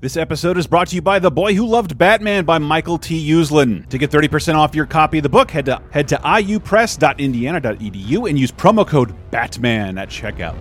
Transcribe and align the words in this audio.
This 0.00 0.16
episode 0.16 0.58
is 0.58 0.68
brought 0.68 0.86
to 0.88 0.94
you 0.94 1.02
by 1.02 1.18
The 1.18 1.28
Boy 1.28 1.54
Who 1.54 1.66
Loved 1.66 1.98
Batman 1.98 2.44
by 2.44 2.58
Michael 2.58 2.98
T. 2.98 3.32
Uslan. 3.32 3.88
To 3.88 3.98
get 3.98 4.12
30% 4.12 4.54
off 4.54 4.72
your 4.72 4.86
copy 4.86 5.18
of 5.18 5.24
the 5.24 5.28
book, 5.28 5.50
head 5.50 5.64
to 5.64 5.82
head 5.90 6.06
to 6.06 6.16
iupress.indiana.edu 6.18 8.30
and 8.30 8.38
use 8.38 8.52
promo 8.52 8.86
code 8.86 9.12
BATMAN 9.32 10.00
at 10.00 10.08
checkout. 10.08 10.56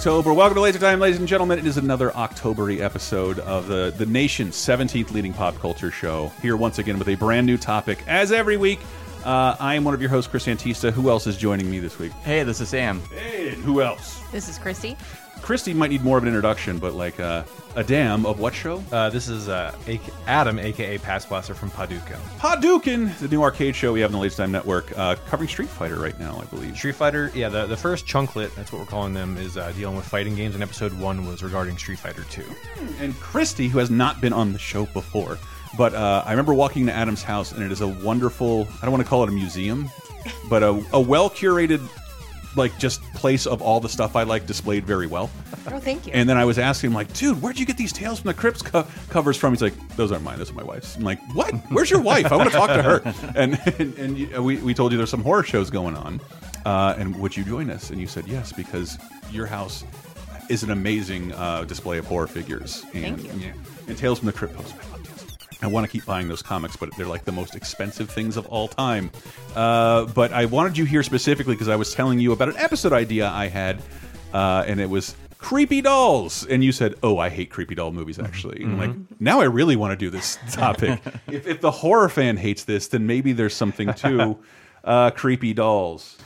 October. 0.00 0.32
Welcome 0.32 0.54
to 0.54 0.62
Laser 0.62 0.78
Time, 0.78 0.98
ladies 0.98 1.18
and 1.18 1.28
gentlemen. 1.28 1.58
It 1.58 1.66
is 1.66 1.76
another 1.76 2.08
Octobery 2.12 2.80
episode 2.80 3.38
of 3.40 3.68
the, 3.68 3.92
the 3.98 4.06
nation's 4.06 4.56
17th 4.56 5.10
leading 5.10 5.34
pop 5.34 5.58
culture 5.58 5.90
show. 5.90 6.32
Here 6.40 6.56
once 6.56 6.78
again 6.78 6.98
with 6.98 7.08
a 7.08 7.16
brand 7.16 7.46
new 7.46 7.58
topic. 7.58 8.02
As 8.06 8.32
every 8.32 8.56
week, 8.56 8.80
uh, 9.26 9.56
I 9.60 9.74
am 9.74 9.84
one 9.84 9.92
of 9.92 10.00
your 10.00 10.08
hosts, 10.08 10.30
Chris 10.30 10.46
Antista. 10.46 10.90
Who 10.90 11.10
else 11.10 11.26
is 11.26 11.36
joining 11.36 11.70
me 11.70 11.80
this 11.80 11.98
week? 11.98 12.12
Hey, 12.12 12.44
this 12.44 12.62
is 12.62 12.70
Sam. 12.70 13.02
Hey, 13.14 13.50
and 13.50 13.62
who 13.62 13.82
else? 13.82 14.22
This 14.32 14.48
is 14.48 14.56
Christy. 14.56 14.96
Christy 15.42 15.74
might 15.74 15.90
need 15.90 16.02
more 16.04 16.16
of 16.18 16.22
an 16.24 16.28
introduction, 16.28 16.78
but 16.78 16.94
like 16.94 17.18
uh, 17.18 17.42
a 17.76 17.82
dam 17.84 18.24
of 18.26 18.38
what 18.40 18.54
show? 18.54 18.82
Uh, 18.92 19.10
this 19.10 19.28
is 19.28 19.48
uh, 19.48 19.74
A- 19.88 20.00
Adam, 20.26 20.58
aka 20.58 20.98
Pass 20.98 21.24
Blaster 21.26 21.54
from 21.54 21.70
Paducah. 21.70 22.18
Hadouken, 22.38 23.16
the 23.18 23.28
new 23.28 23.42
arcade 23.42 23.74
show 23.74 23.92
we 23.92 24.00
have 24.00 24.08
on 24.10 24.12
the 24.12 24.18
Late 24.18 24.32
Time 24.32 24.52
Network, 24.52 24.96
uh, 24.98 25.16
covering 25.26 25.48
Street 25.48 25.68
Fighter 25.68 25.96
right 25.96 26.18
now, 26.20 26.38
I 26.40 26.44
believe. 26.46 26.76
Street 26.76 26.94
Fighter, 26.94 27.30
yeah, 27.34 27.48
the, 27.48 27.66
the 27.66 27.76
first 27.76 28.06
chunklet, 28.06 28.54
that's 28.54 28.72
what 28.72 28.78
we're 28.80 28.86
calling 28.86 29.14
them, 29.14 29.36
is 29.36 29.56
uh, 29.56 29.72
dealing 29.72 29.96
with 29.96 30.06
fighting 30.06 30.34
games, 30.36 30.54
and 30.54 30.62
episode 30.62 30.92
one 30.98 31.26
was 31.26 31.42
regarding 31.42 31.76
Street 31.78 31.98
Fighter 31.98 32.24
2. 32.30 32.44
and 33.00 33.14
Christy, 33.20 33.68
who 33.68 33.78
has 33.78 33.90
not 33.90 34.20
been 34.20 34.32
on 34.32 34.52
the 34.52 34.58
show 34.58 34.86
before, 34.86 35.38
but 35.78 35.94
uh, 35.94 36.22
I 36.26 36.30
remember 36.30 36.54
walking 36.54 36.86
to 36.86 36.92
Adam's 36.92 37.22
house, 37.22 37.52
and 37.52 37.62
it 37.62 37.70
is 37.70 37.80
a 37.80 37.88
wonderful. 37.88 38.66
I 38.80 38.84
don't 38.86 38.90
want 38.92 39.04
to 39.04 39.08
call 39.08 39.22
it 39.22 39.28
a 39.28 39.32
museum, 39.32 39.88
but 40.48 40.62
a, 40.64 40.84
a 40.92 41.00
well 41.00 41.30
curated, 41.30 41.80
like 42.56 42.76
just 42.78 43.02
place 43.14 43.46
of 43.46 43.62
all 43.62 43.80
the 43.80 43.88
stuff 43.88 44.16
I 44.16 44.24
like 44.24 44.46
displayed 44.46 44.84
very 44.84 45.06
well. 45.06 45.30
Oh, 45.68 45.78
thank 45.78 46.06
you. 46.06 46.12
And 46.12 46.28
then 46.28 46.36
I 46.36 46.44
was 46.44 46.58
asking 46.58 46.90
him, 46.90 46.94
like, 46.94 47.12
dude, 47.12 47.40
where'd 47.40 47.58
you 47.58 47.66
get 47.66 47.76
these 47.76 47.92
Tales 47.92 48.20
from 48.20 48.28
the 48.28 48.34
Crypts 48.34 48.62
co 48.62 48.86
covers 49.08 49.36
from? 49.36 49.52
He's 49.52 49.62
like, 49.62 49.96
those 49.96 50.10
aren't 50.12 50.24
mine, 50.24 50.38
those 50.38 50.50
are 50.50 50.54
my 50.54 50.62
wife's. 50.62 50.96
I'm 50.96 51.02
like, 51.02 51.20
what? 51.34 51.54
Where's 51.70 51.90
your 51.90 52.00
wife? 52.00 52.32
I 52.32 52.36
want 52.36 52.50
to 52.50 52.56
talk 52.56 52.70
to 52.70 52.82
her. 52.82 53.14
And 53.36 53.60
and, 53.78 53.98
and 53.98 54.18
you, 54.18 54.42
we, 54.42 54.56
we 54.58 54.74
told 54.74 54.92
you 54.92 54.98
there's 54.98 55.10
some 55.10 55.22
horror 55.22 55.42
shows 55.42 55.70
going 55.70 55.96
on. 55.96 56.20
Uh, 56.64 56.94
and 56.98 57.18
would 57.20 57.36
you 57.36 57.44
join 57.44 57.70
us? 57.70 57.90
And 57.90 58.00
you 58.00 58.06
said 58.06 58.26
yes, 58.26 58.52
because 58.52 58.98
your 59.30 59.46
house 59.46 59.84
is 60.48 60.62
an 60.62 60.70
amazing 60.70 61.32
uh, 61.32 61.64
display 61.64 61.98
of 61.98 62.06
horror 62.06 62.26
figures. 62.26 62.84
And, 62.92 63.20
Thank 63.20 63.34
you. 63.34 63.46
Yeah. 63.46 63.52
And 63.86 63.96
Tales 63.96 64.18
from 64.18 64.26
the 64.26 64.32
Crypt. 64.32 64.74
I 65.62 65.66
love 65.66 65.66
Tales 65.66 65.66
from 65.66 65.66
the 65.66 65.66
Crypt. 65.66 65.66
I 65.66 65.66
want 65.66 65.86
to 65.86 65.92
keep 65.92 66.06
buying 66.06 66.28
those 66.28 66.42
comics, 66.42 66.76
but 66.76 66.94
they're 66.96 67.06
like 67.06 67.24
the 67.24 67.32
most 67.32 67.54
expensive 67.54 68.10
things 68.10 68.36
of 68.36 68.46
all 68.46 68.68
time. 68.68 69.10
Uh, 69.54 70.06
but 70.06 70.32
I 70.32 70.46
wanted 70.46 70.78
you 70.78 70.84
here 70.84 71.02
specifically 71.02 71.54
because 71.54 71.68
I 71.68 71.76
was 71.76 71.94
telling 71.94 72.18
you 72.18 72.32
about 72.32 72.48
an 72.48 72.56
episode 72.56 72.92
idea 72.92 73.28
I 73.28 73.48
had, 73.48 73.82
uh, 74.32 74.64
and 74.66 74.80
it 74.80 74.88
was 74.88 75.14
creepy 75.38 75.80
dolls. 75.80 76.46
And 76.46 76.62
you 76.62 76.72
said, 76.72 76.94
"Oh, 77.02 77.18
I 77.18 77.28
hate 77.28 77.50
creepy 77.50 77.74
doll 77.74 77.92
movies." 77.92 78.18
Actually, 78.18 78.62
and 78.62 78.72
I'm 78.72 78.78
like 78.78 79.20
now 79.20 79.40
I 79.40 79.44
really 79.44 79.76
want 79.76 79.92
to 79.92 79.96
do 79.96 80.10
this 80.10 80.38
topic. 80.52 81.00
if, 81.28 81.46
if 81.46 81.60
the 81.60 81.70
horror 81.70 82.08
fan 82.08 82.36
hates 82.36 82.64
this, 82.64 82.88
then 82.88 83.06
maybe 83.06 83.32
there's 83.32 83.54
something 83.54 83.92
to 83.94 84.38
uh, 84.84 85.10
creepy 85.10 85.52
dolls. 85.52 86.16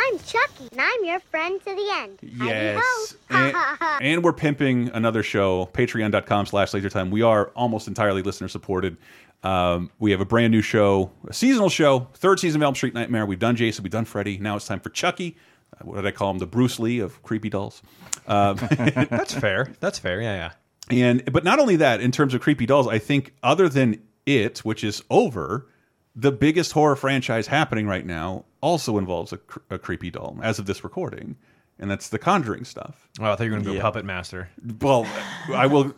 Hi, 0.00 0.12
I'm 0.12 0.18
Chucky, 0.20 0.68
and 0.70 0.80
I'm 0.80 1.04
your 1.04 1.18
friend 1.18 1.60
to 1.60 1.74
the 1.74 1.88
end. 1.92 2.18
Yes. 2.22 3.16
Howdy 3.28 3.52
And, 3.52 3.78
and 4.00 4.24
we're 4.24 4.32
pimping 4.32 4.90
another 4.94 5.24
show, 5.24 5.66
patreon.com 5.72 6.46
slash 6.46 6.70
lasertime. 6.70 7.10
We 7.10 7.22
are 7.22 7.46
almost 7.56 7.88
entirely 7.88 8.22
listener 8.22 8.46
supported. 8.46 8.96
Um, 9.42 9.90
we 9.98 10.12
have 10.12 10.20
a 10.20 10.24
brand 10.24 10.52
new 10.52 10.62
show, 10.62 11.10
a 11.26 11.32
seasonal 11.32 11.68
show, 11.68 12.06
third 12.14 12.38
season 12.38 12.62
of 12.62 12.66
Elm 12.66 12.76
Street 12.76 12.94
Nightmare. 12.94 13.26
We've 13.26 13.40
done 13.40 13.56
Jason, 13.56 13.82
we've 13.82 13.90
done 13.90 14.04
Freddy. 14.04 14.38
Now 14.38 14.54
it's 14.54 14.68
time 14.68 14.78
for 14.78 14.90
Chucky. 14.90 15.36
Uh, 15.74 15.84
what 15.86 15.96
did 15.96 16.06
I 16.06 16.12
call 16.12 16.30
him? 16.30 16.38
The 16.38 16.46
Bruce 16.46 16.78
Lee 16.78 17.00
of 17.00 17.20
creepy 17.24 17.50
dolls. 17.50 17.82
Um, 18.28 18.56
That's 19.10 19.34
fair. 19.34 19.72
That's 19.80 19.98
fair, 19.98 20.22
yeah, 20.22 20.52
yeah. 20.92 20.96
and 20.96 21.32
but 21.32 21.42
not 21.42 21.58
only 21.58 21.74
that, 21.74 22.00
in 22.00 22.12
terms 22.12 22.34
of 22.34 22.40
creepy 22.40 22.66
dolls, 22.66 22.86
I 22.86 23.00
think 23.00 23.34
other 23.42 23.68
than 23.68 24.00
it, 24.26 24.58
which 24.58 24.84
is 24.84 25.02
over, 25.10 25.66
the 26.14 26.30
biggest 26.30 26.70
horror 26.70 26.94
franchise 26.94 27.48
happening 27.48 27.88
right 27.88 28.06
now 28.06 28.44
also 28.60 28.98
involves 28.98 29.32
a, 29.32 29.38
cr 29.38 29.58
a 29.70 29.78
creepy 29.78 30.10
doll 30.10 30.38
as 30.42 30.58
of 30.58 30.66
this 30.66 30.82
recording, 30.84 31.36
and 31.78 31.90
that's 31.90 32.08
the 32.08 32.18
Conjuring 32.18 32.64
stuff. 32.64 33.08
Oh, 33.20 33.24
I 33.32 33.36
thought 33.36 33.44
you 33.44 33.50
were 33.50 33.56
going 33.56 33.64
to 33.64 33.70
go 33.70 33.76
Yeah. 33.76 33.82
Puppet 33.82 34.04
Master. 34.04 34.48
Well, 34.80 35.04
I 35.52 35.66
will. 35.66 35.92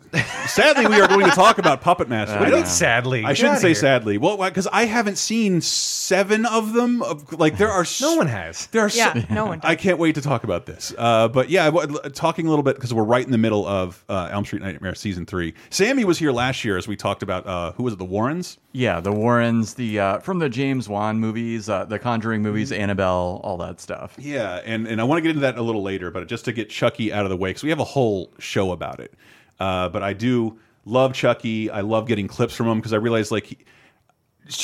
Sadly, 0.47 0.87
we 0.87 0.99
are 0.99 1.07
going 1.07 1.25
to 1.29 1.35
talk 1.35 1.59
about 1.59 1.81
Puppet 1.81 2.09
Master. 2.09 2.35
I 2.37 2.49
think 2.49 2.65
sadly. 2.65 3.23
I 3.23 3.29
Get 3.29 3.37
shouldn't 3.37 3.59
say 3.59 3.69
here. 3.69 3.75
sadly. 3.75 4.17
Well, 4.17 4.37
because 4.37 4.65
I 4.67 4.85
haven't 4.85 5.17
seen 5.19 5.61
seven 5.61 6.45
of 6.47 6.73
them. 6.73 7.01
Of, 7.03 7.33
like 7.39 7.57
there 7.57 7.69
are 7.69 7.81
No 7.83 8.11
s- 8.11 8.17
one 8.17 8.27
has. 8.27 8.65
There 8.67 8.83
are 8.85 8.89
Yeah, 8.89 9.13
so, 9.13 9.21
no 9.33 9.45
one 9.45 9.59
I 9.63 9.75
can't 9.75 9.99
wait 9.99 10.15
to 10.15 10.21
talk 10.21 10.43
about 10.43 10.65
this. 10.65 10.93
Uh, 10.97 11.27
but 11.27 11.49
yeah, 11.51 11.63
I 11.67 11.69
w- 11.71 11.99
talking 12.09 12.47
a 12.47 12.49
little 12.49 12.63
bit 12.63 12.75
because 12.75 12.91
we're 12.93 13.03
right 13.03 13.23
in 13.25 13.31
the 13.31 13.37
middle 13.37 13.67
of 13.67 14.03
uh, 14.09 14.29
Elm 14.31 14.45
Street 14.45 14.63
Nightmare 14.63 14.95
season 14.95 15.25
three. 15.27 15.53
Sammy 15.69 16.05
was 16.05 16.17
here 16.17 16.31
last 16.31 16.65
year 16.65 16.77
as 16.77 16.87
we 16.87 16.95
talked 16.95 17.21
about 17.23 17.45
uh, 17.45 17.71
who 17.73 17.83
was 17.83 17.93
it? 17.93 17.99
The 17.99 18.05
Warrens. 18.05 18.57
Yeah, 18.73 19.01
the 19.01 19.11
Warrens, 19.11 19.73
the 19.73 19.99
uh, 19.99 20.19
from 20.19 20.39
the 20.39 20.47
James 20.47 20.87
Wan 20.87 21.19
movies, 21.19 21.67
uh, 21.67 21.83
the 21.85 21.99
Conjuring 21.99 22.41
movies, 22.41 22.71
Annabelle, 22.71 23.41
all 23.43 23.57
that 23.57 23.81
stuff. 23.81 24.15
Yeah, 24.17 24.61
and 24.63 24.87
and 24.87 25.01
I 25.01 25.03
want 25.03 25.17
to 25.17 25.21
get 25.21 25.29
into 25.31 25.41
that 25.41 25.57
a 25.57 25.61
little 25.61 25.83
later, 25.83 26.09
but 26.09 26.27
just 26.27 26.45
to 26.45 26.53
get 26.53 26.69
Chucky 26.69 27.11
out 27.11 27.25
of 27.25 27.29
the 27.29 27.35
way, 27.37 27.49
because 27.49 27.63
we 27.63 27.69
have 27.69 27.79
a 27.79 27.83
whole 27.83 28.31
show 28.39 28.71
about 28.71 28.99
it. 29.01 29.13
Uh, 29.59 29.89
but 29.89 30.03
I 30.03 30.13
do 30.13 30.57
love 30.85 31.13
Chucky. 31.13 31.69
I 31.69 31.81
love 31.81 32.07
getting 32.07 32.27
clips 32.29 32.55
from 32.55 32.67
him 32.67 32.77
because 32.79 32.93
I 32.93 32.97
realized 32.97 33.31
like. 33.31 33.45
He, 33.47 33.57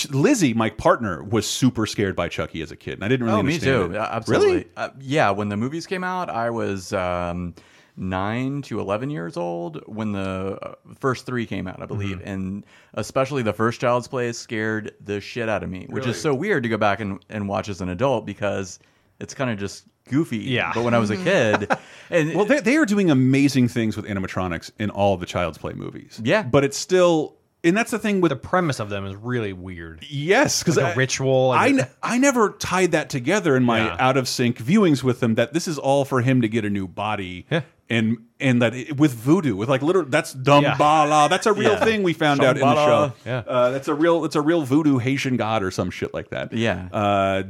Lizzie, 0.09 0.53
my 0.53 0.69
partner, 0.71 1.23
was 1.23 1.45
super 1.47 1.85
scared 1.85 2.15
by 2.15 2.27
Chucky 2.29 2.61
as 2.61 2.71
a 2.71 2.75
kid, 2.75 2.95
and 2.95 3.05
I 3.05 3.07
didn't 3.07 3.25
really 3.25 3.39
Oh, 3.39 3.43
me 3.43 3.53
understand 3.53 3.91
too. 3.93 3.95
it. 3.97 3.99
Absolutely. 4.01 4.47
Really? 4.47 4.67
Uh, 4.75 4.89
yeah, 4.99 5.29
when 5.29 5.49
the 5.49 5.55
movies 5.55 5.85
came 5.85 6.03
out, 6.03 6.29
I 6.29 6.49
was 6.49 6.91
um, 6.93 7.53
nine 7.97 8.61
to 8.63 8.79
eleven 8.79 9.09
years 9.09 9.35
old 9.37 9.81
when 9.87 10.11
the 10.11 10.57
uh, 10.61 10.75
first 10.99 11.25
three 11.25 11.45
came 11.45 11.67
out, 11.67 11.81
I 11.81 11.85
believe, 11.87 12.17
Mm-hmm. 12.19 12.27
and 12.29 12.65
especially 12.93 13.41
the 13.43 13.53
first 13.53 13.81
Child's 13.81 14.07
Play 14.07 14.31
scared 14.33 14.93
the 15.03 15.19
shit 15.19 15.49
out 15.49 15.63
of 15.63 15.69
me, 15.69 15.85
which 15.89 16.01
Really? 16.03 16.11
is 16.11 16.21
so 16.21 16.33
weird 16.33 16.63
to 16.63 16.69
go 16.69 16.77
back 16.77 16.99
and, 16.99 17.19
and 17.29 17.49
watch 17.49 17.69
as 17.69 17.81
an 17.81 17.89
adult 17.89 18.25
because 18.25 18.79
it's 19.19 19.33
kind 19.33 19.49
of 19.49 19.57
just 19.57 19.83
goofy. 20.09 20.37
Yeah. 20.37 20.71
But 20.73 20.83
when 20.83 20.93
I 20.93 20.99
was 20.99 21.09
a 21.09 21.17
kid, 21.17 21.69
and 22.09 22.33
Well, 22.35 22.45
they, 22.45 22.59
they 22.59 22.77
are 22.77 22.85
doing 22.85 23.09
amazing 23.11 23.67
things 23.67 23.97
with 23.97 24.05
animatronics 24.05 24.71
in 24.79 24.89
all 24.91 25.17
the 25.17 25.25
Child's 25.25 25.57
Play 25.57 25.73
movies. 25.73 26.21
Yeah. 26.23 26.43
but 26.43 26.63
it's 26.63 26.77
still, 26.77 27.35
and 27.63 27.75
that's 27.75 27.89
the 27.91 27.97
thing 27.99 28.21
with 28.21 28.29
The 28.29 28.35
premise 28.35 28.79
of 28.79 28.89
them 28.89 29.05
is 29.07 29.15
really 29.15 29.53
weird. 29.53 30.05
yes, 30.07 30.61
because 30.61 30.77
Like 30.77 30.93
a 30.95 30.97
ritual. 30.97 31.49
I, 31.51 31.67
and- 31.67 31.77
ne- 31.77 31.87
I 32.03 32.19
never 32.19 32.51
tied 32.51 32.91
that 32.91 33.09
together 33.09 33.57
in 33.57 33.63
my 33.63 33.79
Yeah. 33.79 33.97
out 33.99 34.17
of 34.17 34.27
sync 34.27 34.57
viewings 34.59 35.01
with 35.03 35.19
them. 35.19 35.33
That 35.35 35.53
this 35.53 35.67
is 35.67 35.77
all 35.79 36.05
for 36.05 36.21
him 36.21 36.41
to 36.41 36.47
get 36.47 36.63
a 36.63 36.69
new 36.69 36.87
body, 36.87 37.47
Yeah. 37.51 37.61
And 37.89 38.17
and 38.39 38.61
that 38.61 38.75
it, 38.75 38.97
with 38.97 39.13
voodoo, 39.13 39.55
with 39.55 39.69
like 39.69 39.81
literally 39.81 40.09
that's 40.09 40.35
Damballa. 40.35 41.29
That's 41.29 41.45
a 41.45 41.53
real 41.53 41.71
Yeah. 41.71 41.85
thing 41.85 42.03
we 42.03 42.11
found 42.13 42.43
out 42.43 42.57
in 42.57 42.61
the 42.61 42.75
show. 42.85 43.13
Yeah. 43.25 43.43
uh, 43.47 43.71
that's 43.71 43.87
a 43.87 43.93
real 43.93 44.25
it's 44.25 44.35
a 44.35 44.41
real 44.41 44.63
voodoo 44.63 44.97
Haitian 44.97 45.37
god 45.37 45.63
or 45.63 45.71
some 45.71 45.89
shit 45.89 46.13
like 46.13 46.29
that. 46.31 46.51
Yeah. 46.51 46.89
uh, 46.91 47.43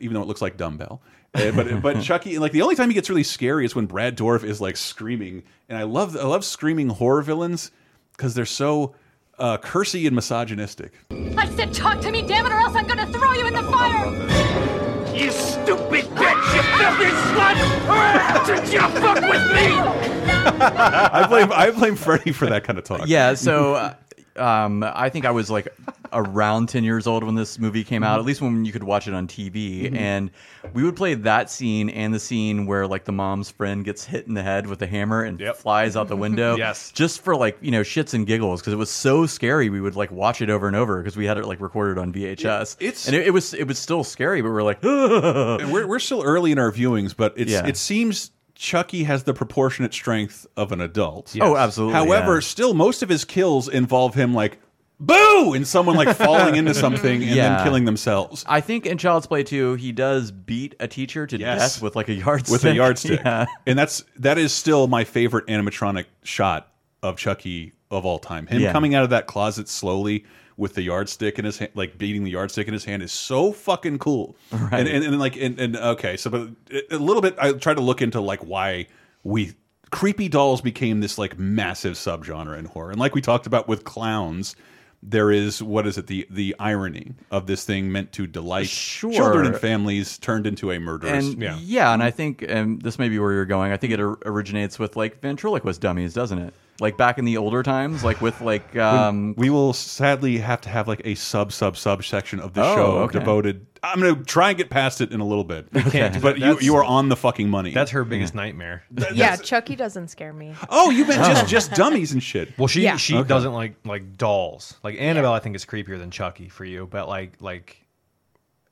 even 0.00 0.12
though 0.14 0.22
it 0.22 0.26
looks 0.28 0.42
like 0.42 0.56
dumbbell. 0.58 1.00
Uh, 1.34 1.50
but 1.52 1.80
but 1.82 2.02
Chucky, 2.02 2.38
like 2.38 2.52
the 2.52 2.60
only 2.62 2.74
time 2.74 2.90
he 2.90 2.94
gets 2.94 3.08
really 3.08 3.22
scary 3.22 3.64
is 3.64 3.74
when 3.74 3.86
Brad 3.86 4.18
Dourif 4.18 4.44
is 4.44 4.60
like 4.60 4.76
screaming, 4.76 5.44
and 5.68 5.78
I 5.78 5.84
love 5.84 6.14
I 6.16 6.24
love 6.24 6.44
screaming 6.44 6.88
horror 6.90 7.22
villains 7.22 7.70
because 8.16 8.34
they're 8.34 8.44
so 8.44 8.94
uh, 9.38 9.56
cursy 9.56 10.06
and 10.06 10.14
misogynistic. 10.14 10.92
I 11.38 11.48
said 11.56 11.72
talk 11.72 12.00
to 12.02 12.10
me, 12.10 12.20
damn 12.20 12.44
it, 12.44 12.52
or 12.52 12.58
else 12.58 12.74
I'm 12.76 12.86
gonna 12.86 13.06
throw 13.06 13.32
you 13.32 13.46
in 13.46 13.54
the 13.54 13.62
fire! 13.62 14.76
You 15.20 15.30
stupid 15.30 16.06
bitch! 16.16 16.54
You 16.54 16.62
filthy 16.78 17.10
slut! 17.28 18.46
Did 18.64 18.72
you 18.72 18.80
fuck 18.80 19.20
with 19.20 19.52
me? 19.52 19.66
I 20.62 21.26
blame 21.28 21.52
I 21.52 21.70
blame 21.72 21.94
Freddy 21.94 22.32
for 22.32 22.46
that 22.46 22.64
kind 22.64 22.78
of 22.78 22.84
talk. 22.84 23.02
yeah, 23.04 23.34
so 23.34 23.74
uh, 23.74 23.94
um, 24.36 24.82
I 24.82 25.10
think 25.10 25.26
I 25.26 25.30
was 25.32 25.50
like 25.50 25.68
around 26.12 26.68
10 26.68 26.84
years 26.84 27.06
old 27.06 27.24
when 27.24 27.34
this 27.34 27.58
movie 27.58 27.84
came 27.84 28.02
Mm-hmm. 28.02 28.10
out, 28.12 28.18
at 28.18 28.24
least 28.24 28.40
when 28.40 28.64
you 28.64 28.72
could 28.72 28.82
watch 28.84 29.06
it 29.08 29.14
on 29.14 29.26
TV. 29.28 29.94
And 29.94 30.30
we 30.72 30.82
would 30.84 30.96
play 30.96 31.14
that 31.14 31.50
scene 31.50 31.90
and 31.90 32.12
the 32.14 32.18
scene 32.20 32.66
where 32.66 32.86
like 32.86 33.04
the 33.04 33.12
mom's 33.12 33.50
friend 33.50 33.84
gets 33.84 34.04
hit 34.04 34.26
in 34.26 34.34
the 34.34 34.42
head 34.42 34.66
with 34.66 34.80
a 34.82 34.86
hammer 34.86 35.22
and 35.22 35.38
Yep. 35.40 35.56
flies 35.56 35.96
out 35.96 36.08
the 36.08 36.16
window. 36.16 36.56
Yes. 36.60 36.90
Just 36.92 37.22
for 37.22 37.36
like, 37.36 37.58
you 37.60 37.70
know, 37.70 37.82
shits 37.82 38.14
and 38.14 38.26
giggles 38.26 38.60
because 38.60 38.72
it 38.72 38.76
was 38.76 38.90
so 38.90 39.26
scary. 39.26 39.70
We 39.70 39.80
would 39.80 39.96
like 39.96 40.10
watch 40.10 40.40
it 40.42 40.50
over 40.50 40.66
and 40.66 40.76
over 40.76 40.98
because 41.02 41.16
we 41.16 41.26
had 41.26 41.38
it 41.38 41.46
like 41.46 41.60
recorded 41.60 41.98
on 41.98 42.12
VHS. 42.12 42.76
it's- 42.80 43.06
and 43.06 43.16
it, 43.16 43.26
it 43.26 43.30
was 43.30 43.54
it 43.54 43.64
was 43.64 43.78
still 43.78 44.04
scary, 44.04 44.40
but 44.42 44.50
we 44.50 44.54
are 44.56 44.62
like, 44.62 44.82
And 44.82 45.72
we're 45.72 45.86
we're 45.86 45.98
still 45.98 46.22
early 46.22 46.52
in 46.52 46.58
our 46.58 46.70
viewings, 46.72 47.14
but 47.16 47.34
it's 47.36 47.50
Yeah. 47.52 47.66
it 47.66 47.76
seems 47.76 48.30
Chucky 48.54 49.04
has 49.04 49.22
the 49.22 49.32
proportionate 49.32 49.94
strength 49.94 50.46
of 50.56 50.70
an 50.70 50.82
adult. 50.82 51.34
oh, 51.40 51.56
absolutely. 51.56 51.94
However, 51.94 52.34
yeah. 52.34 52.40
still 52.40 52.74
most 52.74 53.02
of 53.02 53.08
his 53.08 53.24
kills 53.24 53.68
involve 53.70 54.14
him 54.14 54.34
like 54.34 54.58
boo, 55.00 55.54
and 55.54 55.66
someone 55.66 55.96
like 55.96 56.16
falling 56.16 56.56
into 56.56 56.74
something 56.84 57.22
and 57.22 57.34
Yeah. 57.34 57.56
then 57.56 57.64
killing 57.64 57.84
themselves. 57.86 58.44
I 58.46 58.60
think 58.60 58.86
in 58.86 58.98
Child's 58.98 59.26
Play 59.26 59.42
2, 59.42 59.74
he 59.74 59.92
does 59.92 60.30
beat 60.30 60.74
a 60.78 60.86
teacher 60.86 61.26
to 61.26 61.38
Yes. 61.38 61.74
death 61.76 61.82
with 61.82 61.96
like 61.96 62.08
a 62.08 62.14
yardstick. 62.14 62.52
with 62.52 62.64
a 62.64 62.74
yardstick. 62.74 63.20
Yeah. 63.24 63.46
And 63.66 63.78
that's 63.78 64.04
that 64.16 64.38
is 64.38 64.52
still 64.52 64.86
my 64.86 65.04
favorite 65.04 65.46
animatronic 65.46 66.04
shot 66.22 66.68
of 67.02 67.16
Chucky 67.16 67.72
of 67.90 68.04
all 68.04 68.18
time. 68.18 68.46
Him 68.46 68.60
Yeah. 68.60 68.72
coming 68.72 68.94
out 68.94 69.02
of 69.04 69.10
that 69.10 69.26
closet 69.26 69.68
slowly 69.68 70.24
with 70.56 70.74
the 70.74 70.82
yardstick 70.82 71.38
in 71.38 71.46
his 71.46 71.56
hand, 71.56 71.72
like 71.74 71.96
beating 71.96 72.22
the 72.22 72.30
yardstick 72.30 72.66
in 72.68 72.74
his 72.74 72.84
hand, 72.84 73.02
is 73.02 73.10
so 73.12 73.50
fucking 73.52 73.98
cool. 73.98 74.36
Right. 74.52 74.80
And, 74.80 74.88
and, 74.88 75.04
and 75.04 75.18
like 75.18 75.34
and, 75.36 75.58
and 75.58 75.76
okay, 75.76 76.18
so 76.18 76.28
but 76.30 76.50
a 76.90 76.98
little 76.98 77.22
bit, 77.22 77.34
I 77.40 77.52
tried 77.52 77.74
to 77.74 77.80
look 77.80 78.02
into 78.02 78.20
like 78.20 78.40
why 78.44 78.86
we 79.24 79.54
creepy 79.90 80.28
dolls 80.28 80.60
became 80.60 81.00
this 81.00 81.16
like 81.18 81.38
massive 81.38 81.94
subgenre 81.94 82.58
in 82.58 82.66
horror, 82.66 82.90
and 82.90 83.00
like 83.00 83.14
we 83.14 83.22
talked 83.22 83.46
about 83.46 83.66
with 83.68 83.84
clowns. 83.84 84.54
There 85.02 85.30
is 85.30 85.62
what 85.62 85.86
is 85.86 85.96
it 85.96 86.08
the 86.08 86.26
the 86.28 86.54
irony 86.58 87.14
of 87.30 87.46
this 87.46 87.64
thing 87.64 87.90
meant 87.90 88.12
to 88.12 88.26
delight 88.26 88.68
Sure. 88.68 89.10
children 89.10 89.46
and 89.46 89.56
families 89.56 90.18
turned 90.18 90.46
into 90.46 90.70
a 90.70 90.78
murderous 90.78 91.26
And 91.28 91.40
Yeah. 91.42 91.56
yeah. 91.58 91.94
and 91.94 92.02
I 92.02 92.10
think 92.10 92.44
and 92.46 92.82
this 92.82 92.98
may 92.98 93.08
be 93.08 93.18
where 93.18 93.32
you're 93.32 93.46
going. 93.46 93.72
I 93.72 93.78
think 93.78 93.94
it 93.94 94.00
originates 94.00 94.78
with 94.78 94.96
like 94.96 95.20
ventriloquist 95.22 95.80
dummies, 95.80 96.12
doesn't 96.12 96.38
it? 96.38 96.52
Like 96.80 96.96
back 96.96 97.18
in 97.18 97.24
the 97.26 97.36
older 97.36 97.62
times, 97.62 98.02
like 98.02 98.20
with 98.22 98.40
like 98.40 98.74
um 98.76 99.34
we 99.36 99.50
will 99.50 99.72
sadly 99.74 100.38
have 100.38 100.60
to 100.62 100.68
have 100.70 100.88
like 100.88 101.02
a 101.04 101.14
sub 101.14 101.52
sub 101.52 101.76
sub 101.76 102.02
section 102.04 102.40
of 102.40 102.54
the 102.54 102.62
Oh, 102.64 102.74
show 102.74 102.82
okay. 103.02 103.18
devoted. 103.18 103.66
I'm 103.82 104.00
gonna 104.00 104.16
try 104.24 104.48
and 104.50 104.58
get 104.58 104.70
past 104.70 105.00
it 105.00 105.12
in 105.12 105.20
a 105.20 105.26
little 105.26 105.44
bit, 105.44 105.70
can't 105.90 106.20
but 106.22 106.38
that. 106.38 106.46
you 106.46 106.58
you 106.60 106.76
are 106.76 106.84
on 106.84 107.08
the 107.10 107.16
fucking 107.16 107.48
money. 107.48 107.72
That's 107.72 107.90
her 107.90 108.04
biggest 108.04 108.34
nightmare. 108.34 108.82
Yeah, 109.12 109.36
Chucky 109.36 109.76
doesn't 109.76 110.08
scare 110.08 110.32
me. 110.32 110.54
oh, 110.70 110.90
you 110.90 111.04
meant 111.04 111.22
just 111.24 111.48
just 111.48 111.72
dummies 111.72 112.12
and 112.12 112.22
shit. 112.22 112.56
Well, 112.58 112.66
she 112.68 112.82
Yeah. 112.82 112.96
she 112.96 113.22
doesn't 113.22 113.52
like 113.52 113.74
like 113.84 114.16
dolls. 114.16 114.74
Like 114.82 114.96
Annabelle, 114.98 115.32
I 115.34 115.38
think 115.38 115.56
is 115.56 115.64
creepier 115.66 115.98
than 115.98 116.10
Chucky 116.10 116.48
for 116.48 116.64
you, 116.64 116.86
but 116.90 117.08
like 117.08 117.32
like 117.40 117.84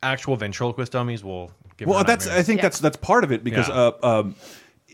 actual 0.02 0.36
ventriloquist 0.36 0.92
dummies 0.92 1.24
will 1.24 1.50
give. 1.76 1.88
Well, 1.88 1.98
her 1.98 2.04
that's 2.04 2.26
I 2.26 2.42
think 2.42 2.58
Yeah. 2.58 2.62
that's 2.62 2.78
that's 2.78 2.96
part 2.96 3.24
of 3.24 3.32
it 3.32 3.44
because 3.44 3.68
Yeah. 3.68 3.74
uh, 3.74 4.20
um, 4.20 4.34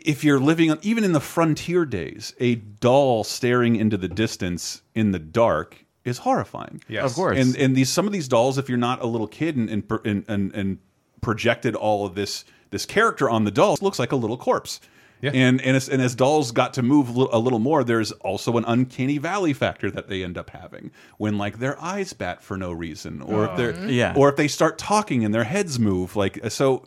if 0.04 0.22
you're 0.22 0.38
living 0.38 0.70
on 0.70 0.78
even 0.82 1.02
in 1.02 1.12
the 1.12 1.20
frontier 1.20 1.84
days, 1.84 2.34
a 2.38 2.56
doll 2.56 3.24
staring 3.24 3.76
into 3.76 3.96
the 3.96 4.08
distance 4.08 4.82
in 4.94 5.10
the 5.10 5.18
dark 5.18 5.84
is 6.04 6.18
horrifying. 6.18 6.82
Yes. 6.88 7.10
Of 7.10 7.14
course. 7.14 7.38
And 7.38 7.56
and 7.56 7.74
these 7.74 7.88
some 7.88 8.06
of 8.06 8.12
these 8.12 8.28
dolls, 8.28 8.58
if 8.58 8.68
you're 8.68 8.78
not 8.78 9.02
a 9.02 9.06
little 9.06 9.26
kid 9.26 9.56
and 9.56 9.68
and 9.70 9.84
and, 10.04 10.24
and, 10.28 10.54
and 10.54 10.78
projected 11.22 11.74
all 11.74 12.06
of 12.06 12.14
this 12.14 12.44
this 12.70 12.86
character 12.86 13.30
on 13.30 13.44
the 13.44 13.50
doll, 13.50 13.76
looks 13.80 13.98
like 13.98 14.12
a 14.12 14.16
little 14.16 14.36
corpse. 14.36 14.80
Yeah. 15.22 15.30
And 15.32 15.62
and 15.62 15.74
as, 15.74 15.88
and 15.88 16.02
as 16.02 16.14
dolls 16.14 16.52
got 16.52 16.74
to 16.74 16.82
move 16.82 17.08
a 17.08 17.38
little 17.38 17.58
more, 17.58 17.82
there's 17.82 18.12
also 18.12 18.58
an 18.58 18.64
uncanny 18.66 19.16
valley 19.16 19.54
factor 19.54 19.90
that 19.90 20.08
they 20.08 20.22
end 20.22 20.36
up 20.36 20.50
having 20.50 20.90
when 21.16 21.38
like 21.38 21.60
their 21.60 21.80
eyes 21.80 22.12
bat 22.12 22.42
for 22.42 22.58
no 22.58 22.72
reason, 22.72 23.22
or 23.22 23.46
if 23.46 23.56
they're 23.56 23.72
mm-hmm. 23.72 23.88
Yeah. 23.88 24.12
or 24.14 24.28
if 24.28 24.36
they 24.36 24.48
start 24.48 24.76
talking 24.76 25.24
and 25.24 25.34
their 25.34 25.44
heads 25.44 25.78
move. 25.78 26.14
Like 26.14 26.44
uh, 26.44 26.50
so, 26.50 26.84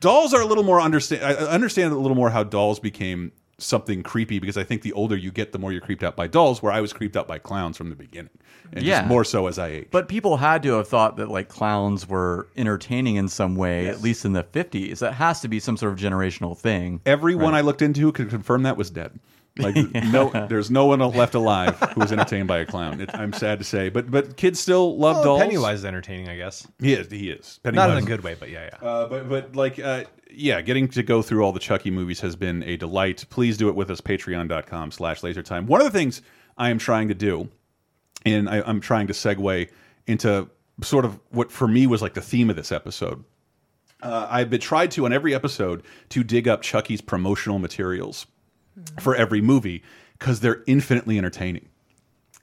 dolls 0.00 0.32
are 0.34 0.40
a 0.40 0.46
little 0.46 0.64
more 0.64 0.80
understand. 0.80 1.22
I 1.24 1.32
understand 1.34 1.92
a 1.92 1.96
little 1.96 2.16
more 2.16 2.30
how 2.30 2.42
dolls 2.44 2.78
became 2.80 3.32
something 3.58 4.02
creepy 4.02 4.38
because 4.38 4.58
I 4.58 4.64
think 4.64 4.82
the 4.82 4.92
older 4.92 5.16
you 5.16 5.30
get, 5.30 5.52
the 5.52 5.58
more 5.58 5.72
you're 5.72 5.80
creeped 5.80 6.02
out 6.02 6.14
by 6.14 6.26
dolls. 6.26 6.62
Where 6.62 6.72
I 6.72 6.80
was 6.80 6.92
creeped 6.92 7.16
out 7.16 7.26
by 7.26 7.38
clowns 7.38 7.76
from 7.78 7.88
the 7.90 7.96
beginning, 7.96 8.30
and 8.72 8.84
Yeah. 8.84 8.98
just 9.00 9.08
more 9.08 9.24
so 9.24 9.46
as 9.46 9.58
I 9.58 9.68
age. 9.68 9.88
But 9.90 10.08
people 10.08 10.36
had 10.36 10.62
to 10.64 10.72
have 10.74 10.88
thought 10.88 11.16
that 11.16 11.30
like 11.30 11.48
clowns 11.48 12.06
were 12.08 12.48
entertaining 12.56 13.16
in 13.16 13.28
some 13.28 13.56
way, 13.56 13.86
at 13.88 14.02
least 14.02 14.24
in 14.26 14.34
the 14.34 14.42
50s. 14.42 14.98
That 14.98 15.14
has 15.14 15.40
to 15.40 15.48
be 15.48 15.58
some 15.60 15.76
sort 15.78 15.92
of 15.94 15.98
generational 15.98 16.56
thing. 16.56 17.00
Everyone 17.06 17.54
I 17.54 17.62
looked 17.62 17.80
into 17.82 18.12
could 18.12 18.28
confirm 18.28 18.62
that 18.64 18.76
was 18.76 18.90
dead. 18.90 19.18
Like 19.58 19.74
no, 19.94 20.30
there's 20.48 20.70
no 20.70 20.86
one 20.86 21.00
left 21.00 21.34
alive 21.34 21.78
who 21.78 22.00
was 22.00 22.12
entertained 22.12 22.48
by 22.48 22.58
a 22.58 22.66
clown. 22.66 23.00
It, 23.00 23.10
I'm 23.14 23.32
sad 23.32 23.58
to 23.58 23.64
say, 23.64 23.88
but 23.88 24.10
but 24.10 24.36
kids 24.36 24.60
still 24.60 24.98
love 24.98 25.16
Well, 25.16 25.24
dolls. 25.24 25.42
Pennywise 25.42 25.78
is 25.80 25.84
entertaining, 25.84 26.28
I 26.28 26.36
guess. 26.36 26.66
he 26.78 26.92
is. 26.92 27.10
He 27.10 27.30
is. 27.30 27.60
Not 27.64 27.74
Pennywise. 27.74 27.98
in 27.98 28.04
a 28.04 28.06
good 28.06 28.22
way, 28.22 28.36
but 28.38 28.50
yeah, 28.50 28.70
yeah. 28.72 28.88
Uh, 28.88 29.08
but 29.08 29.28
but 29.28 29.56
like 29.56 29.78
uh, 29.78 30.04
yeah, 30.30 30.60
getting 30.60 30.88
to 30.88 31.02
go 31.02 31.22
through 31.22 31.42
all 31.42 31.52
the 31.52 31.60
Chucky 31.60 31.90
movies 31.90 32.20
has 32.20 32.36
been 32.36 32.62
a 32.64 32.76
delight. 32.76 33.24
Please 33.30 33.56
do 33.56 33.68
it 33.68 33.74
with 33.74 33.90
us. 33.90 34.00
Patreon.com 34.00 34.90
slash 34.90 35.22
lasertime. 35.22 35.66
One 35.66 35.80
of 35.80 35.90
the 35.90 35.98
things 35.98 36.22
I 36.58 36.70
am 36.70 36.78
trying 36.78 37.08
to 37.08 37.14
do, 37.14 37.48
and 38.24 38.48
I, 38.48 38.62
I'm 38.62 38.80
trying 38.80 39.06
to 39.06 39.12
segue 39.12 39.68
into 40.06 40.48
sort 40.82 41.04
of 41.06 41.18
what 41.30 41.50
for 41.50 41.66
me 41.66 41.86
was 41.86 42.02
like 42.02 42.14
the 42.14 42.20
theme 42.20 42.50
of 42.50 42.56
this 42.56 42.72
episode. 42.72 43.24
Uh, 44.02 44.26
I've 44.28 44.50
been 44.50 44.60
tried 44.60 44.90
to 44.92 45.06
on 45.06 45.12
every 45.14 45.34
episode 45.34 45.82
to 46.10 46.22
dig 46.22 46.46
up 46.46 46.60
Chucky's 46.60 47.00
promotional 47.00 47.58
materials 47.58 48.26
for 49.00 49.14
every 49.14 49.40
movie 49.40 49.82
because 50.18 50.40
they're 50.40 50.62
infinitely 50.66 51.18
entertaining. 51.18 51.68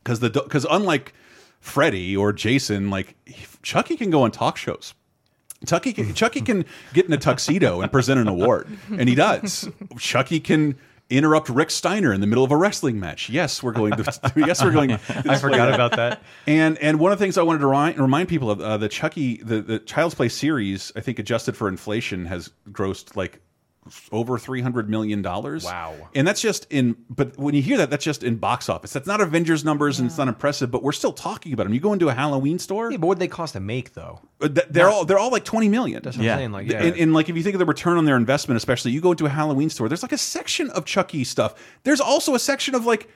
Because 0.04 0.20
the 0.20 0.30
because 0.30 0.66
unlike 0.70 1.14
Freddy 1.60 2.16
or 2.16 2.34
Jason, 2.34 2.90
like 2.90 3.16
Chucky 3.62 3.96
can 3.96 4.10
go 4.10 4.24
on 4.24 4.32
talk 4.32 4.58
shows. 4.58 4.94
Chucky 5.66 5.94
can, 5.94 6.14
Chucky 6.14 6.42
can 6.42 6.66
get 6.94 7.06
in 7.06 7.14
a 7.14 7.18
tuxedo 7.18 7.80
and 7.80 7.90
present 7.90 8.20
an 8.20 8.28
award, 8.28 8.68
and 8.90 9.08
he 9.08 9.16
does. 9.16 9.70
Chucky 9.98 10.42
can 10.42 10.76
interrupt 11.10 11.50
Rick 11.50 11.70
Steiner 11.70 12.12
in 12.12 12.22
the 12.22 12.28
middle 12.28 12.44
of 12.44 12.52
a 12.52 12.58
wrestling 12.58 13.00
match. 13.00 13.30
Yes, 13.30 13.62
we're 13.62 13.72
going 13.72 13.94
to. 13.94 14.34
yes, 14.36 14.64
we're 14.64 14.72
going. 14.72 14.92
I 15.10 15.38
forgot 15.38 15.74
about 15.74 15.96
that. 15.96 16.22
And 16.48 16.78
and 16.80 17.00
one 17.00 17.12
of 17.12 17.20
the 17.20 17.24
things 17.24 17.38
I 17.38 17.44
wanted 17.44 17.60
to 17.60 17.68
remind, 17.68 18.00
remind 18.00 18.30
people 18.30 18.52
of 18.52 18.62
uh, 18.62 18.78
the 18.78 18.90
Chucky 18.90 19.38
the 19.38 19.62
the 19.62 19.80
Child's 19.80 20.16
Play 20.16 20.30
series, 20.30 20.92
I 20.96 21.02
think 21.02 21.20
adjusted 21.20 21.56
for 21.56 21.68
inflation 21.68 22.26
has 22.26 22.52
grossed 22.72 23.16
like 23.16 23.42
over 24.12 24.38
three 24.40 24.62
hundred 24.62 24.90
million 24.90 25.22
dollars. 25.22 25.64
Wow. 25.66 25.96
And 26.16 26.28
that's 26.28 26.42
just 26.42 26.66
in. 26.70 26.96
But 27.10 27.38
when 27.38 27.54
you 27.56 27.62
hear 27.62 27.78
that, 27.78 27.90
that's 27.90 28.04
just 28.06 28.24
in 28.24 28.38
box 28.38 28.70
office. 28.70 28.94
That's 28.94 29.08
not 29.08 29.22
Avengers 29.22 29.66
numbers, 29.66 30.00
and 30.00 30.08
it's 30.08 30.18
not 30.18 30.28
impressive. 30.28 30.72
But 30.72 30.84
we're 30.84 30.92
still 30.92 31.14
talking 31.14 31.54
about 31.54 31.64
them. 31.64 31.74
You 31.74 31.80
go 31.80 31.94
into 31.94 32.10
a 32.10 32.14
Halloween 32.14 32.60
store, 32.60 32.92
Yeah, 32.92 32.98
but 32.98 33.08
what 33.08 33.18
would 33.18 33.20
they 33.20 33.28
cost 33.28 33.54
to 33.54 33.60
make 33.60 33.94
though? 33.94 34.20
uh, 34.42 34.50
they're 34.70 34.90
all 34.90 35.06
they're 35.06 35.20
all 35.20 35.32
like 35.32 35.46
twenty 35.46 35.70
million. 35.70 36.02
That's 36.04 36.18
what 36.18 36.26
Yeah. 36.26 36.34
I'm 36.34 36.40
saying. 36.40 36.52
Like, 36.52 36.70
yeah, 36.70 36.84
And, 36.84 36.96
and 36.98 37.14
like 37.14 37.30
if 37.30 37.36
you 37.38 37.44
think 37.44 37.56
of 37.56 37.60
the 37.60 37.66
return 37.66 37.98
on 37.98 38.06
their 38.06 38.18
investment, 38.18 38.58
especially 38.58 38.92
you 38.92 39.02
go 39.02 39.12
into 39.12 39.26
a 39.26 39.30
Halloween 39.30 39.70
store, 39.70 39.88
there's 39.90 40.04
like 40.04 40.12
a 40.14 40.18
section 40.18 40.70
of 40.72 40.86
Chucky 40.86 41.24
stuff. 41.24 41.56
There's 41.84 42.02
also 42.02 42.36
a 42.36 42.40
section 42.40 42.76
of 42.76 42.86
like 42.86 43.10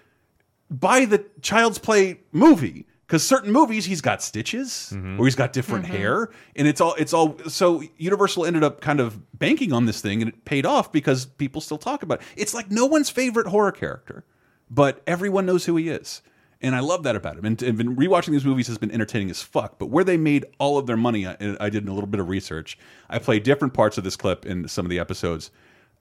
buy 0.69 1.05
the 1.05 1.25
Child's 1.41 1.79
Play 1.79 2.19
movie 2.31 2.85
because 3.07 3.25
certain 3.25 3.51
movies 3.51 3.85
he's 3.85 4.01
got 4.01 4.21
stitches 4.21 4.91
or 5.17 5.25
he's 5.25 5.35
got 5.35 5.53
different 5.53 5.85
hair, 5.85 6.29
and 6.55 6.67
it's 6.67 6.81
all 6.81 6.93
it's 6.95 7.13
all. 7.13 7.37
So 7.47 7.81
Universal 7.97 8.45
ended 8.45 8.63
up 8.63 8.81
kind 8.81 8.99
of 8.99 9.39
banking 9.39 9.71
on 9.71 9.85
this 9.85 10.01
thing, 10.01 10.21
and 10.21 10.29
it 10.29 10.45
paid 10.45 10.65
off 10.65 10.91
because 10.91 11.25
people 11.25 11.61
still 11.61 11.77
talk 11.77 12.03
about 12.03 12.21
it. 12.21 12.27
It's 12.35 12.53
like 12.53 12.69
no 12.69 12.85
one's 12.85 13.09
favorite 13.09 13.47
horror 13.47 13.71
character, 13.71 14.25
but 14.69 15.01
everyone 15.07 15.45
knows 15.45 15.65
who 15.65 15.75
he 15.77 15.89
is. 15.89 16.21
And 16.59 16.75
I 16.75 16.79
love 16.79 17.03
that 17.03 17.15
about 17.15 17.37
him. 17.37 17.45
And, 17.45 17.61
and 17.61 17.77
been 17.77 17.95
rewatching 17.95 18.31
these 18.31 18.43
movies 18.43 18.65
has 18.65 18.79
been 18.79 18.89
entertaining 18.89 19.29
as 19.29 19.43
fuck. 19.43 19.77
But 19.77 19.91
where 19.91 20.03
they 20.03 20.17
made 20.17 20.43
all 20.57 20.79
of 20.79 20.87
their 20.87 20.97
money, 20.97 21.27
I, 21.27 21.37
I 21.59 21.69
did 21.69 21.87
a 21.87 21.93
little 21.93 22.07
bit 22.07 22.19
of 22.19 22.29
research. 22.29 22.79
I 23.11 23.19
played 23.19 23.43
different 23.43 23.75
parts 23.75 23.99
of 23.99 24.03
this 24.03 24.15
clip 24.15 24.43
in 24.43 24.67
some 24.67 24.83
of 24.83 24.89
the 24.89 24.97
episodes, 24.97 25.51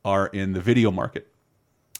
are 0.02 0.28
in 0.28 0.54
the 0.54 0.60
video 0.62 0.90
market 0.90 1.30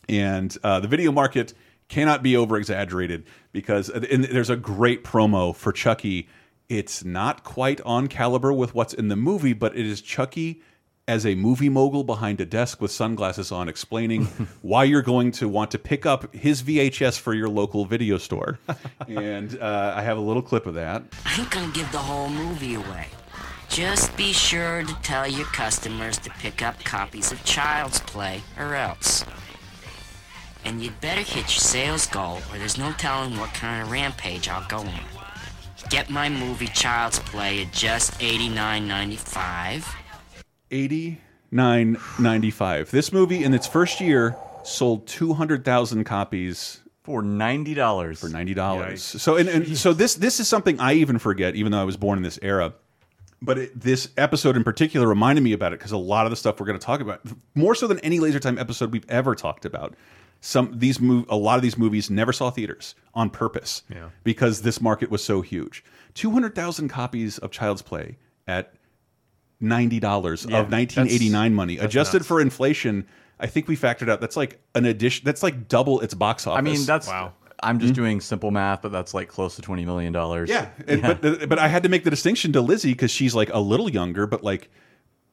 and 0.09 0.57
uh, 0.63 0.81
the 0.81 0.89
video 0.89 1.13
market 1.13 1.55
cannot 1.89 2.23
be 2.23 2.37
over 2.37 2.57
exaggerated 2.57 3.25
because 3.53 3.89
and 3.89 4.25
there's 4.25 4.51
a 4.51 4.57
great 4.57 5.05
promo 5.05 5.55
for 5.55 5.73
Chucky. 5.73 6.29
It's 6.69 7.05
not 7.05 7.45
quite 7.45 7.81
on 7.83 8.09
caliber 8.09 8.53
with 8.53 8.75
what's 8.75 8.93
in 8.93 9.09
the 9.09 9.17
movie, 9.17 9.53
but 9.53 9.77
it 9.77 9.87
is 9.87 10.01
Chucky 10.01 10.63
as 11.09 11.25
a 11.25 11.35
movie 11.37 11.69
mogul 11.69 12.03
behind 12.03 12.41
a 12.41 12.45
desk 12.45 12.81
with 12.81 12.91
sunglasses 12.91 13.53
on, 13.53 13.69
explaining 13.69 14.25
why 14.63 14.85
you're 14.85 15.03
going 15.03 15.31
to 15.31 15.49
want 15.49 15.71
to 15.71 15.79
pick 15.79 16.05
up 16.05 16.35
his 16.35 16.63
VHS 16.63 17.19
for 17.19 17.33
your 17.33 17.49
local 17.49 17.85
video 17.85 18.19
store. 18.19 18.59
and 19.09 19.57
uh, 19.61 19.95
I 19.97 20.03
have 20.03 20.19
a 20.19 20.21
little 20.21 20.43
clip 20.43 20.67
of 20.67 20.75
that. 20.75 21.05
I 21.25 21.41
ain't 21.41 21.51
gonna 21.51 21.73
give 21.73 21.91
the 21.93 21.99
whole 21.99 22.29
movie 22.29 22.75
away. 22.75 23.07
Just 23.69 24.17
be 24.17 24.33
sure 24.33 24.83
to 24.85 24.95
tell 25.03 25.27
your 25.27 25.47
customers 25.47 26.19
to 26.19 26.31
pick 26.31 26.63
up 26.63 26.83
copies 26.85 27.33
of 27.33 27.45
Child's 27.45 28.01
Play 28.01 28.43
or 28.59 28.75
else. 28.75 29.25
And 30.67 30.83
you'd 30.83 31.01
better 31.01 31.21
hit 31.21 31.37
your 31.37 31.47
sales 31.49 32.07
goal 32.07 32.39
or 32.53 32.59
there's 32.59 32.77
no 32.77 32.93
telling 32.99 33.39
what 33.39 33.55
kind 33.55 33.83
of 33.83 33.91
rampage 33.91 34.49
I'll 34.49 34.67
go 34.69 34.79
on. 34.79 35.01
Get 35.91 36.11
my 36.11 36.29
movie 36.29 36.67
Child's 36.67 37.21
Play 37.21 37.63
at 37.63 37.73
just 37.73 38.19
$89.95. 38.21 39.85
eighty 40.73 41.21
nine 41.53 41.97
ninety 42.19 42.51
five. 42.51 42.91
This 42.91 43.13
movie 43.13 43.45
in 43.45 43.55
its 43.55 43.69
first 43.69 44.01
year 44.01 44.37
sold 44.65 45.07
two 45.07 45.33
hundred 45.33 45.65
thousand 45.65 46.03
copies 46.05 46.81
For 47.05 47.23
$90. 47.23 48.19
for 48.19 48.29
ninety 48.29 48.53
dollars. 48.53 49.01
So 49.05 49.37
and, 49.37 49.49
and 49.49 49.79
so 49.79 49.93
this 49.93 50.17
this 50.17 50.41
is 50.41 50.49
something 50.49 50.81
I 50.81 50.95
even 50.95 51.19
forget, 51.21 51.55
even 51.55 51.71
though 51.71 51.81
I 51.81 51.85
was 51.85 51.97
born 51.97 52.19
in 52.19 52.25
this 52.25 52.41
era. 52.43 52.75
But 53.41 53.59
it, 53.59 53.81
this 53.81 54.09
episode 54.17 54.57
in 54.57 54.65
particular 54.65 55.07
reminded 55.07 55.43
me 55.45 55.53
about 55.53 55.73
it 55.73 55.79
because 55.79 55.93
a 55.93 55.97
lot 55.99 56.27
of 56.27 56.31
the 56.31 56.37
stuff 56.37 56.59
we're 56.59 56.67
going 56.67 56.79
to 56.79 56.85
talk 56.85 57.01
about, 57.01 57.21
more 57.55 57.75
so 57.77 57.87
than 57.87 58.01
any 58.01 58.19
Laser 58.19 58.41
Time 58.41 58.59
episode 58.59 58.91
we've 58.93 59.09
ever 59.09 59.35
talked 59.37 59.65
about, 59.67 59.95
some 60.41 60.79
these 60.79 61.01
move 61.01 61.27
a 61.29 61.37
lot 61.37 61.57
of 61.57 61.63
these 61.63 61.77
movies 61.79 62.11
never 62.11 62.33
saw 62.33 62.51
theaters 62.51 62.95
on 63.15 63.31
purpose, 63.31 63.83
Yeah. 63.89 64.11
because 64.25 64.63
this 64.63 64.81
market 64.81 65.11
was 65.11 65.25
so 65.25 65.41
huge. 65.41 65.85
Two 66.15 66.31
hundred 66.31 66.55
thousand 66.55 66.89
copies 66.89 67.39
of 67.39 67.51
Child's 67.51 67.83
Play 67.83 68.17
at 68.47 68.75
ninety 69.61 70.01
dollars 70.01 70.47
Yeah, 70.49 70.61
of 70.61 70.71
nineteen 70.71 71.09
eighty 71.09 71.29
nine 71.29 71.55
money, 71.55 71.79
adjusted 71.79 72.19
nuts. 72.19 72.29
for 72.29 72.41
inflation. 72.41 73.07
I 73.39 73.47
think 73.47 73.69
we 73.69 73.77
factored 73.77 74.09
out 74.09 74.21
that's 74.21 74.37
like 74.37 74.61
an 74.75 74.87
addition. 74.87 75.25
That's 75.25 75.43
like 75.43 75.69
double 75.69 76.01
its 76.01 76.15
box 76.15 76.47
office. 76.47 76.59
I 76.59 76.63
mean, 76.63 76.85
that's 76.87 77.09
Wow. 77.09 77.33
I'm 77.63 77.79
just 77.79 77.93
hmm? 77.93 78.03
doing 78.03 78.21
simple 78.21 78.51
math, 78.51 78.83
but 78.83 78.93
that's 78.93 79.15
like 79.15 79.29
close 79.29 79.57
to 79.57 79.63
twenty 79.63 79.85
million 79.85 80.13
dollars. 80.13 80.49
Yeah, 80.51 80.69
and, 80.87 81.03
but 81.03 81.49
but 81.49 81.59
I 81.59 81.69
had 81.69 81.83
to 81.85 81.89
make 81.89 82.05
the 82.05 82.11
distinction 82.11 82.53
to 82.53 82.61
Lizzie 82.61 82.93
because 82.93 83.11
she's 83.11 83.35
like 83.35 83.51
a 83.53 83.61
little 83.61 83.91
younger, 83.91 84.27
but 84.27 84.45
like. 84.45 84.71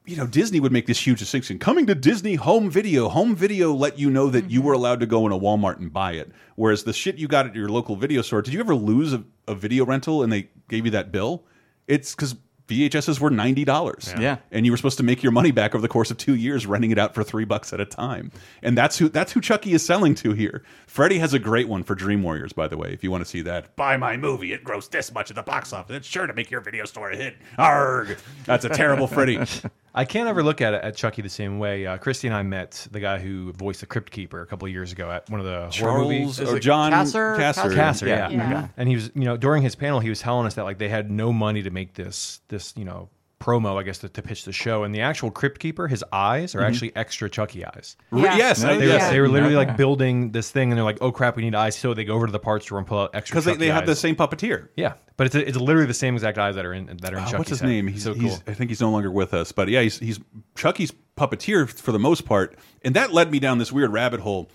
You 0.06 0.16
know, 0.16 0.26
Disney 0.26 0.60
would 0.60 0.72
make 0.72 0.86
this 0.86 1.06
huge 1.06 1.18
distinction. 1.18 1.58
Coming 1.58 1.86
to 1.86 1.94
Disney 1.94 2.34
Home 2.34 2.68
Video. 2.68 3.08
Home 3.08 3.34
Video 3.34 3.72
let 3.72 3.98
you 3.98 4.10
know 4.10 4.28
that 4.28 4.50
you 4.50 4.58
mm-hmm. 4.58 4.68
were 4.68 4.74
allowed 4.74 5.00
to 5.00 5.06
go 5.06 5.24
in 5.24 5.32
a 5.32 5.38
Walmart 5.38 5.78
and 5.78 5.90
buy 5.90 6.12
it. 6.12 6.30
Whereas 6.56 6.84
the 6.84 6.92
shit 6.92 7.16
you 7.16 7.26
got 7.26 7.46
at 7.46 7.54
your 7.54 7.70
local 7.70 7.96
video 7.96 8.20
store, 8.20 8.42
did 8.42 8.52
you 8.52 8.60
ever 8.60 8.74
lose 8.74 9.14
a, 9.14 9.24
a 9.48 9.54
video 9.54 9.86
rental 9.86 10.22
and 10.22 10.30
they 10.30 10.50
gave 10.68 10.84
you 10.84 10.90
that 10.90 11.10
bill? 11.10 11.44
It's 11.88 12.14
because 12.14 12.36
VHSs 12.68 13.18
were 13.18 13.30
ninety 13.30 13.64
dollars. 13.64 14.14
Yeah. 14.18 14.36
and 14.50 14.66
you 14.66 14.72
were 14.72 14.76
supposed 14.76 14.98
to 14.98 15.02
make 15.02 15.22
your 15.22 15.32
money 15.32 15.52
back 15.52 15.74
over 15.74 15.80
the 15.80 15.88
course 15.88 16.10
of 16.10 16.18
two 16.18 16.34
years, 16.34 16.66
renting 16.66 16.90
it 16.90 16.98
out 16.98 17.14
for 17.14 17.24
three 17.24 17.44
bucks 17.46 17.72
at 17.72 17.80
a 17.80 17.86
time. 17.86 18.30
And 18.62 18.76
that's 18.76 18.98
who 18.98 19.08
that's 19.08 19.32
who 19.32 19.40
Chucky 19.40 19.72
is 19.72 19.84
selling 19.84 20.14
to 20.16 20.32
here. 20.32 20.64
Freddie 20.86 21.18
has 21.18 21.32
a 21.32 21.38
great 21.38 21.68
one 21.68 21.82
for 21.82 21.94
Dream 21.94 22.22
Warriors, 22.22 22.52
by 22.52 22.68
the 22.68 22.76
way. 22.76 22.92
If 22.92 23.04
you 23.04 23.10
want 23.10 23.22
to 23.24 23.30
see 23.30 23.40
that, 23.42 23.74
buy 23.76 23.96
my 23.96 24.18
movie. 24.18 24.52
It 24.52 24.64
grossed 24.64 24.90
this 24.90 25.12
much 25.14 25.30
at 25.30 25.36
the 25.36 25.42
box 25.42 25.72
office. 25.72 25.96
It's 25.96 26.06
sure 26.06 26.26
to 26.26 26.34
make 26.34 26.50
your 26.50 26.60
video 26.60 26.84
store 26.84 27.10
a 27.10 27.16
hit. 27.16 27.36
Arg! 27.56 28.18
That's 28.44 28.66
a 28.66 28.70
terrible 28.70 29.06
Freddie. 29.06 29.40
I 29.96 30.04
can't 30.04 30.28
ever 30.28 30.42
look 30.42 30.60
at 30.60 30.74
it 30.74 30.82
at 30.82 30.96
Chucky 30.96 31.22
the 31.22 31.28
same 31.28 31.60
way. 31.60 31.86
Uh, 31.86 31.98
Christy 31.98 32.26
and 32.26 32.36
I 32.36 32.42
met 32.42 32.88
the 32.90 32.98
guy 32.98 33.18
who 33.20 33.52
voiced 33.52 33.80
the 33.80 33.86
Crypt 33.86 34.10
Keeper 34.10 34.42
a 34.42 34.46
couple 34.46 34.66
of 34.66 34.72
years 34.72 34.90
ago 34.90 35.08
at 35.10 35.30
one 35.30 35.38
of 35.38 35.46
the 35.46 35.70
horror 35.80 36.00
movies. 36.02 36.36
Charles 36.38 36.52
or 36.52 36.58
John 36.58 36.90
Kassir? 36.92 37.36
Kassir. 37.38 37.72
Kassir, 37.74 38.06
Yeah. 38.08 38.28
yeah. 38.28 38.50
Yeah. 38.50 38.68
And 38.76 38.88
he 38.88 38.96
was, 38.96 39.12
you 39.14 39.22
know, 39.24 39.36
during 39.36 39.62
his 39.62 39.76
panel, 39.76 40.00
he 40.00 40.08
was 40.08 40.18
telling 40.20 40.46
us 40.46 40.54
that 40.54 40.64
like 40.64 40.78
they 40.78 40.88
had 40.88 41.10
no 41.12 41.32
money 41.32 41.62
to 41.62 41.70
make 41.70 41.94
this, 41.94 42.40
this, 42.48 42.74
you 42.76 42.84
know, 42.84 43.08
promo, 43.44 43.78
I 43.78 43.82
guess, 43.82 43.98
to, 43.98 44.08
to 44.08 44.22
pitch 44.22 44.44
the 44.44 44.52
show. 44.52 44.84
And 44.84 44.94
the 44.94 45.02
actual 45.02 45.30
Crypt 45.30 45.58
Keeper, 45.60 45.86
his 45.86 46.02
eyes 46.12 46.54
are 46.54 46.62
actually 46.62 46.94
extra 46.96 47.28
Chucky 47.28 47.64
eyes. 47.64 47.96
Yeah. 48.12 48.36
Yes, 48.36 48.62
No, 48.62 48.78
They, 48.78 48.86
yes. 48.86 49.02
were, 49.02 49.10
they 49.10 49.20
were 49.20 49.28
literally 49.28 49.52
Yeah. 49.54 49.58
like 49.60 49.76
building 49.76 50.30
this 50.32 50.50
thing, 50.50 50.70
and 50.70 50.78
they're 50.78 50.84
like, 50.84 50.98
"Oh 51.00 51.12
crap, 51.12 51.36
we 51.36 51.42
need 51.42 51.54
eyes!" 51.54 51.76
So 51.76 51.92
they 51.92 52.04
go 52.04 52.14
over 52.14 52.26
to 52.26 52.32
the 52.32 52.38
parts 52.38 52.64
store 52.66 52.78
and 52.78 52.86
pull 52.86 53.00
out 53.00 53.10
extra. 53.14 53.34
because 53.34 53.44
they, 53.44 53.56
they 53.56 53.66
have 53.70 53.84
the 53.86 53.94
same 53.96 54.16
puppeteer. 54.16 54.68
Yeah, 54.76 54.94
but 55.16 55.26
it's, 55.26 55.34
it's 55.34 55.58
literally 55.58 55.86
the 55.86 55.94
same 55.94 56.14
exact 56.14 56.38
eyes 56.38 56.54
that 56.54 56.64
are 56.64 56.72
in 56.72 56.86
that 57.02 57.12
are 57.12 57.18
in 57.18 57.22
Uh, 57.24 57.26
Chucky's 57.26 57.38
what's 57.38 57.50
his 57.50 57.60
head. 57.60 57.68
name? 57.68 57.86
He's 57.88 58.04
so 58.04 58.14
he's- 58.14 58.38
cool. 58.38 58.42
I 58.46 58.54
think 58.54 58.70
he's 58.70 58.80
no 58.80 58.90
longer 58.90 59.10
with 59.10 59.34
us, 59.34 59.52
but 59.52 59.68
yeah, 59.68 59.82
he's 59.82 59.98
he's 59.98 60.20
Chucky's 60.56 60.92
puppeteer 61.18 61.68
for 61.70 61.92
the 61.92 61.98
most 61.98 62.24
part, 62.24 62.56
and 62.82 62.94
that 62.96 63.12
led 63.12 63.30
me 63.30 63.38
down 63.38 63.58
this 63.58 63.70
weird 63.70 63.92
rabbit 63.92 64.20
hole 64.20 64.48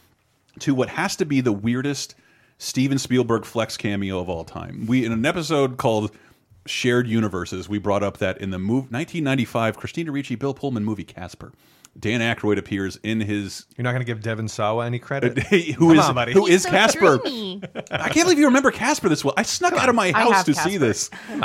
to 0.59 0.73
what 0.73 0.89
has 0.89 1.15
to 1.17 1.25
be 1.25 1.41
the 1.41 1.53
weirdest 1.53 2.15
Steven 2.57 2.97
Spielberg 2.97 3.45
flex 3.45 3.77
cameo 3.77 4.19
of 4.19 4.27
all 4.29 4.43
time. 4.43 4.85
We 4.87 5.05
in 5.05 5.11
an 5.11 5.25
episode 5.25 5.77
called 5.77 6.11
Shared 6.65 7.07
Universes, 7.07 7.67
we 7.67 7.79
brought 7.79 8.03
up 8.03 8.17
that 8.17 8.39
in 8.39 8.51
the 8.51 8.59
move 8.59 8.91
1995 8.91 9.77
Christina 9.77 10.11
Ricci 10.11 10.35
Bill 10.35 10.53
Pullman 10.53 10.83
movie 10.83 11.03
Casper, 11.03 11.53
Dan 11.97 12.21
Aykroyd 12.21 12.57
appears 12.57 12.97
in 13.03 13.19
his 13.19 13.65
You're 13.75 13.83
not 13.83 13.91
going 13.91 14.01
to 14.01 14.05
give 14.05 14.21
Devin 14.21 14.47
Sawa 14.47 14.85
any 14.85 14.99
credit. 14.99 15.37
Uh, 15.37 15.41
who 15.73 15.89
Come 15.89 15.99
is 15.99 16.05
on, 16.05 16.15
buddy. 16.15 16.33
who 16.33 16.47
is 16.47 16.63
so 16.63 16.69
Casper? 16.69 17.17
dreamy. 17.17 17.61
I 17.91 18.09
can't 18.09 18.25
believe 18.25 18.39
you 18.39 18.45
remember 18.45 18.71
Casper 18.71 19.09
this 19.09 19.25
well. 19.25 19.33
I 19.35 19.43
snuck 19.43 19.73
out 19.73 19.89
of 19.89 19.95
my 19.95 20.11
house 20.11 20.33
have 20.33 20.45
to 20.45 20.53
see 20.53 20.77
Casper. 20.77 20.79
this, 20.79 21.09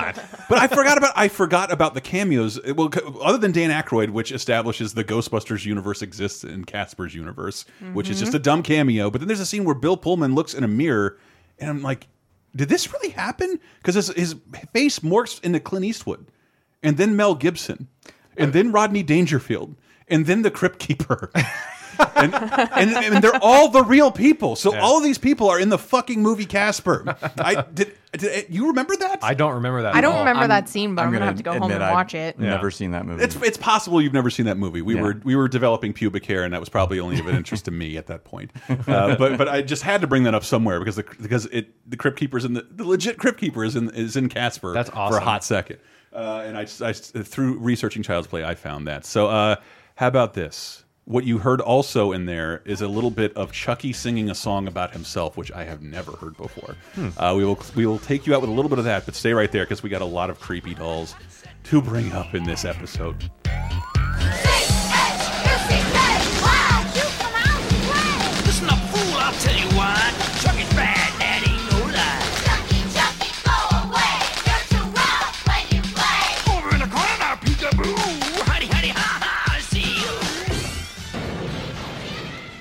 but 0.49 0.59
I 0.59 0.68
forgot 0.68 0.99
about 0.99 1.12
I 1.16 1.28
forgot 1.28 1.73
about 1.73 1.94
the 1.94 2.00
cameos. 2.00 2.61
Well, 2.75 2.90
other 3.23 3.38
than 3.38 3.52
Dan 3.52 3.71
Aykroyd, 3.71 4.11
which 4.11 4.33
establishes 4.33 4.94
the 4.94 5.04
Ghostbusters 5.04 5.64
universe 5.64 6.02
exists 6.02 6.44
in 6.44 6.64
Casper's 6.64 7.14
universe, 7.14 7.64
which 7.92 8.09
is 8.11 8.18
just 8.18 8.30
mm-hmm. 8.30 8.37
a 8.37 8.40
dumb 8.40 8.62
cameo. 8.62 9.11
But 9.11 9.23
then 9.23 9.28
there's 9.28 9.40
a 9.40 9.47
scene 9.47 9.64
where 9.64 9.75
Bill 9.75 9.97
Pullman 9.97 10.35
looks 10.35 10.54
in 10.54 10.62
a 10.62 10.68
mirror, 10.68 11.18
and 11.59 11.71
I'm 11.71 11.83
like, 11.83 12.06
did 12.54 12.68
this 12.68 12.92
really 12.92 13.11
happen? 13.11 13.58
Because 13.78 13.94
his, 13.94 14.08
his 14.08 14.37
face 14.73 15.00
morphs 15.00 15.42
into 15.42 15.61
Clint 15.61 15.84
Eastwood, 15.84 16.26
and 16.82 16.96
then 16.96 17.16
Mel 17.16 17.34
Gibson, 17.34 17.88
and 18.37 18.50
uh, 18.50 18.52
then 18.52 18.73
Rodney 18.73 19.02
Dangerfield, 19.02 19.75
and 20.08 20.26
then 20.26 20.42
the 20.42 20.50
Crypt 20.50 20.78
Keeper. 20.78 21.30
and, 22.16 22.34
and 22.34 22.90
and 22.92 23.24
they're 23.24 23.38
all 23.42 23.68
the 23.68 23.82
real 23.82 24.10
people. 24.10 24.56
So 24.56 24.76
all 24.78 24.98
of 24.98 25.04
these 25.04 25.18
people 25.18 25.48
are 25.48 25.58
in 25.60 25.68
the 25.68 25.78
fucking 25.78 26.22
movie 26.22 26.46
Casper. 26.46 27.16
I 27.38 27.62
did. 27.72 27.92
did 28.12 28.46
you 28.48 28.68
remember 28.68 28.94
that? 28.96 29.18
I 29.22 29.34
don't 29.34 29.54
remember 29.54 29.82
that. 29.82 29.94
I 29.94 30.00
don't 30.00 30.14
all. 30.14 30.18
remember 30.20 30.40
I'm- 30.42 30.48
that 30.50 30.68
scene, 30.68 30.94
but 30.94 31.02
I'm, 31.02 31.12
gonna, 31.12 31.24
have 31.26 31.36
to 31.36 31.42
go 31.42 31.52
home 31.52 31.62
admit 31.62 31.76
and 31.76 31.84
I've 31.84 31.92
watch 31.92 32.14
it. 32.14 32.38
Never 32.38 32.70
seen 32.70 32.92
that 32.92 33.06
movie. 33.06 33.24
it's 33.24 33.36
it's 33.36 33.56
possible 33.56 34.00
you've 34.00 34.12
never 34.12 34.30
seen 34.30 34.46
that 34.46 34.56
movie. 34.56 34.82
We 34.82 34.94
Yeah. 34.94 35.02
were 35.02 35.20
we 35.24 35.36
were 35.36 35.48
developing 35.48 35.92
pubic 35.92 36.24
hair, 36.26 36.44
and 36.44 36.52
that 36.54 36.60
was 36.60 36.68
probably 36.68 37.00
only 37.00 37.18
of 37.18 37.26
an 37.26 37.36
interest 37.36 37.64
to 37.66 37.70
me 37.70 37.96
at 37.96 38.06
that 38.06 38.24
point. 38.24 38.50
Uh, 38.68 39.16
but 39.16 39.38
but 39.38 39.48
I 39.48 39.62
just 39.62 39.82
had 39.82 40.00
to 40.02 40.06
bring 40.06 40.24
that 40.24 40.34
up 40.34 40.44
somewhere 40.44 40.78
because 40.78 40.96
the 40.96 41.04
because 41.20 41.46
it 41.46 41.68
the 41.90 41.96
Crypt 41.96 42.18
Keeper's 42.18 42.44
in 42.44 42.54
the, 42.54 42.66
the 42.70 42.84
legit 42.84 43.18
Crypt 43.18 43.38
Keeper 43.40 43.64
is 43.64 43.76
in 43.76 43.90
is 43.90 44.16
in 44.16 44.28
Casper. 44.28 44.72
That's 44.72 44.90
awesome. 44.90 45.12
for 45.18 45.22
a 45.22 45.24
hot 45.24 45.42
second. 45.44 45.78
Uh, 46.12 46.44
and 46.46 46.56
I, 46.56 46.66
I 46.80 46.92
through 46.92 47.58
researching 47.58 48.04
Child's 48.04 48.28
Play, 48.28 48.44
I 48.44 48.54
found 48.54 48.86
that. 48.86 49.04
So 49.04 49.26
uh, 49.26 49.56
how 49.96 50.06
about 50.06 50.34
this? 50.34 50.83
What 51.06 51.25
you 51.25 51.37
heard 51.38 51.61
also 51.61 52.12
in 52.12 52.25
there 52.25 52.62
is 52.64 52.80
a 52.80 52.88
little 52.88 53.11
bit 53.11 53.37
of 53.37 53.52
Chucky 53.52 53.92
singing 53.92 54.30
a 54.30 54.34
song 54.34 54.66
about 54.66 54.92
himself, 54.94 55.37
which 55.37 55.52
I 55.52 55.64
have 55.64 55.82
never 55.82 56.12
heard 56.12 56.34
before. 56.38 56.76
Uh, 57.18 57.34
we 57.37 57.44
will 57.44 57.58
we 57.76 57.84
will 57.84 57.99
take 57.99 58.26
you 58.26 58.34
out 58.34 58.40
with 58.40 58.49
a 58.49 58.52
little 58.54 58.70
bit 58.70 58.78
of 58.78 58.87
that, 58.87 59.04
but 59.04 59.14
stay 59.14 59.34
right 59.34 59.52
there 59.52 59.64
because 59.64 59.82
we 59.82 59.90
got 59.90 60.00
a 60.00 60.06
lot 60.06 60.30
of 60.30 60.40
creepy 60.40 60.75
dolls 60.75 61.14
to 61.64 61.82
bring 61.82 62.11
up 62.12 62.34
in 62.34 62.44
this 62.44 62.64
episode. 62.64 63.30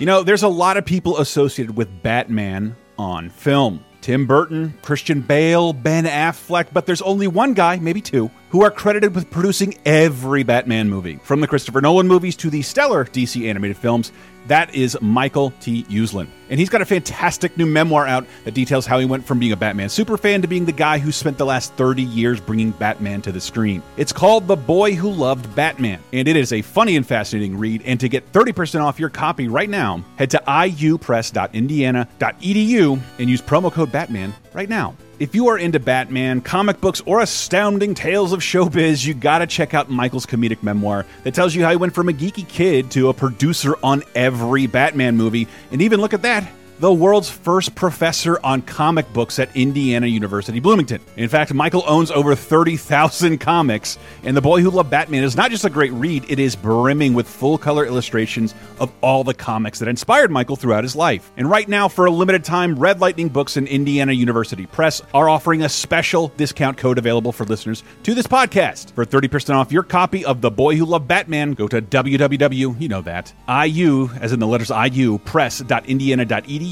You. 0.04 0.08
Know, 0.08 0.24
there's 0.24 0.44
a 0.44 0.50
lot 0.50 0.78
of 0.78 0.86
people 0.86 1.20
associated 1.20 1.78
with 1.78 2.04
Batman 2.04 2.76
on 2.98 3.30
film. 3.30 3.84
Tim 4.02 4.28
Burton, 4.28 4.78
Christian 4.82 5.22
Bale, 5.22 5.72
Ben 5.72 6.04
Affleck, 6.04 6.68
but 6.74 6.86
there's 6.86 7.02
only 7.02 7.28
one 7.28 7.54
guy, 7.54 7.78
maybe 7.78 8.02
two, 8.02 8.30
who 8.54 8.64
are 8.64 8.70
credited 8.70 9.16
with 9.16 9.32
producing 9.32 9.76
every 9.84 10.44
Batman 10.44 10.88
movie. 10.88 11.16
From 11.24 11.42
the 11.42 11.48
Christopher 11.48 11.82
Nolan 11.82 12.08
movies 12.08 12.36
to 12.36 12.52
the 12.52 12.62
stellar 12.62 13.04
DC 13.04 13.50
animated 13.50 13.76
films, 13.76 14.12
that 14.46 14.76
is 14.76 14.96
Michael 15.02 15.52
T. 15.60 15.86
Uslan. 15.86 16.28
And 16.52 16.60
he's 16.60 16.70
got 16.70 16.84
a 16.84 16.86
fantastic 16.86 17.58
new 17.58 17.66
memoir 17.66 18.06
out 18.06 18.28
that 18.44 18.54
details 18.54 18.86
how 18.86 19.00
he 19.00 19.06
went 19.06 19.26
from 19.26 19.40
being 19.40 19.54
a 19.54 19.58
Batman 19.58 19.88
superfan 19.88 20.44
to 20.44 20.48
being 20.48 20.66
the 20.66 20.72
guy 20.72 21.00
who 21.00 21.12
spent 21.12 21.40
the 21.40 21.48
last 21.48 21.74
30 21.74 22.04
years 22.04 22.40
bringing 22.40 22.70
Batman 22.70 23.24
to 23.24 23.32
the 23.32 23.42
screen. 23.42 23.82
It's 23.98 24.14
called 24.14 24.48
The 24.48 24.56
Boy 24.56 24.94
Who 24.94 25.10
Loved 25.10 25.56
Batman, 25.56 26.00
and 26.12 26.28
it 26.28 26.36
is 26.36 26.54
a 26.54 26.62
funny 26.62 26.96
and 26.96 27.08
fascinating 27.08 27.58
read. 27.58 27.82
And 27.86 28.00
to 28.02 28.08
get 28.08 28.32
30% 28.34 28.84
off 28.84 29.00
your 29.00 29.10
copy 29.10 29.48
right 29.48 29.70
now, 29.70 30.06
head 30.18 30.30
to 30.30 30.44
iupress.indiana.edu 30.48 33.02
and 33.18 33.30
use 33.30 33.42
promo 33.42 33.72
code 33.72 33.92
Batman 33.92 34.32
right 34.54 34.70
now. 34.70 34.96
If 35.24 35.34
you 35.34 35.48
are 35.48 35.58
into 35.58 35.80
Batman, 35.80 36.42
comic 36.42 36.82
books, 36.82 37.02
or 37.06 37.22
astounding 37.22 37.94
tales 37.94 38.34
of 38.34 38.42
showbiz, 38.42 39.06
you 39.06 39.14
gotta 39.14 39.48
check 39.48 39.74
out 39.74 39.90
Michael's 39.90 40.26
comedic 40.26 40.62
memoir 40.62 41.06
that 41.24 41.34
tells 41.34 41.56
you 41.56 41.64
how 41.64 41.70
he 41.70 41.78
went 41.78 41.96
from 41.96 42.10
a 42.10 42.12
geeky 42.12 42.46
kid 42.46 42.92
to 42.92 43.08
a 43.08 43.14
producer 43.14 43.78
on 43.82 44.04
every 44.16 44.68
Batman 44.68 45.16
movie. 45.16 45.48
And 45.72 45.82
even 45.82 46.02
look 46.02 46.14
at 46.14 46.24
that, 46.24 46.46
the 46.80 46.92
world's 46.92 47.30
first 47.30 47.76
professor 47.76 48.40
on 48.44 48.62
comic 48.62 49.12
books 49.14 49.40
at 49.40 49.56
Indiana 49.56 50.08
University 50.08 50.60
Bloomington. 50.60 51.00
In 51.18 51.30
fact, 51.30 51.54
Michael 51.54 51.84
owns 51.86 52.10
over 52.10 52.36
30,000 52.36 53.38
comics, 53.38 53.98
and 54.24 54.36
The 54.36 54.42
Boy 54.42 54.62
Who 54.62 54.72
Loved 54.72 54.90
Batman 54.90 55.24
is 55.24 55.36
not 55.36 55.52
just 55.52 55.66
a 55.66 55.70
great 55.70 55.92
read, 55.94 56.26
it 56.30 56.40
is 56.40 56.56
brimming 56.56 57.14
with 57.14 57.28
full 57.28 57.58
color 57.58 57.86
illustrations 57.86 58.56
of 58.80 58.92
all 59.02 59.24
the 59.24 59.34
comics 59.34 59.80
that 59.80 59.88
inspired 59.88 60.32
Michael 60.32 60.56
throughout 60.56 60.84
his 60.84 60.96
life. 60.96 61.32
And 61.38 61.50
right 61.50 61.70
now, 61.70 61.88
for 61.88 62.06
a 62.06 62.12
limited 62.12 62.44
time, 62.44 62.76
Red 62.76 63.00
Lightning 63.00 63.30
Books 63.30 63.56
and 63.56 63.68
Indiana 63.68 64.14
University 64.14 64.66
Press 64.66 65.02
are 65.14 65.30
offering 65.30 65.62
a 65.62 65.70
special 65.70 66.30
discount 66.38 66.78
code 66.78 66.98
available 66.98 67.32
for 67.32 67.46
listeners 67.46 67.84
to 68.04 68.14
this 68.14 68.28
podcast. 68.28 68.92
For 68.94 69.06
30% 69.06 69.56
off 69.56 69.72
your 69.72 69.84
copy 69.84 70.26
of 70.26 70.42
The 70.42 70.52
Boy 70.52 70.76
Who 70.76 70.86
Loved 70.86 71.08
Batman, 71.08 71.54
go 71.54 71.68
to 71.68 71.82
www, 71.82 72.82
you 72.82 72.88
know 72.88 73.02
that, 73.02 73.32
IU, 73.48 74.10
as 74.20 74.32
in 74.34 74.40
the 74.40 74.48
letters 74.48 74.72
IU, 74.72 75.20
press.indiana.edu. 75.20 76.63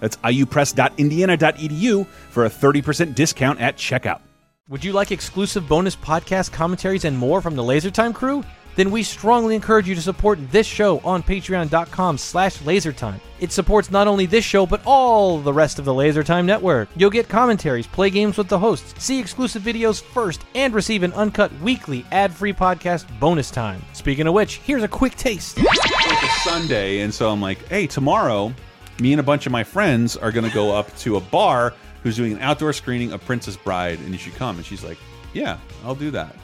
That's 0.00 0.16
iupress.indiana.edu 0.18 2.06
for 2.06 2.44
a 2.44 2.50
30% 2.50 3.14
discount 3.14 3.60
at 3.60 3.76
checkout. 3.76 4.20
Would 4.68 4.84
you 4.84 4.92
like 4.92 5.10
exclusive 5.10 5.68
bonus 5.68 5.96
podcast 5.96 6.52
commentaries 6.52 7.04
and 7.04 7.18
more 7.18 7.40
from 7.40 7.56
the 7.56 7.62
LaserTime 7.62 8.14
crew? 8.14 8.44
Then 8.76 8.92
we 8.92 9.02
strongly 9.02 9.56
encourage 9.56 9.88
you 9.88 9.96
to 9.96 10.00
support 10.00 10.38
this 10.52 10.66
show 10.66 11.00
on 11.00 11.22
patreon.com 11.22 12.18
slash 12.18 12.58
lasertime. 12.58 13.20
It 13.40 13.50
supports 13.52 13.90
not 13.90 14.06
only 14.06 14.26
this 14.26 14.44
show, 14.44 14.66
but 14.66 14.80
all 14.86 15.40
the 15.40 15.52
rest 15.52 15.78
of 15.78 15.84
the 15.84 15.92
LaserTime 15.92 16.44
network. 16.44 16.88
You'll 16.94 17.10
get 17.10 17.28
commentaries, 17.28 17.86
play 17.86 18.10
games 18.10 18.38
with 18.38 18.48
the 18.48 18.58
hosts, 18.58 19.02
see 19.02 19.18
exclusive 19.18 19.62
videos 19.62 20.00
first, 20.00 20.42
and 20.54 20.72
receive 20.72 21.02
an 21.02 21.12
uncut 21.14 21.52
weekly 21.60 22.06
ad-free 22.12 22.52
podcast 22.52 23.06
bonus 23.18 23.50
time. 23.50 23.82
Speaking 23.92 24.26
of 24.28 24.34
which, 24.34 24.58
here's 24.58 24.84
a 24.84 24.88
quick 24.88 25.16
taste. 25.16 25.58
like 25.58 26.22
a 26.22 26.28
Sunday, 26.44 27.00
and 27.00 27.12
so 27.12 27.28
I'm 27.28 27.40
like, 27.40 27.66
hey, 27.68 27.86
tomorrow, 27.86 28.54
me 29.00 29.12
and 29.12 29.20
a 29.20 29.24
bunch 29.24 29.46
of 29.46 29.52
my 29.52 29.64
friends 29.64 30.16
are 30.16 30.32
going 30.32 30.46
to 30.46 30.54
go 30.54 30.74
up 30.74 30.94
to 30.98 31.16
a 31.16 31.20
bar 31.20 31.74
who's 32.02 32.16
doing 32.16 32.32
an 32.32 32.38
outdoor 32.40 32.72
screening 32.72 33.12
of 33.12 33.24
Princess 33.24 33.56
Bride, 33.56 33.98
and 34.00 34.10
you 34.10 34.18
should 34.18 34.34
come. 34.34 34.56
And 34.56 34.64
she's 34.64 34.84
like, 34.84 34.98
yeah, 35.32 35.58
I'll 35.84 35.94
do 35.94 36.10
that. 36.12 36.34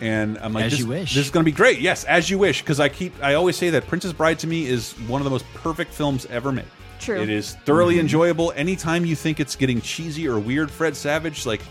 And 0.00 0.38
I'm 0.38 0.52
like, 0.52 0.66
As 0.66 0.72
this, 0.72 0.80
you 0.80 0.86
wish. 0.86 1.14
This 1.14 1.26
is 1.26 1.30
going 1.30 1.44
to 1.44 1.50
be 1.50 1.56
great. 1.56 1.80
Yes, 1.80 2.04
as 2.04 2.30
you 2.30 2.38
wish, 2.38 2.62
because 2.62 2.78
I 2.78 2.88
keep, 2.88 3.12
I 3.22 3.34
always 3.34 3.56
say 3.56 3.70
that 3.70 3.86
Princess 3.86 4.12
Bride 4.12 4.38
to 4.40 4.46
me 4.46 4.66
is 4.66 4.92
one 5.08 5.20
of 5.20 5.24
the 5.24 5.30
most 5.30 5.44
perfect 5.54 5.92
films 5.92 6.26
ever 6.26 6.52
made. 6.52 6.66
True. 7.00 7.20
It 7.20 7.30
is 7.30 7.54
thoroughly 7.64 7.94
mm-hmm. 7.94 8.02
enjoyable. 8.02 8.52
Anytime 8.54 9.04
you 9.04 9.16
think 9.16 9.40
it's 9.40 9.56
getting 9.56 9.80
cheesy 9.80 10.28
or 10.28 10.38
weird, 10.38 10.70
Fred 10.70 10.96
Savage, 10.96 11.46
like, 11.46 11.62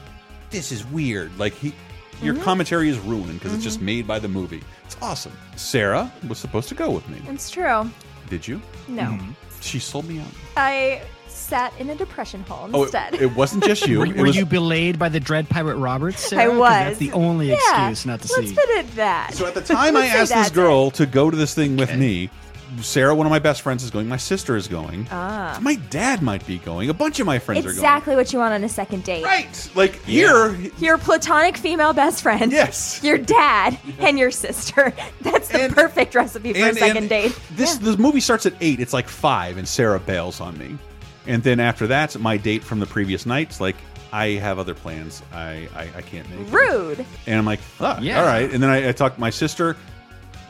this 0.49 0.71
is 0.71 0.85
weird. 0.87 1.37
Like 1.37 1.53
he, 1.53 1.73
your 2.21 2.33
Mm-hmm. 2.33 2.43
commentary 2.43 2.89
is 2.89 2.97
ruined 2.99 3.33
because 3.33 3.53
it's 3.53 3.63
just 3.63 3.77
mm-hmm. 3.77 3.85
made 3.85 4.07
by 4.07 4.19
the 4.19 4.27
movie. 4.27 4.63
It's 4.85 4.97
awesome. 5.01 5.33
Sarah 5.55 6.11
was 6.27 6.39
supposed 6.39 6.67
to 6.69 6.75
go 6.75 6.89
with 6.89 7.07
me. 7.09 7.21
It's 7.27 7.49
true. 7.49 7.89
Did 8.29 8.47
you? 8.47 8.61
No. 8.87 9.03
Mm-hmm. 9.03 9.31
She 9.61 9.79
sold 9.79 10.07
me 10.07 10.19
out. 10.19 10.27
I 10.55 11.01
sat 11.27 11.73
in 11.79 11.89
a 11.89 11.95
depression 11.95 12.43
hole 12.43 12.69
Oh, 12.73 12.83
instead. 12.83 13.13
it, 13.15 13.21
it 13.21 13.35
wasn't 13.35 13.63
just 13.63 13.87
you. 13.87 13.99
Were, 13.99 14.07
were 14.07 14.23
was- 14.23 14.35
you 14.35 14.45
belayed 14.45 14.97
by 14.99 15.07
the 15.09 15.19
Dread 15.19 15.47
Pirate 15.49 15.77
Roberts? 15.77 16.21
Sarah? 16.27 16.43
I 16.43 16.47
'Cause 16.47 16.57
was. 16.57 16.69
That's 16.69 16.97
the 16.99 17.11
only 17.13 17.49
Yeah, 17.49 17.55
excuse 17.89 18.05
not 18.05 18.21
to 18.21 18.33
Let's 18.33 18.49
see. 18.49 18.55
put 18.55 18.69
it 18.69 18.95
that. 18.95 19.33
So 19.33 19.45
at 19.45 19.53
the 19.53 19.61
time 19.61 19.95
I 19.97 20.07
asked 20.07 20.19
this 20.19 20.29
that's 20.29 20.49
girl 20.51 20.91
to 20.91 21.05
go 21.05 21.29
to 21.29 21.37
this 21.37 21.53
thing 21.53 21.77
with 21.77 21.95
me, 21.95 22.29
Sarah, 22.81 23.15
one 23.15 23.25
of 23.25 23.31
my 23.31 23.39
best 23.39 23.61
friends, 23.61 23.83
is 23.83 23.91
going. 23.91 24.07
My 24.07 24.17
sister 24.17 24.55
is 24.55 24.67
going. 24.67 25.07
Ah. 25.11 25.57
My 25.61 25.75
dad 25.75 26.21
might 26.21 26.45
be 26.45 26.57
going. 26.59 26.89
A 26.89 26.93
bunch 26.93 27.19
of 27.19 27.25
my 27.25 27.39
friends 27.39 27.59
Exactly 27.65 27.71
are 27.71 27.81
going. 27.81 27.95
Exactly 27.97 28.15
what 28.15 28.33
you 28.33 28.39
want 28.39 28.53
on 28.53 28.63
a 28.63 28.69
second 28.69 29.03
date. 29.03 29.23
Right. 29.23 29.71
Like 29.75 30.01
here, 30.03 30.55
Your 30.79 30.97
platonic 30.97 31.57
female 31.57 31.93
best 31.93 32.21
friend. 32.21 32.51
Yes. 32.51 33.01
Your 33.03 33.17
dad 33.17 33.77
and 33.99 34.19
your 34.19 34.31
sister. 34.31 34.93
That's 35.21 35.47
the 35.49 35.63
And- 35.63 35.73
perfect 35.75 36.13
recipe 36.15 36.53
for 36.53 36.59
a 36.69 36.73
second 36.73 37.07
date. 37.09 37.37
This 37.51 37.77
the 37.77 37.97
movie 37.97 38.19
starts 38.19 38.45
at 38.45 38.53
eight. 38.61 38.79
It's 38.79 38.93
like 38.93 39.07
five, 39.07 39.57
and 39.57 39.67
Sarah 39.67 39.99
bails 39.99 40.39
on 40.41 40.57
me. 40.57 40.77
And 41.25 41.43
then 41.43 41.59
after 41.59 41.87
that, 41.87 42.17
my 42.19 42.37
date 42.37 42.63
from 42.63 42.79
the 42.79 42.85
previous 42.85 43.25
night's 43.25 43.59
like, 43.59 43.75
I 44.13 44.27
have 44.31 44.59
other 44.59 44.73
plans. 44.73 45.21
I 45.33 45.67
I, 45.75 45.89
I 45.97 46.01
can't 46.01 46.29
make. 46.29 46.47
it." 46.47 46.51
Rude. 46.53 47.05
And 47.25 47.37
I'm 47.39 47.45
like, 47.45 47.59
fuck. 47.59 48.01
Yeah. 48.01 48.19
All 48.21 48.25
right. 48.25 48.49
And 48.51 48.61
then 48.63 48.69
I, 48.69 48.89
I 48.89 48.91
talked 48.93 49.15
to 49.15 49.21
my 49.21 49.29
sister, 49.31 49.75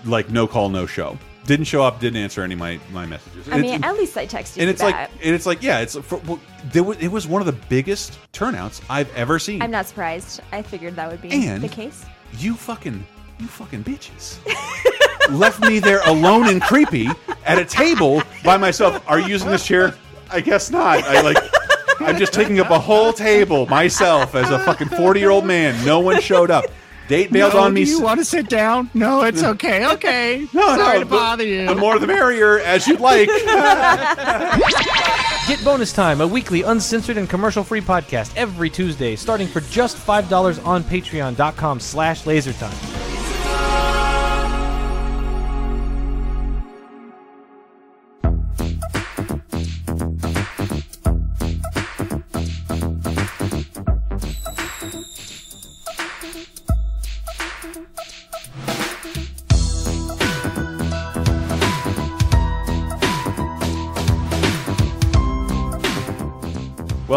like 0.06 0.30
no 0.30 0.46
call, 0.46 0.70
no 0.70 0.86
show. 0.86 1.18
Didn't 1.48 1.66
show 1.66 1.82
up. 1.82 2.00
Didn't 2.00 2.22
answer 2.22 2.44
any 2.44 2.54
of 2.54 2.60
my 2.60 2.80
my 2.92 3.06
messages. 3.08 3.48
I 3.50 3.58
mean, 3.60 3.74
it's- 3.76 3.90
at 3.90 3.98
least 3.98 4.16
I 4.18 4.28
texted 4.28 4.58
you 4.58 4.62
and 4.62 4.70
it's 4.70 4.82
like 4.84 4.96
and 4.96 5.34
it's 5.34 5.46
like 5.48 5.64
yeah 5.64 5.80
it's 5.80 5.96
for, 5.98 6.18
well, 6.28 6.40
there 6.66 6.84
was, 6.84 6.98
it 7.00 7.08
was 7.08 7.26
one 7.28 7.42
of 7.42 7.46
the 7.48 7.60
biggest 7.70 8.20
turnouts 8.34 8.82
I've 8.90 9.12
ever 9.16 9.40
seen. 9.40 9.62
I'm 9.64 9.72
not 9.72 9.88
surprised. 9.88 10.42
I 10.52 10.62
figured 10.62 10.96
that 10.98 11.10
would 11.10 11.22
be 11.22 11.32
And- 11.48 11.64
the 11.64 11.70
case. 11.70 12.06
you 12.38 12.54
fucking 12.54 13.04
you 13.40 13.48
fucking 13.48 13.84
bitches 13.84 14.38
left 15.30 15.60
me 15.62 15.80
there 15.80 16.02
alone 16.06 16.48
and 16.50 16.62
creepy 16.62 17.08
at 17.46 17.58
a 17.58 17.66
table 17.66 18.22
by 18.44 18.58
myself. 18.58 19.02
Are 19.08 19.20
you 19.20 19.28
using 19.28 19.50
this 19.50 19.66
chair? 19.66 19.94
I 20.30 20.42
guess 20.42 20.70
not. 20.72 21.04
I 21.04 21.22
like. 21.22 21.38
I'm 22.00 22.18
just 22.18 22.32
taking 22.34 22.60
up 22.60 22.70
a 22.70 22.78
whole 22.80 23.12
table 23.14 23.66
myself 23.68 24.36
as 24.36 24.50
a 24.52 24.60
fucking 24.60 24.90
40 24.90 25.20
year 25.20 25.30
old 25.32 25.46
man. 25.46 25.84
No 25.86 26.00
one 26.00 26.22
showed 26.22 26.52
up. 26.52 26.66
Date 27.08 27.32
bailed 27.32 27.54
no, 27.54 27.62
on 27.62 27.74
me. 27.74 27.86
Do 27.86 27.92
you 27.92 27.98
s- 27.98 28.04
want 28.04 28.20
to 28.20 28.26
sit 28.26 28.50
down? 28.50 28.90
No, 28.94 29.24
it's 29.24 29.42
okay. 29.54 29.88
Okay. 29.94 30.48
no, 30.54 30.62
Sorry 30.76 30.98
no, 30.98 31.00
to 31.00 31.06
the- 31.06 31.16
bother 31.16 31.46
you. 31.46 31.66
The 31.66 31.76
more 31.76 31.98
the 32.00 32.08
merrier, 32.08 32.60
as 32.60 32.86
you'd 32.88 33.00
like. 33.00 33.30
Get 35.48 35.64
Bonus 35.64 35.94
Time, 35.94 36.20
a 36.20 36.28
weekly 36.28 36.64
uncensored 36.64 37.16
and 37.18 37.30
commercial-free 37.30 37.82
podcast 37.82 38.34
every 38.36 38.70
Tuesday, 38.70 39.16
starting 39.16 39.48
for 39.48 39.62
just 39.62 39.96
$5 39.96 40.66
on 40.66 40.84
patreon.com 40.84 41.80
slash 41.80 42.24
lasertime. 42.24 43.07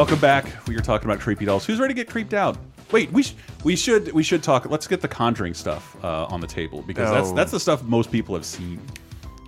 Welcome 0.00 0.18
back. 0.18 0.46
We 0.66 0.74
are 0.76 0.80
talking 0.80 1.10
about 1.10 1.20
creepy 1.20 1.44
dolls. 1.44 1.66
Who's 1.66 1.78
ready 1.78 1.92
to 1.92 1.96
get 1.96 2.08
creeped 2.08 2.32
out? 2.32 2.56
Wait, 2.90 3.12
we 3.12 3.22
sh 3.22 3.34
we 3.64 3.76
should 3.76 4.10
we 4.12 4.22
should 4.22 4.42
talk. 4.42 4.64
Let's 4.64 4.86
get 4.86 5.02
the 5.02 5.08
Conjuring 5.08 5.52
stuff 5.52 5.94
uh, 6.02 6.24
on 6.24 6.40
the 6.40 6.46
table 6.46 6.80
because 6.80 7.10
that's 7.10 7.28
Oh. 7.28 7.34
that's 7.34 7.50
the 7.50 7.60
stuff 7.60 7.82
most 7.82 8.10
people 8.10 8.34
have 8.34 8.46
seen 8.46 8.80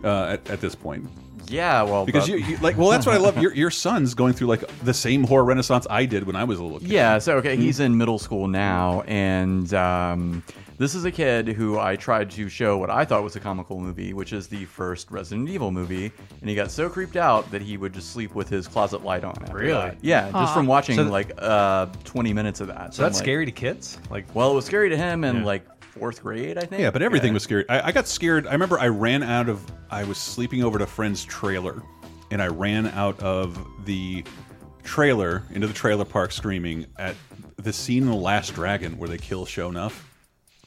uh, 0.05 0.37
at, 0.37 0.51
at 0.51 0.61
this 0.61 0.75
point. 0.75 1.09
Yeah, 1.49 1.83
well, 1.85 2.05
Because 2.05 2.29
you, 2.29 2.37
you 2.37 2.59
like 2.59 2.77
well, 2.77 2.91
that's 2.91 3.07
what 3.07 3.15
I 3.15 3.19
love. 3.19 3.39
Your 3.39 3.55
your 3.55 3.71
son's 3.71 4.13
going 4.13 4.35
through 4.35 4.49
like 4.49 4.63
the 4.85 4.93
same 4.93 5.25
horror 5.25 5.45
renaissance 5.45 5.87
I 5.89 6.05
did 6.05 6.25
when 6.27 6.37
I 6.37 6.45
was 6.45 6.59
a 6.59 6.63
little 6.63 6.81
kid. 6.81 6.89
Yeah, 6.89 7.19
so 7.19 7.39
okay, 7.39 7.57
he's 7.57 7.81
in 7.81 7.97
middle 7.97 8.19
school 8.19 8.47
now, 8.47 9.01
and 9.07 9.73
um, 9.73 10.43
this 10.83 10.95
is 10.97 11.05
a 11.05 11.13
kid 11.13 11.47
who 11.49 11.79
I 11.79 11.95
tried 11.97 12.31
to 12.33 12.49
show 12.49 12.77
what 12.77 12.91
I 12.91 13.05
thought 13.05 13.23
was 13.23 13.37
a 13.37 13.41
comical 13.41 13.79
movie, 13.79 14.13
which 14.13 14.33
is 14.33 14.49
the 14.49 14.65
first 14.65 15.11
Resident 15.11 15.49
Evil 15.49 15.71
movie, 15.71 16.11
and 16.41 16.49
he 16.51 16.57
got 16.57 16.71
so 16.71 16.89
creeped 16.91 17.17
out 17.17 17.49
that 17.53 17.63
he 17.63 17.77
would 17.77 17.93
just 17.93 18.11
sleep 18.13 18.35
with 18.35 18.49
his 18.49 18.67
closet 18.67 19.05
light 19.05 19.23
on. 19.23 19.37
after 19.43 19.55
Really? 19.57 19.73
that. 19.73 19.99
Yeah, 20.03 20.31
just 20.33 20.53
from 20.53 20.67
watching 20.67 20.97
So 20.97 21.03
th- 21.05 21.13
like 21.13 21.33
uh, 21.39 21.87
20 22.05 22.33
minutes 22.33 22.61
of 22.61 22.67
that. 22.67 22.95
So 22.95 23.03
that's 23.03 23.15
I'm 23.17 23.19
like- 23.21 23.25
scary 23.25 23.47
to 23.47 23.53
kids. 23.53 23.99
Like, 24.11 24.27
Well, 24.35 24.51
it 24.51 24.55
was 24.55 24.65
scary 24.65 24.89
to 24.91 24.97
him 24.97 25.23
in 25.25 25.37
Yeah. 25.37 25.45
like 25.45 25.65
fourth 25.81 26.23
grade, 26.23 26.59
I 26.59 26.63
think. 26.63 26.81
Yeah, 26.83 26.91
but 26.91 27.03
everything 27.03 27.33
was 27.33 27.43
scary. 27.45 27.65
I, 27.69 27.89
I 27.89 27.93
got 27.93 28.09
scared. 28.09 28.47
I 28.49 28.53
remember 28.53 28.79
I 28.81 28.89
ran 28.89 29.23
out 29.23 29.49
of. 29.49 29.65
I 29.91 30.05
was 30.05 30.19
sleeping 30.19 30.65
over 30.65 30.79
at 30.79 30.83
a 30.83 30.87
friend's 30.87 31.25
trailer, 31.25 31.81
and 32.31 32.43
I 32.43 32.49
ran 32.49 32.87
out 32.89 33.21
of 33.21 33.59
the 33.85 34.25
trailer 34.83 35.43
into 35.53 35.67
the 35.67 35.73
trailer 35.75 36.05
park 36.05 36.33
screaming 36.33 36.87
at 36.99 37.15
the 37.57 37.73
scene 37.73 38.03
in 38.03 38.09
the 38.09 38.17
Last 38.17 38.55
Dragon 38.55 38.99
where 38.99 39.09
they 39.09 39.19
kill 39.19 39.47
Sho'nuff. 39.47 39.93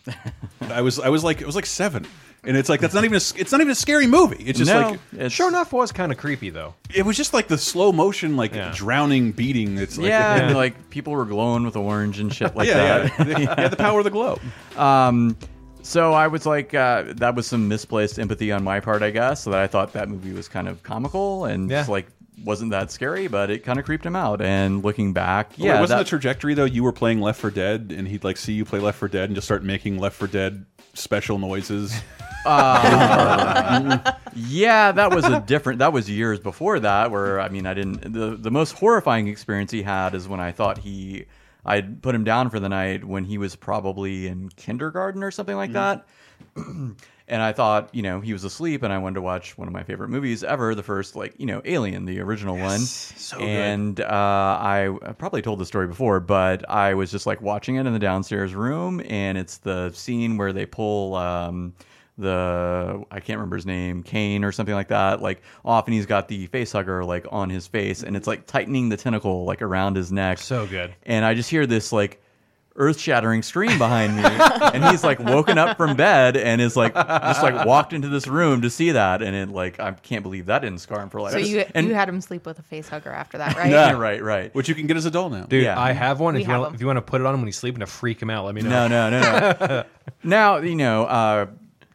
I 0.70 0.82
was 0.82 1.00
I 1.00 1.10
was 1.10 1.24
like 1.24 1.42
it 1.42 1.46
was 1.46 1.56
like 1.56 1.66
seven, 1.66 2.06
and 2.44 2.56
it's 2.58 2.70
like 2.70 2.80
that's 2.80 2.94
not 2.94 3.04
even 3.06 3.16
a, 3.16 3.24
it's 3.40 3.52
not 3.52 3.62
even 3.62 3.72
a 3.72 3.76
scary 3.76 4.08
movie. 4.08 4.44
It's 4.44 4.60
just 4.60 4.72
no, 4.72 4.90
like 4.92 5.00
it's, 5.14 5.36
Sho'nuff, 5.36 5.72
was 5.72 5.92
kind 5.92 6.12
of 6.12 6.18
creepy 6.18 6.50
though. 6.50 6.74
it 6.94 7.06
was 7.06 7.18
just 7.18 7.34
like 7.34 7.48
the 7.48 7.58
slow 7.58 7.92
motion 7.92 8.36
like 8.38 8.54
Yeah. 8.54 8.72
drowning 8.76 9.32
beating. 9.32 9.78
It's 9.78 9.98
like 9.98 10.08
yeah, 10.10 10.36
and 10.48 10.56
like 10.56 10.90
people 10.90 11.14
were 11.14 11.26
glowing 11.26 11.64
with 11.64 11.76
orange 11.76 12.20
and 12.20 12.34
shit 12.34 12.56
like 12.56 12.68
yeah, 12.68 13.08
that. 13.18 13.28
yeah. 13.28 13.56
yeah, 13.58 13.68
the 13.68 13.76
power 13.78 14.00
of 14.00 14.04
the 14.06 14.12
glow. 14.12 14.40
Um, 14.78 15.38
so 15.82 16.14
I 16.14 16.26
was 16.28 16.48
like, 16.48 16.74
uh, 16.74 17.04
that 17.18 17.36
was 17.36 17.46
some 17.46 17.68
misplaced 17.68 18.18
empathy 18.18 18.52
on 18.52 18.64
my 18.64 18.80
part, 18.80 19.04
I 19.04 19.12
guess. 19.12 19.44
So 19.44 19.52
that 19.52 19.60
I 19.60 19.68
thought 19.68 19.94
that 19.94 20.10
movie 20.10 20.34
was 20.34 20.48
kind 20.48 20.68
of 20.68 20.82
comical 20.82 21.46
and 21.46 21.70
Yeah. 21.70 21.82
just 21.82 21.90
like 21.90 22.08
wasn't 22.44 22.72
that 22.72 22.92
scary, 22.92 23.28
but 23.28 23.50
it 23.50 23.64
kind 23.64 23.80
of 23.80 23.86
creeped 23.86 24.06
him 24.06 24.16
out. 24.16 24.42
And 24.42 24.84
looking 24.84 25.14
back, 25.14 25.52
Wait, 25.52 25.66
yeah, 25.66 25.80
wasn't 25.80 26.00
that- 26.00 26.06
the 26.06 26.10
trajectory 26.10 26.54
though? 26.54 26.66
You 26.66 26.84
were 26.84 26.92
playing 26.92 27.22
Left 27.22 27.40
4 27.40 27.52
Dead, 27.52 27.94
and 27.96 28.08
he'd 28.08 28.24
like 28.24 28.38
see 28.38 28.54
you 28.54 28.66
play 28.66 28.80
Left 28.80 29.00
4 29.00 29.08
Dead 29.08 29.30
and 29.30 29.36
just 29.36 29.46
start 29.46 29.64
making 29.64 29.98
Left 29.98 30.16
4 30.16 30.28
Dead 30.28 30.66
special 30.94 31.40
noises. 31.40 31.94
Uh, 32.48 34.14
yeah, 34.36 34.92
that 34.92 35.10
was 35.10 35.26
a 35.26 35.42
different. 35.48 35.80
That 35.80 35.92
was 35.92 36.08
years 36.08 36.40
before 36.40 36.80
that, 36.80 37.10
where 37.10 37.40
I 37.40 37.50
mean, 37.50 37.66
I 37.66 37.74
didn't. 37.74 38.14
The 38.14 38.38
the 38.40 38.52
most 38.52 38.74
horrifying 38.74 39.28
experience 39.28 39.72
he 39.72 39.82
had 39.82 40.14
is 40.14 40.28
when 40.28 40.40
I 40.40 40.52
thought 40.52 40.78
he, 40.78 41.26
I'd 41.66 42.04
put 42.04 42.14
him 42.14 42.24
down 42.24 42.52
for 42.52 42.60
the 42.60 42.70
night 42.70 43.04
when 43.04 43.24
he 43.24 43.40
was 43.40 43.56
probably 43.56 44.28
in 44.28 44.50
kindergarten 44.50 45.24
or 45.24 45.32
something 45.32 45.56
like 45.56 45.72
mm-hmm. 45.72 46.02
that. 46.56 46.96
and 47.28 47.42
I 47.42 47.54
thought, 47.54 47.90
you 47.94 48.04
know, 48.04 48.20
he 48.20 48.34
was 48.34 48.44
asleep, 48.44 48.84
and 48.84 48.94
I 48.94 48.98
wanted 49.00 49.16
to 49.16 49.22
watch 49.22 49.58
one 49.58 49.68
of 49.68 49.74
my 49.74 49.84
favorite 49.84 50.10
movies 50.10 50.44
ever, 50.44 50.76
the 50.76 50.84
first, 50.84 51.16
like, 51.16 51.34
you 51.38 51.46
know, 51.46 51.62
Alien, 51.66 52.06
the 52.06 52.20
original 52.20 52.58
one. 52.58 52.80
so 52.80 53.38
good. 53.38 53.48
and 53.48 54.00
uh, 54.00 54.06
I, 54.10 54.96
I 55.02 55.12
probably 55.14 55.42
told 55.42 55.60
the 55.60 55.66
story 55.66 55.88
before, 55.88 56.20
but 56.20 56.70
I 56.70 56.94
was 56.94 57.12
just 57.12 57.26
like 57.26 57.42
watching 57.42 57.76
it 57.76 57.86
in 57.86 57.94
the 57.94 58.00
downstairs 58.00 58.54
room, 58.54 59.02
and 59.08 59.38
it's 59.38 59.58
the 59.58 59.92
scene 59.92 60.38
where 60.38 60.54
they 60.54 60.66
pull. 60.66 61.16
Um, 61.16 61.74
the 62.18 63.04
I 63.12 63.20
can't 63.20 63.38
remember 63.40 63.58
his 63.58 63.66
name, 63.66 64.02
Kane 64.02 64.46
or 64.46 64.52
something 64.52 64.76
like 64.76 64.88
that, 64.88 65.22
like 65.22 65.42
off, 65.66 65.86
and 65.86 65.94
he's 65.94 66.06
got 66.06 66.28
the 66.30 66.46
face 66.48 66.72
hugger 66.72 67.04
like 67.04 67.26
on 67.30 67.50
his 67.50 67.68
face, 67.68 68.04
and 68.04 68.16
it's 68.16 68.28
like 68.28 68.46
tightening 68.46 68.88
the 68.90 68.98
tentacle 68.98 69.44
like 69.44 69.62
around 69.62 69.98
his 69.98 70.12
neck. 70.14 70.38
So 70.38 70.66
good. 70.66 70.94
And 71.04 71.26
I 71.26 71.34
just 71.34 71.50
hear 71.50 71.66
this 71.66 71.92
like 71.92 72.22
earth 72.78 73.00
shattering 73.00 73.42
scream 73.42 73.78
behind 73.78 74.16
me, 74.18 74.24
and 74.24 74.84
he's 74.86 75.04
like 75.04 75.20
woken 75.20 75.58
up 75.58 75.78
from 75.78 75.96
bed 75.96 76.36
and 76.36 76.60
is 76.62 76.76
like 76.76 76.94
just 76.94 77.42
like 77.42 77.66
walked 77.66 77.94
into 77.94 78.10
this 78.10 78.28
room 78.28 78.62
to 78.62 78.70
see 78.70 78.92
that, 78.92 79.22
and 79.22 79.36
it 79.36 79.50
like 79.50 79.80
I 79.80 79.92
can't 79.94 80.24
believe 80.24 80.48
that 80.48 80.60
didn't 80.60 80.80
scar 80.80 81.02
him 81.02 81.10
for 81.10 81.22
life. 81.22 81.32
So 81.34 81.38
you 81.38 81.66
and 81.74 81.88
you 81.88 81.94
had 81.94 82.10
him 82.10 82.20
sleep 82.22 82.46
with 82.46 82.60
a 82.60 82.64
face 82.64 82.90
hugger 82.90 83.12
after 83.12 83.38
that, 83.38 83.56
right? 83.56 83.72
yeah, 83.72 83.92
right, 83.92 84.22
right. 84.22 84.54
which 84.54 84.68
you 84.70 84.76
can 84.76 84.88
get 84.88 84.98
as 84.98 85.06
a 85.06 85.12
doll 85.12 85.30
now. 85.30 85.44
Dude, 85.44 85.64
Yeah. 85.64 85.80
I 85.80 85.94
have 85.94 86.20
one. 86.20 86.36
If 86.36 86.42
you, 86.42 86.48
have 86.48 86.62
want, 86.62 86.76
if 86.76 86.82
you 86.82 86.88
want 86.88 86.98
to 86.98 87.02
put 87.02 87.22
it 87.22 87.28
on 87.28 87.34
him 87.34 87.42
when 87.42 87.48
he's 87.48 87.58
sleeping 87.58 87.80
to 87.80 87.86
freak 87.88 88.22
him 88.22 88.30
out, 88.30 88.46
let 88.46 88.56
me 88.56 88.62
know. 88.62 88.88
No, 88.88 89.10
no, 89.10 89.10
no, 89.10 89.58
no. 89.68 89.84
now 90.24 90.58
you 90.58 90.76
know. 90.76 91.06
uh 91.06 91.46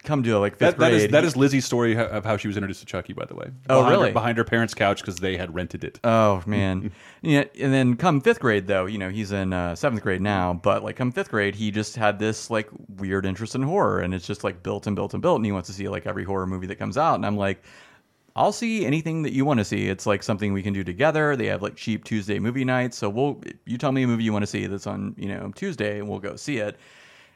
Come 0.03 0.23
to 0.23 0.39
like 0.39 0.53
fifth 0.57 0.77
That, 0.77 0.79
that 0.79 0.91
grade. 0.93 1.03
is 1.03 1.09
that 1.11 1.25
is 1.25 1.37
Lizzie's 1.37 1.67
story 1.67 1.95
of 1.95 2.25
how 2.25 2.39
she 2.39 2.49
was 2.49 2.57
introduced 2.57 2.81
to 2.81 2.87
Chucky. 2.87 3.13
By 3.13 3.27
the 3.27 3.35
way, 3.35 3.51
Oh, 3.69 3.81
Behind 3.81 3.85
her- 3.85 3.91
really? 4.01 4.13
behind 4.13 4.39
her 4.39 4.45
parents' 4.45 4.73
couch 4.73 5.01
because 5.03 5.17
they 5.17 5.37
had 5.37 5.55
rented 5.55 5.85
it. 5.85 6.01
Oh 6.05 6.43
man, 6.47 6.91
yeah. 7.23 7.45
And 7.61 7.71
then 7.73 7.97
come 7.97 8.23
fifth 8.23 8.41
grade, 8.41 8.67
though, 8.67 8.87
you 8.87 8.97
know, 8.97 9.11
he's 9.11 9.31
in 9.31 9.53
uh, 9.53 9.75
seventh 9.75 10.03
grade 10.03 10.23
now. 10.23 10.55
But 10.55 10.83
like 10.83 10.97
come 10.97 11.13
fifth 11.13 11.31
grade, 11.31 11.55
he 11.55 11.71
just 11.71 11.97
had 11.97 12.19
this 12.19 12.49
like 12.49 12.69
weird 12.97 13.27
interest 13.27 13.55
in 13.55 13.63
horror, 13.63 14.01
and 14.01 14.15
it's 14.15 14.27
just 14.27 14.43
like 14.43 14.63
built 14.63 14.87
and 14.87 14.97
built 14.97 15.13
and 15.13 15.21
built. 15.21 15.37
And 15.37 15.45
he 15.45 15.53
wants 15.53 15.67
to 15.69 15.75
see 15.75 15.87
like 15.89 16.07
every 16.07 16.25
horror 16.25 16.47
movie 16.47 16.67
that 16.69 16.77
comes 16.77 16.97
out. 16.97 17.17
And 17.17 17.27
I'm 17.27 17.37
like, 17.37 17.63
I'll 18.35 18.53
see 18.53 18.87
anything 18.87 19.21
that 19.25 19.35
you 19.35 19.45
want 19.45 19.59
to 19.59 19.65
see. 19.67 19.89
It's 19.91 20.07
like 20.07 20.23
something 20.23 20.55
we 20.55 20.63
can 20.63 20.73
do 20.73 20.83
together. 20.83 21.37
They 21.37 21.47
have 21.49 21.61
like 21.61 21.77
cheap 21.77 22.05
Tuesday 22.05 22.39
movie 22.39 22.65
nights, 22.65 22.97
so 22.97 23.11
we'll 23.11 23.43
you 23.67 23.77
tell 23.77 23.93
me 23.93 24.05
a 24.05 24.07
movie 24.07 24.25
you 24.25 24.33
want 24.33 24.45
to 24.45 24.47
see 24.47 24.67
that's 24.67 24.87
on 24.87 25.15
you 25.19 25.29
know 25.29 25.53
Tuesday, 25.55 25.99
and 25.99 26.09
we'll 26.09 26.21
go 26.21 26.37
see 26.37 26.57
it. 26.57 26.79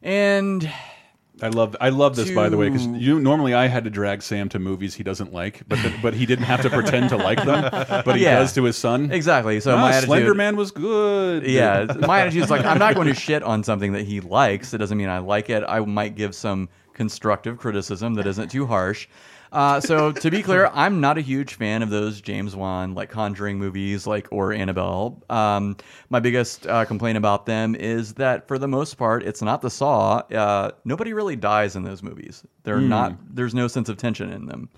And 0.03 0.71
I 1.43 1.49
love 1.49 1.75
I 1.81 1.89
love 1.89 2.15
this 2.15 2.31
by 2.31 2.49
the 2.49 2.57
way 2.57 2.69
because 2.69 2.87
you 2.87 3.19
normally 3.19 3.55
I 3.55 3.67
had 3.67 3.85
to 3.85 3.91
drag 3.91 4.23
Sam 4.23 4.49
to 4.51 4.59
movies 4.61 4.95
he 4.95 5.03
doesn't 5.03 5.33
like, 5.33 5.63
but 5.69 5.83
the, 5.83 5.93
but 6.01 6.15
he 6.15 6.27
didn't 6.27 6.45
have 6.45 6.63
to 6.63 6.71
pretend 6.71 7.09
to 7.11 7.17
like 7.17 7.45
them, 7.45 7.69
but 8.05 8.17
he 8.17 8.23
Yeah. 8.23 8.39
does 8.39 8.53
to 8.55 8.63
his 8.63 8.77
son. 8.77 9.11
Exactly. 9.11 9.59
So 9.59 9.75
Ah, 9.77 9.81
my 9.81 9.89
attitude, 9.91 10.07
Slender 10.07 10.35
Man 10.35 10.55
was 10.57 10.71
good. 10.71 11.45
Yeah, 11.45 11.87
my 12.07 12.21
attitude 12.21 12.45
is 12.45 12.51
like 12.51 12.65
I'm 12.65 12.79
not 12.79 12.95
going 12.95 13.09
to 13.09 13.15
shit 13.15 13.43
on 13.43 13.65
something 13.65 13.93
that 13.95 14.05
he 14.05 14.21
likes. 14.21 14.73
It 14.75 14.79
doesn't 14.79 14.97
mean 14.97 15.09
I 15.09 15.19
like 15.19 15.51
it. 15.51 15.65
I 15.67 15.81
might 15.81 16.15
give 16.15 16.35
some 16.37 16.69
constructive 16.93 17.59
criticism 17.59 18.15
that 18.15 18.27
isn't 18.29 18.51
too 18.53 18.67
harsh. 18.67 19.09
Uh, 19.55 19.81
so 19.81 20.11
to 20.13 20.31
be 20.31 20.43
clear, 20.43 20.69
I'm 20.75 21.01
not 21.01 21.17
a 21.17 21.21
huge 21.21 21.55
fan 21.55 21.83
of 21.83 21.89
those 21.91 22.21
James 22.21 22.57
Wan 22.57 22.95
like 22.95 23.09
Conjuring 23.09 23.59
movies, 23.59 24.07
like 24.07 24.27
or 24.33 24.53
Annabelle. 24.53 25.23
Um, 25.31 25.77
my 26.11 26.19
biggest 26.21 26.67
uh, 26.67 26.85
complaint 26.85 27.17
about 27.17 27.47
them 27.47 27.75
is 27.77 28.15
that 28.15 28.49
for 28.49 28.59
the 28.59 28.67
most 28.69 28.95
part, 28.97 29.23
it's 29.23 29.41
not 29.43 29.63
the 29.63 29.71
Saw. 29.71 30.17
Uh, 30.33 30.73
nobody 30.85 31.13
really 31.13 31.37
dies 31.37 31.77
in 31.77 31.85
those 31.85 32.03
movies. 32.03 32.43
They're 32.65 32.81
Hmm. 32.81 32.89
not. 32.89 33.17
There's 33.35 33.55
no 33.55 33.69
sense 33.69 33.89
of 33.89 33.97
tension 33.97 34.31
in 34.33 34.47
them. 34.47 34.69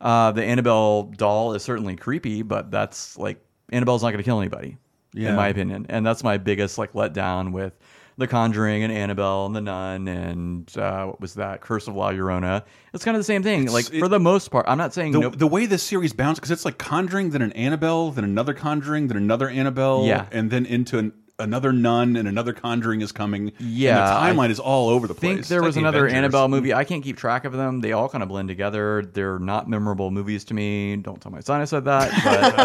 Uh, 0.00 0.32
the 0.32 0.42
Annabelle 0.44 1.04
doll 1.04 1.54
is 1.54 1.62
certainly 1.62 1.94
creepy, 1.96 2.42
but 2.42 2.70
that's 2.72 3.16
like 3.16 3.38
Annabelle's 3.70 4.02
not 4.02 4.10
going 4.10 4.18
to 4.18 4.24
kill 4.24 4.40
anybody 4.40 4.76
Yeah. 5.14 5.30
in 5.30 5.36
my 5.36 5.46
opinion. 5.48 5.86
And 5.88 6.04
that's 6.04 6.24
my 6.24 6.38
biggest 6.38 6.76
like 6.76 6.92
letdown 6.92 7.52
with 7.52 7.72
The 8.16 8.26
Conjuring 8.28 8.84
and 8.84 8.92
Annabelle 8.92 9.46
and 9.46 9.56
The 9.56 9.60
Nun 9.60 10.06
and 10.08 10.78
uh, 10.78 11.06
what 11.06 11.20
was 11.20 11.34
that? 11.34 11.60
Curse 11.60 11.88
of 11.88 11.96
La 11.96 12.10
Llorona. 12.12 12.62
It's 12.92 13.04
kind 13.04 13.16
of 13.16 13.20
the 13.20 13.24
same 13.24 13.42
thing. 13.42 13.66
like 13.72 13.92
it- 13.92 13.98
for 13.98 14.06
the 14.08 14.20
most 14.20 14.50
part, 14.52 14.66
I'm 14.68 14.78
not 14.78 14.94
saying 14.94 15.12
The, 15.12 15.20
no. 15.20 15.28
the 15.30 15.46
way 15.48 15.66
this 15.66 15.82
series 15.82 16.12
bounces 16.12 16.38
because 16.38 16.50
it's 16.52 16.64
like 16.64 16.78
Conjuring, 16.78 17.30
then 17.30 17.42
an 17.42 17.52
Annabelle, 17.52 18.12
then 18.12 18.22
another 18.24 18.54
Conjuring, 18.54 19.08
then 19.08 19.16
another 19.16 19.48
Annabelle, 19.48 20.04
Yeah. 20.06 20.26
and 20.30 20.50
then 20.50 20.64
into 20.64 20.98
an, 20.98 21.12
another 21.38 21.72
Nun, 21.72 22.16
and 22.16 22.28
another 22.28 22.52
Conjuring 22.52 23.00
is 23.00 23.12
coming. 23.12 23.52
Yeah, 23.58 23.98
and 23.98 23.98
the 23.98 24.20
I 24.20 24.30
timeline 24.46 24.50
is 24.50 24.60
all 24.60 24.88
over 24.88 25.06
the 25.06 25.14
I 25.14 25.18
think 25.18 25.38
place. 25.38 25.48
there 25.48 25.60
like 25.60 25.66
was 25.66 25.74
the 25.74 25.80
another 25.80 26.06
Avengers. 26.06 26.18
Annabelle 26.18 26.48
movie. 26.48 26.72
I 26.72 26.84
can't 26.84 27.02
keep 27.02 27.16
track 27.16 27.44
of 27.44 27.52
them. 27.52 27.80
They 27.80 27.92
all 27.92 28.08
kind 28.08 28.22
of 28.22 28.28
blend 28.28 28.48
together. 28.48 29.02
They're 29.12 29.38
not 29.38 29.68
memorable 29.68 30.10
movies 30.10 30.44
to 30.44 30.54
me. 30.54 30.96
Don't 30.96 31.20
tell 31.20 31.32
my 31.32 31.40
son 31.40 31.60
I 31.60 31.64
said 31.64 31.84
that. 31.86 32.10
But 32.24 32.58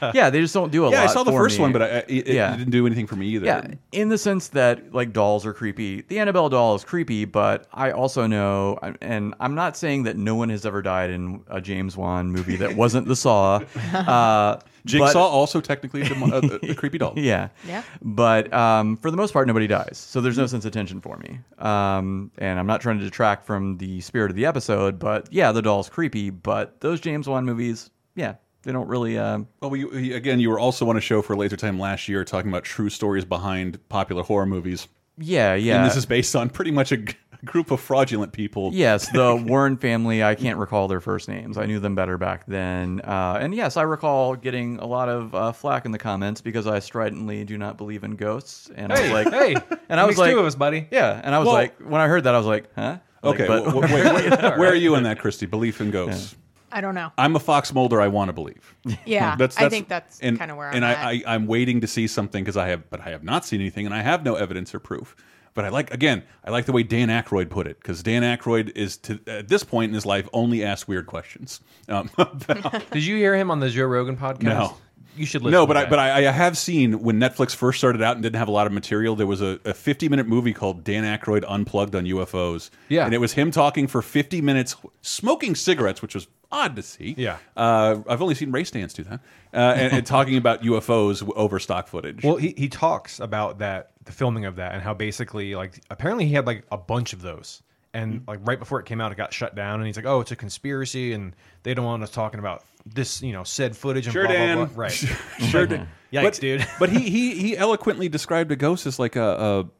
um, 0.02 0.12
yeah, 0.14 0.30
they 0.30 0.40
just 0.40 0.54
don't 0.54 0.70
do 0.70 0.84
a 0.84 0.86
lot. 0.86 0.92
yeah, 0.92 1.04
I 1.04 1.06
saw 1.06 1.22
the 1.22 1.30
for 1.30 1.38
first 1.44 1.58
me. 1.58 1.62
one, 1.62 1.72
but 1.72 1.82
I, 1.82 1.86
it, 1.86 2.08
it 2.08 2.24
didn't 2.26 2.70
do 2.70 2.86
anything 2.86 3.06
for 3.06 3.16
me 3.16 3.28
either. 3.28 3.46
Yeah, 3.46 3.66
in 3.92 4.08
the 4.08 4.18
sense 4.18 4.48
that 4.48 4.92
like 4.92 5.12
dolls 5.12 5.46
are 5.46 5.52
creepy. 5.54 6.02
The 6.02 6.18
Annabelle 6.18 6.48
doll 6.48 6.74
is 6.74 6.84
creepy, 6.84 7.24
but 7.24 7.66
I 7.72 7.92
also 7.92 8.26
know, 8.26 8.78
and 9.00 9.34
I'm 9.40 9.54
not 9.54 9.76
saying 9.76 10.04
that 10.04 10.16
no 10.16 10.34
one 10.34 10.48
has 10.50 10.66
ever 10.66 10.82
died 10.82 11.10
in 11.10 11.42
a 11.48 11.60
James 11.60 11.96
Wan 11.96 12.30
movie 12.30 12.56
that 12.56 12.76
wasn't 12.76 13.08
the 13.08 13.16
Saw. 13.16 13.60
Uh, 13.96 14.60
Jigsaw 14.86 15.12
but- 15.12 15.18
also 15.20 15.60
technically 15.60 16.02
a, 16.02 16.12
a, 16.14 16.70
a 16.70 16.74
creepy 16.80 16.98
doll. 16.98 17.12
yeah. 17.16 17.48
Yeah. 17.66 17.82
But 18.02 18.52
um, 18.52 18.96
for 18.96 19.10
the 19.10 19.16
most 19.16 19.32
part, 19.32 19.46
nobody 19.46 19.66
dies. 19.66 19.98
So 19.98 20.20
there's 20.20 20.38
no 20.38 20.46
sense 20.46 20.64
of 20.64 20.72
tension 20.72 21.00
for 21.00 21.16
me. 21.18 21.40
Um, 21.58 22.30
and 22.38 22.58
I'm 22.58 22.66
not 22.66 22.80
trying 22.80 22.98
to 22.98 23.04
detract 23.04 23.44
from 23.46 23.76
the 23.78 24.00
spirit 24.00 24.30
of 24.30 24.36
the 24.36 24.46
episode, 24.46 24.98
but 24.98 25.28
yeah, 25.30 25.52
the 25.52 25.62
doll's 25.62 25.88
creepy. 25.88 26.30
But 26.30 26.80
those 26.80 27.00
James 27.00 27.28
Wan 27.28 27.44
movies, 27.44 27.90
yeah, 28.14 28.36
they 28.62 28.72
don't 28.72 28.88
really. 28.88 29.18
Um, 29.18 29.48
Well, 29.60 29.70
we, 29.70 29.84
we- 29.84 30.12
again, 30.12 30.40
you 30.40 30.50
were 30.50 30.58
also 30.58 30.88
on 30.88 30.96
a 30.96 31.00
show 31.00 31.22
for 31.22 31.36
Laser 31.36 31.56
Time 31.56 31.78
last 31.78 32.08
year 32.08 32.24
talking 32.24 32.50
about 32.50 32.64
true 32.64 32.88
stories 32.90 33.24
behind 33.24 33.78
popular 33.88 34.22
horror 34.22 34.46
movies. 34.46 34.88
yeah, 35.18 35.54
yeah. 35.54 35.76
And 35.76 35.86
this 35.90 35.96
is 35.96 36.06
based 36.06 36.34
on 36.36 36.50
pretty 36.50 36.70
much 36.70 36.92
a, 36.92 36.98
g- 36.98 37.14
group 37.46 37.70
of 37.70 37.80
fraudulent 37.80 38.32
people. 38.32 38.70
Yes, 38.74 39.08
the 39.10 39.34
Warren 39.46 39.76
family. 39.78 40.22
I 40.22 40.34
can't 40.34 40.58
recall 40.58 40.88
their 40.88 41.00
first 41.00 41.28
names. 41.28 41.56
I 41.56 41.64
knew 41.66 41.80
them 41.80 41.94
better 41.94 42.18
back 42.18 42.44
then. 42.46 43.00
Uh, 43.02 43.38
and 43.40 43.54
yes, 43.54 43.76
I 43.76 43.82
recall 43.82 44.36
getting 44.36 44.78
a 44.78 44.86
lot 44.86 45.08
of 45.08 45.34
uh, 45.34 45.52
flack 45.52 45.86
in 45.86 45.92
the 45.92 45.98
comments 45.98 46.40
because 46.40 46.66
I 46.66 46.80
stridently 46.80 47.44
do 47.44 47.56
not 47.56 47.78
believe 47.78 48.04
in 48.04 48.16
ghosts. 48.16 48.70
And 48.74 48.92
I 48.92 49.00
was 49.00 49.08
Hey, 49.08 49.12
like, 49.14 49.32
hey, 49.32 49.56
and 49.88 49.98
I 49.98 50.04
was 50.04 50.18
like, 50.18 50.32
two 50.32 50.38
of 50.38 50.44
us, 50.46 50.54
buddy. 50.54 50.86
yeah. 50.90 51.20
And 51.24 51.34
I 51.34 51.38
was 51.38 51.46
Well- 51.46 51.54
like, 51.54 51.78
when 51.80 52.00
I 52.00 52.08
heard 52.08 52.24
that, 52.24 52.34
I 52.34 52.38
was 52.38 52.46
like, 52.46 52.66
huh? 52.74 52.98
Like, 53.22 53.34
Okay, 53.40 53.46
but- 53.46 53.66
well, 53.66 53.80
wait, 53.80 54.14
wait, 54.14 54.30
where 54.58 54.70
are 54.70 54.74
you 54.74 54.94
in 54.96 55.04
that, 55.04 55.18
Christy? 55.18 55.46
Belief 55.46 55.80
in 55.80 55.90
ghosts. 55.90 56.36
I 56.72 56.80
don't 56.80 56.94
know. 56.94 57.10
I'm 57.16 57.34
a 57.36 57.38
Fox 57.40 57.72
Mulder. 57.72 58.00
I 58.00 58.08
want 58.08 58.28
to 58.28 58.32
believe. 58.32 58.74
Yeah, 59.06 59.36
That's, 59.36 59.56
I 59.56 59.68
think 59.68 59.88
that's 59.88 60.20
and, 60.20 60.38
kind 60.38 60.50
of 60.50 60.56
where 60.58 60.68
I'm 60.68 60.74
and 60.74 60.84
at. 60.84 60.98
I, 60.98 61.10
I 61.26 61.34
I'm 61.34 61.46
waiting 61.46 61.80
to 61.80 61.86
see 61.86 62.06
something 62.06 62.42
because 62.44 62.56
I 62.56 62.68
have, 62.68 62.90
but 62.90 63.00
I 63.00 63.10
have 63.10 63.22
not 63.24 63.44
seen 63.46 63.60
anything, 63.60 63.86
and 63.86 63.94
I 63.94 64.02
have 64.02 64.24
no 64.24 64.34
evidence 64.34 64.74
or 64.74 64.80
proof. 64.80 65.16
But 65.56 65.64
I 65.64 65.70
like 65.70 65.92
again, 65.92 66.22
I 66.44 66.50
like 66.50 66.66
the 66.66 66.72
way 66.72 66.84
Dan 66.84 67.08
Aykroyd 67.08 67.50
put 67.50 67.66
it 67.66 67.80
because 67.80 68.02
Dan 68.04 68.22
Aykroyd 68.22 68.76
is 68.76 68.96
to 68.98 69.18
at 69.26 69.48
this 69.48 69.64
point 69.64 69.88
in 69.90 69.94
his 69.94 70.06
life 70.06 70.28
only 70.32 70.62
asks 70.62 70.86
weird 70.86 71.06
questions. 71.06 71.60
Um, 71.88 72.08
about- 72.16 72.84
Did 72.92 73.04
you 73.04 73.16
hear 73.16 73.34
him 73.34 73.50
on 73.50 73.58
the 73.58 73.70
Joe 73.70 73.86
Rogan 73.86 74.16
podcast? 74.16 74.42
No. 74.42 74.76
You 75.16 75.24
should 75.24 75.40
listen. 75.42 75.52
no, 75.52 75.62
to 75.62 75.66
but 75.66 75.76
I 75.78 75.84
but 75.86 75.98
I, 75.98 76.28
I 76.28 76.30
have 76.30 76.58
seen 76.58 77.00
when 77.02 77.18
Netflix 77.18 77.54
first 77.54 77.78
started 77.78 78.02
out 78.02 78.16
and 78.16 78.22
didn't 78.22 78.36
have 78.36 78.48
a 78.48 78.50
lot 78.50 78.66
of 78.66 78.74
material. 78.74 79.16
There 79.16 79.26
was 79.26 79.40
a, 79.40 79.58
a 79.64 79.72
50 79.72 80.10
minute 80.10 80.26
movie 80.28 80.52
called 80.52 80.84
Dan 80.84 81.04
Aykroyd 81.04 81.42
Unplugged 81.48 81.94
on 81.96 82.04
UFOs. 82.04 82.68
Yeah. 82.90 83.06
and 83.06 83.14
it 83.14 83.18
was 83.18 83.32
him 83.32 83.50
talking 83.50 83.86
for 83.86 84.02
50 84.02 84.42
minutes, 84.42 84.76
smoking 85.00 85.54
cigarettes, 85.54 86.02
which 86.02 86.14
was 86.14 86.26
odd 86.52 86.76
to 86.76 86.82
see. 86.82 87.14
Yeah. 87.18 87.38
uh, 87.56 87.96
I've 88.08 88.22
only 88.22 88.34
seen 88.34 88.50
Ray 88.52 88.62
Stantz 88.64 88.94
do 88.94 89.02
that, 89.04 89.20
uh, 89.52 89.56
and, 89.56 89.92
and 89.92 90.06
talking 90.16 90.36
about 90.36 90.62
UFOs 90.62 91.28
over 91.36 91.58
stock 91.58 91.88
footage. 91.88 92.22
Well, 92.22 92.36
he, 92.36 92.54
he 92.56 92.68
talks 92.68 93.20
about 93.20 93.58
that, 93.58 93.90
the 94.04 94.12
filming 94.12 94.44
of 94.44 94.56
that, 94.56 94.74
and 94.74 94.82
how 94.82 94.94
basically, 94.94 95.54
like, 95.54 95.80
apparently 95.90 96.26
he 96.26 96.34
had 96.34 96.46
like 96.46 96.64
a 96.70 96.76
bunch 96.76 97.12
of 97.12 97.22
those, 97.22 97.62
and 97.94 98.22
like 98.26 98.40
right 98.44 98.58
before 98.58 98.78
it 98.80 98.86
came 98.86 99.00
out, 99.00 99.10
it 99.12 99.16
got 99.16 99.32
shut 99.32 99.54
down, 99.54 99.80
and 99.80 99.86
he's 99.86 99.96
like, 99.96 100.04
"Oh, 100.06 100.20
it's 100.20 100.30
a 100.30 100.36
conspiracy, 100.36 101.12
and 101.14 101.34
they 101.62 101.72
don't 101.74 101.84
want 101.86 102.02
us 102.02 102.10
talking 102.10 102.38
about 102.40 102.62
this, 102.84 103.22
you 103.22 103.32
know, 103.32 103.42
said 103.42 103.76
footage 103.76 104.06
and 104.06 104.12
Sure, 104.12 104.26
blah 104.26 104.32
Dan. 104.34 104.56
blah 104.58 104.66
blah." 104.66 104.82
Right? 104.82 104.92
sure. 105.50 105.66
did. 105.66 105.86
Yikes, 106.12 106.22
but, 106.22 106.34
dude. 106.40 106.66
but 106.78 106.88
he 106.90 107.00
he 107.10 107.34
he 107.36 107.56
eloquently 107.56 108.08
described 108.08 108.52
a 108.52 108.56
ghost 108.56 108.86
as 108.86 108.98
like 108.98 109.16
a, 109.16 109.22
a 109.64 109.70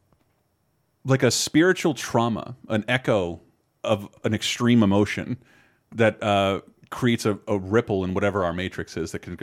like 1.04 1.22
a 1.22 1.30
spiritual 1.30 1.94
trauma, 1.94 2.56
an 2.68 2.84
echo 2.88 3.40
of 3.84 4.08
an 4.24 4.34
extreme 4.34 4.82
emotion 4.82 5.36
that 5.94 6.22
uh, 6.22 6.60
creates 6.90 7.26
a, 7.26 7.38
a 7.48 7.58
ripple 7.58 8.04
in 8.04 8.14
whatever 8.14 8.44
our 8.44 8.52
matrix 8.52 8.96
is. 8.96 9.12
That 9.12 9.20
can. 9.20 9.36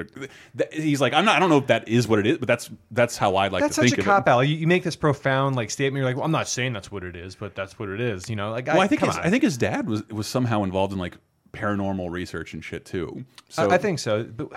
That, 0.56 0.74
he's 0.74 1.02
like, 1.02 1.14
I'm 1.14 1.26
not. 1.26 1.36
I 1.36 1.40
don't 1.40 1.50
know 1.50 1.58
if 1.58 1.68
that 1.68 1.88
is 1.88 2.08
what 2.08 2.20
it 2.20 2.28
is, 2.28 2.38
but 2.38 2.48
that's 2.48 2.70
that's 2.92 3.18
how 3.18 3.36
I 3.36 3.48
like 3.48 3.62
That's 3.62 3.76
to 3.76 3.82
such 3.82 3.90
think 3.92 3.98
a 4.00 4.02
of 4.02 4.06
cop 4.06 4.28
it. 4.28 4.32
out. 4.32 4.40
You, 4.42 4.56
you 4.56 4.68
make 4.68 4.84
this 4.84 4.96
profound 4.96 5.56
like 5.56 5.70
statement. 5.72 5.98
You're 6.02 6.06
like, 6.10 6.16
"Well, 6.18 6.26
I'm 6.26 6.32
not 6.32 6.48
saying 6.48 6.74
that's 6.74 6.92
what 6.92 7.04
it 7.04 7.16
is, 7.16 7.36
but 7.36 7.56
that's 7.56 7.78
what 7.80 7.90
it 7.90 8.00
is." 8.02 8.30
You 8.30 8.36
know, 8.36 8.52
like, 8.52 8.68
Well, 8.68 8.82
I 8.82 8.88
think 8.88 9.00
come 9.02 9.10
his. 9.10 9.18
I 9.18 9.30
think 9.30 9.44
his 9.44 9.58
dad 9.58 9.88
was 9.88 10.08
was 10.10 10.28
somehow 10.28 10.64
involved 10.64 10.94
in 10.94 11.00
like 11.00 11.18
paranormal 11.54 12.10
research 12.10 12.54
and 12.56 12.64
shit 12.64 12.84
too. 12.86 13.24
So 13.50 13.70
I, 13.70 13.76
I 13.76 13.78
think 13.78 14.00
so. 14.00 14.24
But 14.24 14.50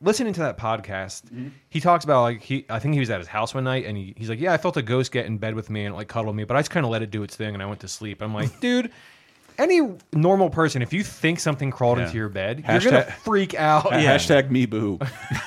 listening 0.00 0.32
to 0.34 0.40
that 0.40 0.56
podcast, 0.56 1.22
Mm-hmm. 1.24 1.48
he 1.68 1.80
talks 1.80 2.04
about 2.04 2.22
like 2.22 2.42
he. 2.42 2.64
I 2.70 2.78
think 2.78 2.94
he 2.94 3.00
was 3.00 3.10
at 3.10 3.18
his 3.18 3.26
house 3.28 3.54
one 3.54 3.64
night, 3.64 3.86
and 3.86 3.96
he, 3.96 4.14
he's 4.16 4.28
like, 4.28 4.38
"Yeah, 4.40 4.52
I 4.52 4.56
felt 4.56 4.76
a 4.76 4.82
ghost 4.82 5.10
get 5.12 5.26
in 5.26 5.38
bed 5.38 5.54
with 5.54 5.68
me 5.70 5.84
and 5.84 5.94
like 5.94 6.08
cuddle 6.08 6.32
me, 6.32 6.44
but 6.44 6.56
I 6.56 6.60
just 6.60 6.70
kind 6.70 6.86
of 6.86 6.92
let 6.92 7.02
it 7.02 7.10
do 7.10 7.22
its 7.22 7.34
thing, 7.36 7.54
and 7.54 7.62
I 7.62 7.66
went 7.66 7.80
to 7.80 7.88
sleep." 7.88 8.22
I'm 8.22 8.34
like, 8.34 8.60
dude. 8.60 8.90
Any 9.58 9.80
normal 10.12 10.50
person, 10.50 10.82
if 10.82 10.92
you 10.92 11.02
think 11.02 11.40
something 11.40 11.70
crawled 11.70 11.98
Yeah. 11.98 12.04
into 12.04 12.16
your 12.16 12.28
bed, 12.28 12.64
you're 12.66 12.80
gonna 12.80 13.02
freak 13.22 13.54
out. 13.54 13.86
Hashtag 13.86 14.50
me 14.50 14.66
boo. 14.66 14.98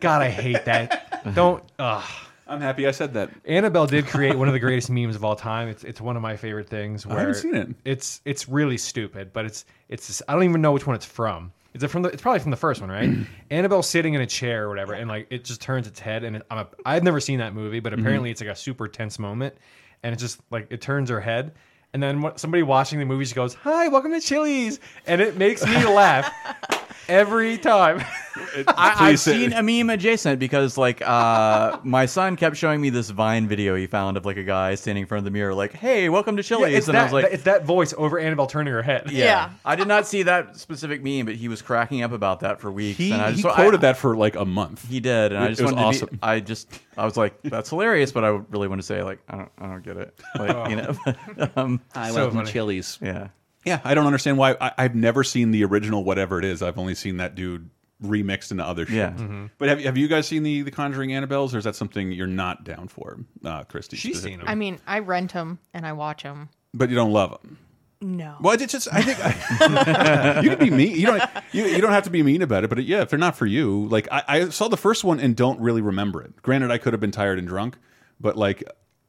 God, 0.00 0.22
I 0.22 0.28
hate 0.28 0.64
that. 0.66 1.34
Don't. 1.34 1.64
Ugh. 1.78 2.04
I'm 2.46 2.60
happy 2.60 2.86
I 2.86 2.90
said 2.90 3.14
that. 3.14 3.30
Annabelle 3.46 3.86
did 3.86 4.06
create 4.08 4.36
one 4.36 4.48
of 4.48 4.54
the 4.54 4.60
greatest 4.60 4.90
memes 4.90 5.16
of 5.16 5.24
all 5.24 5.36
time. 5.36 5.68
It's 5.68 5.84
it's 5.84 6.00
one 6.00 6.16
of 6.16 6.22
my 6.22 6.36
favorite 6.36 6.68
things. 6.68 7.06
Where 7.06 7.18
haven't 7.18 7.34
seen 7.34 7.54
it. 7.54 7.68
It's 7.84 8.20
it's 8.24 8.48
really 8.48 8.76
stupid, 8.76 9.32
but 9.32 9.46
it's 9.46 9.64
it's 9.88 10.22
I 10.28 10.34
don't 10.34 10.44
even 10.44 10.60
know 10.60 10.72
which 10.72 10.86
one 10.86 10.96
it's 10.96 11.06
from. 11.06 11.52
Is 11.72 11.82
it 11.82 11.88
from 11.88 12.02
the? 12.02 12.10
It's 12.10 12.22
probably 12.22 12.40
from 12.40 12.52
the 12.52 12.56
first 12.56 12.80
one, 12.80 12.90
right? 12.90 13.10
Annabelle 13.50 13.82
sitting 13.82 14.14
in 14.14 14.20
a 14.20 14.26
chair 14.26 14.64
or 14.64 14.68
whatever, 14.68 14.92
and 14.92 15.08
like 15.08 15.26
it 15.30 15.44
just 15.44 15.60
turns 15.60 15.86
its 15.86 15.98
head, 15.98 16.22
and 16.22 16.36
it, 16.36 16.42
I'm 16.50 16.58
a, 16.58 16.68
I've 16.86 17.02
never 17.02 17.18
seen 17.18 17.38
that 17.38 17.54
movie, 17.54 17.80
but 17.80 17.92
mm-hmm. 17.92 18.02
apparently 18.02 18.30
it's 18.30 18.40
like 18.40 18.50
a 18.50 18.56
super 18.56 18.86
tense 18.86 19.18
moment, 19.18 19.56
and 20.02 20.12
it 20.12 20.18
just 20.18 20.40
like 20.50 20.68
it 20.70 20.80
turns 20.80 21.10
her 21.10 21.20
head, 21.20 21.52
and 21.94 22.02
then 22.02 22.30
somebody 22.36 22.62
watching 22.62 22.98
the 22.98 23.06
movie 23.06 23.24
goes, 23.32 23.54
"Hi, 23.54 23.88
welcome 23.88 24.12
to 24.12 24.20
Chili's," 24.20 24.80
and 25.06 25.22
it 25.22 25.38
makes 25.38 25.64
me 25.64 25.86
laugh 25.86 26.30
every 27.08 27.58
time. 27.58 28.02
I, 28.36 28.64
I've 28.66 28.96
Please 28.98 29.22
say- 29.22 29.32
seen 29.48 29.52
a 29.52 29.62
meme 29.62 29.90
adjacent 29.90 30.40
because 30.40 30.76
like 30.76 31.00
uh, 31.06 31.78
my 31.84 32.06
son 32.06 32.34
kept 32.36 32.56
showing 32.56 32.80
me 32.80 32.90
this 32.90 33.10
Vine 33.10 33.46
video 33.46 33.76
he 33.76 33.86
found 33.86 34.16
of 34.16 34.26
like 34.26 34.36
a 34.36 34.42
guy 34.42 34.74
standing 34.74 35.02
in 35.02 35.06
front 35.06 35.20
of 35.20 35.24
the 35.24 35.30
mirror, 35.30 35.54
like, 35.54 35.72
"Hey, 35.72 36.08
welcome 36.08 36.36
to 36.36 36.42
Chili's," 36.42 36.74
it's 36.78 36.88
and 36.88 36.96
that, 36.96 37.02
I 37.02 37.04
was 37.04 37.12
like, 37.12 37.32
it's 37.32 37.44
that 37.44 37.64
voice 37.64 37.94
over 37.96 38.18
Annabelle 38.18 38.46
turning 38.48 38.72
her 38.72 38.82
head. 38.82 39.10
Yeah. 39.10 39.50
I 39.64 39.76
did 39.76 39.86
not 39.86 40.06
see 40.06 40.24
that 40.24 40.56
specific 40.56 41.02
meme, 41.04 41.26
but 41.26 41.36
he 41.36 41.46
was 41.48 41.62
cracking 41.62 42.02
up 42.02 42.10
about 42.12 42.40
that 42.40 42.60
for 42.60 42.72
weeks. 42.72 42.98
He, 42.98 43.12
and 43.12 43.22
I 43.22 43.26
just, 43.30 43.36
he 43.36 43.42
so 43.42 43.50
I- 43.50 43.54
quoted 43.54 43.82
that 43.82 43.96
for 43.98 44.16
like 44.16 44.34
a 44.34 44.44
month. 44.44 44.88
He 44.88 44.98
did, 45.00 45.32
and 45.32 45.42
I 45.44 45.48
just 45.48 45.60
it 45.60 45.64
was 45.64 45.72
wanted 45.74 45.84
awesome. 45.86 46.08
to 46.08 46.14
be. 46.14 46.18
I 46.22 46.40
just, 46.40 46.80
I 46.96 47.04
was 47.04 47.16
like, 47.16 47.40
"That's 47.42 47.70
hilarious," 47.70 48.10
but 48.10 48.24
I 48.24 48.28
really 48.28 48.66
want 48.66 48.80
to 48.80 48.86
say, 48.86 49.02
like, 49.04 49.20
I 49.28 49.36
don't, 49.36 49.52
I 49.58 49.66
don't 49.66 49.82
get 49.84 49.96
it. 49.96 50.20
Like, 50.36 50.70
you 50.70 50.76
know, 50.76 51.50
um, 51.56 51.80
I 51.94 52.10
So 52.10 52.16
welcome 52.16 52.44
to. 52.44 52.50
Chili's. 52.52 52.98
yeah. 53.00 53.28
Yeah, 53.64 53.80
I 53.84 53.94
don't 53.94 54.06
understand 54.06 54.38
why. 54.38 54.56
I, 54.60 54.72
I've 54.78 54.94
never 54.94 55.24
seen 55.24 55.50
the 55.50 55.64
original, 55.64 56.04
whatever 56.04 56.38
it 56.38 56.44
is. 56.44 56.62
I've 56.62 56.78
only 56.78 56.94
seen 56.94 57.16
that 57.18 57.34
dude 57.34 57.70
remixed 58.02 58.50
into 58.50 58.64
other 58.64 58.84
shit. 58.86 58.96
Yeah. 58.96 59.10
Mm-hmm. 59.10 59.46
But 59.58 59.68
have, 59.68 59.80
have 59.80 59.96
you 59.96 60.08
guys 60.08 60.26
seen 60.26 60.42
the 60.42 60.62
the 60.62 60.70
Conjuring 60.70 61.10
Annabelles, 61.10 61.54
or 61.54 61.58
is 61.58 61.64
that 61.64 61.76
something 61.76 62.12
you're 62.12 62.26
not 62.26 62.64
down 62.64 62.88
for, 62.88 63.18
uh, 63.44 63.64
Christy? 63.64 63.96
She's 63.96 64.16
specifically? 64.16 64.30
seen 64.32 64.38
them. 64.40 64.48
I 64.48 64.54
mean, 64.54 64.78
I 64.86 64.98
rent 64.98 65.32
them 65.32 65.58
and 65.72 65.86
I 65.86 65.92
watch 65.92 66.22
them. 66.22 66.48
but 66.74 66.90
you 66.90 66.96
don't 66.96 67.12
love 67.12 67.30
them. 67.42 67.58
No. 68.00 68.36
Well, 68.40 68.52
it's 68.60 68.70
just 68.70 68.86
I 68.92 69.00
think 69.00 69.16
you 70.44 70.50
can 70.50 70.58
be 70.58 70.70
mean. 70.70 70.94
You 70.98 71.06
don't 71.06 71.22
you, 71.52 71.64
you 71.64 71.80
don't 71.80 71.92
have 71.92 72.04
to 72.04 72.10
be 72.10 72.22
mean 72.22 72.42
about 72.42 72.62
it. 72.64 72.68
But 72.68 72.84
yeah, 72.84 73.00
if 73.00 73.08
they're 73.08 73.18
not 73.18 73.34
for 73.34 73.46
you, 73.46 73.86
like 73.88 74.06
I, 74.12 74.22
I 74.28 74.48
saw 74.50 74.68
the 74.68 74.76
first 74.76 75.04
one 75.04 75.20
and 75.20 75.34
don't 75.34 75.58
really 75.60 75.80
remember 75.80 76.20
it. 76.20 76.42
Granted, 76.42 76.70
I 76.70 76.76
could 76.76 76.92
have 76.92 77.00
been 77.00 77.12
tired 77.12 77.38
and 77.38 77.48
drunk, 77.48 77.78
but 78.20 78.36
like 78.36 78.62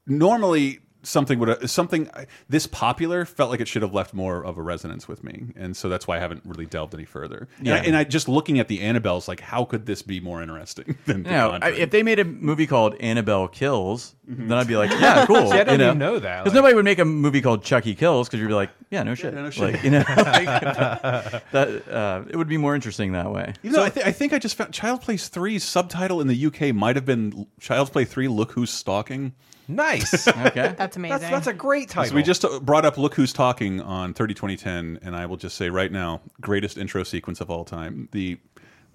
normally 0.07 0.79
something 1.05 1.39
would 1.39 1.49
have 1.49 1.69
something 1.69 2.09
uh, 2.09 2.25
this 2.49 2.67
popular 2.67 3.23
felt 3.25 3.49
like 3.51 3.59
it 3.61 3.67
should 3.67 3.81
have 3.83 3.93
left 3.93 4.13
more 4.13 4.43
of 4.43 4.57
a 4.57 4.61
resonance 4.61 5.07
with 5.07 5.23
me, 5.23 5.53
and 5.55 5.77
so 5.77 5.87
that's 5.87 6.07
why 6.07 6.17
I 6.17 6.19
haven't 6.19 6.41
really 6.45 6.65
delved 6.65 6.93
any 6.93 7.05
further. 7.05 7.47
Yeah. 7.61 7.75
and 7.75 7.83
I, 7.83 7.87
and 7.87 7.97
I 7.97 8.03
just 8.03 8.27
looking 8.27 8.59
at 8.59 8.67
the 8.67 8.79
Annabelles, 8.79 9.27
like 9.27 9.39
how 9.39 9.63
could 9.65 9.85
this 9.85 10.01
be 10.01 10.19
more 10.19 10.41
interesting 10.41 10.97
than 11.05 11.23
the 11.23 11.29
know, 11.29 11.57
I- 11.61 11.69
if 11.71 11.91
they 11.91 12.03
made 12.03 12.19
a 12.19 12.25
movie 12.25 12.67
called 12.67 12.95
Annabelle 12.99 13.47
Kills, 13.47 14.14
then 14.27 14.57
I'd 14.57 14.67
be 14.67 14.75
like, 14.77 14.89
yeah, 14.99 15.25
cool. 15.25 15.47
See, 15.51 15.53
I 15.53 15.63
didn't 15.63 15.79
you 15.79 15.85
even 15.87 15.97
know 15.99 16.19
that. 16.19 16.43
Because 16.43 16.53
Like- 16.53 16.61
nobody 16.61 16.75
would 16.75 16.85
make 16.85 16.99
a 16.99 17.05
movie 17.05 17.41
called 17.41 17.63
Chucky 17.63 17.95
Kills 17.95 18.27
because 18.27 18.39
you'd 18.39 18.47
be 18.47 18.53
like, 18.53 18.69
yeah, 18.89 19.03
no 19.03 19.15
shit. 19.15 19.33
no 19.33 19.49
shit. 19.49 19.73
Like, 19.73 19.83
you 19.83 19.89
know, 19.91 20.03
like, 20.07 20.15
that 21.51 21.87
uh, 21.89 22.23
it 22.29 22.35
would 22.35 22.47
be 22.47 22.57
more 22.57 22.75
interesting 22.75 23.11
that 23.13 23.31
way. 23.31 23.53
Even 23.63 23.73
though 23.73 23.83
I, 23.83 23.89
th 23.89 24.05
I 24.05 24.11
think 24.11 24.33
I 24.33 24.39
just 24.39 24.55
found 24.55 24.73
Child's 24.73 25.05
Play 25.05 25.17
3's 25.17 25.63
subtitle 25.63 26.21
in 26.21 26.27
the 26.27 26.45
UK 26.45 26.73
might 26.73 26.95
have 26.95 27.05
been 27.05 27.47
Child's 27.59 27.89
Play 27.89 28.05
3 28.05 28.27
Look 28.27 28.51
Who's 28.53 28.69
Stalking. 28.69 29.33
nice. 29.67 30.27
Okay. 30.27 30.75
That's 30.77 30.95
amazing. 30.97 31.19
That's 31.19 31.31
that's 31.31 31.47
a 31.47 31.53
great 31.53 31.89
title. 31.89 32.09
So 32.11 32.15
we 32.15 32.21
just 32.23 32.45
uh, 32.45 32.59
brought 32.59 32.85
up 32.85 32.97
Look 32.97 33.15
Who's 33.15 33.33
Talking 33.33 33.81
on 33.81 34.13
30 34.13 34.33
2010, 34.35 34.99
and 35.01 35.15
I 35.15 35.25
will 35.25 35.37
just 35.37 35.57
say 35.57 35.69
right 35.69 35.91
now, 35.91 36.21
greatest 36.41 36.77
intro 36.77 37.03
sequence 37.03 37.41
of 37.41 37.49
all 37.49 37.65
time. 37.65 38.07
The, 38.11 38.37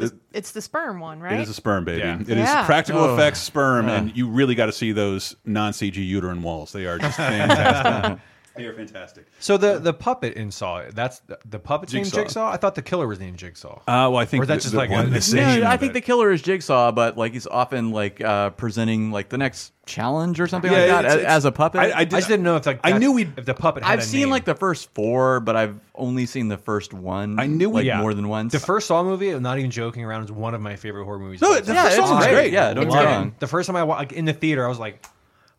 the 0.01 0.19
it's 0.33 0.53
the 0.53 0.61
sperm 0.63 1.01
one, 1.01 1.21
right? 1.21 1.35
It 1.35 1.41
is 1.41 1.49
a 1.49 1.55
sperm 1.55 1.85
baby. 1.85 2.01
Yeah. 2.01 2.21
It 2.21 2.29
is 2.29 2.37
Yeah. 2.37 2.65
practical 2.67 3.03
Oh. 3.03 3.15
effects 3.15 3.41
sperm, 3.41 3.89
and 3.89 4.17
you 4.17 4.29
really 4.29 4.55
got 4.55 4.67
to 4.67 4.73
see 4.73 4.93
those 4.93 5.37
non 5.45 5.73
CG 5.73 5.97
uterine 6.05 6.43
walls. 6.43 6.73
They 6.73 6.87
are 6.87 6.99
just 6.99 7.17
fantastic. 7.19 8.19
They 8.57 8.67
are 8.67 8.75
fantastic. 8.75 9.27
So 9.39 9.57
the 9.57 9.79
the 9.79 9.93
puppet 9.93 10.35
in 10.35 10.51
Saw, 10.51 10.83
that's 10.93 11.21
the, 11.21 11.39
the 11.49 11.59
puppet's 11.59 11.93
named 11.93 12.07
Jigsaw. 12.07 12.23
Jigsaw. 12.23 12.51
I 12.51 12.57
thought 12.57 12.75
the 12.75 12.83
killer 12.83 13.07
was 13.07 13.21
named 13.21 13.39
Jigsaw. 13.39 13.77
Uh, 13.81 13.83
well, 14.11 14.17
I 14.17 14.25
think 14.25 14.41
Or 14.41 14.45
is 14.45 14.49
that 14.49 14.55
the- 14.57 14.61
just 14.61 14.73
the 14.73 14.79
like 14.79 14.91
one 14.91 15.07
a- 15.07 15.11
that's 15.11 15.33
a 15.33 15.67
I 15.67 15.77
think 15.77 15.91
it. 15.91 15.95
the 15.95 16.01
killer 16.01 16.31
is 16.33 16.43
Jigsaw, 16.43 16.93
but 16.93 17.17
like 17.17 17.33
he's 17.33 17.47
often 17.47 17.93
like 17.93 18.21
uh, 18.21 18.51
presenting 18.51 19.11
like 19.13 19.29
the 19.29 19.39
next 19.39 19.73
challenge 19.87 20.39
or 20.41 20.47
something 20.47 20.71
like 20.71 20.81
Yeah, 20.81 20.87
that 21.03 21.05
it's- 21.05 21.13
as, 21.15 21.19
it's- 21.21 21.37
as 21.37 21.45
a 21.45 21.53
puppet. 21.53 21.81
I- 21.81 21.91
I 21.91 21.99
I 22.01 22.05
just 22.05 22.29
didn't 22.29 22.45
know 22.45 22.57
if 22.57 22.67
like 22.67 22.81
I 22.85 22.99
knew 22.99 23.13
we'd- 23.13 23.33
if 23.37 23.45
the 23.47 23.55
puppet. 23.55 23.83
Had 23.85 23.93
I've 23.95 23.99
a 24.01 24.03
seen 24.03 24.21
name. 24.23 24.31
like 24.31 24.45
the 24.45 24.55
first 24.55 24.93
four, 24.95 25.41
but 25.41 25.57
I've 25.57 25.79
only 25.95 26.27
seen 26.27 26.49
the 26.49 26.59
first 26.59 26.93
one. 26.93 27.39
I 27.39 27.47
knew 27.47 27.71
like 27.71 27.85
Yeah. 27.85 28.01
more 28.01 28.15
than 28.15 28.29
once. 28.29 28.53
The 28.53 28.59
first 28.59 28.87
Saw 28.89 29.03
movie, 29.03 29.31
I'm 29.31 29.43
not 29.43 29.59
even 29.59 29.71
joking 29.71 30.05
around, 30.05 30.25
is 30.25 30.33
one 30.33 30.55
of 30.55 30.61
my 30.61 30.77
favorite 30.77 31.05
horror 31.05 31.19
movies. 31.19 31.41
No, 31.41 31.59
the 31.59 31.73
yeah, 31.73 31.85
first 31.85 31.99
it's 31.99 32.11
was 32.11 32.25
great. 32.25 32.33
great. 32.35 32.53
Yeah, 32.53 32.75
don't 32.75 32.89
get 32.89 32.99
me 32.99 33.05
wrong. 33.05 33.35
The 33.39 33.47
first 33.47 33.67
time 33.69 33.77
I 33.77 33.85
wa- 33.85 33.97
like 33.97 34.13
in 34.13 34.25
the 34.25 34.33
theater, 34.33 34.65
I 34.65 34.69
was 34.69 34.79
like, 34.79 35.05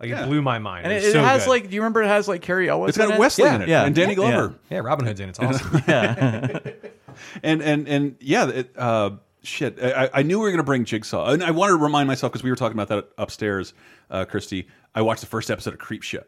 like 0.02 0.10
Yeah. 0.10 0.24
it 0.24 0.28
blew 0.28 0.42
my 0.42 0.60
mind. 0.60 0.86
And 0.86 0.94
it, 0.94 1.04
it, 1.04 1.08
it 1.08 1.12
so 1.14 1.24
has 1.24 1.44
good. 1.46 1.50
like, 1.52 1.70
do 1.70 1.76
you 1.76 1.82
remember 1.82 2.02
it 2.04 2.08
has 2.08 2.28
like 2.28 2.42
Cary 2.42 2.68
Elwes? 2.70 2.90
It's 2.90 2.98
got 2.98 3.12
in? 3.12 3.18
Wesley 3.20 3.46
Yeah. 3.46 3.56
in 3.56 3.62
it, 3.62 3.68
Yeah. 3.70 3.86
and 3.86 3.96
Danny 3.96 4.16
Glover. 4.16 4.56
yeah, 4.70 4.80
Robin 4.80 5.06
Hood's 5.06 5.20
in. 5.20 5.30
it. 5.30 5.38
It's 5.38 5.40
awesome. 5.40 5.82
and 7.44 7.62
and 7.62 7.88
and 7.88 8.16
yeah, 8.20 8.50
it, 8.50 8.72
uh, 8.78 9.12
shit. 9.44 9.78
I, 9.82 10.10
I 10.14 10.24
knew 10.24 10.40
we 10.40 10.46
were 10.46 10.52
gonna 10.52 10.64
bring 10.64 10.86
Jigsaw, 10.86 11.32
and 11.32 11.44
I 11.44 11.52
wanted 11.52 11.72
to 11.74 11.78
remind 11.84 12.08
myself 12.08 12.32
because 12.32 12.44
we 12.44 12.50
were 12.50 12.56
talking 12.56 12.78
about 12.80 12.90
that 12.90 13.10
upstairs, 13.18 13.74
uh, 14.10 14.26
Christy. 14.26 14.68
I 14.96 15.02
watched 15.02 15.22
the 15.22 15.28
first 15.28 15.50
episode 15.52 15.74
of 15.74 15.80
Creep 15.80 16.04
Show, 16.04 16.24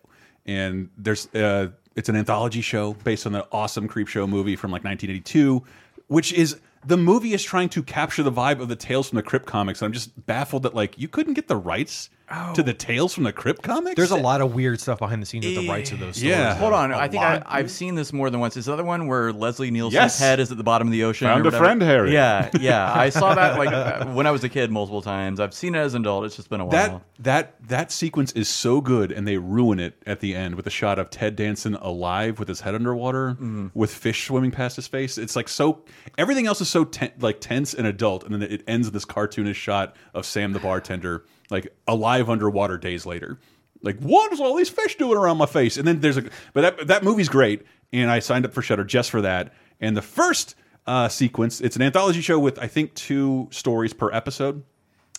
and 0.45 0.89
there's 0.97 1.27
uh, 1.33 1.69
it's 1.95 2.09
an 2.09 2.15
anthology 2.15 2.61
show 2.61 2.93
based 2.93 3.25
on 3.25 3.31
the 3.31 3.47
awesome 3.51 3.87
Creep 3.87 4.07
Show 4.07 4.27
movie 4.27 4.55
from 4.55 4.71
like 4.71 4.83
1982, 4.83 5.63
which 6.07 6.33
is 6.33 6.59
the 6.85 6.97
movie 6.97 7.33
is 7.33 7.43
trying 7.43 7.69
to 7.69 7.81
capture 7.83 8.23
the 8.23 8.31
vibe 8.31 8.59
of 8.59 8.67
the 8.67 8.75
Tales 8.75 9.09
from 9.09 9.15
the 9.17 9.23
Crypt 9.23 9.45
comics. 9.45 9.81
And 9.81 9.87
I'm 9.87 9.93
just 9.93 10.25
baffled 10.25 10.63
that 10.63 10.75
like 10.75 10.97
you 10.99 11.07
couldn't 11.07 11.33
get 11.35 11.47
the 11.47 11.55
rights 11.55 12.09
to 12.55 12.63
the 12.63 12.73
Tales 12.73 13.13
from 13.13 13.23
the 13.23 13.33
Crypt 13.33 13.61
comics. 13.61 13.95
There's 13.95 14.11
a 14.11 14.15
lot 14.15 14.41
of 14.41 14.55
weird 14.55 14.79
stuff 14.79 14.99
behind 14.99 15.21
the 15.21 15.25
scenes 15.25 15.45
with 15.45 15.55
the 15.55 15.67
rights 15.67 15.91
of 15.91 15.99
those 15.99 16.15
stories. 16.15 16.31
Yeah. 16.31 16.55
Hold 16.55 16.73
on, 16.73 16.91
A 16.91 16.97
I 16.97 17.07
think 17.07 17.21
I, 17.23 17.33
lot. 17.35 17.43
I've 17.47 17.69
seen 17.69 17.95
this 17.95 18.11
more 18.13 18.29
than 18.29 18.39
once. 18.39 18.57
Is 18.57 18.65
the 18.65 18.73
other 18.73 18.83
one 18.83 19.07
where 19.07 19.31
Leslie 19.33 19.69
Nielsen's 19.71 19.93
Yes. 19.93 20.19
head 20.19 20.39
is 20.39 20.51
at 20.51 20.57
the 20.57 20.63
bottom 20.63 20.87
of 20.87 20.91
the 20.91 21.03
ocean? 21.03 21.27
Found 21.27 21.45
a 21.45 21.51
friend, 21.51 21.81
Harry. 21.81 22.13
Yeah, 22.13 22.49
yeah. 22.59 22.91
I 22.93 23.09
saw 23.09 23.35
that 23.35 23.57
like 23.57 23.71
uh, 23.71 24.05
when 24.13 24.25
I 24.25 24.31
was 24.31 24.43
a 24.43 24.49
kid 24.49 24.71
multiple 24.71 25.01
times. 25.01 25.39
I've 25.39 25.53
seen 25.53 25.75
it 25.75 25.79
as 25.79 25.93
an 25.93 26.01
adult. 26.03 26.25
It's 26.25 26.35
just 26.35 26.49
been 26.49 26.61
a 26.61 26.65
while. 26.65 26.71
That 26.71 27.01
that 27.19 27.67
that 27.67 27.91
sequence 27.91 28.31
is 28.33 28.47
so 28.49 28.81
good, 28.81 29.11
and 29.11 29.27
they 29.27 29.37
ruin 29.37 29.79
it 29.79 30.01
at 30.05 30.19
the 30.19 30.35
end 30.35 30.55
with 30.55 30.65
a 30.65 30.71
shot 30.71 30.97
of 30.99 31.09
Ted 31.09 31.35
Danson 31.35 31.75
alive 31.75 32.39
with 32.39 32.47
his 32.47 32.61
head 32.61 32.73
underwater, 32.75 33.31
Mm-hmm. 33.33 33.67
with 33.73 33.93
fish 33.93 34.25
swimming 34.27 34.51
past 34.51 34.75
his 34.75 34.87
face. 34.87 35.17
It's 35.17 35.35
like 35.35 35.47
so. 35.49 35.83
Everything 36.17 36.47
else 36.47 36.61
is 36.61 36.69
so 36.69 36.83
ten, 36.85 37.11
like 37.19 37.41
tense 37.41 37.73
and 37.73 37.85
adult, 37.85 38.23
and 38.23 38.33
then 38.33 38.41
it 38.43 38.63
ends 38.67 38.87
with 38.87 38.93
this 38.93 39.05
cartoonish 39.05 39.55
shot 39.55 39.95
of 40.13 40.25
Sam 40.25 40.53
the 40.53 40.59
bartender 40.59 41.25
like 41.53 41.73
alive 41.87 42.29
underwater 42.29 42.77
days 42.77 43.05
later. 43.05 43.39
Like 43.81 43.97
what 43.99 44.33
is 44.33 44.41
all 44.41 44.55
these 44.55 44.69
fish 44.69 44.97
doing 44.97 45.17
around 45.17 45.37
my 45.37 45.45
face? 45.45 45.77
And 45.77 45.87
then 45.87 46.01
there's 46.01 46.17
a 46.17 46.23
but 46.53 46.61
that 46.77 46.87
that 46.87 47.03
movie's 47.03 47.29
great, 47.29 47.65
and 47.93 48.11
I 48.11 48.19
signed 48.19 48.45
up 48.45 48.53
for 48.53 48.61
Shudder 48.61 48.83
just 48.83 49.09
for 49.09 49.21
that. 49.21 49.53
And 49.79 49.95
the 49.95 50.01
first 50.01 50.55
uh, 50.87 51.07
sequence, 51.07 51.61
it's 51.61 51.75
an 51.77 51.81
anthology 51.81 52.21
show 52.21 52.39
with 52.39 52.59
I 52.59 52.67
think 52.67 52.93
two 52.95 53.47
stories 53.51 53.93
per 53.93 54.11
episode. 54.11 54.63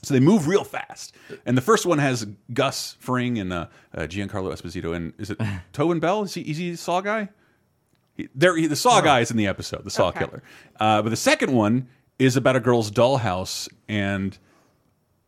So 0.03 0.13
they 0.13 0.21
move 0.21 0.47
real 0.47 0.65
fast. 0.65 1.15
And 1.47 1.57
the 1.57 1.63
first 1.63 1.87
one 1.87 1.99
has 1.99 2.27
Gus 2.53 2.95
Fring 3.01 3.39
and 3.39 3.51
uh, 3.55 3.67
uh, 3.95 4.01
Giancarlo 4.03 4.53
Esposito. 4.53 4.95
And 4.95 5.15
is 5.17 5.31
it 5.31 5.41
Tobin 5.73 5.99
Bell? 5.99 6.25
Is 6.25 6.35
he, 6.35 6.43
is 6.43 6.59
he 6.59 6.73
the 6.73 6.77
Saw 6.77 7.01
guy? 7.01 7.31
He, 8.15 8.29
there, 8.35 8.55
he, 8.55 8.67
the 8.67 8.77
Saw 8.77 9.01
guy 9.01 9.21
is 9.21 9.31
in 9.31 9.39
the 9.39 9.47
episode, 9.47 9.83
the 9.83 9.91
Saw 9.91 10.09
Okay. 10.09 10.19
killer. 10.27 10.43
Uh, 10.79 11.01
but 11.01 11.09
the 11.09 11.17
second 11.17 11.53
one 11.55 11.89
is 12.19 12.37
about 12.37 12.55
a 12.55 12.61
girl's 12.61 12.91
dollhouse, 12.91 13.67
and 13.89 14.37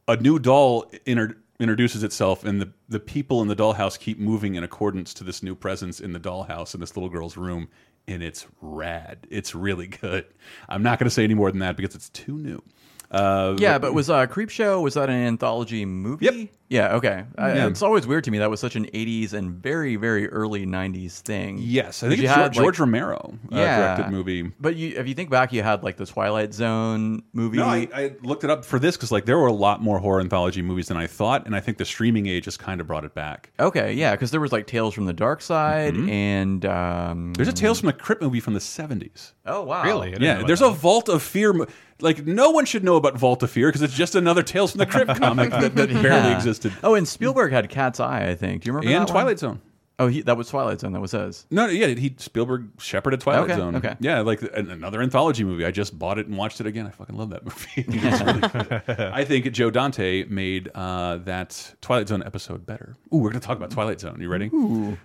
a 0.09 0.17
new 0.17 0.39
doll 0.39 0.91
inter 1.05 1.37
introduces 1.59 2.03
itself, 2.03 2.45
and 2.45 2.61
the, 2.61 2.71
the 2.89 3.01
people 3.01 3.41
in 3.41 3.49
the 3.49 3.57
dollhouse 3.57 3.99
keep 3.99 4.19
moving 4.19 4.57
in 4.57 4.63
accordance 4.63 5.15
to 5.15 5.25
this 5.25 5.43
new 5.43 5.55
presence 5.55 6.01
in 6.01 6.13
the 6.13 6.21
dollhouse 6.21 6.75
in 6.75 6.81
this 6.81 6.97
little 6.97 7.09
girl's 7.09 7.37
room. 7.37 7.69
And 8.09 8.23
it's 8.23 8.47
rad. 8.61 9.27
It's 9.31 9.55
really 9.55 9.87
good. 10.03 10.27
I'm 10.69 10.83
not 10.83 10.99
going 10.99 11.07
to 11.07 11.11
say 11.11 11.25
any 11.25 11.35
more 11.35 11.51
than 11.51 11.61
that 11.61 11.77
because 11.77 11.95
it's 11.95 12.11
too 12.11 12.39
new. 12.39 12.63
Uh, 13.11 13.55
yeah, 13.59 13.79
but 13.79 13.95
was 13.95 14.11
uh, 14.11 14.27
Creep 14.27 14.51
Show 14.51 14.81
was 14.81 14.95
that 14.95 15.09
an 15.09 15.15
anthology 15.27 15.85
movie? 15.85 16.25
Yep. 16.25 16.35
Yeah. 16.69 16.95
Okay. 16.97 17.25
I- 17.39 17.55
Yeah. 17.55 17.67
it's 17.69 17.81
always 17.83 18.09
weird 18.09 18.25
to 18.25 18.33
me 18.33 18.39
that 18.39 18.51
was 18.51 18.59
such 18.59 18.75
an 18.75 18.87
'80s 18.87 19.33
and 19.33 19.53
very 19.53 19.95
very 19.95 20.29
early 20.29 20.67
'90s 20.67 21.21
thing. 21.21 21.59
Yes, 21.61 22.03
I 22.03 22.09
think 22.09 22.19
You 22.21 22.25
it's 22.25 22.35
had, 22.35 22.53
George, 22.53 22.55
George 22.57 22.75
like- 22.75 22.81
Romero 22.81 23.39
uh, 23.53 23.57
Yeah. 23.57 23.95
directed 23.97 24.11
movie. 24.13 24.51
But 24.59 24.75
you, 24.75 24.95
if 24.97 25.07
you 25.07 25.15
think 25.15 25.31
back, 25.31 25.53
you 25.53 25.63
had 25.63 25.85
like 25.85 25.97
the 25.97 26.07
Twilight 26.07 26.53
Zone 26.53 27.23
movie. 27.33 27.59
No, 27.59 27.67
I, 27.67 27.89
I 27.95 28.13
looked 28.23 28.43
it 28.43 28.51
up 28.51 28.65
for 28.65 28.81
this 28.81 28.97
because 28.97 29.13
like 29.13 29.27
there 29.27 29.39
were 29.39 29.47
a 29.47 29.53
lot 29.53 29.81
more 29.81 30.01
horror 30.01 30.21
anthology 30.21 30.61
movies 30.61 30.89
than 30.89 30.97
I 30.97 31.07
thought, 31.07 31.47
and 31.47 31.55
I 31.55 31.61
think 31.61 31.79
the 31.79 31.85
streaming 31.85 32.27
age 32.27 32.47
has 32.47 32.57
kind 32.57 32.81
of 32.81 32.89
brought 32.89 33.05
it 33.05 33.15
back. 33.15 33.53
Okay, 33.61 33.93
yeah, 33.93 34.11
because 34.17 34.33
there 34.33 34.41
was 34.41 34.51
like 34.51 34.67
Tales 34.67 34.93
from 34.93 35.05
the 35.07 35.13
Dark 35.13 35.43
Side 35.43 35.95
and 35.97 36.67
um. 36.67 37.33
There's 37.35 37.47
a 37.49 37.53
Tales 37.53 37.79
from 37.79 37.87
the 37.87 37.93
Crypt 37.93 38.21
movie 38.23 38.41
from 38.41 38.55
the 38.55 38.61
70s. 38.61 39.33
oh 39.47 39.63
wow, 39.63 39.85
Really? 39.85 40.09
I 40.09 40.11
didn't 40.13 40.23
know 40.23 40.41
Yeah, 40.41 40.47
there's 40.49 40.59
that. 40.61 40.67
a 40.67 40.71
Vault 40.73 41.09
of 41.09 41.23
Fear. 41.23 41.55
Mo- 42.01 42.05
Like 42.07 42.27
no 42.27 42.51
one 42.51 42.65
should 42.65 42.85
know 42.85 42.97
about 42.97 43.17
Vault 43.19 43.43
of 43.43 43.51
Fear 43.51 43.69
because 43.69 43.83
it's 43.83 43.95
just 43.95 44.15
another 44.15 44.43
Tales 44.43 44.73
from 44.73 44.79
the 44.79 44.87
Crypt 44.87 45.15
comic 45.21 45.51
that, 45.51 45.75
that 45.75 45.89
barely 45.89 46.03
Yeah. 46.31 46.37
existed. 46.37 46.73
Oh, 46.83 46.95
and 46.95 47.07
Spielberg 47.07 47.53
had 47.53 47.69
Cat's 47.69 48.01
Eye, 48.01 48.29
I 48.29 48.35
think. 48.35 48.63
Do 48.63 48.69
you 48.69 48.73
remember 48.73 48.89
And 48.95 49.03
that 49.09 49.13
one? 49.13 49.23
Twilight 49.23 49.39
Zone. 49.39 49.61
Oh, 49.99 50.09
he, 50.09 50.21
that 50.21 50.37
was 50.37 50.49
Twilight 50.51 50.81
Zone. 50.81 50.93
That 50.93 51.01
was 51.01 51.13
his. 51.13 51.47
No, 51.51 51.65
no, 51.67 51.73
yeah, 51.73 51.87
he 51.87 52.15
Spielberg 52.19 52.69
shepherded 52.79 53.19
Twilight 53.23 53.45
Okay, 53.51 53.57
Zone. 53.57 53.77
okay. 53.77 53.97
Yeah, 53.99 54.21
like 54.21 54.43
an- 54.43 54.71
another 54.71 55.01
anthology 55.01 55.43
movie. 55.43 55.65
I 55.65 55.71
just 55.71 55.99
bought 55.99 56.19
it 56.19 56.27
and 56.27 56.37
watched 56.37 56.61
it 56.61 56.67
again. 56.67 56.87
I 56.87 56.91
fucking 56.91 57.17
love 57.17 57.31
that 57.31 57.45
movie. 57.45 57.67
it's 57.77 58.21
really 58.21 58.41
good. 58.87 59.01
I 59.01 59.25
think 59.25 59.51
Joe 59.53 59.71
Dante 59.71 60.25
made 60.25 60.69
uh, 60.75 61.17
that 61.25 61.75
Twilight 61.81 62.09
Zone 62.09 62.23
episode 62.25 62.67
better. 62.67 62.95
Ooh, 63.15 63.17
we're 63.19 63.31
gonna 63.31 63.41
talk 63.41 63.57
about 63.57 63.71
Twilight 63.71 63.99
Zone. 64.01 64.19
You 64.21 64.29
ready? 64.29 64.51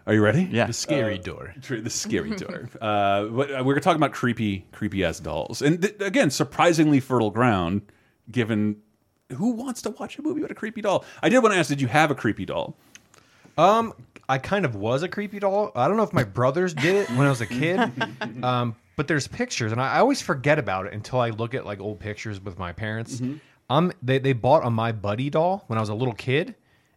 Are 0.08 0.14
you 0.14 0.22
ready? 0.22 0.50
Yeah. 0.52 0.66
the 0.68 0.74
scary 0.74 1.18
door. 1.18 1.54
Tr- 1.62 1.78
the 1.78 1.90
scary 1.90 2.32
door. 2.36 2.70
Uh, 2.82 3.24
but 3.28 3.60
uh, 3.60 3.64
we're 3.64 3.80
talking 3.80 3.96
about 3.96 4.12
creepy, 4.12 4.66
creepy 4.74 5.06
ass 5.06 5.22
dolls, 5.22 5.62
and 5.62 5.82
th 5.82 5.96
again, 6.02 6.30
surprisingly 6.30 7.00
fertile 7.00 7.32
ground. 7.32 7.84
Given 8.30 8.76
who 9.38 9.52
wants 9.52 9.82
to 9.84 9.92
watch 9.92 10.20
a 10.20 10.22
movie 10.22 10.42
with 10.42 10.52
a 10.52 10.56
creepy 10.56 10.82
doll? 10.82 11.06
I 11.24 11.30
did 11.30 11.40
want 11.40 11.54
to 11.54 11.60
ask: 11.60 11.70
Did 11.70 11.80
you 11.80 11.88
have 11.88 12.12
a 12.12 12.16
creepy 12.16 12.46
doll? 12.46 12.76
Um, 13.58 13.94
I 14.32 14.38
kind 14.38 14.64
of 14.64 14.76
was 14.76 15.04
a 15.04 15.10
creepy 15.10 15.40
doll. 15.40 15.72
I 15.76 15.88
don't 15.90 15.98
know 15.98 16.04
if 16.04 16.14
my 16.14 16.24
brothers 16.24 16.74
did 16.74 16.96
it 16.96 17.10
when 17.10 17.28
I 17.28 17.30
was 17.30 17.42
a 17.42 17.46
kid. 17.46 17.80
um, 18.44 18.76
but 18.96 19.08
there's 19.08 19.28
pictures, 19.28 19.72
and 19.74 19.82
I, 19.82 19.96
I 19.96 20.00
always 20.00 20.22
forget 20.22 20.58
about 20.58 20.86
it 20.86 20.94
until 20.94 21.20
I 21.20 21.32
look 21.32 21.54
at 21.54 21.66
like 21.66 21.82
old 21.82 22.00
pictures 22.00 22.40
with 22.40 22.58
my 22.58 22.72
parents. 22.72 23.20
Mm-hmm. 23.20 23.38
Um, 23.70 23.92
they 24.02 24.20
they 24.20 24.34
bought 24.34 24.66
a 24.66 24.70
my 24.70 24.94
buddy 24.94 25.30
doll 25.30 25.66
when 25.68 25.78
I 25.78 25.82
was 25.82 25.90
a 25.90 25.94
little 25.94 26.14
kid, 26.14 26.56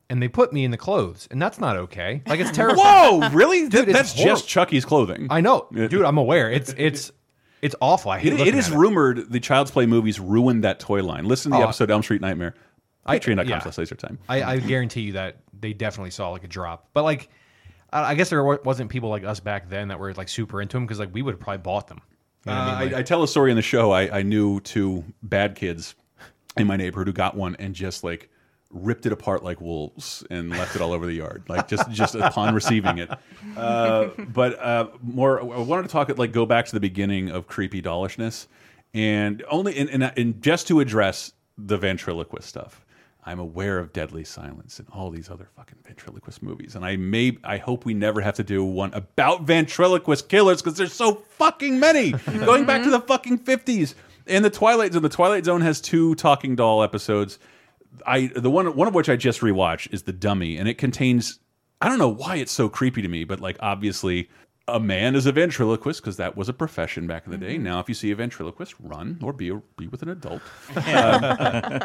and 0.08 0.22
they 0.22 0.28
put 0.28 0.52
me 0.52 0.64
in 0.64 0.70
the 0.70 0.76
clothes, 0.76 1.26
and 1.30 1.42
that's 1.42 1.58
not 1.58 1.76
okay. 1.76 2.22
Like 2.26 2.38
it's 2.40 2.50
terrible. 2.56 2.82
Whoa, 2.84 3.28
really? 3.32 3.68
Dude, 3.68 3.88
That's 3.88 4.14
just 4.14 4.46
Chucky's 4.46 4.84
clothing. 4.84 5.26
I 5.30 5.40
know, 5.40 5.66
dude. 5.72 6.02
I'm 6.04 6.18
aware. 6.18 6.52
It's 6.52 6.72
it's 6.78 7.10
it's 7.62 7.74
awful. 7.80 8.10
I 8.12 8.18
hate 8.18 8.34
It, 8.34 8.40
it 8.48 8.54
is 8.54 8.70
rumored 8.70 9.30
the 9.32 9.40
Child's 9.40 9.70
Play 9.72 9.86
movies 9.86 10.20
ruined 10.20 10.62
that 10.64 10.78
toy 10.78 11.02
line. 11.02 11.24
Listen 11.24 11.50
to 11.50 11.56
the 11.58 11.62
Oh. 11.64 11.68
episode 11.68 11.90
Elm 11.90 12.02
Street 12.02 12.20
Nightmare. 12.20 12.54
I- 13.06 13.18
Patreon.com 13.18 13.48
yeah. 13.48 13.58
slash 13.60 13.78
laser 13.78 13.94
time. 13.96 14.18
I, 14.28 14.42
I 14.42 14.58
guarantee 14.58 15.02
you 15.02 15.12
that 15.12 15.36
they 15.64 15.72
definitely 15.72 16.10
saw 16.10 16.28
like 16.30 16.44
a 16.44 16.48
drop. 16.48 16.88
But 16.92 17.04
like, 17.04 17.30
I 17.92 18.10
I 18.10 18.14
guess 18.14 18.28
there 18.28 18.44
wasn't 18.44 18.90
people 18.90 19.08
like 19.08 19.24
us 19.24 19.40
back 19.40 19.68
then 19.70 19.88
that 19.88 19.98
were 19.98 20.12
like 20.14 20.28
super 20.28 20.60
into 20.60 20.76
them 20.76 20.84
because 20.84 20.98
like 20.98 21.12
we 21.14 21.22
would 21.22 21.32
have 21.34 21.40
probably 21.40 21.62
bought 21.62 21.88
them. 21.88 22.00
You 22.46 22.52
know 22.52 22.58
Uh, 22.58 22.60
I 22.60 22.66
mean? 22.66 22.74
I, 22.74 22.84
Like- 22.84 22.94
I 22.94 23.02
tell 23.02 23.22
a 23.22 23.28
story 23.28 23.50
in 23.50 23.56
the 23.56 23.62
show. 23.62 23.90
I, 23.92 24.18
I 24.18 24.22
knew 24.22 24.60
two 24.60 25.04
bad 25.22 25.54
kids 25.54 25.94
in 26.58 26.66
my 26.66 26.76
neighborhood 26.76 27.06
who 27.06 27.12
got 27.12 27.34
one 27.36 27.56
and 27.58 27.74
just 27.74 28.04
like 28.04 28.28
ripped 28.70 29.06
it 29.06 29.12
apart 29.12 29.42
like 29.44 29.60
wolves 29.60 30.24
and 30.30 30.50
left 30.50 30.74
it 30.76 30.82
all 30.82 30.92
over 30.92 31.06
the 31.06 31.12
yard, 31.14 31.44
like 31.48 31.66
just 31.68 31.90
just 31.90 32.14
upon 32.14 32.54
receiving 32.54 32.98
it. 32.98 33.08
Uh, 33.56 34.08
but 34.18 34.58
uh, 34.58 34.88
more, 35.02 35.40
I 35.40 35.60
wanted 35.60 35.84
to 35.84 35.88
talk 35.88 36.16
like 36.18 36.32
go 36.32 36.44
back 36.44 36.66
to 36.66 36.72
the 36.72 36.80
beginning 36.80 37.30
of 37.30 37.46
creepy 37.46 37.80
dollishness, 37.80 38.46
and 38.92 39.42
only 39.48 39.76
and 39.78 39.88
and, 39.90 40.12
and 40.16 40.42
just 40.42 40.66
to 40.68 40.80
address 40.80 41.32
the 41.56 41.78
ventriloquist 41.78 42.48
stuff. 42.48 42.83
I'm 43.26 43.38
aware 43.38 43.78
of 43.78 43.92
Deadly 43.92 44.24
Silence 44.24 44.78
and 44.78 44.88
all 44.90 45.10
these 45.10 45.30
other 45.30 45.48
fucking 45.56 45.78
ventriloquist 45.86 46.42
movies, 46.42 46.74
and 46.76 46.84
I 46.84 46.96
may 46.96 47.38
I 47.42 47.56
hope 47.56 47.84
we 47.84 47.94
never 47.94 48.20
have 48.20 48.34
to 48.36 48.44
do 48.44 48.64
one 48.64 48.92
about 48.92 49.42
ventriloquist 49.42 50.28
killers 50.28 50.60
because 50.60 50.76
there's 50.76 50.92
so 50.92 51.14
fucking 51.14 51.80
many. 51.80 52.12
Going 52.26 52.64
back 52.64 52.82
to 52.82 52.90
the 52.90 52.98
mm-hmm. 52.98 53.06
fucking 53.06 53.38
50s 53.40 53.94
and 54.26 54.44
the 54.44 54.50
Twilight 54.50 54.92
Zone. 54.92 55.02
The 55.02 55.08
Twilight 55.08 55.44
Zone 55.44 55.62
has 55.62 55.80
two 55.80 56.14
talking 56.16 56.54
doll 56.54 56.82
episodes. 56.82 57.38
I 58.06 58.30
the 58.34 58.50
one 58.50 58.74
one 58.76 58.88
of 58.88 58.94
which 58.94 59.08
I 59.08 59.16
just 59.16 59.40
rewatched 59.40 59.92
is 59.92 60.02
the 60.02 60.12
Dummy, 60.12 60.56
and 60.56 60.68
it 60.68 60.78
contains 60.78 61.38
I 61.80 61.88
don't 61.88 61.98
know 61.98 62.08
why 62.08 62.36
it's 62.36 62.52
so 62.52 62.68
creepy 62.68 63.02
to 63.02 63.08
me, 63.08 63.24
but 63.24 63.40
like 63.40 63.56
obviously 63.60 64.28
a 64.66 64.80
man 64.80 65.14
is 65.14 65.26
a 65.26 65.32
ventriloquist 65.32 66.00
because 66.00 66.16
that 66.16 66.36
was 66.36 66.48
a 66.48 66.52
profession 66.52 67.06
back 67.06 67.26
in 67.26 67.32
the 67.32 67.38
day. 67.38 67.58
Now, 67.58 67.80
if 67.80 67.88
you 67.88 67.94
see 67.94 68.10
a 68.10 68.16
ventriloquist, 68.16 68.74
run 68.80 69.18
or 69.22 69.32
be 69.32 69.50
a, 69.50 69.60
be 69.76 69.88
with 69.88 70.02
an 70.02 70.08
adult. 70.08 70.42
Um, 70.76 71.24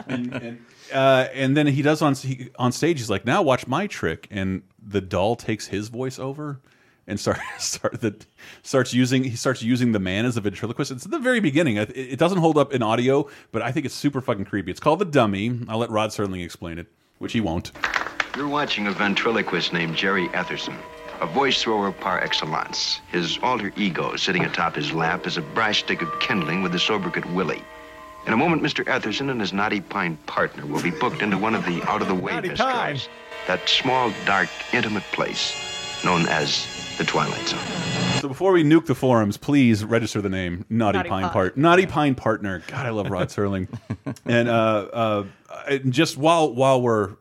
and, 0.07 0.33
and, 0.33 0.65
uh, 0.93 1.27
and 1.33 1.57
then 1.57 1.67
he 1.67 1.81
does 1.81 2.01
on 2.01 2.13
he, 2.15 2.49
on 2.57 2.71
stage. 2.71 2.99
He's 2.99 3.09
like, 3.09 3.25
"Now 3.25 3.41
watch 3.41 3.67
my 3.67 3.87
trick," 3.87 4.27
and 4.29 4.61
the 4.81 5.01
doll 5.01 5.35
takes 5.35 5.67
his 5.67 5.89
voice 5.89 6.19
over 6.19 6.59
and 7.07 7.19
start 7.19 7.39
start 7.59 7.99
the 8.01 8.15
starts 8.61 8.93
using 8.93 9.23
he 9.23 9.35
starts 9.35 9.61
using 9.61 9.91
the 9.91 9.99
man 9.99 10.25
as 10.25 10.37
a 10.37 10.41
ventriloquist. 10.41 10.91
It's 10.91 11.05
at 11.05 11.11
the 11.11 11.19
very 11.19 11.39
beginning. 11.39 11.77
It, 11.77 11.95
it 11.95 12.19
doesn't 12.19 12.37
hold 12.37 12.57
up 12.57 12.73
in 12.73 12.81
audio, 12.83 13.27
but 13.51 13.61
I 13.61 13.71
think 13.71 13.85
it's 13.85 13.95
super 13.95 14.21
fucking 14.21 14.45
creepy. 14.45 14.71
It's 14.71 14.79
called 14.79 14.99
the 14.99 15.05
Dummy. 15.05 15.59
I'll 15.67 15.79
let 15.79 15.89
Rod 15.89 16.11
Serling 16.11 16.43
explain 16.43 16.77
it, 16.79 16.87
which 17.17 17.33
he 17.33 17.41
won't. 17.41 17.71
You're 18.35 18.47
watching 18.47 18.87
a 18.87 18.91
ventriloquist 18.91 19.73
named 19.73 19.95
Jerry 19.95 20.27
Etherson, 20.29 20.77
a 21.21 21.27
voice 21.27 21.61
thrower 21.61 21.91
par 21.91 22.19
excellence. 22.21 23.01
His 23.11 23.37
alter 23.43 23.71
ego 23.75 24.15
sitting 24.15 24.45
atop 24.45 24.75
his 24.75 24.91
lap 24.91 25.27
is 25.27 25.37
a 25.37 25.41
brass 25.41 25.77
stick 25.77 26.01
of 26.01 26.19
kindling 26.19 26.63
with 26.63 26.71
the 26.71 26.79
sobriquet 26.79 27.25
Willie. 27.33 27.63
In 28.27 28.33
a 28.33 28.37
moment, 28.37 28.61
Mr. 28.61 28.83
Etherson 28.85 29.29
and 29.31 29.39
his 29.41 29.53
knotty 29.53 29.81
pine 29.81 30.17
partner 30.27 30.65
will 30.65 30.81
be 30.81 30.91
booked 30.91 31.21
into 31.21 31.37
one 31.37 31.55
of 31.55 31.65
the 31.65 31.81
out-of-the-way 31.83 32.33
Knotty 32.33 32.49
bistros. 32.49 33.07
That 33.47 33.67
small, 33.67 34.11
dark, 34.25 34.49
intimate 34.73 35.03
place 35.11 35.55
known 36.03 36.25
as 36.27 36.67
the 36.97 37.03
Twilight 37.05 37.47
Zone. 37.47 37.59
So 38.19 38.27
before 38.27 38.51
we 38.51 38.63
nuke 38.63 38.85
the 38.85 38.95
forums, 38.95 39.37
please 39.37 39.83
register 39.85 40.21
the 40.21 40.29
name 40.29 40.65
Naughty, 40.69 40.97
Naughty 40.99 41.09
Pine 41.09 41.23
Pine. 41.23 41.31
Part 41.31 41.57
Naughty 41.57 41.85
Pine 41.85 42.15
Partner. 42.15 42.61
God, 42.67 42.85
I 42.85 42.89
love 42.89 43.09
Rod 43.09 43.27
Serling. 43.29 43.67
and 44.25 44.49
uh, 44.49 44.51
uh, 44.51 45.23
and 45.69 45.93
just 45.93 46.17
while 46.17 46.53
while 46.53 46.81
we're 46.81 47.15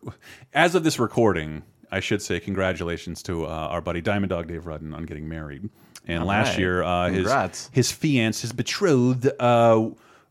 as 0.52 0.74
of 0.74 0.82
this 0.84 0.98
recording, 0.98 1.62
I 1.90 2.00
should 2.00 2.22
say 2.22 2.40
congratulations 2.40 3.22
to 3.24 3.46
uh, 3.46 3.48
our 3.48 3.80
buddy 3.80 4.00
Diamond 4.00 4.30
Dog 4.30 4.48
Dave 4.48 4.66
Rudden 4.66 4.94
on 4.94 5.04
getting 5.04 5.28
married. 5.28 5.68
And 6.06 6.22
All 6.22 6.28
last 6.28 6.50
right. 6.50 6.58
year, 6.58 6.82
uh, 6.82 7.08
his 7.08 7.26
Congrats. 7.26 7.70
his 7.72 7.92
fiance, 7.92 8.40
his 8.40 8.52
betrothed, 8.52 9.28
uh, 9.38 9.90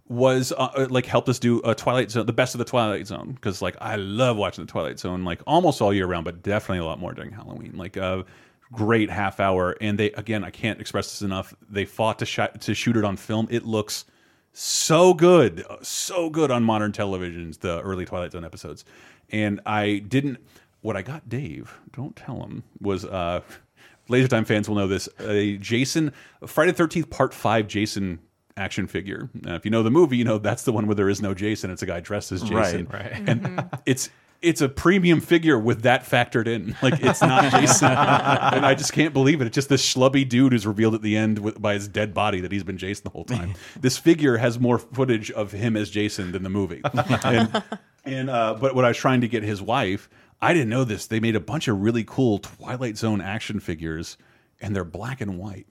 was 0.10 0.54
uh, 0.58 0.88
like 0.89 1.06
helped 1.06 1.30
us 1.30 1.38
do 1.38 1.62
a 1.63 1.76
Twilight 1.76 2.10
Zone, 2.12 2.26
the 2.26 2.34
best 2.34 2.56
of 2.56 2.60
the 2.60 2.65
Twilight 2.65 3.06
Zone, 3.06 3.34
because 3.34 3.62
like 3.62 3.76
I 3.82 3.98
love 3.98 4.38
watching 4.38 4.65
the 4.65 4.72
Twilight 4.72 5.00
Zone 5.00 5.24
like 5.24 5.41
almost 5.46 5.82
all 5.82 5.93
year 5.93 6.08
round, 6.08 6.26
but 6.26 6.41
definitely 6.41 6.80
a 6.80 6.86
lot 6.86 7.00
more 7.00 7.13
during 7.13 7.32
Halloween. 7.32 7.74
Like 7.76 7.98
a 7.98 8.26
great 8.72 9.10
half 9.10 9.39
hour, 9.39 9.76
and 9.82 9.98
they 10.00 10.12
again 10.13 10.43
I 10.43 10.50
can't 10.50 10.80
express 10.80 11.12
this 11.12 11.22
enough. 11.22 11.54
They 11.70 11.86
fought 11.86 12.20
to 12.20 12.26
shot 12.26 12.62
to 12.62 12.74
shoot 12.74 12.96
it 12.98 13.04
on 13.04 13.17
film. 13.17 13.48
It 13.52 13.65
looks 13.65 14.06
so 14.54 15.13
good, 15.13 15.63
so 15.82 16.30
good 16.30 16.52
on 16.52 16.63
modern 16.63 16.91
televisions. 16.91 17.60
The 17.60 17.82
early 17.82 18.06
Twilight 18.06 18.32
Zone 18.32 18.46
episodes, 18.46 18.86
and 19.30 19.60
I 19.65 20.00
didn't. 20.08 20.39
What 20.88 20.95
I 20.95 21.02
got 21.02 21.28
Dave, 21.28 21.78
don't 21.91 22.15
tell 22.15 22.41
him, 22.43 22.63
was 22.80 23.04
uh, 23.04 23.41
Laser 24.08 24.30
Time 24.30 24.45
fans 24.45 24.69
will 24.69 24.78
know 24.78 24.88
this. 24.88 25.10
A 25.19 25.58
Jason 25.58 26.13
Friday 26.45 26.71
the 26.71 26.78
Thirteenth 26.78 27.10
Part 27.10 27.34
Five 27.34 27.67
Jason 27.67 28.19
action 28.56 28.88
figure. 28.88 29.30
Now, 29.34 29.56
if 29.56 29.65
you 29.65 29.71
know 29.71 29.84
the 29.84 29.91
movie, 29.91 30.15
you 30.15 30.23
know 30.23 30.38
that's 30.38 30.63
the 30.63 30.71
one 30.71 30.88
where 30.88 30.95
there 30.95 31.10
is 31.10 31.21
no 31.21 31.34
Jason. 31.34 31.71
It's 31.71 31.82
a 31.82 31.86
guy 31.86 32.00
dressed 32.00 32.32
as 32.32 32.41
Jason, 32.41 32.88
Right, 32.88 33.12
right. 33.12 33.30
and 33.30 33.69
it's 33.86 34.10
it's 34.41 34.62
a 34.62 34.69
premium 34.69 35.19
figure 35.19 35.60
with 35.60 35.82
that 35.82 36.06
factored 36.06 36.47
in. 36.47 36.73
Like 36.82 37.04
it's 37.04 37.19
not 37.21 37.52
Jason, 37.52 37.89
and 37.89 38.65
I 38.65 38.73
just 38.73 38.93
can't 38.93 39.13
believe 39.13 39.41
it. 39.41 39.47
It's 39.47 39.56
just 39.56 39.67
this 39.67 39.86
schlubby 39.93 40.30
dude 40.30 40.54
who's 40.54 40.65
revealed 40.65 40.95
at 40.95 41.02
the 41.02 41.17
end 41.17 41.39
with, 41.39 41.62
by 41.62 41.73
his 41.73 41.89
dead 41.89 42.13
body 42.13 42.39
that 42.39 42.52
he's 42.54 42.63
been 42.63 42.78
Jason 42.78 43.04
the 43.04 43.10
whole 43.10 43.26
time. 43.26 43.56
this 43.82 43.97
figure 43.97 44.38
has 44.38 44.58
more 44.58 44.80
footage 44.80 45.32
of 45.32 45.52
him 45.52 45.76
as 45.76 45.89
Jason 45.89 46.32
than 46.32 46.43
the 46.43 46.50
movie. 46.50 46.82
And, 47.26 47.63
and 48.06 48.30
uh, 48.30 48.56
but 48.60 48.73
what 48.73 48.86
I 48.86 48.89
was 48.89 48.97
trying 48.97 49.19
to 49.21 49.28
get 49.28 49.43
his 49.43 49.62
wife, 49.62 50.08
I 50.41 50.54
didn't 50.54 50.69
know 50.69 50.84
this. 50.84 51.08
They 51.08 51.19
made 51.19 51.36
a 51.36 51.39
bunch 51.39 51.67
of 51.67 51.80
really 51.82 52.04
cool 52.04 52.39
Twilight 52.39 52.97
Zone 52.97 53.21
action 53.21 53.60
figures, 53.60 54.17
and 54.62 54.76
they're 54.76 54.84
black 54.84 55.21
and 55.21 55.38
white. 55.39 55.67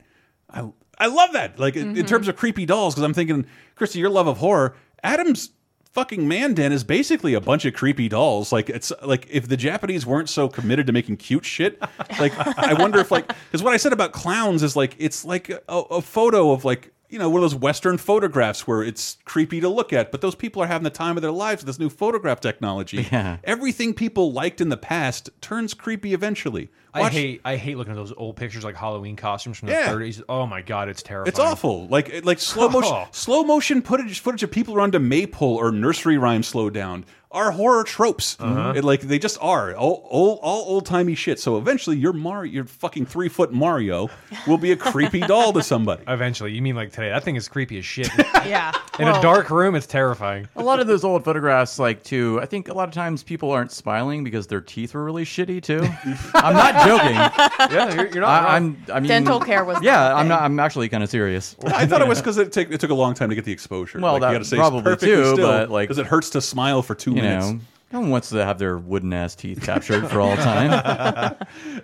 I 0.50 0.68
I 0.98 1.06
love 1.08 1.32
that. 1.34 1.58
Like 1.58 1.76
in- 1.76 1.96
in 1.96 2.04
Mhm. 2.04 2.08
terms 2.08 2.26
of 2.28 2.36
creepy 2.36 2.64
dolls, 2.66 2.94
because 2.94 3.04
I'm 3.04 3.14
thinking, 3.14 3.46
Christy, 3.74 3.98
your 3.98 4.08
love 4.10 4.26
of 4.26 4.38
horror, 4.38 4.74
Adam's 5.04 5.50
fucking 5.92 6.26
man 6.28 6.52
den 6.54 6.72
is 6.72 6.84
basically 6.84 7.32
a 7.34 7.40
bunch 7.40 7.64
of 7.64 7.72
creepy 7.74 8.08
dolls. 8.08 8.50
Like 8.52 8.68
it's 8.70 8.92
like 9.02 9.26
if 9.30 9.46
the 9.48 9.56
Japanese 9.56 10.04
weren't 10.06 10.28
so 10.28 10.48
committed 10.48 10.86
to 10.88 10.92
making 10.92 11.18
cute 11.18 11.44
shit, 11.44 11.80
like 12.18 12.32
I 12.58 12.74
wonder 12.74 12.98
if 12.98 13.10
like 13.10 13.28
because 13.50 13.62
what 13.62 13.72
I 13.72 13.76
said 13.76 13.92
about 13.92 14.12
clowns 14.12 14.62
is 14.62 14.74
like 14.76 14.94
it's 14.98 15.24
like 15.24 15.48
a, 15.50 15.62
a 15.68 16.02
photo 16.02 16.50
of 16.52 16.64
like 16.64 16.92
you 17.08 17.18
know 17.18 17.28
one 17.28 17.42
of 17.42 17.50
those 17.50 17.54
Western 17.60 17.98
photographs 17.98 18.66
where 18.66 18.82
it's 18.82 19.18
creepy 19.24 19.60
to 19.60 19.68
look 19.68 19.92
at, 19.92 20.10
but 20.10 20.20
those 20.20 20.34
people 20.34 20.62
are 20.62 20.66
having 20.66 20.84
the 20.84 20.90
time 20.90 21.16
of 21.16 21.22
their 21.22 21.30
lives 21.32 21.62
with 21.62 21.66
this 21.66 21.78
new 21.78 21.88
photograph 21.88 22.40
technology. 22.40 23.06
Yeah. 23.12 23.38
Everything 23.44 23.94
people 23.94 24.32
liked 24.32 24.60
in 24.60 24.68
the 24.68 24.76
past 24.76 25.30
turns 25.40 25.74
creepy 25.74 26.12
eventually. 26.14 26.68
I 26.94 27.10
hate 27.10 27.40
I 27.44 27.56
hate 27.56 27.76
looking 27.76 27.92
at 27.92 27.96
those 27.96 28.12
old 28.16 28.36
pictures 28.36 28.64
like 28.64 28.74
Halloween 28.74 29.16
costumes 29.16 29.58
from 29.58 29.68
the 29.68 29.74
Yeah. 29.74 29.88
30s. 29.92 30.22
Oh 30.30 30.46
my 30.46 30.62
god, 30.62 30.88
it's 30.88 31.02
terrifying. 31.02 31.28
It's 31.28 31.38
awful. 31.38 31.86
Like 31.88 32.24
like 32.24 32.38
slow 32.38 32.68
motion 32.70 32.92
Oh. 32.94 33.06
slow 33.10 33.44
motion 33.44 33.82
footage 33.82 34.20
footage 34.20 34.42
of 34.42 34.50
people 34.50 34.74
run 34.74 34.90
to 34.92 34.98
maypole 34.98 35.56
or 35.56 35.70
nursery 35.72 36.16
rhyme 36.18 36.42
slowed 36.42 36.72
down 36.74 37.04
are 37.36 37.50
horror 37.50 37.84
tropes. 37.84 38.36
Uh-huh. 38.40 38.72
It, 38.74 38.82
like 38.84 39.02
they 39.02 39.18
just 39.18 39.38
are 39.40 39.74
all 39.74 40.06
all, 40.08 40.40
all 40.42 40.64
old 40.66 40.86
timey 40.86 41.14
shit. 41.14 41.38
So 41.38 41.58
eventually 41.58 41.96
your 41.96 42.12
Mario, 42.12 42.50
your 42.52 42.64
fucking 42.64 43.06
three 43.06 43.28
foot 43.28 43.52
Mario, 43.52 44.10
will 44.46 44.58
be 44.58 44.72
a 44.72 44.76
creepy 44.76 45.20
doll 45.20 45.52
to 45.52 45.62
somebody. 45.62 46.02
Eventually, 46.08 46.52
you 46.52 46.62
mean 46.62 46.74
like 46.74 46.90
today? 46.90 47.10
That 47.10 47.22
thing 47.24 47.36
is 47.36 47.48
creepy 47.48 47.78
as 47.78 47.84
shit. 47.84 48.08
yeah. 48.18 48.72
In 48.98 49.04
Well- 49.04 49.18
a 49.18 49.22
dark 49.22 49.50
room, 49.50 49.74
it's 49.74 49.86
terrifying. 49.86 50.48
A 50.56 50.62
lot 50.62 50.80
of 50.80 50.86
those 50.86 51.04
old 51.04 51.24
photographs, 51.24 51.78
like 51.78 52.02
too, 52.02 52.40
I 52.42 52.46
think 52.46 52.68
a 52.68 52.74
lot 52.74 52.88
of 52.88 52.94
times 52.94 53.22
people 53.22 53.50
aren't 53.50 53.70
smiling 53.70 54.24
because 54.24 54.46
their 54.46 54.60
teeth 54.62 54.94
were 54.94 55.04
really 55.04 55.24
shitty 55.24 55.62
too. 55.62 55.80
I'm 56.34 56.54
not 56.54 56.86
joking. 56.86 57.76
Yeah, 57.76 57.94
you're, 57.94 58.06
you're 58.06 58.20
not 58.22 58.42
I, 58.42 58.44
wrong. 58.44 58.76
I'm. 58.88 58.94
I 58.96 59.00
mean, 59.00 59.08
Dental 59.08 59.40
care 59.40 59.64
was 59.64 59.82
Yeah, 59.82 59.96
not 59.96 60.12
a 60.12 60.14
I'm 60.14 60.28
not. 60.28 60.42
I'm 60.42 60.58
actually 60.60 60.88
kind 60.88 61.02
of 61.04 61.10
serious. 61.10 61.54
I 61.66 61.86
thought 61.86 62.00
it 62.00 62.08
was 62.08 62.18
because 62.18 62.38
it, 62.38 62.52
take, 62.52 62.70
it 62.70 62.80
took 62.80 62.90
a 62.90 62.94
long 62.94 63.14
time 63.14 63.28
to 63.28 63.34
get 63.34 63.44
the 63.44 63.52
exposure. 63.52 64.00
Well, 64.00 64.14
like, 64.14 64.22
that 64.22 64.28
you 64.28 64.34
got 64.34 64.38
to 64.38 64.44
say 64.44 64.56
probably 64.56 64.96
too, 64.96 65.34
still, 65.34 65.36
but, 65.36 65.70
like, 65.70 65.88
because 65.88 65.98
it 65.98 66.06
hurts 66.06 66.30
to 66.30 66.40
smile 66.40 66.82
for 66.82 66.94
two 66.94 67.12
You 67.12 67.22
minutes. 67.28 67.46
know, 67.52 67.60
no 67.92 68.00
one 68.00 68.10
wants 68.10 68.30
to 68.30 68.44
have 68.44 68.58
their 68.58 68.76
wooden 68.78 69.12
ass 69.12 69.34
teeth 69.34 69.62
captured 69.62 70.08
for 70.08 70.20
all 70.20 70.36
time. 70.36 70.70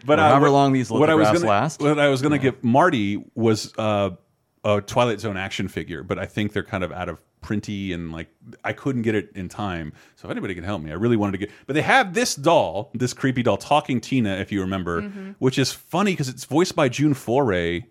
but 0.07 0.19
uh, 0.19 0.29
however 0.29 0.47
what- 0.47 0.53
long 0.53 0.73
these 0.73 0.91
what 0.91 1.09
I 1.11 1.15
was 1.15 1.29
lithographs 1.29 1.41
gonna, 1.41 1.51
last. 1.51 1.81
What 1.81 1.99
I 1.99 2.09
was 2.09 2.23
going 2.23 2.33
to 2.33 2.39
get 2.39 2.63
Marty 2.65 3.25
was 3.35 3.73
uh, 3.79 4.11
a 4.65 4.81
Twilight 4.81 5.21
Zone 5.21 5.37
action 5.37 5.69
figure, 5.69 6.03
but 6.03 6.19
I 6.19 6.27
think 6.27 6.53
they're 6.53 6.63
kind 6.65 6.85
of 6.85 6.93
out 6.93 7.09
of 7.09 7.19
printy 7.43 7.93
and 7.93 8.13
like 8.13 8.29
I 8.63 8.73
couldn't 8.73 9.03
get 9.03 9.15
it 9.17 9.33
in 9.35 9.49
time. 9.49 9.93
So 10.17 10.27
if 10.29 10.31
anybody 10.31 10.55
can 10.55 10.63
help 10.65 10.81
me, 10.83 10.91
I 10.93 10.95
really 10.95 11.17
wanted 11.17 11.33
to 11.33 11.39
get. 11.39 11.51
But 11.67 11.75
they 11.75 11.83
have 11.83 12.15
this 12.15 12.35
doll, 12.37 12.91
this 12.95 13.13
creepy 13.15 13.43
doll, 13.43 13.57
talking 13.57 14.01
Tina, 14.01 14.37
if 14.37 14.53
you 14.53 14.61
remember, 14.61 15.03
Mhm. 15.03 15.35
which 15.41 15.59
is 15.59 15.73
funny 15.73 16.13
because 16.13 16.29
it's 16.29 16.45
voiced 16.45 16.77
by 16.77 16.89
June 16.89 17.15
Foray. 17.15 17.83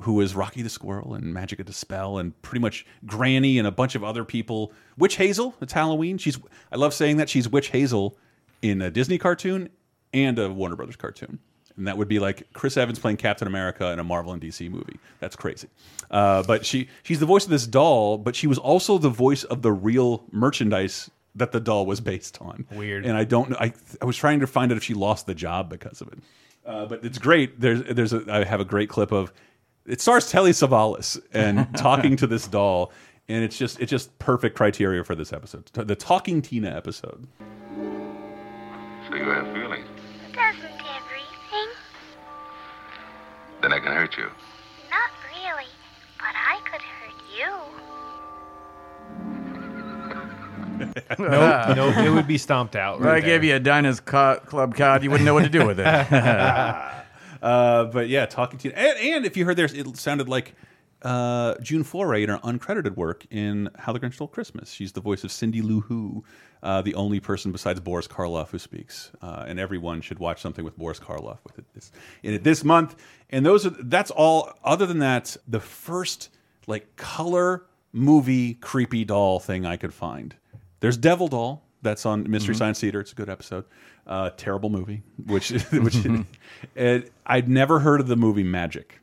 Who 0.00 0.20
is 0.20 0.34
Rocky 0.34 0.62
the 0.62 0.68
Squirrel 0.68 1.14
and 1.14 1.34
Magica 1.34 1.64
De 1.64 1.72
Spell 1.72 2.18
and 2.18 2.40
pretty 2.42 2.60
much 2.60 2.84
Granny 3.06 3.58
and 3.58 3.66
a 3.66 3.70
bunch 3.70 3.94
of 3.94 4.04
other 4.04 4.24
people. 4.24 4.72
Witch 4.98 5.16
Hazel, 5.16 5.54
it's 5.60 5.72
Halloween. 5.72 6.18
She's 6.18 6.38
I 6.70 6.76
love 6.76 6.92
saying 6.92 7.16
that 7.16 7.30
she's 7.30 7.48
Witch 7.48 7.68
Hazel 7.68 8.16
in 8.62 8.82
a 8.82 8.90
Disney 8.90 9.18
cartoon 9.18 9.70
and 10.12 10.38
a 10.38 10.50
Warner 10.50 10.76
Brothers 10.76 10.96
cartoon. 10.96 11.38
And 11.76 11.86
that 11.86 11.98
would 11.98 12.08
be 12.08 12.18
like 12.18 12.50
Chris 12.54 12.76
Evans 12.76 12.98
playing 12.98 13.18
Captain 13.18 13.46
America 13.46 13.90
in 13.92 13.98
a 13.98 14.04
Marvel 14.04 14.32
and 14.32 14.40
DC 14.40 14.70
movie. 14.70 14.98
That's 15.20 15.36
crazy. 15.36 15.68
Uh, 16.10 16.42
but 16.42 16.64
she 16.64 16.88
she's 17.02 17.20
the 17.20 17.26
voice 17.26 17.44
of 17.44 17.50
this 17.50 17.66
doll, 17.66 18.16
but 18.16 18.34
she 18.34 18.46
was 18.46 18.58
also 18.58 18.98
the 18.98 19.10
voice 19.10 19.44
of 19.44 19.62
the 19.62 19.72
real 19.72 20.24
merchandise 20.32 21.10
that 21.34 21.52
the 21.52 21.60
doll 21.60 21.84
was 21.84 22.00
based 22.00 22.40
on. 22.40 22.66
Weird. 22.72 23.04
And 23.04 23.16
I 23.16 23.24
don't 23.24 23.50
know. 23.50 23.56
I 23.60 23.74
I 24.00 24.06
was 24.06 24.16
trying 24.16 24.40
to 24.40 24.46
find 24.46 24.72
out 24.72 24.78
if 24.78 24.84
she 24.84 24.94
lost 24.94 25.26
the 25.26 25.34
job 25.34 25.68
because 25.68 26.00
of 26.00 26.08
it. 26.08 26.18
Uh, 26.64 26.86
but 26.86 27.04
it's 27.04 27.18
great. 27.18 27.60
There's 27.60 27.82
there's 27.94 28.14
a 28.14 28.24
I 28.28 28.44
have 28.44 28.60
a 28.60 28.64
great 28.64 28.88
clip 28.88 29.12
of 29.12 29.32
it 29.86 30.00
stars 30.00 30.30
Telly 30.30 30.50
Savalas 30.50 31.20
and 31.32 31.68
talking 31.76 32.16
to 32.16 32.26
this 32.26 32.46
doll, 32.48 32.92
and 33.28 33.44
it's 33.44 33.56
just 33.56 33.80
it's 33.80 33.90
just 33.90 34.16
perfect 34.18 34.56
criteria 34.56 35.04
for 35.04 35.14
this 35.14 35.32
episode. 35.32 35.66
The 35.72 35.96
Talking 35.96 36.42
Tina 36.42 36.70
episode. 36.70 37.26
So 39.08 39.14
you 39.14 39.24
have 39.24 39.46
feelings. 39.54 39.86
Doesn't 40.32 40.64
everything? 40.64 41.68
Then 43.62 43.72
I 43.72 43.78
can 43.78 43.92
hurt 43.92 44.16
you. 44.16 44.30
Not 44.90 45.10
really, 45.30 45.70
but 46.18 46.34
I 46.34 46.60
could 46.70 46.82
hurt 46.82 47.14
you. 47.38 47.76
no, 51.18 51.74
no, 51.74 51.88
it 52.04 52.10
would 52.10 52.26
be 52.26 52.38
stomped 52.38 52.76
out. 52.76 53.00
If 53.00 53.06
I 53.06 53.20
gave 53.20 53.44
you 53.44 53.54
a 53.54 53.60
Diners 53.60 54.00
Club 54.00 54.74
card, 54.74 55.02
you 55.02 55.10
wouldn't 55.10 55.24
know 55.24 55.34
what 55.34 55.44
to 55.44 55.48
do 55.48 55.66
with 55.66 55.80
it. 55.80 55.86
Uh, 57.46 57.84
but 57.84 58.08
yeah, 58.08 58.26
talking 58.26 58.58
to 58.58 58.72
and, 58.72 58.98
and 58.98 59.26
if 59.26 59.36
you 59.36 59.44
heard 59.44 59.56
there, 59.56 59.66
it 59.72 59.96
sounded 59.96 60.28
like 60.28 60.54
uh, 61.02 61.54
June 61.60 61.84
Foray 61.84 62.22
in 62.24 62.28
her 62.30 62.38
uncredited 62.38 62.96
work 62.96 63.26
in 63.30 63.70
How 63.78 63.92
the 63.92 64.00
Grinch 64.00 64.14
Stole 64.14 64.28
Christmas. 64.28 64.70
She's 64.72 64.92
the 64.92 65.00
voice 65.00 65.22
of 65.24 65.30
Cindy 65.30 65.62
Lou 65.62 65.80
Who, 65.82 66.24
uh, 66.62 66.82
the 66.82 66.94
only 66.94 67.20
person 67.20 67.52
besides 67.52 67.78
Boris 67.80 68.08
Karloff 68.08 68.48
who 68.48 68.58
speaks. 68.58 69.12
Uh, 69.22 69.44
and 69.46 69.60
everyone 69.60 70.00
should 70.00 70.18
watch 70.18 70.40
something 70.40 70.64
with 70.64 70.76
Boris 70.76 70.98
Karloff 70.98 71.38
with 71.44 71.58
it 71.58 71.66
this, 71.74 71.92
in 72.22 72.34
it 72.34 72.42
this 72.42 72.64
month. 72.64 72.96
And 73.30 73.46
those 73.46 73.64
are 73.66 73.70
that's 73.70 74.10
all. 74.10 74.52
Other 74.64 74.86
than 74.86 74.98
that, 75.00 75.36
the 75.46 75.60
first 75.60 76.30
like 76.66 76.96
color 76.96 77.66
movie 77.92 78.54
creepy 78.54 79.04
doll 79.04 79.38
thing 79.38 79.64
I 79.64 79.76
could 79.76 79.94
find. 79.94 80.34
There's 80.80 80.96
Devil 80.96 81.28
Doll. 81.28 81.62
That's 81.82 82.04
on 82.04 82.28
Mystery 82.28 82.54
Mhm. 82.54 82.58
Science 82.58 82.80
Theater. 82.80 83.00
It's 83.00 83.12
a 83.12 83.14
good 83.14 83.28
episode. 83.30 83.64
Uh, 84.06 84.30
terrible 84.36 84.70
movie, 84.70 85.02
which 85.26 85.50
which 85.72 85.96
and 86.76 87.10
I'd 87.26 87.48
never 87.48 87.80
heard 87.80 88.00
of 88.00 88.06
the 88.06 88.16
movie 88.16 88.44
Magic 88.44 89.00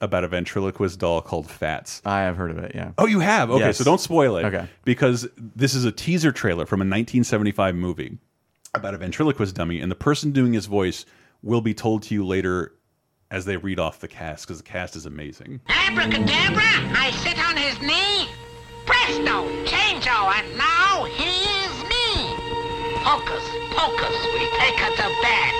about 0.00 0.22
a 0.22 0.28
ventriloquist 0.28 0.98
doll 1.00 1.20
called 1.20 1.50
Fats. 1.50 2.00
I 2.04 2.20
have 2.20 2.36
heard 2.36 2.52
of 2.52 2.58
it. 2.58 2.72
Yeah. 2.74 2.92
Oh, 2.98 3.06
you 3.06 3.18
have? 3.18 3.50
Okay, 3.50 3.64
Yes. 3.64 3.78
so 3.78 3.84
don't 3.84 4.00
spoil 4.00 4.36
it. 4.36 4.44
Okay. 4.44 4.68
Because 4.84 5.28
this 5.36 5.74
is 5.74 5.84
a 5.84 5.90
teaser 5.90 6.30
trailer 6.30 6.66
from 6.66 6.80
a 6.80 6.84
1975 6.86 7.74
movie 7.74 8.18
about 8.74 8.94
a 8.94 8.98
ventriloquist 8.98 9.56
dummy, 9.56 9.80
and 9.80 9.90
the 9.90 9.96
person 9.96 10.30
doing 10.30 10.52
his 10.52 10.66
voice 10.66 11.04
will 11.42 11.60
be 11.60 11.74
told 11.74 12.04
to 12.04 12.14
you 12.14 12.24
later 12.24 12.74
as 13.32 13.44
they 13.44 13.56
read 13.56 13.80
off 13.80 13.98
the 13.98 14.06
cast, 14.08 14.46
because 14.46 14.58
the 14.58 14.62
cast 14.68 14.94
is 14.94 15.04
amazing. 15.04 15.60
Abracadabra, 15.68 16.62
I 16.96 17.10
sit 17.24 17.38
on 17.44 17.56
his 17.56 17.80
knee. 17.80 18.28
Presto, 18.86 19.48
changeo, 19.66 20.32
and 20.32 20.56
now 20.56 20.62
he 20.62 20.62
is 20.62 20.62
me. 20.62 20.77
Hocus 23.10 23.42
pocus, 23.74 24.16
we 24.34 24.40
take 24.58 24.78
her 24.80 24.94
to 24.96 25.08
bed. 25.22 25.54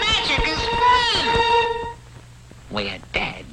Magic 0.00 0.48
is 0.48 0.58
free. 0.74 1.94
We're 2.72 2.98
dead. 3.12 3.44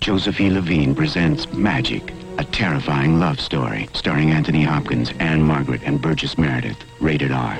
Josephine 0.00 0.54
Levine 0.54 0.96
presents 0.96 1.46
Magic, 1.52 2.12
a 2.38 2.44
terrifying 2.44 3.20
love 3.20 3.38
story 3.38 3.88
starring 3.94 4.32
Anthony 4.32 4.64
Hopkins, 4.64 5.12
Ann-Margret, 5.20 5.82
and 5.84 6.02
Burgess 6.02 6.36
Meredith. 6.36 6.78
Rated 7.00 7.30
R. 7.30 7.56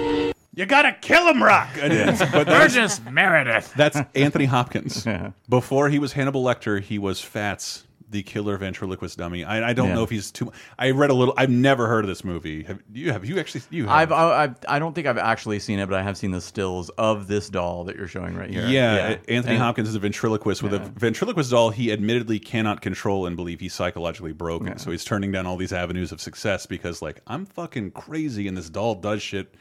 You 0.57 0.67
gotta 0.67 0.95
kill 1.01 1.29
him, 1.29 1.41
Rock. 1.45 1.69
It 1.77 1.93
is, 1.93 2.19
but 2.19 2.31
that's- 2.49 2.75
Burgess 2.75 3.01
Meredith. 3.09 3.73
That's 3.77 4.01
Anthony 4.17 4.47
Hopkins. 4.47 5.07
Before 5.49 5.91
he 5.91 6.01
was 6.01 6.15
Hannibal 6.15 6.43
Lecter, 6.43 6.81
he 6.83 6.99
was 6.99 7.21
Fats, 7.21 7.85
the 8.09 8.23
killer 8.23 8.57
ventriloquist 8.57 9.19
dummy. 9.19 9.43
I, 9.45 9.71
I 9.71 9.73
don't 9.73 9.89
Yeah. 9.89 9.95
know 9.97 10.03
if 10.05 10.11
he's 10.11 10.31
too. 10.31 10.53
I 10.79 10.91
read 10.93 11.11
a 11.11 11.15
little. 11.15 11.35
I've 11.37 11.51
never 11.51 11.89
heard 11.89 12.05
of 12.05 12.09
this 12.09 12.23
movie. 12.25 12.63
Have 12.65 12.81
you? 12.93 13.11
Have 13.13 13.25
you 13.25 13.39
actually? 13.41 13.63
You? 13.71 13.87
Have. 13.87 13.93
I've, 13.93 14.13
I, 14.13 14.43
I've, 14.45 14.55
I 14.69 14.79
don't 14.79 14.95
think 14.95 15.07
I've 15.07 15.19
actually 15.19 15.59
seen 15.59 15.79
it, 15.81 15.89
but 15.89 15.99
I 15.99 16.03
have 16.03 16.17
seen 16.17 16.31
the 16.31 16.41
stills 16.41 16.89
of 16.91 17.27
this 17.27 17.49
doll 17.49 17.85
that 17.85 17.97
you're 17.97 18.07
showing 18.07 18.37
right 18.37 18.49
here. 18.49 18.67
Yeah, 18.67 19.17
Anthony 19.29 19.55
And- 19.55 19.63
Hopkins 19.63 19.89
is 19.89 19.95
a 19.95 19.99
ventriloquist 19.99 20.63
with 20.63 20.75
a 20.75 20.79
ventriloquist 20.79 21.51
doll 21.51 21.71
he 21.71 21.91
admittedly 21.93 22.39
cannot 22.39 22.81
control 22.81 23.27
and 23.27 23.35
believe 23.37 23.61
he's 23.61 23.75
psychologically 23.75 24.33
broken. 24.33 24.79
So 24.79 24.91
he's 24.91 25.05
turning 25.05 25.33
down 25.33 25.47
all 25.47 25.57
these 25.57 25.73
avenues 25.73 26.13
of 26.13 26.21
success 26.21 26.67
because, 26.67 27.03
like, 27.03 27.21
I'm 27.27 27.45
fucking 27.47 27.91
crazy 27.93 28.47
and 28.49 28.57
this 28.57 28.71
doll 28.71 28.95
does 28.95 29.21
shit 29.23 29.55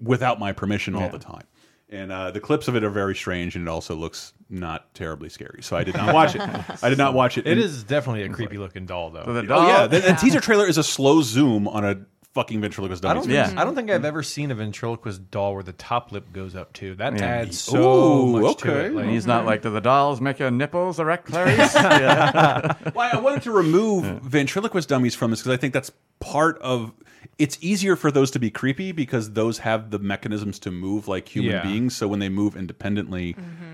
without 0.00 0.38
my 0.38 0.52
permission 0.52 0.94
all 0.94 1.08
the 1.08 1.18
time. 1.18 1.44
And 1.88 2.10
uh, 2.10 2.30
the 2.30 2.40
clips 2.40 2.68
of 2.68 2.74
it 2.76 2.84
are 2.84 2.90
very 2.90 3.14
strange, 3.14 3.54
and 3.54 3.68
it 3.68 3.70
also 3.70 3.94
looks 3.94 4.32
not 4.52 4.94
terribly 4.94 5.28
scary. 5.28 5.62
So 5.62 5.76
I 5.76 5.84
did 5.84 5.94
not 5.96 6.14
watch 6.14 6.34
it. 6.36 6.42
I 6.82 6.88
did 6.88 6.98
not 6.98 7.14
watch 7.14 7.38
it. 7.38 7.46
It 7.46 7.52
And- 7.52 7.60
is 7.60 7.82
definitely 7.84 8.22
a 8.22 8.28
creepy 8.28 8.58
looking 8.58 8.86
doll, 8.86 9.10
though. 9.10 9.24
Oh 9.26 9.66
yeah, 9.66 9.86
the, 9.86 9.98
the 10.00 10.12
teaser 10.14 10.40
trailer 10.40 10.66
is 10.66 10.78
a 10.78 10.84
slow 10.84 11.22
zoom 11.22 11.66
on 11.66 11.84
a 11.84 11.96
fucking 12.34 12.60
ventriloquist 12.62 13.04
I 13.04 13.12
dummy. 13.12 13.26
don't, 13.34 13.58
I 13.58 13.64
don't 13.64 13.74
think 13.74 13.90
I've 13.90 14.06
ever 14.06 14.22
seen 14.22 14.50
a 14.50 14.54
ventriloquist 14.54 15.30
doll 15.30 15.52
where 15.52 15.62
the 15.62 15.74
top 15.74 16.12
lip 16.12 16.32
goes 16.32 16.54
up 16.56 16.72
too. 16.72 16.94
That 16.94 17.18
Yeah. 17.18 17.26
adds 17.26 17.60
so 17.60 18.24
Ooh, 18.26 18.40
much 18.40 18.56
to 18.58 18.84
it. 18.86 18.94
Like, 18.94 19.04
And 19.04 19.12
he's 19.12 19.26
not 19.26 19.44
like, 19.44 19.60
do 19.60 19.70
the 19.70 19.80
dolls 19.82 20.18
make 20.20 20.38
your 20.38 20.50
nipples 20.50 20.98
erect, 20.98 21.26
Clarice? 21.26 21.74
yeah. 21.74 22.74
Why 22.94 23.10
I 23.10 23.18
wanted 23.18 23.42
to 23.42 23.50
remove 23.50 24.04
ventriloquist 24.22 24.88
dummies 24.88 25.14
from 25.14 25.30
this 25.30 25.40
because 25.40 25.52
I 25.52 25.56
think 25.58 25.74
that's 25.74 25.92
part 26.20 26.58
of. 26.62 26.92
It's 27.38 27.58
easier 27.60 27.96
for 27.96 28.10
those 28.10 28.30
to 28.32 28.38
be 28.38 28.50
creepy 28.50 28.92
because 28.92 29.32
those 29.32 29.58
have 29.58 29.90
the 29.90 29.98
mechanisms 29.98 30.58
to 30.60 30.70
move 30.70 31.08
like 31.08 31.28
human 31.28 31.52
Yeah. 31.52 31.62
beings. 31.62 31.96
So 31.96 32.08
when 32.08 32.18
they 32.20 32.28
move 32.28 32.56
independently, 32.56 33.34
mm-hmm. 33.34 33.71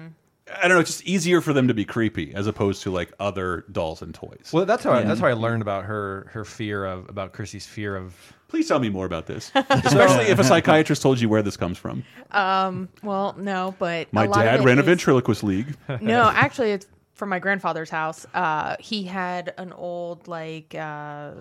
I 0.56 0.62
don't 0.68 0.76
know. 0.76 0.80
It's 0.80 0.90
just 0.90 1.04
easier 1.04 1.40
for 1.40 1.52
them 1.52 1.68
to 1.68 1.74
be 1.74 1.84
creepy 1.84 2.34
as 2.34 2.46
opposed 2.46 2.82
to 2.84 2.90
like 2.90 3.12
other 3.20 3.64
dolls 3.72 4.02
and 4.02 4.14
toys. 4.14 4.50
Well, 4.52 4.64
that's 4.66 4.84
how 4.84 4.92
I, 4.92 5.00
Yeah. 5.00 5.06
that's 5.08 5.20
how 5.20 5.26
I 5.26 5.32
learned 5.34 5.62
about 5.62 5.84
her 5.84 6.28
her 6.32 6.44
fear 6.44 6.84
of 6.84 7.08
about 7.08 7.32
Chrissy's 7.32 7.66
fear 7.66 7.96
of. 7.96 8.14
Please 8.48 8.66
tell 8.66 8.78
me 8.78 8.88
more 8.88 9.04
about 9.04 9.26
this, 9.26 9.52
especially 9.54 10.24
if 10.26 10.38
a 10.38 10.44
psychiatrist 10.44 11.02
told 11.02 11.20
you 11.20 11.28
where 11.28 11.42
this 11.42 11.56
comes 11.58 11.76
from. 11.76 12.02
Um, 12.30 12.88
well, 13.02 13.34
no, 13.38 13.74
but 13.78 14.10
My 14.12 14.24
a 14.24 14.28
lot 14.28 14.38
of 14.38 14.44
dad 14.44 14.60
it 14.60 14.64
ran 14.64 14.78
a 14.78 14.80
is- 14.80 14.86
ventriloquist 14.86 15.42
league. 15.44 15.76
no, 16.00 16.22
actually, 16.34 16.70
it's 16.72 16.86
from 17.12 17.28
my 17.28 17.38
grandfather's 17.40 17.90
house. 17.90 18.24
Uh, 18.32 18.76
he 18.80 19.02
had 19.02 19.52
an 19.58 19.72
old 19.74 20.28
like 20.28 20.74
uh, 20.74 21.32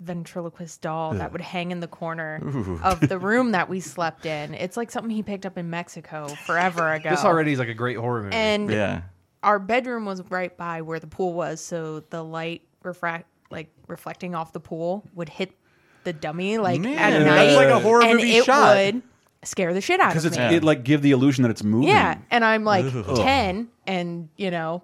ventriloquist 0.00 0.80
doll 0.80 1.14
that 1.14 1.30
would 1.32 1.40
hang 1.40 1.70
in 1.70 1.80
the 1.80 1.86
corner 1.86 2.40
Ooh. 2.44 2.80
of 2.82 3.00
the 3.00 3.18
room 3.28 3.52
that 3.52 3.68
we 3.68 3.80
slept 3.80 4.26
in. 4.26 4.54
It's 4.54 4.76
like 4.76 4.90
something 4.90 5.10
he 5.10 5.22
picked 5.22 5.44
up 5.46 5.58
in 5.58 5.70
Mexico 5.70 6.26
forever 6.46 6.92
ago. 6.94 7.10
This 7.10 7.24
already 7.24 7.52
is 7.52 7.58
like 7.58 7.68
a 7.68 7.74
great 7.74 7.96
horror 7.96 8.22
movie. 8.24 8.34
And 8.34 8.70
yeah. 8.70 9.02
our 9.42 9.58
bedroom 9.58 10.04
was 10.06 10.22
right 10.30 10.56
by 10.56 10.82
where 10.82 10.98
the 10.98 11.06
pool 11.06 11.34
was, 11.34 11.60
so 11.60 12.00
the 12.10 12.22
light 12.24 12.62
refract 12.82 13.26
like 13.50 13.68
reflecting 13.88 14.34
off 14.34 14.52
the 14.52 14.60
pool 14.60 15.04
would 15.14 15.28
hit 15.28 15.52
the 16.04 16.12
dummy 16.12 16.56
like 16.56 16.80
Man, 16.80 16.96
at 16.98 17.10
that's 17.10 17.24
night. 17.24 17.54
like 17.56 17.68
a 17.68 17.78
horror 17.80 18.02
and 18.04 18.16
movie 18.16 18.36
it 18.36 18.44
shot. 18.44 18.74
would 18.76 19.02
scare 19.42 19.74
the 19.74 19.80
shit 19.82 20.00
out 20.00 20.10
because 20.10 20.24
of 20.24 20.36
me. 20.36 20.56
it 20.56 20.64
like 20.64 20.82
give 20.82 21.02
the 21.02 21.10
illusion 21.10 21.42
that 21.42 21.50
it's 21.50 21.62
moving. 21.64 21.88
yeah, 21.88 22.16
and 22.30 22.42
I'm 22.44 22.64
like 22.64 22.86
Ugh. 22.86 23.16
ten, 23.16 23.68
and 23.86 24.28
you 24.36 24.50
know, 24.50 24.82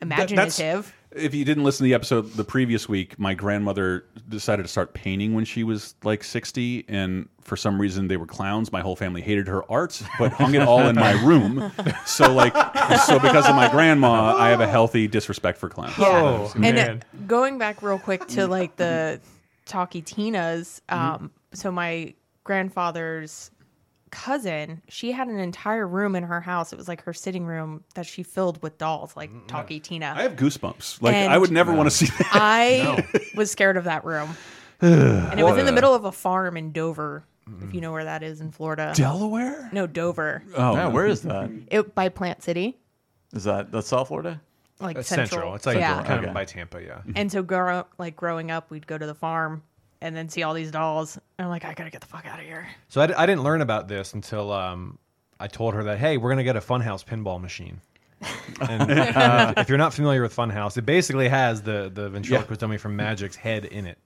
That- 0.00 0.06
imaginative. 0.30 0.92
If 1.18 1.34
you 1.34 1.44
didn't 1.44 1.64
listen 1.64 1.84
to 1.84 1.88
the 1.88 1.94
episode 1.94 2.32
the 2.32 2.44
previous 2.44 2.88
week, 2.88 3.18
my 3.18 3.34
grandmother 3.34 4.04
decided 4.28 4.62
to 4.62 4.68
start 4.68 4.94
painting 4.94 5.34
when 5.34 5.44
she 5.44 5.64
was 5.64 5.94
like 6.04 6.24
60. 6.24 6.84
And 6.88 7.28
for 7.42 7.56
some 7.56 7.80
reason, 7.80 8.08
they 8.08 8.16
were 8.16 8.26
clowns. 8.26 8.72
My 8.72 8.80
whole 8.80 8.96
family 8.96 9.20
hated 9.20 9.48
her 9.48 9.70
art, 9.70 10.02
but 10.18 10.32
hung 10.32 10.54
it 10.54 10.62
all 10.62 10.86
in 10.88 10.96
my 10.96 11.12
room. 11.24 11.72
So, 12.06 12.32
like, 12.32 12.54
so 13.00 13.18
because 13.18 13.46
of 13.46 13.54
my 13.54 13.68
grandma, 13.70 14.36
I 14.36 14.48
have 14.50 14.60
a 14.60 14.68
healthy 14.68 15.06
disrespect 15.08 15.58
for 15.58 15.68
clowns. 15.68 15.94
Oh, 15.98 16.52
and 16.62 16.78
uh, 16.78 16.96
going 17.26 17.58
back 17.58 17.82
real 17.82 17.98
quick 17.98 18.26
to 18.28 18.46
like 18.46 18.76
the 18.76 19.20
talkie 19.68 20.00
tinas 20.00 20.80
um 20.88 21.30
so 21.52 21.70
my 21.70 22.14
grandfather's 22.44 23.50
cousin 24.08 24.82
she 24.88 25.12
had 25.12 25.28
an 25.28 25.38
entire 25.38 25.86
room 25.86 26.14
in 26.14 26.22
her 26.22 26.40
house 26.40 26.72
it 26.72 26.76
was 26.76 26.88
like 26.88 27.02
her 27.02 27.12
sitting 27.12 27.44
room 27.44 27.84
that 27.94 28.06
she 28.06 28.22
filled 28.22 28.62
with 28.62 28.78
dolls 28.78 29.16
like 29.16 29.30
mm-hmm. 29.30 29.46
talkie 29.46 29.80
tina 29.80 30.14
I 30.16 30.22
have 30.22 30.36
goosebumps. 30.36 31.02
Like, 31.02 31.14
And 31.14 31.32
I 31.32 31.38
would 31.38 31.50
never 31.50 31.72
want 31.72 31.90
to 31.90 31.94
see 31.94 32.06
that. 32.06 32.28
i 32.32 33.06
was 33.34 33.50
scared 33.50 33.76
of 33.76 33.84
that 33.84 34.04
room 34.04 34.36
and 34.80 35.38
it 35.38 35.44
was 35.44 35.58
in 35.58 35.66
the 35.66 35.72
middle 35.72 35.94
of 35.94 36.04
a 36.04 36.12
farm 36.12 36.56
in 36.56 36.72
dover 36.72 37.24
if 37.62 37.72
you 37.72 37.80
know 37.80 37.92
where 37.92 38.04
that 38.04 38.22
is 38.22 38.40
in 38.42 38.50
florida 38.50 38.92
Delaware? 38.94 39.70
no 39.72 39.86
dover 39.86 40.42
Oh, 40.54 40.74
yeah, 40.74 40.88
where 40.88 41.06
is 41.06 41.22
that? 41.22 41.50
it 41.70 41.94
by 41.94 42.10
plant 42.10 42.42
city 42.42 42.78
Is 43.32 43.44
that 43.44 43.72
that's 43.72 43.88
South 43.88 44.08
Florida? 44.08 44.40
like 44.80 44.96
It's 44.96 45.08
central, 45.08 45.28
central. 45.28 45.54
It's 45.54 45.66
like 45.66 45.78
yeah. 45.78 46.02
kind 46.02 46.24
of 46.24 46.32
by 46.32 46.44
Tampa, 46.44 46.82
yeah. 46.82 47.00
And 47.16 47.30
so, 47.30 47.42
grow, 47.42 47.84
like 47.98 48.16
growing 48.16 48.50
up, 48.50 48.70
we'd 48.70 48.86
go 48.86 48.96
to 48.96 49.06
the 49.06 49.14
farm 49.14 49.62
and 50.00 50.16
then 50.16 50.28
see 50.28 50.42
all 50.42 50.54
these 50.54 50.70
dolls, 50.70 51.16
and 51.16 51.46
I'm 51.46 51.48
like, 51.48 51.64
I 51.64 51.74
gotta 51.74 51.90
get 51.90 52.00
the 52.00 52.06
fuck 52.06 52.26
out 52.26 52.38
of 52.38 52.44
here. 52.46 52.68
So 52.88 53.00
I 53.00 53.26
didn't 53.26 53.42
learn 53.42 53.60
about 53.60 53.88
this 53.88 54.14
until 54.14 54.52
um, 54.52 54.98
I 55.40 55.46
told 55.46 55.74
her 55.74 55.84
that 55.84 55.98
hey, 55.98 56.16
we're 56.16 56.30
gonna 56.30 56.44
get 56.44 56.56
a 56.56 56.60
Funhouse 56.60 57.04
pinball 57.04 57.40
machine. 57.40 57.80
and 58.68 58.90
uh, 58.90 59.54
if 59.56 59.68
you're 59.68 59.78
not 59.78 59.94
familiar 59.94 60.22
with 60.22 60.34
Funhouse, 60.34 60.76
it 60.76 60.82
basically 60.82 61.28
has 61.28 61.62
the 61.62 61.90
the 61.92 62.10
ventriloquist 62.10 62.60
dummy 62.60 62.76
from 62.76 62.96
Magic's 62.96 63.36
head 63.36 63.64
in 63.64 63.86
it. 63.86 63.98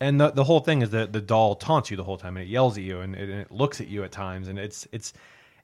And 0.00 0.20
the 0.20 0.30
the 0.30 0.44
whole 0.44 0.60
thing 0.60 0.82
is 0.82 0.90
that 0.90 1.12
the 1.12 1.20
doll 1.20 1.54
taunts 1.54 1.90
you 1.90 1.96
the 1.96 2.04
whole 2.04 2.18
time, 2.18 2.36
and 2.36 2.46
it 2.46 2.50
yells 2.50 2.76
at 2.76 2.84
you, 2.84 3.00
and 3.00 3.14
it, 3.14 3.28
and 3.28 3.40
it 3.40 3.50
looks 3.50 3.80
at 3.80 3.88
you 3.88 4.04
at 4.04 4.12
times, 4.12 4.48
and 4.48 4.58
it's 4.58 4.86
it's 4.92 5.12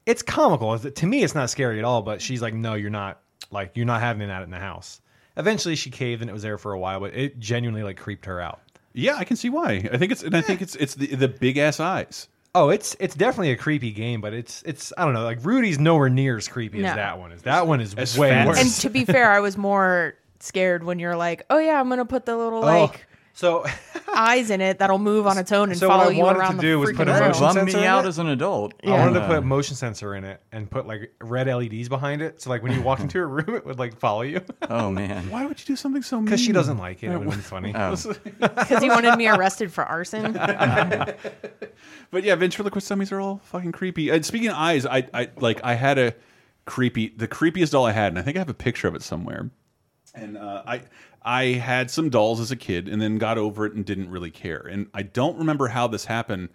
it's 0.06 0.22
comical. 0.22 0.78
To 0.78 1.06
me, 1.06 1.22
it's 1.22 1.34
not 1.34 1.50
scary 1.50 1.78
at 1.78 1.84
all. 1.84 2.02
But 2.02 2.20
she's 2.20 2.42
like, 2.42 2.54
no, 2.54 2.74
you're 2.74 2.90
not 2.90 3.20
like 3.50 3.72
you're 3.76 3.86
not 3.86 4.00
having 4.00 4.26
that 4.28 4.42
in 4.42 4.50
the 4.50 4.58
house. 4.58 5.00
Eventually, 5.36 5.76
she 5.76 5.90
caved, 5.90 6.22
and 6.22 6.30
it 6.30 6.32
was 6.32 6.42
there 6.42 6.58
for 6.58 6.72
a 6.72 6.78
while, 6.78 7.00
but 7.00 7.14
it 7.14 7.38
genuinely 7.38 7.82
like 7.82 7.96
creeped 7.96 8.24
her 8.26 8.40
out. 8.40 8.60
Yeah, 8.94 9.16
I 9.16 9.24
can 9.24 9.36
see 9.36 9.50
why. 9.50 9.88
I 9.92 9.98
think 9.98 10.12
it's, 10.12 10.22
and 10.22 10.34
I 10.36 10.40
think 10.40 10.62
it's, 10.62 10.76
it's 10.76 10.94
the, 10.94 11.06
the 11.14 11.28
big 11.28 11.58
ass 11.58 11.80
eyes. 11.80 12.28
Oh, 12.54 12.68
it's 12.70 12.96
it's 13.00 13.16
definitely 13.16 13.50
a 13.50 13.56
creepy 13.56 13.90
game, 13.90 14.20
but 14.20 14.32
it's 14.32 14.62
it's 14.64 14.92
I 14.96 15.04
don't 15.04 15.12
know. 15.12 15.24
Like 15.24 15.44
Rudy's 15.44 15.80
nowhere 15.80 16.08
near 16.08 16.36
as 16.36 16.46
creepy 16.46 16.78
No. 16.82 16.90
as 16.90 16.94
that 16.94 17.18
one 17.18 17.32
is. 17.32 17.42
That 17.42 17.66
one 17.66 17.80
is 17.80 17.94
As 17.96 18.16
way 18.16 18.30
fat. 18.30 18.46
worse. 18.46 18.60
And 18.60 18.70
to 18.82 18.90
be 18.90 19.04
fair, 19.04 19.28
I 19.32 19.40
was 19.40 19.56
more 19.58 20.14
scared 20.38 20.84
when 20.84 21.00
you're 21.00 21.16
like, 21.16 21.44
oh 21.50 21.58
yeah, 21.58 21.80
I'm 21.80 21.88
gonna 21.88 22.04
put 22.04 22.26
the 22.26 22.36
little 22.36 22.60
Oh, 22.60 22.84
like 22.84 23.04
so 23.34 23.64
eyes 24.16 24.48
in 24.50 24.60
it 24.60 24.78
that'll 24.78 24.98
move 24.98 25.26
on 25.26 25.36
its 25.38 25.50
own 25.52 25.70
and 25.70 25.78
So 25.78 25.88
what 25.88 25.96
follow 25.98 26.10
I 26.10 26.12
you 26.12 26.22
wanted 26.22 26.34
to 26.38 26.40
around 26.40 26.56
the 26.58 26.62
do 26.62 26.78
was 26.78 26.90
freaking 26.90 26.96
put 26.96 27.08
a 27.08 27.12
room. 27.12 27.20
motion 27.22 27.40
Bum 27.42 27.52
sensor 27.54 27.76
me 27.78 27.82
in 27.82 27.88
out 27.90 28.04
it. 28.04 28.08
as 28.08 28.18
an 28.18 28.28
adult. 28.28 28.74
I 28.84 28.90
wanted 28.90 29.20
to 29.20 29.26
put 29.26 29.36
a 29.38 29.40
motion 29.42 29.74
sensor 29.76 30.14
in 30.14 30.24
it 30.24 30.40
and 30.52 30.70
put 30.70 30.86
like 30.86 31.12
red 31.20 31.48
LEDs 31.48 31.88
behind 31.88 32.22
it, 32.22 32.40
so 32.40 32.48
like 32.50 32.62
when 32.62 32.72
you 32.72 32.80
walked 32.82 33.02
into 33.02 33.18
a 33.20 33.26
room, 33.26 33.54
it 33.56 33.66
would 33.66 33.78
like 33.78 33.98
follow 33.98 34.22
you. 34.22 34.40
Oh 34.70 34.90
man, 34.90 35.28
Why 35.30 35.44
would 35.44 35.58
you 35.60 35.66
do 35.66 35.76
something 35.76 36.02
so 36.02 36.16
mean? 36.16 36.24
Because 36.26 36.40
she 36.40 36.52
doesn't 36.52 36.78
like 36.78 37.02
it. 37.02 37.10
It 37.10 37.18
would 37.18 37.24
have 37.26 37.34
been 37.34 37.40
funny. 37.42 37.72
Oh. 37.74 37.94
Because 38.40 38.82
he 38.82 38.88
wanted 38.88 39.16
me 39.16 39.28
arrested 39.28 39.70
for 39.72 39.84
arson. 39.84 40.32
But 42.10 42.22
yeah, 42.22 42.34
ventriloquist 42.36 42.88
dummies 42.88 43.10
are 43.12 43.20
all 43.20 43.40
fucking 43.44 43.72
creepy. 43.72 44.10
And 44.10 44.24
speaking 44.24 44.48
of 44.48 44.54
eyes, 44.56 44.86
I, 44.86 45.08
I 45.12 45.30
like 45.38 45.60
I 45.64 45.74
had 45.74 45.98
a 45.98 46.14
creepy, 46.64 47.08
the 47.08 47.26
creepiest 47.28 47.72
doll 47.72 47.84
I 47.86 47.92
had, 47.92 48.08
and 48.12 48.18
I 48.18 48.22
think 48.22 48.36
I 48.36 48.40
have 48.40 48.48
a 48.48 48.54
picture 48.54 48.86
of 48.88 48.94
it 48.94 49.02
somewhere. 49.02 49.50
And 50.14 50.38
uh, 50.38 50.62
I 50.66 50.82
I 51.24 51.44
had 51.44 51.90
some 51.90 52.10
dolls 52.10 52.40
as 52.40 52.50
a 52.50 52.56
kid, 52.56 52.88
and 52.88 53.00
then 53.00 53.18
got 53.18 53.38
over 53.38 53.64
it 53.64 53.72
and 53.72 53.84
didn't 53.84 54.10
really 54.10 54.30
care. 54.30 54.60
And 54.60 54.88
I 54.92 55.02
don't 55.02 55.38
remember 55.38 55.68
how 55.68 55.86
this 55.86 56.04
happened, 56.04 56.50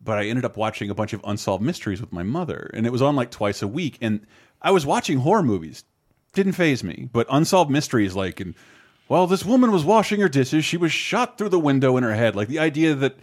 but 0.00 0.18
I 0.18 0.26
ended 0.26 0.44
up 0.44 0.56
watching 0.56 0.90
a 0.90 0.94
bunch 0.94 1.12
of 1.12 1.20
unsolved 1.24 1.62
mysteries 1.62 2.00
with 2.00 2.12
my 2.12 2.22
mother, 2.22 2.70
and 2.72 2.86
it 2.86 2.92
was 2.92 3.02
on 3.02 3.16
like 3.16 3.30
twice 3.30 3.62
a 3.62 3.68
week. 3.68 3.98
And 4.00 4.26
I 4.60 4.70
was 4.70 4.86
watching 4.86 5.18
horror 5.18 5.42
movies, 5.42 5.84
didn't 6.34 6.52
phase 6.52 6.84
me, 6.84 7.08
but 7.12 7.26
unsolved 7.30 7.70
mysteries 7.70 8.14
like 8.14 8.40
and. 8.40 8.54
Well, 9.08 9.26
this 9.26 9.44
woman 9.44 9.72
was 9.72 9.84
washing 9.84 10.20
her 10.20 10.28
dishes. 10.28 10.64
She 10.64 10.78
was 10.78 10.90
shot 10.90 11.36
through 11.36 11.50
the 11.50 11.58
window 11.58 11.98
in 11.98 12.02
her 12.02 12.14
head. 12.14 12.34
Like 12.34 12.48
the 12.48 12.60
idea 12.60 12.94
that 12.94 13.16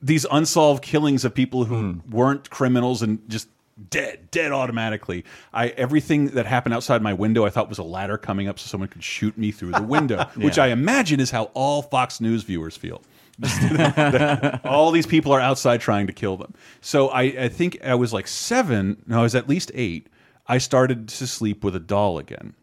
these 0.00 0.24
unsolved 0.30 0.82
killings 0.82 1.24
of 1.24 1.34
people 1.34 1.64
who 1.64 1.92
hmm. 1.92 2.10
weren't 2.10 2.48
criminals 2.48 3.02
and 3.02 3.28
just 3.28 3.48
dead, 3.90 4.30
dead 4.30 4.52
automatically. 4.52 5.24
I 5.52 5.68
everything 5.68 6.28
that 6.28 6.46
happened 6.46 6.74
outside 6.74 7.02
my 7.02 7.12
window, 7.12 7.44
I 7.44 7.50
thought 7.50 7.68
was 7.68 7.78
a 7.78 7.84
ladder 7.84 8.18
coming 8.18 8.48
up 8.48 8.58
so 8.58 8.66
someone 8.66 8.88
could 8.88 9.04
shoot 9.04 9.36
me 9.36 9.50
through 9.50 9.72
the 9.72 9.82
window, 9.82 10.24
which 10.36 10.58
I 10.58 10.68
imagine 10.68 11.20
is 11.20 11.30
how 11.30 11.44
all 11.54 11.82
Fox 11.82 12.20
News 12.20 12.42
viewers 12.42 12.76
feel. 12.76 13.02
All 14.64 14.90
these 14.90 15.06
people 15.06 15.30
are 15.30 15.38
outside 15.38 15.80
trying 15.80 16.08
to 16.08 16.12
kill 16.12 16.36
them. 16.36 16.54
So 16.80 17.08
I, 17.10 17.22
I 17.22 17.48
think 17.48 17.78
I 17.84 17.94
was 17.94 18.12
like 18.12 18.26
seven. 18.26 19.00
No, 19.06 19.20
I 19.20 19.22
was 19.22 19.36
at 19.36 19.48
least 19.48 19.70
eight. 19.74 20.08
I 20.48 20.58
started 20.58 21.06
to 21.06 21.26
sleep 21.28 21.62
with 21.62 21.76
a 21.76 21.78
doll 21.78 22.18
again 22.18 22.54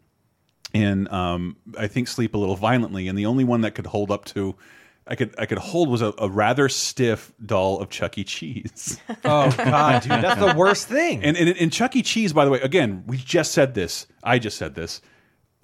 and 0.75 1.07
um, 1.09 1.55
I 1.77 1.87
think 1.87 2.09
sleep 2.09 2.35
a 2.35 2.37
little 2.37 2.57
violently. 2.57 3.07
And 3.07 3.17
the 3.17 3.25
only 3.25 3.45
one 3.45 3.61
that 3.61 3.75
could 3.75 3.85
hold 3.85 4.11
up 4.11 4.25
to, 4.25 4.55
I 5.07 5.15
could 5.15 5.35
I 5.37 5.45
could 5.45 5.59
hold 5.59 5.89
was 5.89 6.01
a, 6.01 6.13
a 6.17 6.27
rather 6.27 6.67
stiff 6.67 7.31
doll 7.45 7.79
of 7.79 7.89
Chuck 7.89 8.17
E. 8.17 8.23
Cheese. 8.23 8.99
Oh 9.23 9.49
God, 9.57 10.03
dude, 10.03 10.11
that's 10.11 10.39
the 10.39 10.53
worst 10.55 10.87
thing. 10.87 11.23
And, 11.23 11.35
and 11.37 11.49
and 11.49 11.71
Chuck 11.71 11.95
E. 11.95 12.01
Cheese, 12.01 12.33
by 12.33 12.45
the 12.45 12.51
way, 12.51 12.59
again, 12.61 13.03
we 13.07 13.17
just 13.17 13.51
said 13.51 13.73
this. 13.73 14.07
I 14.23 14.39
just 14.39 14.57
said 14.57 14.75
this. 14.75 15.01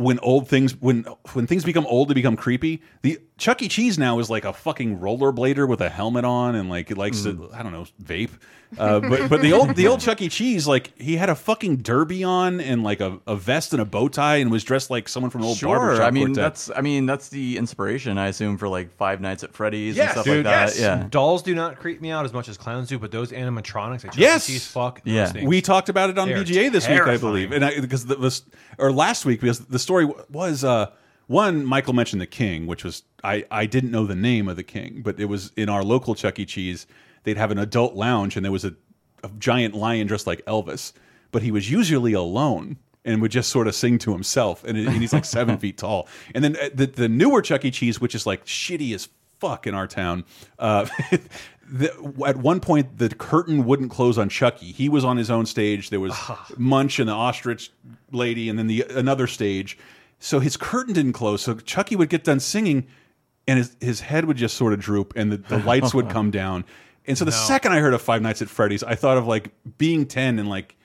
When 0.02 0.20
old 0.20 0.48
things, 0.48 0.76
when 0.80 1.04
when 1.34 1.48
things 1.48 1.64
become 1.64 1.86
old, 1.86 2.10
they 2.10 2.14
become 2.14 2.36
creepy. 2.36 2.82
The 3.02 3.20
Chuck 3.38 3.62
E. 3.62 3.68
Cheese 3.68 3.98
now 3.98 4.20
is 4.20 4.30
like 4.30 4.46
a 4.46 4.54
fucking 4.54 5.00
rollerblader 5.00 5.68
with 5.68 5.82
a 5.82 5.90
helmet 5.90 6.26
on, 6.26 6.56
and 6.56 6.70
like 6.70 6.92
it 6.92 6.98
likes 6.98 7.24
to, 7.24 7.50
I 7.54 7.64
don't 7.64 7.72
know, 7.72 7.86
vape. 8.04 8.30
Uh, 8.78 9.02
but 9.02 9.30
but 9.30 9.42
the 9.42 9.52
old 9.52 9.76
the 9.76 9.88
old 9.88 10.00
Chuck 10.00 10.22
E. 10.22 10.30
Cheese, 10.30 10.66
like 10.66 10.98
he 10.98 11.18
had 11.18 11.30
a 11.30 11.36
fucking 11.36 11.78
derby 11.78 12.24
on 12.24 12.62
and 12.62 12.84
like 12.84 13.02
a, 13.02 13.20
a 13.28 13.36
vest 13.36 13.74
and 13.74 13.82
a 13.82 13.86
bow 13.86 14.08
tie, 14.08 14.38
and 14.38 14.50
was 14.50 14.64
dressed 14.64 14.90
like 14.90 15.10
someone 15.10 15.30
from 15.30 15.42
an 15.42 15.48
old 15.48 15.58
Sure. 15.58 15.76
barbershop 15.78 16.08
I 16.08 16.12
mean, 16.12 16.28
quartet. 16.28 16.44
that's 16.44 16.72
I 16.74 16.80
mean 16.80 17.06
that's 17.06 17.28
the 17.28 17.58
inspiration 17.58 18.18
I 18.18 18.28
assume 18.28 18.58
for 18.58 18.70
like 18.70 18.96
Five 18.96 19.20
Nights 19.20 19.44
at 19.44 19.54
Freddy's 19.54 19.98
and 19.98 20.06
Yes, 20.06 20.12
stuff 20.14 20.24
dude, 20.26 20.46
like 20.46 20.54
that. 20.54 20.68
yes. 20.70 20.80
Yeah. 20.80 21.08
Dolls 21.10 21.44
do 21.44 21.54
not 21.54 21.80
creep 21.80 22.00
me 22.00 22.12
out 22.12 22.24
as 22.24 22.32
much 22.32 22.48
as 22.48 22.58
clowns 22.58 22.88
do, 22.88 22.98
but 22.98 23.12
those 23.12 23.32
animatronics, 23.34 24.04
like 24.06 24.14
Chuck 24.14 24.18
E. 24.18 24.22
Yes. 24.22 24.48
Cheese, 24.48 24.66
fuck. 24.66 25.02
Yeah. 25.04 25.26
things. 25.26 25.48
We 25.50 25.62
talked 25.62 25.90
about 25.90 26.10
it 26.10 26.18
on 26.18 26.30
They 26.30 26.36
are 26.36 26.44
VGA 26.46 26.72
this 26.72 26.88
week, 26.88 27.02
I 27.02 27.18
believe, 27.18 27.52
and 27.52 27.66
I, 27.66 27.78
because 27.82 28.06
the, 28.06 28.16
this 28.16 28.44
or 28.78 28.94
last 28.94 29.26
week 29.26 29.42
because 29.42 29.60
the 29.60 29.80
story 29.92 30.06
was 30.30 30.64
uh, 30.64 30.90
one. 31.28 31.66
Michael 31.66 31.92
mentioned 31.92 32.22
the 32.22 32.28
King, 32.28 32.66
which 32.66 32.86
was 32.86 33.04
I 33.26 33.46
I 33.52 33.66
didn't 33.66 33.92
know 33.92 34.06
the 34.06 34.16
name 34.16 34.48
of 34.48 34.56
the 34.56 34.64
King, 34.64 35.02
but 35.04 35.20
it 35.20 35.26
was 35.26 35.52
in 35.58 35.68
our 35.68 35.84
local 35.84 36.16
Chuck 36.16 36.40
E. 36.40 36.46
Cheese. 36.46 36.88
They'd 37.24 37.38
have 37.38 37.52
an 37.52 37.58
adult 37.58 37.94
lounge, 37.96 38.38
and 38.38 38.46
there 38.46 38.54
was 38.54 38.64
a, 38.64 38.74
a 39.22 39.30
giant 39.38 39.76
lion 39.76 40.08
dressed 40.08 40.28
like 40.28 40.44
Elvis, 40.46 40.94
but 41.32 41.44
he 41.44 41.52
was 41.52 41.70
usually 41.70 42.14
alone. 42.14 42.78
And 43.04 43.20
would 43.24 43.32
just 43.32 43.50
sort 43.50 43.66
of 43.68 43.74
sing 43.74 43.98
to 43.98 44.12
himself, 44.12 44.64
and, 44.64 44.78
and 44.78 45.02
he's 45.02 45.12
like 45.12 45.26
seven 45.26 45.58
feet 45.64 45.76
tall. 45.80 46.08
And 46.36 46.44
then 46.44 46.56
uh, 46.56 46.70
the 46.72 46.86
the 46.86 47.10
newer 47.10 47.42
Chuck 47.42 47.66
E. 47.66 47.72
Cheese, 47.72 48.00
which 48.00 48.14
is 48.14 48.28
like 48.28 48.46
shitty 48.46 48.94
as 48.94 49.10
fuck 49.40 49.66
in 49.66 49.74
our 49.74 49.88
town. 49.88 50.24
Uh, 50.60 50.86
the, 51.72 51.90
at 52.28 52.38
one 52.38 52.60
point, 52.60 52.98
the 52.98 53.08
curtain 53.10 53.64
wouldn't 53.66 53.92
close 53.92 54.18
on 54.18 54.28
Chucky. 54.28 54.72
He 54.74 54.90
was 54.90 55.06
on 55.06 55.16
his 55.16 55.32
own 55.32 55.46
stage. 55.46 55.90
There 55.90 56.02
was 56.02 56.12
ah. 56.14 56.46
Munch 56.58 57.00
and 57.00 57.08
the 57.08 57.14
ostrich 57.14 57.72
lady, 58.12 58.50
and 58.50 58.60
then 58.60 58.68
the 58.68 58.82
another 58.90 59.26
stage. 59.26 59.78
So 60.20 60.40
his 60.40 60.58
curtain 60.58 60.94
didn't 60.94 61.14
close. 61.14 61.42
So 61.42 61.56
Chucky 61.56 61.96
would 61.96 62.10
get 62.10 62.24
done 62.26 62.40
singing, 62.42 62.88
and 63.48 63.58
his 63.58 63.76
his 63.80 64.02
head 64.02 64.26
would 64.26 64.38
just 64.38 64.58
sort 64.58 64.74
of 64.74 64.80
droop, 64.80 65.14
and 65.16 65.32
the, 65.32 65.38
the 65.38 65.60
lights 65.60 65.94
would 65.94 66.10
come 66.18 66.30
down. 66.30 66.66
And 67.08 67.18
so 67.18 67.26
the 67.26 67.32
No. 67.32 67.38
second 67.38 67.72
I 67.72 67.80
heard 67.80 67.94
of 67.94 68.02
Five 68.02 68.22
Nights 68.22 68.42
at 68.42 68.50
Freddy's, 68.50 68.84
I 68.84 68.96
thought 68.96 69.18
of 69.18 69.26
like 69.26 69.50
being 69.78 70.06
ten 70.06 70.40
and 70.40 70.50
like 70.50 70.76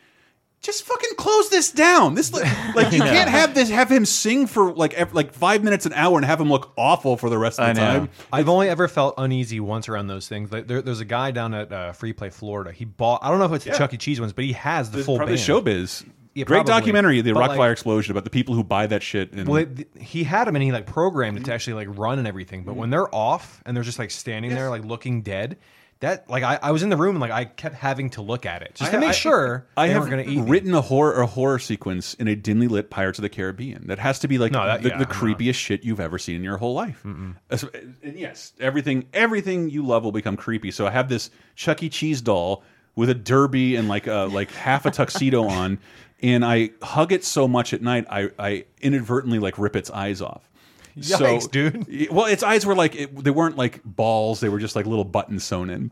just 0.67 0.83
fucking 0.85 1.11
close 1.17 1.49
this 1.49 1.71
down. 1.73 2.15
This 2.15 2.33
like 2.33 2.45
like 2.75 2.93
you 2.93 2.99
can't 3.03 3.31
have 3.31 3.55
this 3.55 3.71
have 3.71 3.91
him 3.91 4.05
sing 4.05 4.47
for 4.47 4.73
like 4.75 4.93
ev 4.95 5.15
like 5.15 5.33
five 5.33 5.65
minutes 5.65 5.87
an 5.87 5.93
hour 5.95 6.17
and 6.19 6.25
have 6.27 6.41
him 6.41 6.51
look 6.51 6.73
awful 6.77 7.17
for 7.17 7.31
the 7.31 7.39
rest 7.39 7.59
of 7.59 7.67
I 7.69 7.73
the 7.73 7.81
know. 7.81 7.87
time. 8.01 8.09
I've 8.33 8.49
only 8.49 8.69
ever 8.69 8.89
felt 8.89 9.15
uneasy 9.17 9.61
once 9.61 9.89
around 9.89 10.09
those 10.09 10.29
things. 10.29 10.53
Like, 10.53 10.67
there, 10.67 10.83
there's 10.83 11.01
a 11.01 11.05
guy 11.07 11.31
down 11.31 11.55
at 11.55 11.73
uh, 11.73 11.93
Free 11.93 12.13
Play, 12.13 12.31
Florida. 12.31 12.73
He 12.73 12.85
bought. 12.85 13.21
I 13.23 13.31
don't 13.31 13.39
know 13.39 13.47
if 13.47 13.53
it's 13.53 13.65
the 13.65 13.71
Yeah. 13.71 13.79
Chuck 13.79 13.95
E. 13.95 13.97
Cheese 13.97 14.21
ones, 14.21 14.33
but 14.33 14.45
he 14.45 14.53
has 14.53 14.91
the 14.91 14.97
There's 14.99 15.07
full 15.07 15.17
probably 15.17 15.37
band. 15.37 15.47
showbiz. 15.49 16.05
Yeah, 16.35 16.45
Great 16.45 16.59
probably. 16.67 16.73
documentary, 16.73 17.21
the 17.23 17.33
But, 17.33 17.41
Rock-afire 17.41 17.59
like- 17.61 17.73
explosion, 17.73 18.11
about 18.11 18.25
the 18.25 18.31
people 18.31 18.55
who 18.55 18.63
buy 18.63 18.87
that 18.89 19.03
shit. 19.03 19.33
And 19.33 19.49
Well, 19.49 19.63
it, 19.63 19.89
he 19.99 20.23
had 20.25 20.47
them 20.47 20.55
and 20.55 20.63
he 20.63 20.71
like 20.71 20.85
programmed 20.85 21.39
it 21.39 21.45
to 21.47 21.55
actually 21.55 21.87
like 21.87 21.97
run 21.99 22.19
and 22.19 22.29
everything. 22.29 22.63
But 22.65 22.77
when 22.77 22.91
they're 22.91 23.09
off 23.15 23.63
and 23.65 23.75
they're 23.75 23.85
just 23.85 23.99
like 23.99 24.11
standing 24.11 24.55
there 24.55 24.69
like 24.69 24.85
looking 24.85 25.23
dead, 25.23 25.57
that 26.01 26.29
like 26.29 26.43
I, 26.43 26.59
I 26.63 26.71
was 26.73 26.83
in 26.83 26.91
the 26.91 26.97
room 26.97 27.17
and 27.17 27.21
like 27.21 27.31
I 27.31 27.47
kept 27.47 27.75
having 27.75 28.11
to 28.11 28.23
look 28.23 28.45
at 28.45 28.61
it 28.63 28.75
just 28.75 28.91
to 28.91 28.97
I- 28.97 29.01
make 29.01 29.09
I- 29.11 29.13
sure 29.13 29.67
I 29.77 29.87
they 29.87 29.93
have 29.95 30.03
weren't 30.03 30.11
going 30.11 30.25
to 30.27 30.31
eat. 30.31 30.37
me. 30.43 30.51
written 30.51 30.75
a 30.75 30.81
horror 30.83 31.21
a 31.23 31.27
horror 31.27 31.59
sequence 31.59 32.15
in 32.15 32.29
a 32.29 32.37
dimly 32.37 32.69
lit 32.69 32.91
Pirates 32.91 33.19
of 33.19 33.23
the 33.23 33.29
Caribbean. 33.31 33.87
That 33.87 33.99
has 33.99 34.19
to 34.21 34.29
be 34.29 34.37
like 34.39 34.53
No, 34.53 34.67
that- 34.67 34.83
the, 34.83 34.91
yeah, 34.91 34.99
the 34.99 35.07
I'm 35.09 35.11
creepiest 35.13 35.55
shit 35.55 35.85
you've 35.85 36.01
ever 36.01 36.19
seen 36.19 36.37
in 36.37 36.45
your 36.45 36.59
whole 36.59 36.75
life. 36.75 37.03
As- 37.51 37.65
And 38.03 38.19
yes, 38.19 38.53
everything 38.61 39.07
everything 39.15 39.71
you 39.71 39.85
love 39.87 40.05
will 40.05 40.13
become 40.13 40.37
creepy. 40.37 40.71
So 40.71 40.87
I 40.87 40.91
have 40.91 41.09
this 41.09 41.31
Chuck 41.55 41.83
E. 41.83 41.89
Cheese 41.89 42.21
doll 42.21 42.63
with 42.95 43.09
a 43.11 43.15
derby 43.15 43.77
and 43.77 43.89
like 43.89 44.07
a 44.07 44.29
like 44.33 44.51
half 44.53 44.85
a 44.87 44.91
tuxedo 44.91 45.45
on, 45.49 45.79
and 46.23 46.45
I 46.45 46.71
hug 46.83 47.13
it 47.13 47.25
so 47.25 47.47
much 47.49 47.73
at 47.73 47.81
night 47.83 48.07
I 48.11 48.31
I 48.39 48.65
inadvertently 48.83 49.39
like 49.39 49.59
rip 49.59 49.77
its 49.77 49.91
eyes 49.91 50.21
off. 50.23 50.49
Yikes, 51.01 51.51
dude. 51.51 52.11
Well, 52.11 52.27
its 52.27 52.43
eyes 52.43 52.65
were 52.65 52.75
like 52.75 52.95
it, 52.97 53.25
they 53.25 53.31
weren't 53.31 53.57
like 53.57 53.83
balls; 53.85 54.41
they 54.41 54.49
were 54.49 54.59
just 54.59 54.75
like 54.77 54.87
little 54.87 55.05
buttons 55.05 55.45
sewn 55.45 55.71
in. 55.71 55.91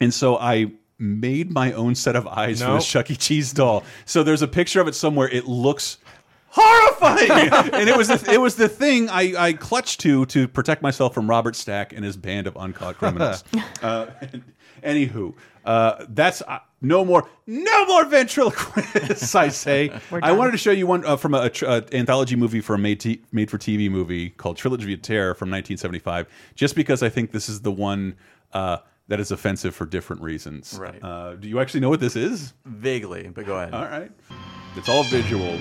And 0.00 0.12
so 0.14 0.38
I 0.38 0.72
made 0.98 1.50
my 1.50 1.72
own 1.72 1.94
set 1.94 2.16
of 2.16 2.26
eyes 2.26 2.60
for 2.60 2.68
Nope. 2.68 2.78
this 2.78 2.88
Chuck 2.88 3.10
E. 3.10 3.16
Cheese 3.16 3.52
doll. 3.52 3.84
So 4.04 4.22
there's 4.22 4.42
a 4.42 4.48
picture 4.48 4.80
of 4.80 4.88
it 4.88 4.94
somewhere. 4.94 5.28
It 5.28 5.46
looks 5.46 5.98
horrifying, 6.48 7.30
and 7.74 7.88
it 7.88 7.96
was 7.96 8.08
the, 8.08 8.32
it 8.32 8.40
was 8.40 8.56
the 8.56 8.68
thing 8.68 9.10
I, 9.10 9.34
I 9.38 9.52
clutched 9.52 10.00
to 10.00 10.24
to 10.26 10.48
protect 10.48 10.82
myself 10.82 11.14
from 11.14 11.28
Robert 11.28 11.54
Stack 11.56 11.92
and 11.92 12.04
his 12.04 12.16
band 12.16 12.46
of 12.46 12.56
uncaught 12.56 12.96
criminals. 12.96 13.44
uh, 13.82 14.06
anywho, 14.82 15.34
uh, 15.64 16.06
that's 16.08 16.42
uh, 16.42 16.58
no 16.80 17.04
more 17.04 17.28
no 17.46 17.86
more 17.86 18.04
ventriloquists. 18.04 19.34
I 19.34 19.48
say. 19.48 19.90
I 20.12 20.32
wanted 20.32 20.52
to 20.52 20.58
show 20.58 20.70
you 20.70 20.86
one 20.86 21.04
uh, 21.04 21.16
from 21.16 21.34
a, 21.34 21.42
a 21.42 21.50
tr- 21.50 21.66
uh, 21.66 21.80
anthology 21.92 22.36
movie 22.36 22.60
for 22.60 22.74
a 22.74 22.78
made 22.78 23.00
t 23.00 23.22
made 23.32 23.50
for 23.50 23.58
TV 23.58 23.90
movie 23.90 24.30
called 24.30 24.56
Trilogy 24.56 24.92
of 24.94 25.02
Terror 25.02 25.34
from 25.34 25.48
1975. 25.50 26.26
Just 26.54 26.74
because 26.74 27.02
I 27.02 27.08
think 27.08 27.32
this 27.32 27.48
is 27.48 27.62
the 27.62 27.72
one. 27.72 28.16
Uh, 28.52 28.78
that 29.08 29.20
is 29.20 29.30
offensive 29.30 29.74
for 29.74 29.86
different 29.86 30.20
reasons. 30.20 30.78
Right. 30.78 31.02
Uh, 31.02 31.34
do 31.34 31.48
you 31.48 31.60
actually 31.60 31.80
know 31.80 31.88
what 31.88 31.98
this 32.00 32.14
is? 32.14 32.52
Vaguely, 32.66 33.28
but 33.28 33.46
go 33.46 33.56
ahead. 33.56 33.72
All 33.72 33.86
right. 33.86 34.12
It's 34.76 34.86
all 34.86 35.02
visual. 35.04 35.58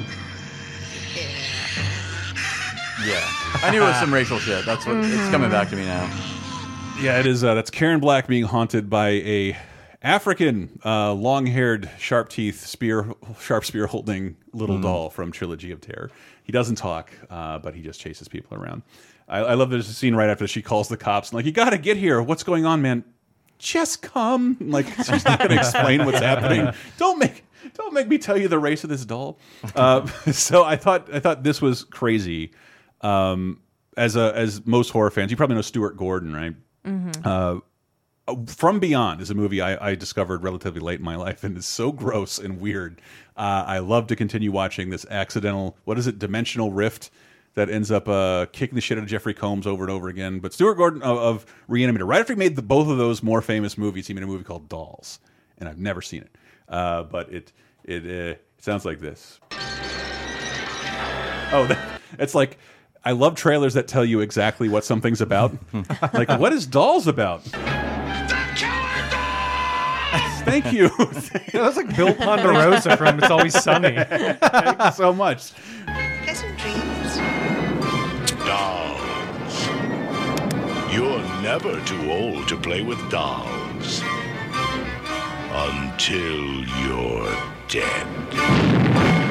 Yeah. 3.06 3.24
I 3.64 3.70
knew 3.72 3.82
it 3.82 3.86
was 3.86 3.96
some 3.98 4.14
racial 4.14 4.38
shit. 4.38 4.66
That's 4.66 4.86
what 4.86 4.98
it's 4.98 5.30
coming 5.30 5.50
back 5.50 5.70
to 5.70 5.76
me 5.76 5.86
now. 5.86 6.04
Yeah, 7.00 7.20
it 7.20 7.26
is. 7.26 7.44
Uh, 7.44 7.54
that's 7.54 7.70
Karen 7.70 8.00
Black 8.00 8.28
being 8.28 8.44
haunted 8.44 8.90
by 8.90 9.10
a 9.10 9.58
African, 10.08 10.80
uh, 10.86 11.12
long-haired, 11.14 11.90
sharp 12.00 12.30
teeth, 12.30 12.66
spear, 12.66 13.14
sharp 13.42 13.66
spear 13.66 13.88
holding 13.88 14.38
little 14.54 14.80
doll 14.80 15.10
from 15.10 15.34
Trilogy 15.34 15.72
of 15.72 15.82
Terror. 15.82 16.10
He 16.44 16.54
doesn't 16.54 16.76
talk, 16.76 17.12
uh, 17.30 17.60
but 17.60 17.76
he 17.76 17.82
just 17.82 18.00
chases 18.00 18.30
people 18.30 18.58
around. 18.58 18.84
I, 19.28 19.40
I 19.40 19.54
love 19.56 19.70
there's 19.70 19.90
a 19.90 19.94
scene 19.94 20.16
right 20.16 20.30
after 20.30 20.48
she 20.48 20.62
calls 20.62 20.88
the 20.88 20.96
cops 20.96 21.30
and 21.30 21.36
like, 21.36 21.46
"You 21.46 21.52
got 21.52 21.72
to 21.72 21.78
get 21.78 21.98
here. 21.98 22.22
What's 22.22 22.44
going 22.44 22.66
on, 22.66 22.82
man? 22.82 23.04
Just 23.60 24.02
come." 24.02 24.56
Like 24.62 24.88
she's 24.96 25.26
not 25.26 25.40
going 25.40 25.52
to 25.52 25.58
explain 25.58 26.06
what's 26.06 26.20
happening. 26.20 26.74
Don't 26.98 27.20
make 27.20 27.44
don't 27.74 27.94
make 27.94 28.08
me 28.08 28.18
tell 28.18 28.38
you 28.38 28.48
the 28.48 28.60
race 28.60 28.86
of 28.86 28.90
this 28.90 29.04
doll. 29.04 29.40
Uh, 29.76 30.06
so 30.32 30.64
I 30.64 30.78
thought 30.78 31.14
I 31.14 31.20
thought 31.20 31.44
this 31.44 31.62
was 31.62 31.84
crazy. 31.84 32.54
Um, 33.02 33.60
as 33.98 34.16
a 34.16 34.34
as 34.36 34.66
most 34.66 34.92
horror 34.92 35.12
fans, 35.12 35.32
you 35.32 35.38
probably 35.38 35.58
know 35.58 35.62
Stuart 35.62 35.98
Gordon, 35.98 36.34
right? 36.34 36.56
Uh, 37.26 37.60
from 38.48 38.80
Beyond 38.80 39.22
is 39.22 39.30
a 39.30 39.36
movie 39.36 39.62
I, 39.62 39.92
I 39.92 39.96
discovered 39.96 40.44
relatively 40.44 40.82
late 40.82 41.00
in 41.00 41.06
my 41.06 41.16
life, 41.16 41.44
and 41.44 41.58
it's 41.58 41.68
so 41.68 41.92
gross 41.92 42.38
and 42.38 42.60
weird. 42.60 43.02
Uh, 43.36 43.64
I 43.68 43.80
love 43.80 44.08
to 44.08 44.16
continue 44.16 44.52
watching 44.52 44.90
this 44.90 45.06
accidental, 45.10 45.78
what 45.86 45.98
is 45.98 46.08
it, 46.08 46.20
dimensional 46.20 46.72
rift 46.72 47.10
that 47.54 47.70
ends 47.70 47.90
up 47.90 48.08
uh, 48.08 48.46
kicking 48.52 48.76
the 48.76 48.82
shit 48.82 48.98
out 48.98 49.04
of 49.04 49.10
Jeffrey 49.10 49.34
Combs 49.34 49.66
over 49.66 49.84
and 49.84 49.92
over 49.92 50.10
again. 50.10 50.40
But 50.40 50.54
Stuart 50.54 50.76
Gordon 50.76 51.02
of, 51.02 51.18
of 51.18 51.46
Reanimator, 51.70 52.08
right 52.08 52.20
after 52.20 52.34
he 52.34 52.38
made 52.38 52.56
the, 52.56 52.62
both 52.62 52.88
of 52.88 52.98
those 52.98 53.24
more 53.24 53.42
famous 53.42 53.78
movies, 53.78 54.08
he 54.08 54.14
made 54.14 54.24
a 54.24 54.28
movie 54.28 54.44
called 54.44 54.70
Dolls, 54.70 55.20
and 55.58 55.68
I've 55.68 55.80
never 55.80 56.02
seen 56.02 56.22
it, 56.22 56.36
uh, 56.70 57.04
but 57.04 57.32
it 57.32 57.52
it, 57.84 58.04
uh, 58.04 58.36
it 58.36 58.46
sounds 58.60 58.86
like 58.86 59.00
this. 59.00 59.40
Oh, 61.50 61.66
that, 61.70 62.02
it's 62.20 62.36
like 62.36 62.58
I 63.04 63.12
love 63.12 63.36
trailers 63.36 63.74
that 63.76 63.88
tell 63.88 64.04
you 64.04 64.20
exactly 64.20 64.68
what 64.68 64.84
something's 64.84 65.22
about. 65.22 65.58
like, 66.14 66.28
what 66.28 66.52
is 66.52 66.68
Dolls 66.68 67.08
about? 67.08 67.42
Thank 70.48 70.72
you. 70.72 70.88
that 70.98 71.54
was 71.54 71.76
like 71.76 71.96
Bill 71.96 72.14
Ponderosa 72.14 72.96
from 72.96 73.20
It's 73.20 73.30
Always 73.30 73.62
Sunny. 73.62 73.96
Thank 73.96 74.82
you 74.82 74.92
so 74.92 75.14
much. 75.14 75.52
Pleasant 76.24 76.58
dreams. 76.58 77.18
Dolls. 78.46 79.68
You're 80.94 81.22
never 81.42 81.80
too 81.86 82.12
old 82.12 82.48
to 82.48 82.58
play 82.58 82.82
with 82.82 82.98
dolls. 83.12 84.02
Until 85.52 86.64
you're 86.86 87.36
dead. 87.68 88.08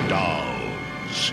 Dolls. 0.09 1.33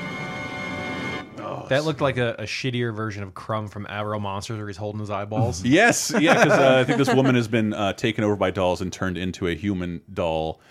That 1.73 1.85
looked 1.85 2.01
like 2.01 2.17
a, 2.17 2.35
a 2.39 2.43
shittier 2.43 2.93
version 2.93 3.23
of 3.23 3.33
Krumm 3.33 3.69
from 3.69 3.85
Aaahh!!! 3.85 4.11
Real 4.11 4.19
Monsters, 4.19 4.57
where 4.57 4.67
he's 4.67 4.77
holding 4.77 4.99
his 4.99 5.09
eyeballs. 5.09 5.63
Yes, 5.73 6.13
yeah, 6.19 6.43
because 6.43 6.59
uh, 6.59 6.79
I 6.79 6.83
think 6.83 6.97
this 6.99 7.13
woman 7.13 7.35
has 7.35 7.47
been 7.47 7.73
uh, 7.73 7.93
taken 7.93 8.23
over 8.23 8.35
by 8.35 8.51
dolls 8.51 8.81
and 8.81 8.93
turned 8.93 9.17
into 9.17 9.47
a 9.47 9.55
human 9.55 10.01
doll. 10.11 10.61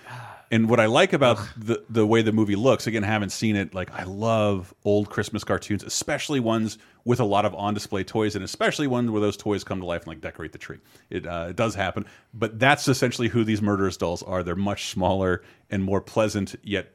And 0.53 0.68
what 0.68 0.78
I 0.80 0.86
like 0.86 1.14
about 1.14 1.38
the 1.57 1.82
the 1.88 2.07
way 2.07 2.20
the 2.20 2.30
movie 2.30 2.57
looks, 2.57 2.86
again, 2.86 3.03
haven't 3.03 3.30
seen 3.30 3.57
it. 3.57 3.74
Like 3.74 3.90
I 3.98 4.05
love 4.05 4.74
old 4.84 5.09
Christmas 5.09 5.44
cartoons, 5.44 5.82
especially 5.82 6.40
ones 6.40 6.76
with 7.05 7.20
a 7.20 7.24
lot 7.24 7.46
of 7.46 7.55
on 7.55 7.72
display 7.72 8.05
toys, 8.05 8.36
and 8.36 8.44
especially 8.44 8.86
ones 8.86 9.11
where 9.11 9.20
those 9.20 9.36
toys 9.36 9.64
come 9.64 9.80
to 9.80 9.86
life 9.86 10.03
and 10.03 10.09
like 10.09 10.20
decorate 10.20 10.53
the 10.53 10.59
tree. 10.59 10.78
It, 11.09 11.26
uh, 11.26 11.46
it 11.50 11.57
does 11.57 11.74
happen, 11.74 12.05
but 12.34 12.59
that's 12.59 12.86
essentially 12.86 13.28
who 13.28 13.44
these 13.44 13.62
murderous 13.62 13.96
dolls 13.96 14.22
are. 14.22 14.42
They're 14.42 14.55
much 14.55 14.90
smaller 14.90 15.42
and 15.70 15.82
more 15.82 16.03
pleasant, 16.03 16.55
yet 16.62 16.92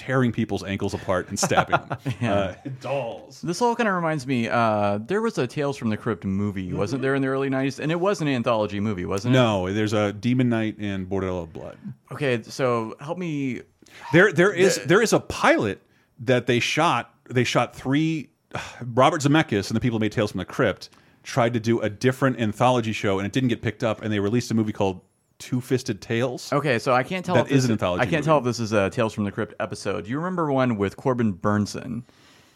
tearing 0.00 0.32
people's 0.32 0.64
ankles 0.64 0.94
apart 0.94 1.28
and 1.28 1.38
stabbing 1.38 1.78
them. 1.78 1.98
uh, 2.22 2.54
dolls. 2.80 3.42
This 3.42 3.60
all 3.60 3.76
kind 3.76 3.86
of 3.86 3.94
reminds 3.94 4.26
me. 4.26 4.48
Uh, 4.48 4.98
there 4.98 5.20
was 5.20 5.36
a 5.36 5.46
Tales 5.46 5.76
from 5.76 5.90
the 5.90 5.96
Crypt 5.98 6.24
movie, 6.24 6.72
wasn't 6.72 7.02
there, 7.02 7.14
in 7.14 7.20
the 7.20 7.28
early 7.28 7.50
'90s? 7.50 7.78
And 7.78 7.92
it 7.92 8.00
was 8.00 8.22
an 8.22 8.28
anthology 8.28 8.80
movie, 8.80 9.04
wasn't 9.04 9.34
it? 9.34 9.38
No, 9.38 9.70
there's 9.70 9.92
a 9.92 10.14
Demon 10.14 10.48
Knight 10.48 10.78
and 10.78 11.06
Bordello 11.06 11.42
of 11.42 11.52
Blood. 11.52 11.76
Okay, 12.10 12.42
so 12.42 12.96
help 12.98 13.18
me. 13.18 13.60
There, 14.14 14.32
there 14.32 14.52
is 14.52 14.80
there 14.86 15.02
is 15.02 15.12
a 15.12 15.20
pilot 15.20 15.82
that 16.20 16.46
they 16.46 16.60
shot. 16.60 17.14
They 17.28 17.44
shot 17.44 17.76
three. 17.76 18.30
Robert 18.82 19.20
Zemeckis 19.20 19.68
and 19.68 19.76
the 19.76 19.80
people 19.80 19.98
who 19.98 20.00
made 20.00 20.12
Tales 20.12 20.32
from 20.32 20.38
the 20.38 20.46
Crypt 20.46 20.88
tried 21.22 21.52
to 21.52 21.60
do 21.60 21.78
a 21.80 21.90
different 21.90 22.40
anthology 22.40 22.92
show, 22.92 23.18
and 23.18 23.26
it 23.26 23.32
didn't 23.32 23.50
get 23.50 23.60
picked 23.60 23.84
up. 23.84 24.00
And 24.00 24.10
they 24.10 24.18
released 24.18 24.50
a 24.50 24.54
movie 24.54 24.72
called 24.72 25.02
Two 25.40 25.60
Fisted 25.60 26.00
Tales. 26.00 26.52
Okay, 26.52 26.78
so 26.78 26.92
I 26.92 27.02
can't 27.02 27.24
tell. 27.24 27.34
That 27.34 27.46
if 27.46 27.48
this 27.48 27.58
is 27.58 27.64
an 27.64 27.72
anthology 27.72 28.02
I 28.02 28.04
can't 28.04 28.12
movie. 28.12 28.24
tell 28.26 28.38
if 28.38 28.44
this 28.44 28.60
is 28.60 28.72
a 28.72 28.88
Tales 28.90 29.12
from 29.12 29.24
the 29.24 29.32
Crypt 29.32 29.54
episode. 29.58 30.04
Do 30.04 30.10
you 30.10 30.18
remember 30.18 30.52
one 30.52 30.76
with 30.76 30.96
Corbin 30.96 31.32
Bernsen? 31.34 32.04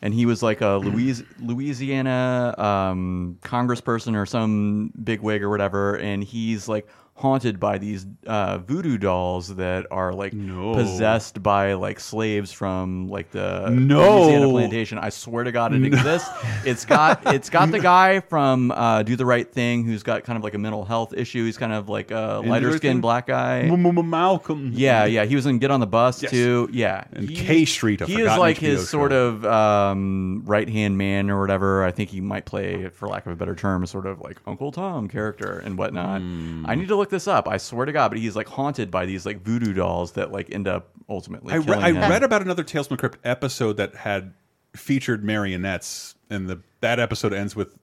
And 0.02 0.12
he 0.12 0.26
was 0.26 0.42
like 0.42 0.60
a 0.60 0.68
Louis, 0.84 1.22
Louisiana 1.40 2.54
um, 2.58 3.38
congressperson 3.42 4.14
or 4.14 4.26
some 4.26 4.92
bigwig 5.02 5.42
or 5.42 5.48
whatever, 5.50 5.96
and 5.96 6.22
he's 6.22 6.68
like 6.68 6.86
haunted 7.16 7.60
by 7.60 7.78
these 7.78 8.04
uh, 8.26 8.58
voodoo 8.58 8.98
dolls 8.98 9.54
that 9.56 9.86
are 9.92 10.12
like 10.12 10.32
possessed 10.32 11.42
by 11.42 11.74
like 11.74 12.00
slaves 12.00 12.52
from 12.52 13.08
like 13.08 13.30
the 13.30 13.68
No. 13.70 14.22
Louisiana 14.24 14.48
plantation. 14.48 14.98
I 14.98 15.10
swear 15.10 15.44
to 15.44 15.52
God, 15.52 15.72
it 15.74 15.84
exists. 15.84 16.28
It's 16.64 16.84
got 16.84 17.32
it's 17.34 17.48
got 17.50 17.70
the 17.70 17.78
guy 17.94 18.18
from 18.20 18.72
uh, 18.72 19.02
Do 19.04 19.14
the 19.16 19.24
Right 19.26 19.48
Thing 19.50 19.84
who's 19.84 20.02
got 20.02 20.24
kind 20.24 20.36
of 20.36 20.42
like 20.42 20.54
a 20.54 20.58
mental 20.58 20.84
health 20.84 21.14
issue. 21.14 21.44
He's 21.44 21.56
kind 21.56 21.72
of 21.72 21.88
like 21.88 22.10
a 22.10 22.36
In 22.38 22.42
Do 22.42 22.46
the 22.46 22.50
lighter 22.50 22.76
skinned 22.76 23.02
black 23.02 23.26
guy. 23.28 23.62
Malcolm. 23.70 24.72
Yeah, 24.74 25.04
yeah. 25.04 25.24
He 25.24 25.36
was 25.36 25.46
in 25.46 25.58
Get 25.58 25.70
on 25.70 25.80
the 25.80 25.86
Bus 25.86 26.22
Yes. 26.22 26.30
too. 26.32 26.68
Yeah, 26.72 27.04
And 27.12 27.28
He- 27.30 27.36
K 27.36 27.64
Street, 27.64 28.00
a 28.00 28.06
He 28.06 28.20
is 28.20 28.36
like 28.36 28.58
his 28.58 28.88
sort 28.88 29.12
of 29.12 29.44
um, 29.44 30.42
right 30.46 30.68
hand 30.68 30.98
man 30.98 31.30
or 31.30 31.40
whatever. 31.40 31.84
I 31.84 31.90
think 31.90 32.10
he 32.10 32.20
might 32.20 32.44
play, 32.44 32.88
for 32.88 33.08
lack 33.08 33.24
of 33.26 33.32
a 33.32 33.36
better 33.36 33.54
term, 33.54 33.82
a 33.82 33.86
sort 33.86 34.06
of 34.06 34.20
like 34.20 34.38
Uncle 34.46 34.72
Tom 34.72 35.08
character 35.08 35.58
and 35.64 35.78
whatnot. 35.78 36.20
Hmm. 36.22 36.64
I 36.66 36.74
need 36.74 36.88
to 36.88 36.96
look 36.96 37.03
this 37.10 37.28
up. 37.28 37.48
I 37.48 37.56
swear 37.56 37.86
to 37.86 37.92
God, 37.92 38.08
but 38.08 38.18
he's 38.18 38.36
like 38.36 38.48
haunted 38.48 38.90
by 38.90 39.06
these 39.06 39.26
like 39.26 39.42
voodoo 39.42 39.72
dolls 39.72 40.12
that 40.12 40.32
like 40.32 40.52
end 40.52 40.68
up 40.68 40.90
ultimately. 41.08 41.52
I, 41.52 41.56
re 41.56 41.74
I 41.74 41.90
read 41.90 42.22
about 42.22 42.42
another 42.42 42.64
Tales 42.64 42.88
from 42.88 42.96
the 42.96 43.00
Crypt 43.00 43.18
episode 43.24 43.76
that 43.76 43.94
had 43.94 44.34
featured 44.76 45.24
marionettes, 45.24 46.14
and 46.30 46.48
the 46.48 46.60
that 46.80 46.98
episode 47.00 47.32
ends 47.32 47.54
with 47.54 47.76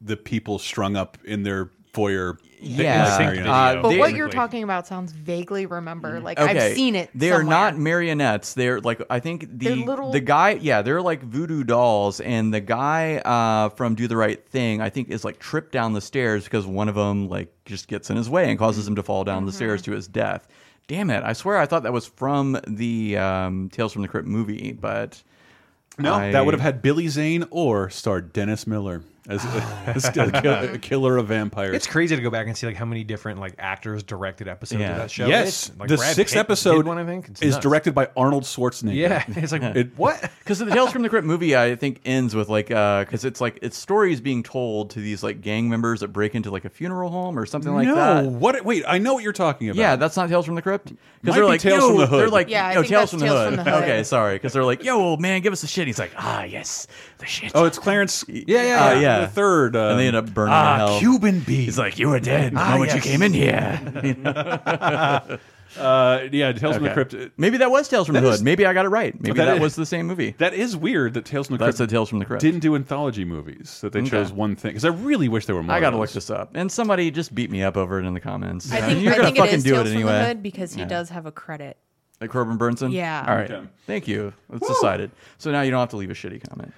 the 0.00 0.16
people 0.16 0.58
strung 0.58 0.96
up 0.96 1.18
in 1.24 1.42
their 1.42 1.70
foyer. 1.92 2.38
Yeah. 2.60 3.16
marionettes. 3.18 3.48
Uh, 3.48 3.82
But 3.82 3.88
they- 3.90 3.98
what 3.98 4.14
you're 4.14 4.28
talking 4.28 4.62
about 4.62 4.86
sounds 4.86 5.12
vaguely 5.12 5.66
remember. 5.66 6.20
Like 6.20 6.38
Okay, 6.38 6.68
I've 6.70 6.74
seen 6.76 6.94
it. 6.94 7.10
They 7.14 7.30
are 7.32 7.42
not 7.42 7.76
marionettes. 7.78 8.54
They're 8.54 8.80
like 8.80 9.00
I 9.10 9.20
think 9.20 9.46
the 9.58 9.74
little- 9.84 10.12
the 10.12 10.20
guy. 10.20 10.58
Yeah, 10.60 10.82
they're 10.82 11.02
like 11.02 11.22
voodoo 11.22 11.64
dolls, 11.64 12.20
and 12.20 12.52
the 12.54 12.60
guy 12.60 13.18
uh, 13.18 13.68
from 13.70 13.94
Do 13.94 14.08
the 14.08 14.16
Right 14.16 14.44
Thing, 14.48 14.80
I 14.80 14.90
think, 14.90 15.10
is 15.10 15.24
like 15.24 15.38
tripped 15.38 15.72
down 15.72 15.92
the 15.92 16.00
stairs 16.00 16.44
because 16.44 16.66
one 16.66 16.88
of 16.88 16.94
them 16.94 17.28
like 17.28 17.52
just 17.64 17.88
gets 17.88 18.10
in 18.10 18.16
his 18.16 18.28
way 18.30 18.48
and 18.50 18.58
causes 18.58 18.86
him 18.88 18.96
to 18.96 19.02
fall 19.02 19.24
down 19.24 19.46
the 19.46 19.52
stairs 19.52 19.82
Mm-hmm. 19.82 19.92
to 19.92 19.96
his 19.96 20.08
death. 20.08 20.46
Damn 20.86 21.08
it! 21.10 21.22
I 21.24 21.32
swear 21.32 21.56
I 21.58 21.66
thought 21.66 21.82
that 21.84 21.92
was 21.94 22.06
from 22.06 22.58
the 22.66 23.16
um, 23.16 23.70
Tales 23.70 23.92
from 23.92 24.02
the 24.02 24.08
Crypt 24.08 24.28
movie, 24.28 24.72
but 24.72 25.22
No, 25.98 26.14
I- 26.14 26.32
that 26.32 26.44
would 26.44 26.52
have 26.54 26.60
had 26.60 26.82
Billy 26.82 27.08
Zane 27.08 27.44
or 27.50 27.88
starred 27.88 28.32
Dennis 28.34 28.66
Miller 28.66 29.02
as, 29.28 29.44
as 29.86 30.04
a, 30.04 30.12
kill- 30.12 30.74
a 30.74 30.78
killer 30.82 31.16
of 31.16 31.28
vampires. 31.28 31.74
It's 31.74 31.86
crazy 31.86 32.14
to 32.16 32.22
go 32.22 32.30
back 32.30 32.46
and 32.46 32.56
see 32.56 32.66
like 32.66 32.76
how 32.76 32.84
many 32.84 33.04
different 33.04 33.40
like 33.40 33.54
actors 33.58 34.02
directed 34.02 34.48
episodes 34.48 34.80
Yeah. 34.80 34.92
of 34.92 34.96
that 34.98 35.10
show. 35.10 35.26
Yes, 35.26 35.70
like, 35.78 35.88
the 35.88 35.96
Brad 35.96 36.14
sixth 36.14 36.34
Pitt 36.34 36.40
episode 36.40 36.86
one, 36.86 36.98
I 36.98 37.04
think. 37.04 37.28
It's 37.28 37.42
is 37.42 37.52
nuts. 37.54 37.62
directed 37.62 37.94
by 37.94 38.10
Arnold 38.16 38.42
Schwarzenegger. 38.44 38.94
Yeah, 38.94 39.24
it's 39.28 39.52
like 39.52 39.62
It- 39.62 39.96
what? 39.98 40.20
Because 40.40 40.58
the 40.58 40.66
Tales 40.66 40.92
from 40.92 41.02
the 41.02 41.08
Crypt 41.08 41.26
movie, 41.26 41.56
I 41.56 41.74
think, 41.76 42.00
ends 42.04 42.34
with 42.34 42.48
like, 42.48 42.68
because 42.68 43.24
it's 43.24 43.40
like 43.40 43.58
it's 43.62 43.76
stories 43.78 44.20
being 44.20 44.42
told 44.42 44.90
to 44.90 45.00
these 45.00 45.22
like 45.22 45.40
gang 45.40 45.68
members 45.68 46.00
that 46.00 46.08
break 46.08 46.34
into 46.34 46.50
like 46.50 46.64
a 46.64 46.70
funeral 46.70 47.10
home 47.10 47.38
or 47.38 47.46
something 47.46 47.72
like 47.74 47.86
no, 47.88 47.94
that. 47.94 48.24
what? 48.26 48.64
Wait, 48.64 48.84
I 48.86 48.98
know 48.98 49.14
what 49.14 49.22
you're 49.24 49.32
talking 49.32 49.68
about. 49.70 49.78
Yeah, 49.78 49.96
that's 49.96 50.16
not 50.16 50.28
Tales 50.28 50.44
from 50.46 50.54
the 50.54 50.62
Crypt. 50.62 50.92
Because 51.22 51.36
they're 51.36 51.44
be 51.44 51.48
like 51.48 51.60
Tales 51.60 51.80
yo, 51.80 51.88
from 51.88 51.96
the 51.98 52.06
Hood. 52.06 52.20
They're 52.20 52.28
like, 52.28 52.48
Yeah, 52.50 52.66
I 52.68 52.72
yo, 52.74 52.82
Tales, 52.82 53.10
from, 53.10 53.20
the 53.20 53.26
Tales 53.26 53.38
Hood. 53.38 53.54
from 53.54 53.64
the 53.64 53.70
Hood. 53.70 53.82
Okay, 53.84 54.02
sorry. 54.02 54.34
Because 54.34 54.52
they're 54.52 54.64
like, 54.64 54.84
yo, 54.84 54.98
old 55.00 55.20
man, 55.22 55.40
give 55.40 55.52
us 55.54 55.62
a 55.62 55.66
shit. 55.66 55.86
He's 55.86 55.98
like, 55.98 56.12
ah, 56.18 56.42
yes, 56.44 56.86
the 57.18 57.24
shit. 57.26 57.52
Oh, 57.54 57.64
it's 57.64 57.78
Clarence. 57.78 58.24
Yeah, 58.28 58.62
yeah, 58.62 58.84
Uh, 58.86 59.00
yeah. 59.00 59.13
Yeah. 59.14 59.20
The 59.22 59.26
third. 59.28 59.76
Uh, 59.76 59.88
and 59.90 59.98
they 59.98 60.06
end 60.06 60.16
up 60.16 60.32
burning 60.32 60.54
ah, 60.54 60.74
in 60.74 60.78
hell. 60.80 60.98
Cuban 61.00 61.40
beef. 61.40 61.64
He's 61.64 61.78
like, 61.78 61.98
you 61.98 62.08
were 62.08 62.20
dead 62.20 62.52
the 62.54 62.60
Ah, 62.60 62.70
moment 62.72 62.92
yes. 62.94 63.04
you 63.04 63.10
came 63.10 63.22
in 63.22 63.32
here. 63.32 65.40
Uh, 65.76 66.28
yeah, 66.30 66.52
Tales 66.52 66.76
from 66.76 66.84
the 66.84 66.92
Crypt. 66.92 67.14
uh, 67.14 67.30
Maybe 67.36 67.56
that 67.56 67.68
was 67.68 67.88
Tales 67.88 68.06
from 68.06 68.14
the 68.14 68.20
Hood. 68.20 68.34
is- 68.34 68.42
Maybe 68.44 68.64
I 68.64 68.72
got 68.72 68.84
it 68.84 68.90
right. 68.90 69.12
Maybe 69.20 69.36
That 69.38 69.46
that, 69.46 69.54
is- 69.56 69.60
was 69.60 69.74
the 69.74 69.86
same 69.86 70.06
movie. 70.06 70.32
That 70.38 70.54
is 70.54 70.76
weird 70.76 71.14
that 71.14 71.24
Tales 71.24 71.48
from 71.48 71.56
the 71.56 71.64
That's 71.64 71.78
Crypt 71.78 71.90
the 71.90 71.96
Tales 71.96 72.08
from 72.08 72.20
the 72.20 72.24
Crypt. 72.26 72.42
didn't 72.42 72.60
do 72.60 72.76
anthology 72.76 73.24
movies. 73.24 73.80
That 73.80 73.92
they 73.92 73.98
Okay. 73.98 74.10
chose 74.10 74.32
one 74.32 74.54
thing 74.54 74.70
because 74.70 74.84
I 74.84 74.90
really 74.90 75.28
wish 75.28 75.46
there 75.46 75.56
were 75.56 75.64
more. 75.64 75.74
I 75.74 75.80
got 75.80 75.90
to 75.90 75.96
look 75.96 76.12
this 76.12 76.30
up. 76.30 76.52
And 76.54 76.70
somebody 76.70 77.10
just 77.10 77.34
beat 77.34 77.50
me 77.50 77.64
up 77.64 77.76
over 77.76 77.98
it 77.98 78.04
in 78.06 78.14
the 78.14 78.20
comments. 78.20 78.70
I 78.70 78.78
Uh, 78.78 78.86
think, 78.86 79.00
You're 79.02 79.14
I 79.14 79.16
gonna 79.16 79.26
think 79.26 79.38
it 79.38 79.40
fucking 79.40 79.62
do 79.62 79.70
Tales 79.72 79.86
it 79.88 79.90
from 79.90 79.96
anyway. 79.96 80.12
the 80.12 80.24
Hood 80.26 80.42
because 80.44 80.74
he 80.74 80.80
Yeah. 80.82 80.86
does 80.86 81.08
have 81.10 81.26
a 81.26 81.32
credit. 81.32 81.76
Like 82.20 82.30
Corbin 82.30 82.56
Bernsen? 82.56 82.92
Yeah. 82.92 83.24
All 83.26 83.34
right. 83.34 83.50
Okay. 83.50 83.66
Thank 83.88 84.06
you. 84.06 84.32
It's 84.52 84.68
decided. 84.68 85.10
So 85.38 85.50
now 85.50 85.62
you 85.62 85.72
don't 85.72 85.80
have 85.80 85.90
to 85.90 85.96
leave 85.96 86.10
a 86.10 86.14
shitty 86.14 86.48
comment. 86.48 86.72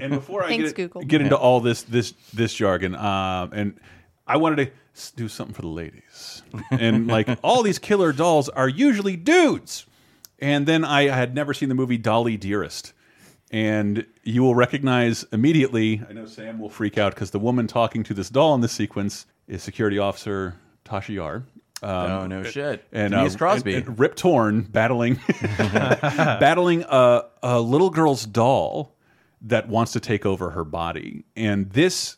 And 0.00 0.12
before 0.14 0.42
I 0.44 0.48
Thanks, 0.48 0.72
get, 0.72 0.76
Google. 0.90 1.02
get 1.02 1.20
into 1.20 1.36
all 1.36 1.60
this 1.60 1.82
this 1.82 2.12
this 2.32 2.54
jargon, 2.54 2.94
um, 2.94 3.50
and 3.52 3.78
I 4.26 4.36
wanted 4.38 4.56
to 4.66 5.12
do 5.16 5.28
something 5.28 5.54
for 5.54 5.62
the 5.62 5.68
ladies, 5.68 6.42
and 6.70 7.06
like 7.06 7.28
all 7.42 7.62
these 7.62 7.78
killer 7.78 8.12
dolls 8.12 8.48
are 8.48 8.68
usually 8.68 9.16
dudes, 9.16 9.86
and 10.38 10.66
then 10.66 10.84
I 10.84 11.04
had 11.08 11.34
never 11.34 11.52
seen 11.54 11.68
the 11.68 11.74
movie 11.74 11.98
Dolly 11.98 12.36
Dearest, 12.36 12.92
and 13.50 14.06
you 14.22 14.42
will 14.42 14.54
recognize 14.54 15.24
immediately. 15.32 16.02
I 16.08 16.12
know 16.12 16.26
Sam 16.26 16.58
will 16.58 16.70
freak 16.70 16.96
out 16.98 17.14
because 17.14 17.30
the 17.30 17.38
woman 17.38 17.66
talking 17.66 18.02
to 18.04 18.14
this 18.14 18.30
doll 18.30 18.54
in 18.54 18.60
this 18.62 18.72
sequence 18.72 19.26
is 19.48 19.62
security 19.62 19.98
officer 19.98 20.54
Tasha 20.84 21.14
Yar. 21.14 21.36
Um, 21.82 21.90
Oh, 22.12 22.26
no 22.28 22.42
shit. 22.44 22.84
And 22.92 23.12
Denise 23.12 23.34
uh, 23.34 23.38
Crosby. 23.38 23.74
and- 23.74 23.88
and 23.88 23.98
Rip 23.98 24.14
Torn 24.14 24.62
battling 24.62 25.18
battling 25.58 26.84
a, 26.88 27.22
a 27.42 27.60
little 27.60 27.90
girl's 27.90 28.24
doll 28.26 28.91
that 29.42 29.68
wants 29.68 29.92
to 29.92 30.00
take 30.00 30.24
over 30.24 30.50
her 30.50 30.64
body. 30.64 31.24
And 31.36 31.70
this 31.70 32.16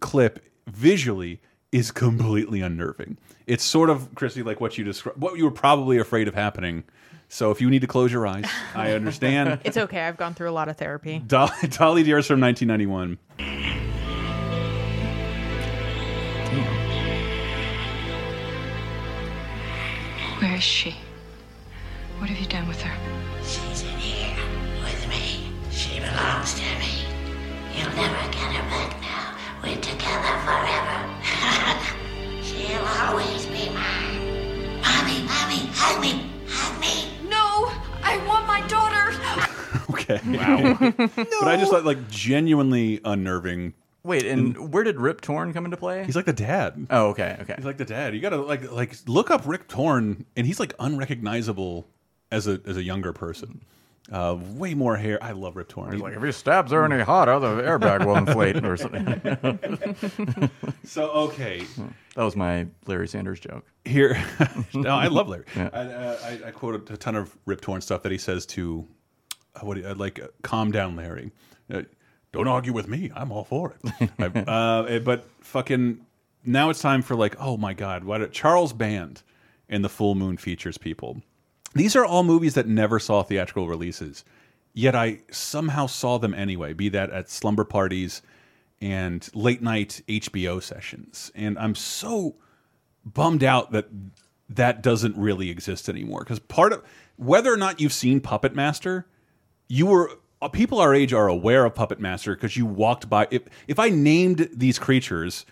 clip 0.00 0.44
visually 0.66 1.40
is 1.72 1.90
completely 1.90 2.60
unnerving. 2.60 3.18
It's 3.46 3.64
sort 3.64 3.90
of 3.90 4.14
Chrissy 4.14 4.42
like 4.42 4.60
what 4.60 4.78
you 4.78 4.84
described, 4.84 5.20
what 5.20 5.36
you 5.36 5.44
were 5.44 5.50
probably 5.50 5.98
afraid 5.98 6.28
of 6.28 6.34
happening. 6.34 6.84
So 7.28 7.50
if 7.50 7.60
you 7.60 7.68
need 7.68 7.80
to 7.80 7.86
close 7.86 8.12
your 8.12 8.26
eyes, 8.26 8.46
I 8.74 8.92
understand. 8.92 9.60
It's 9.64 9.76
okay. 9.76 10.00
I've 10.00 10.16
gone 10.16 10.34
through 10.34 10.48
a 10.48 10.52
lot 10.52 10.68
of 10.68 10.76
therapy. 10.76 11.18
Dolly, 11.26 11.52
Dolly 11.68 12.02
Dearest 12.02 12.28
from 12.28 12.40
1991. 12.40 13.18
Where 20.40 20.54
is 20.54 20.62
she? 20.62 20.94
What 22.18 22.30
have 22.30 22.38
you 22.38 22.46
done 22.46 22.68
with 22.68 22.80
her? 22.82 23.25
Belongs 26.16 26.54
to 26.54 26.62
me. 26.80 27.04
You'll 27.76 27.92
never 27.94 28.32
get 28.32 28.50
her 28.56 28.66
back 28.70 29.00
now. 29.02 29.36
We're 29.62 29.76
together 29.76 30.34
forever. 30.46 30.98
She'll 32.42 32.80
always 33.04 33.44
be 33.46 33.68
mine. 33.68 34.80
Mommy, 34.80 35.20
mommy, 35.28 35.68
hug 35.74 36.00
me, 36.00 36.30
hug 36.48 36.80
me. 36.80 37.28
No, 37.28 37.70
I 38.02 38.16
want 38.26 38.46
my 38.46 38.66
daughter. 38.66 39.12
Okay. 39.90 40.20
Wow. 40.24 40.78
But 41.16 41.48
I 41.48 41.56
just 41.56 41.70
thought 41.70 41.84
like 41.84 42.08
genuinely 42.08 43.00
unnerving. 43.04 43.74
Wait, 44.04 44.24
and 44.24 44.72
where 44.72 44.84
did 44.84 45.00
Rip 45.00 45.20
Torn 45.20 45.52
come 45.52 45.64
into 45.64 45.76
play? 45.76 46.04
He's 46.04 46.14
like 46.16 46.26
the 46.26 46.32
dad. 46.32 46.86
Oh, 46.90 47.08
okay, 47.08 47.36
okay. 47.40 47.54
He's 47.56 47.64
like 47.64 47.76
the 47.76 47.84
dad. 47.84 48.14
You 48.14 48.20
gotta 48.20 48.36
like 48.36 48.70
like 48.70 48.94
look 49.06 49.30
up 49.30 49.42
Rip 49.46 49.66
Torn, 49.68 50.24
and 50.36 50.46
he's 50.46 50.60
like 50.60 50.74
unrecognizable 50.78 51.86
as 52.30 52.46
a 52.46 52.60
as 52.66 52.76
a 52.76 52.82
younger 52.84 53.12
person. 53.12 53.62
Uh, 54.12 54.36
way 54.54 54.72
more 54.72 54.96
hair. 54.96 55.18
I 55.22 55.32
love 55.32 55.56
Rip 55.56 55.68
Torn. 55.68 55.90
He's 55.92 56.00
like, 56.00 56.14
if 56.14 56.22
he 56.22 56.30
stabs 56.30 56.70
her 56.70 56.84
any 56.84 57.02
hotter, 57.02 57.40
the 57.40 57.60
airbag 57.62 58.06
will 58.06 58.16
inflate 58.16 58.64
or 58.64 58.76
something. 58.76 60.50
so 60.84 61.10
okay, 61.10 61.64
that 62.14 62.22
was 62.22 62.36
my 62.36 62.68
Larry 62.86 63.08
Sanders 63.08 63.40
joke. 63.40 63.64
Here, 63.84 64.16
no, 64.74 64.90
I 64.90 65.08
love 65.08 65.28
Larry. 65.28 65.44
Yeah. 65.56 65.70
I, 65.72 65.78
uh, 65.78 66.18
I, 66.22 66.48
I 66.48 66.50
quoted 66.52 66.88
a 66.90 66.96
ton 66.96 67.16
of 67.16 67.36
Rip 67.46 67.60
Torn 67.60 67.80
stuff 67.80 68.04
that 68.04 68.12
he 68.12 68.18
says 68.18 68.46
to, 68.46 68.86
uh, 69.56 69.66
what 69.66 69.76
do 69.76 69.84
uh, 69.84 69.94
like, 69.96 70.20
uh, 70.20 70.28
calm 70.42 70.70
down, 70.70 70.94
Larry. 70.94 71.32
Uh, 71.68 71.82
don't 72.30 72.46
argue 72.46 72.72
with 72.72 72.86
me. 72.86 73.10
I'm 73.14 73.32
all 73.32 73.44
for 73.44 73.74
it. 73.82 74.10
I- 74.20 74.40
uh, 74.40 74.98
but 75.00 75.28
fucking 75.40 76.06
now 76.44 76.70
it's 76.70 76.80
time 76.80 77.02
for 77.02 77.16
like, 77.16 77.34
oh 77.40 77.56
my 77.56 77.74
god, 77.74 78.04
what 78.04 78.22
a, 78.22 78.28
Charles 78.28 78.72
Band 78.72 79.22
in 79.68 79.82
the 79.82 79.88
Full 79.88 80.14
Moon 80.14 80.36
features 80.36 80.78
people. 80.78 81.22
These 81.74 81.96
are 81.96 82.04
all 82.04 82.22
movies 82.22 82.54
that 82.54 82.66
never 82.66 82.98
saw 82.98 83.22
theatrical 83.22 83.68
releases, 83.68 84.24
yet 84.72 84.94
I 84.94 85.20
somehow 85.30 85.86
saw 85.86 86.18
them 86.18 86.34
anyway. 86.34 86.72
Be 86.72 86.88
that 86.90 87.10
at 87.10 87.28
slumber 87.30 87.64
parties 87.64 88.22
and 88.80 89.28
late 89.34 89.62
night 89.62 90.02
HBO 90.08 90.62
sessions, 90.62 91.30
and 91.34 91.58
I'm 91.58 91.74
so 91.74 92.36
bummed 93.04 93.44
out 93.44 93.72
that 93.72 93.88
that 94.48 94.82
doesn't 94.82 95.16
really 95.16 95.50
exist 95.50 95.88
anymore. 95.88 96.20
Because 96.20 96.38
part 96.38 96.72
of 96.72 96.82
whether 97.16 97.52
or 97.52 97.56
not 97.56 97.80
you've 97.80 97.92
seen 97.92 98.20
Puppet 98.20 98.54
Master, 98.54 99.06
you 99.68 99.86
were 99.86 100.10
uh, 100.42 100.48
people 100.48 100.80
our 100.80 100.94
age 100.94 101.12
are 101.12 101.28
aware 101.28 101.64
of 101.64 101.74
Puppet 101.74 102.00
Master 102.00 102.34
because 102.34 102.56
you 102.56 102.66
walked 102.66 103.08
by. 103.08 103.26
If 103.30 103.42
if 103.66 103.78
I 103.78 103.88
named 103.88 104.48
these 104.52 104.78
creatures, 104.78 105.46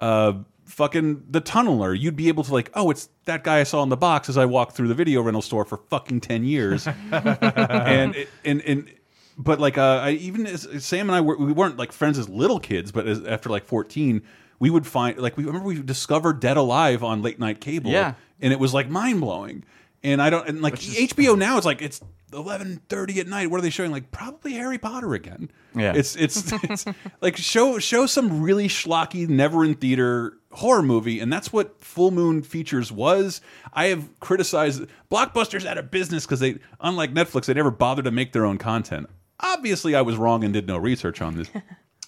uh, 0.00 0.34
fucking 0.66 1.24
the 1.30 1.40
Tunneler, 1.40 1.98
you'd 1.98 2.16
be 2.16 2.28
able 2.28 2.44
to 2.44 2.52
like, 2.52 2.70
oh, 2.74 2.90
it's 2.90 3.08
that 3.24 3.42
guy 3.44 3.60
I 3.60 3.62
saw 3.64 3.82
in 3.82 3.88
the 3.88 3.96
box 3.96 4.28
as 4.28 4.36
I 4.36 4.44
walked 4.44 4.72
through 4.76 4.88
the 4.88 4.94
video 4.94 5.22
rental 5.22 5.42
store 5.42 5.64
for 5.64 5.78
fucking 5.88 6.20
ten 6.20 6.44
years, 6.44 6.86
and 7.12 8.14
it- 8.16 8.28
and 8.44 8.60
and. 8.62 8.90
But 9.38 9.60
like, 9.60 9.76
uh, 9.76 10.00
I, 10.02 10.10
even 10.12 10.46
as 10.46 10.66
Sam 10.82 11.10
and 11.10 11.14
I 11.14 11.20
were, 11.20 11.36
we 11.36 11.52
weren't 11.52 11.76
like 11.76 11.92
friends 11.92 12.18
as 12.18 12.26
little 12.26 12.58
kids, 12.58 12.90
but 12.90 13.06
as, 13.06 13.22
after 13.22 13.50
like 13.50 13.66
fourteen, 13.66 14.22
we 14.58 14.70
would 14.70 14.86
find 14.86 15.18
like 15.18 15.36
we 15.36 15.44
remember 15.44 15.66
we 15.68 15.82
discovered 15.82 16.40
Dead 16.40 16.56
Alive 16.56 17.04
on 17.04 17.20
late 17.20 17.38
night 17.38 17.60
cable, 17.60 17.90
Yeah. 17.90 18.14
and 18.40 18.50
it 18.50 18.58
was 18.58 18.72
like 18.72 18.88
mind 18.88 19.20
blowing. 19.20 19.62
And 20.02 20.22
I 20.22 20.30
don't 20.30 20.48
and 20.48 20.62
like 20.62 20.76
HBO 20.76 21.36
now 21.36 21.58
it's 21.58 21.66
like 21.66 21.82
it's 21.82 22.00
eleven 22.32 22.80
thirty 22.88 23.20
at 23.20 23.26
night. 23.26 23.50
What 23.50 23.58
are 23.58 23.60
they 23.60 23.68
showing? 23.68 23.90
Like 23.90 24.10
probably 24.10 24.54
Harry 24.54 24.78
Potter 24.78 25.12
again. 25.12 25.50
Yeah. 25.74 25.92
it's 25.94 26.16
it's 26.16 26.50
it's 26.62 26.86
like 27.20 27.36
show 27.36 27.78
show 27.78 28.06
some 28.06 28.40
really 28.42 28.68
schlocky, 28.68 29.28
never 29.28 29.66
in 29.66 29.74
theater 29.74 30.38
horror 30.56 30.82
movie, 30.82 31.20
and 31.20 31.32
that's 31.32 31.52
what 31.52 31.80
Full 31.80 32.10
Moon 32.10 32.42
Features 32.42 32.90
was. 32.90 33.40
I 33.72 33.86
have 33.86 34.08
criticized 34.20 34.84
blockbusters 35.10 35.64
out 35.66 35.78
of 35.78 35.90
business 35.90 36.24
because 36.26 36.40
they, 36.40 36.58
unlike 36.80 37.12
Netflix, 37.14 37.46
they 37.46 37.54
never 37.54 37.70
bothered 37.70 38.04
to 38.06 38.10
make 38.10 38.32
their 38.32 38.44
own 38.44 38.58
content. 38.58 39.08
Obviously, 39.40 39.94
I 39.94 40.02
was 40.02 40.16
wrong 40.16 40.44
and 40.44 40.52
did 40.52 40.66
no 40.66 40.76
research 40.78 41.20
on 41.22 41.36
this. 41.36 41.48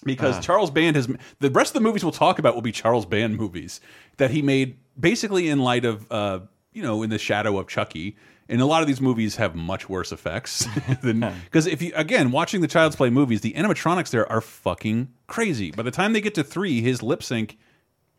Because 0.05 0.37
Ah. 0.37 0.41
Charles 0.41 0.71
Band 0.71 0.95
has 0.95 1.09
the 1.39 1.49
rest 1.51 1.71
of 1.71 1.73
the 1.73 1.81
movies 1.81 2.05
we'll 2.05 2.13
talk 2.13 2.39
about 2.39 2.55
will 2.55 2.61
be 2.61 2.71
Charles 2.71 3.05
Band 3.05 3.35
movies 3.35 3.81
that 4.15 4.31
he 4.31 4.41
made 4.41 4.77
basically 4.97 5.49
in 5.49 5.59
light 5.59 5.83
of 5.83 6.09
uh, 6.09 6.39
you 6.71 6.81
know 6.81 7.03
in 7.03 7.09
the 7.09 7.17
shadow 7.17 7.59
of 7.59 7.67
Chucky. 7.67 8.15
And 8.47 8.61
a 8.61 8.65
lot 8.65 8.81
of 8.81 8.87
these 8.87 9.01
movies 9.01 9.35
have 9.35 9.55
much 9.55 9.89
worse 9.89 10.13
effects 10.13 10.65
than 11.03 11.19
because 11.43 11.67
if 11.67 11.81
you 11.81 11.91
again 11.95 12.31
watching 12.31 12.61
the 12.61 12.67
Child's 12.69 12.95
Play 12.95 13.09
movies, 13.09 13.41
the 13.41 13.51
animatronics 13.51 14.09
there 14.09 14.25
are 14.31 14.39
fucking 14.39 15.09
crazy. 15.27 15.69
By 15.71 15.83
the 15.83 15.91
time 15.91 16.13
they 16.13 16.21
get 16.21 16.33
to 16.35 16.45
three, 16.45 16.79
his 16.79 17.03
lip 17.03 17.21
sync 17.21 17.57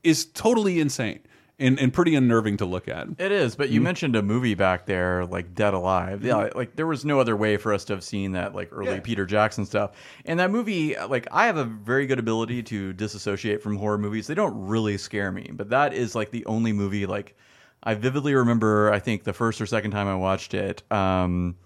is 0.02 0.24
totally 0.26 0.80
insane 0.80 1.20
and 1.58 1.78
and 1.78 1.92
pretty 1.92 2.14
unnerving 2.14 2.56
to 2.56 2.64
look 2.64 2.88
at. 2.88 3.06
It 3.18 3.30
is, 3.32 3.54
but 3.54 3.68
you 3.68 3.80
Mhm. 3.80 3.84
mentioned 3.84 4.16
a 4.16 4.22
movie 4.22 4.54
back 4.54 4.86
there, 4.86 5.26
like 5.26 5.54
Dead 5.54 5.74
Alive. 5.74 6.24
Yeah, 6.24 6.48
like 6.54 6.74
there 6.76 6.86
was 6.86 7.04
no 7.04 7.20
other 7.20 7.36
way 7.36 7.56
for 7.58 7.74
us 7.74 7.84
to 7.86 7.92
have 7.92 8.02
seen 8.02 8.32
that 8.32 8.54
like 8.54 8.70
early 8.72 8.92
Yeah. 8.92 9.00
Peter 9.00 9.26
Jackson 9.26 9.66
stuff. 9.66 9.90
And 10.24 10.40
that 10.40 10.50
movie, 10.50 10.96
like 11.08 11.28
I 11.30 11.46
have 11.46 11.58
a 11.58 11.64
very 11.64 12.06
good 12.06 12.18
ability 12.18 12.62
to 12.64 12.92
disassociate 12.94 13.62
from 13.62 13.76
horror 13.76 13.98
movies. 13.98 14.26
They 14.26 14.34
don't 14.34 14.66
really 14.68 14.96
scare 14.96 15.30
me, 15.30 15.50
but 15.52 15.68
that 15.70 15.92
is 15.92 16.14
like 16.14 16.30
the 16.30 16.46
only 16.46 16.72
movie 16.72 17.04
like 17.06 17.36
I 17.82 17.94
vividly 17.94 18.34
remember. 18.34 18.90
I 18.92 18.98
think 18.98 19.24
the 19.24 19.32
first 19.32 19.60
or 19.60 19.66
second 19.66 19.90
time 19.90 20.06
I 20.06 20.14
watched 20.14 20.52
it. 20.54 20.82
Um, 20.92 21.56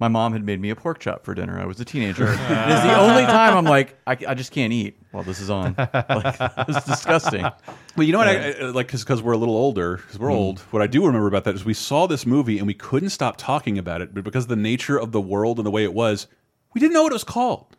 my 0.00 0.08
mom 0.08 0.32
had 0.32 0.42
made 0.42 0.60
me 0.60 0.70
a 0.70 0.76
pork 0.76 0.98
chop 0.98 1.24
for 1.24 1.34
dinner. 1.34 1.60
I 1.60 1.66
was 1.66 1.78
a 1.78 1.84
teenager. 1.84 2.24
it 2.32 2.32
is 2.32 2.82
the 2.82 2.98
only 2.98 3.24
time 3.24 3.54
I'm 3.54 3.66
like, 3.66 3.96
I, 4.06 4.16
I 4.28 4.34
just 4.34 4.50
can't 4.50 4.72
eat 4.72 4.98
while 5.10 5.22
this 5.22 5.40
is 5.40 5.50
on. 5.50 5.76
Like, 6.10 6.36
it's 6.68 6.84
disgusting. 6.86 7.42
Well, 7.42 8.06
you 8.06 8.12
know 8.12 8.18
what? 8.18 8.28
I, 8.28 8.32
I, 8.32 8.52
uh, 8.52 8.72
like 8.72 8.90
because 8.90 9.22
we're 9.22 9.32
a 9.32 9.36
little 9.36 9.56
older, 9.56 9.98
because 9.98 10.18
we're 10.18 10.32
old. 10.32 10.58
Mm-hmm. 10.58 10.70
What 10.70 10.82
I 10.82 10.86
do 10.86 11.04
remember 11.06 11.28
about 11.28 11.44
that 11.44 11.54
is 11.54 11.64
we 11.64 11.74
saw 11.74 12.06
this 12.06 12.24
movie 12.24 12.58
and 12.58 12.66
we 12.66 12.74
couldn't 12.74 13.10
stop 13.10 13.36
talking 13.36 13.78
about 13.78 14.00
it, 14.00 14.14
but 14.14 14.24
because 14.24 14.44
of 14.44 14.48
the 14.48 14.56
nature 14.56 14.98
of 14.98 15.12
the 15.12 15.20
world 15.20 15.58
and 15.58 15.66
the 15.66 15.70
way 15.70 15.84
it 15.84 15.92
was, 15.92 16.26
we 16.74 16.80
didn't 16.80 16.94
know 16.94 17.02
what 17.02 17.12
it 17.12 17.14
was 17.14 17.24
called. 17.24 17.76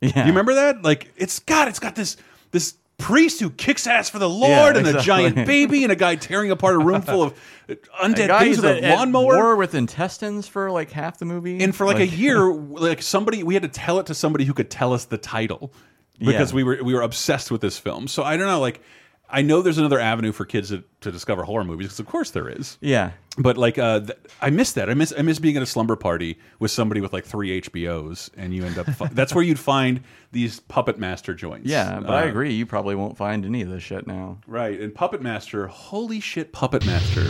Yeah. 0.00 0.20
You 0.20 0.30
remember 0.30 0.54
that? 0.54 0.82
Like 0.82 1.12
it's 1.16 1.40
God, 1.40 1.68
it's 1.68 1.80
got 1.80 1.94
this 1.94 2.16
this 2.50 2.76
priest 3.04 3.40
who 3.40 3.50
kicks 3.50 3.86
ass 3.86 4.08
for 4.08 4.18
the 4.18 4.28
Lord 4.28 4.76
Yeah, 4.76 4.86
and 4.86 4.96
a 4.96 5.02
giant 5.02 5.34
baby 5.46 5.82
and 5.82 5.92
a 5.92 5.96
guy 5.96 6.16
tearing 6.16 6.50
apart 6.50 6.74
a 6.74 6.78
room 6.78 7.02
full 7.02 7.22
of 7.22 7.34
undead 8.02 8.38
things 8.38 8.56
with 8.56 8.64
at- 8.64 8.84
a 8.84 8.94
lawnmower. 8.96 9.24
war 9.36 9.56
with 9.56 9.74
intestines 9.74 10.48
for 10.48 10.70
like 10.70 10.90
half 10.90 11.18
the 11.18 11.24
movie, 11.24 11.62
And 11.62 11.74
for 11.76 11.86
like, 11.86 11.98
a 11.98 12.06
year, 12.24 12.52
like 12.52 13.02
somebody, 13.02 13.42
we 13.42 13.54
had 13.54 13.62
to 13.62 13.68
tell 13.68 13.98
it 14.00 14.06
to 14.06 14.14
somebody 14.14 14.44
who 14.44 14.54
could 14.54 14.70
tell 14.70 14.92
us 14.92 15.04
the 15.04 15.18
title 15.18 15.72
because 16.18 16.52
Yeah. 16.52 16.56
we 16.56 16.64
were 16.64 16.78
we 16.82 16.94
were 16.94 17.02
obsessed 17.02 17.50
with 17.50 17.60
this 17.60 17.78
film. 17.78 18.08
So 18.08 18.22
I 18.22 18.36
don't 18.36 18.46
know, 18.46 18.60
like 18.60 18.80
I 19.28 19.42
know 19.42 19.62
there's 19.62 19.78
another 19.78 19.98
avenue 19.98 20.32
for 20.32 20.44
kids 20.44 20.68
to, 20.68 20.84
to 21.00 21.10
discover 21.10 21.42
horror 21.42 21.64
movies 21.64 21.86
because 21.88 22.00
of 22.00 22.06
course 22.06 22.30
there 22.30 22.48
is. 22.48 22.78
Yeah. 22.80 23.12
But 23.36 23.56
like, 23.58 23.78
uh, 23.78 24.00
th 24.00 24.12
I 24.40 24.50
miss 24.50 24.72
that. 24.72 24.88
I 24.88 24.94
miss 24.94 25.12
I 25.18 25.22
miss 25.22 25.40
being 25.40 25.56
at 25.56 25.62
a 25.62 25.66
slumber 25.66 25.96
party 25.96 26.38
with 26.60 26.70
somebody 26.70 27.00
with 27.00 27.12
like 27.12 27.24
three 27.24 27.60
HBOs, 27.60 28.30
and 28.36 28.54
you 28.54 28.64
end 28.64 28.78
up. 28.78 28.86
that's 29.12 29.34
where 29.34 29.42
you'd 29.42 29.58
find 29.58 30.00
these 30.30 30.60
Puppet 30.60 30.98
Master 31.00 31.34
joints. 31.34 31.68
Yeah, 31.68 31.98
but 32.00 32.10
I 32.10 32.22
Uh, 32.26 32.28
agree. 32.28 32.52
You 32.54 32.64
probably 32.64 32.94
won't 32.94 33.16
find 33.16 33.44
any 33.44 33.62
of 33.62 33.70
this 33.70 33.82
shit 33.82 34.06
now. 34.06 34.38
Right, 34.46 34.78
and 34.80 34.94
Puppet 34.94 35.20
Master, 35.20 35.66
holy 35.66 36.20
shit, 36.20 36.52
Puppet 36.52 36.86
Master. 36.86 37.26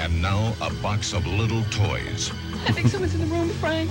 And 0.00 0.22
now 0.22 0.54
a 0.60 0.72
box 0.74 1.12
of 1.12 1.26
little 1.26 1.64
toys 1.72 2.30
I 2.68 2.70
think 2.72 2.86
someone's 2.86 3.14
in 3.16 3.20
the 3.20 3.26
room, 3.34 3.48
Frank. 3.48 3.90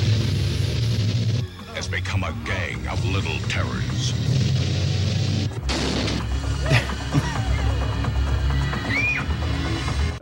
has 1.75 1.87
become 1.89 2.23
a 2.23 2.33
gang 2.45 2.87
of 2.87 3.03
little 3.05 3.37
terrors. 3.49 4.13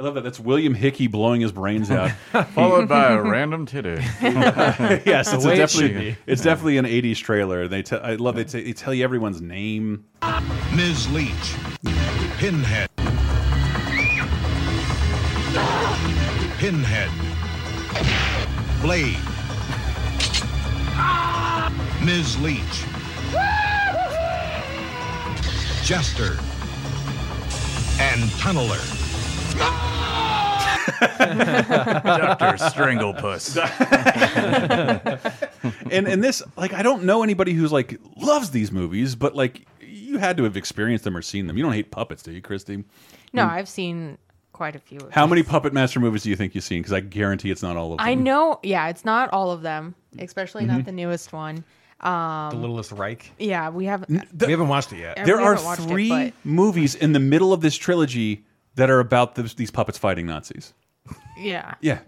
Love 0.05 0.15
that. 0.15 0.23
That's 0.23 0.39
William 0.39 0.73
Hickey 0.73 1.07
blowing 1.07 1.41
his 1.41 1.51
brains 1.51 1.91
out, 1.91 2.11
Followed 2.53 2.87
by 2.87 3.13
a 3.13 3.21
random 3.21 3.65
titty. 3.65 3.89
yes, 4.21 5.33
it's 5.33 5.43
way 5.45 5.59
a 5.59 5.63
it 5.63 5.69
should 5.69 5.79
definitely 5.81 6.17
it's 6.27 6.41
definitely 6.41 6.77
an 6.77 6.85
'80s 6.85 7.17
trailer. 7.17 7.67
They 7.67 7.81
te 7.81 7.97
I 7.97 8.15
love 8.15 8.35
they, 8.35 8.43
they 8.43 8.73
tell 8.73 8.93
you 8.93 9.03
everyone's 9.03 9.41
name. 9.41 10.05
Ms. 10.75 11.11
Leach. 11.11 11.55
Pinhead. 12.37 12.89
Pinhead. 16.57 17.11
Blade. 18.81 19.17
Ms. 22.05 22.39
Leach. 22.41 22.85
Jester. 25.83 26.37
And 27.97 28.21
Tunneler. 28.41 29.05
Dr. 30.87 32.57
Stranglepuss. 32.57 33.57
and 35.91 36.07
and 36.07 36.23
this 36.23 36.41
like 36.57 36.73
I 36.73 36.81
don't 36.83 37.03
know 37.03 37.23
anybody 37.23 37.53
who's 37.53 37.71
like 37.71 37.99
loves 38.17 38.51
these 38.51 38.71
movies, 38.71 39.15
but 39.15 39.35
like 39.35 39.67
you 39.81 40.17
had 40.17 40.37
to 40.37 40.43
have 40.43 40.55
experienced 40.57 41.03
them 41.03 41.15
or 41.17 41.21
seen 41.21 41.47
them. 41.47 41.57
You 41.57 41.63
don't 41.63 41.73
hate 41.73 41.91
puppets, 41.91 42.23
do 42.23 42.31
you, 42.31 42.41
Christy? 42.41 42.83
No, 43.33 43.43
Mm. 43.43 43.49
I've 43.49 43.67
seen 43.69 44.17
quite 44.53 44.75
a 44.75 44.79
few. 44.79 44.99
Of 44.99 45.11
How 45.11 45.27
many 45.27 45.43
Puppet 45.43 45.73
Master 45.73 45.99
movies 45.99 46.23
do 46.23 46.29
you 46.29 46.35
think 46.37 46.55
you've 46.55 46.63
seen? 46.63 46.79
Because 46.81 46.93
I 46.93 47.01
guarantee 47.01 47.51
it's 47.51 47.61
not 47.63 47.75
all 47.75 47.91
of 47.93 47.97
them. 47.97 48.07
I 48.07 48.13
know. 48.15 48.59
Yeah, 48.63 48.87
it's 48.87 49.03
not 49.03 49.29
all 49.33 49.51
of 49.51 49.61
them, 49.61 49.95
especially 50.19 50.63
Mhm. 50.63 50.67
not 50.67 50.85
the 50.85 50.91
newest 50.93 51.33
one. 51.33 51.63
Um, 52.01 52.49
The 52.51 52.57
Littlest 52.57 52.91
Reich. 52.93 53.31
Yeah, 53.39 53.69
we 53.69 53.85
haven't. 53.85 54.09
we 54.45 54.51
haven't 54.51 54.67
watched 54.67 54.93
it 54.93 54.99
yet. 54.99 55.25
There 55.25 55.41
are 55.41 55.55
haven't 55.55 55.85
it, 55.85 55.89
three 55.89 56.09
but- 56.09 56.33
movies 56.43 56.95
in 56.95 57.11
the 57.13 57.19
middle 57.19 57.51
of 57.51 57.61
this 57.61 57.75
trilogy 57.75 58.45
that 58.75 58.89
are 58.89 58.99
about 58.99 59.35
this, 59.35 59.53
these 59.53 59.71
puppets 59.71 59.97
fighting 59.97 60.25
Nazis. 60.25 60.73
Yeah. 61.37 61.75
Yeah. 61.81 61.99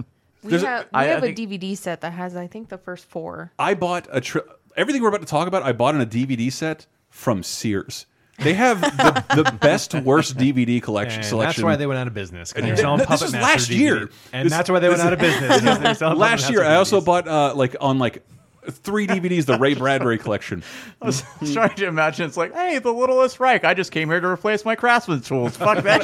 We 0.43 0.51
There's 0.51 0.63
a- 0.63 0.67
have, 0.67 0.83
we 0.85 0.89
I- 0.93 1.01
I 1.01 1.05
have 1.07 1.23
a 1.23 1.33
DVD 1.33 1.75
set 1.77 2.01
that 2.01 2.11
has, 2.13 2.35
I 2.35 2.47
think, 2.47 2.69
the 2.69 2.77
first 2.77 3.05
four. 3.05 3.51
I 3.59 3.73
bought 3.73 4.07
a 4.11 4.21
tri 4.21 4.41
everything 4.75 5.01
we're 5.01 5.09
about 5.09 5.21
to 5.21 5.27
talk 5.27 5.47
about. 5.47 5.63
I 5.63 5.71
bought 5.73 5.95
in 5.95 6.01
a 6.01 6.05
DVD 6.05 6.51
set 6.51 6.85
from 7.09 7.41
Sears. 7.43 8.05
They 8.39 8.53
have 8.53 8.79
the, 8.81 9.25
the 9.43 9.51
best 9.57 9.95
worst 9.95 10.37
DVD 10.37 10.79
collection 10.81 11.21
And 11.21 11.27
selection. 11.27 11.63
that's 11.63 11.65
why 11.65 11.75
they 11.75 11.87
went 11.87 11.99
out 11.99 12.05
of 12.07 12.13
business. 12.13 12.53
And 12.53 12.63
they're 12.65 12.77
selling 12.77 12.99
this 12.99 13.07
Puppet 13.07 13.21
was 13.23 13.33
Master 13.33 13.47
last 13.47 13.69
DVD. 13.71 13.77
year, 13.79 14.09
And 14.31 14.45
This- 14.45 14.53
that's 14.53 14.69
why 14.69 14.77
they 14.79 14.89
went 14.89 15.01
out 15.01 15.13
of 15.13 15.19
business. 15.19 16.01
last 16.01 16.49
year, 16.51 16.63
I 16.63 16.75
also 16.75 17.01
bought 17.01 17.27
uh, 17.27 17.53
like 17.55 17.75
on 17.81 17.97
like 17.97 18.23
three 18.71 19.07
DVDs 19.07 19.45
the 19.45 19.57
Ray 19.57 19.73
Bradbury 19.75 20.17
collection. 20.17 20.63
I 21.01 21.05
was 21.05 21.23
trying 21.53 21.75
to 21.75 21.87
imagine. 21.87 22.25
It's 22.25 22.37
like, 22.37 22.53
hey, 22.53 22.79
the 22.79 22.91
littlest 22.91 23.39
Reich. 23.39 23.63
I 23.63 23.73
just 23.73 23.91
came 23.91 24.09
here 24.09 24.19
to 24.19 24.27
replace 24.27 24.65
my 24.65 24.75
craftsman 24.75 25.21
tools. 25.21 25.57
Fuck 25.57 25.83
that 25.83 26.03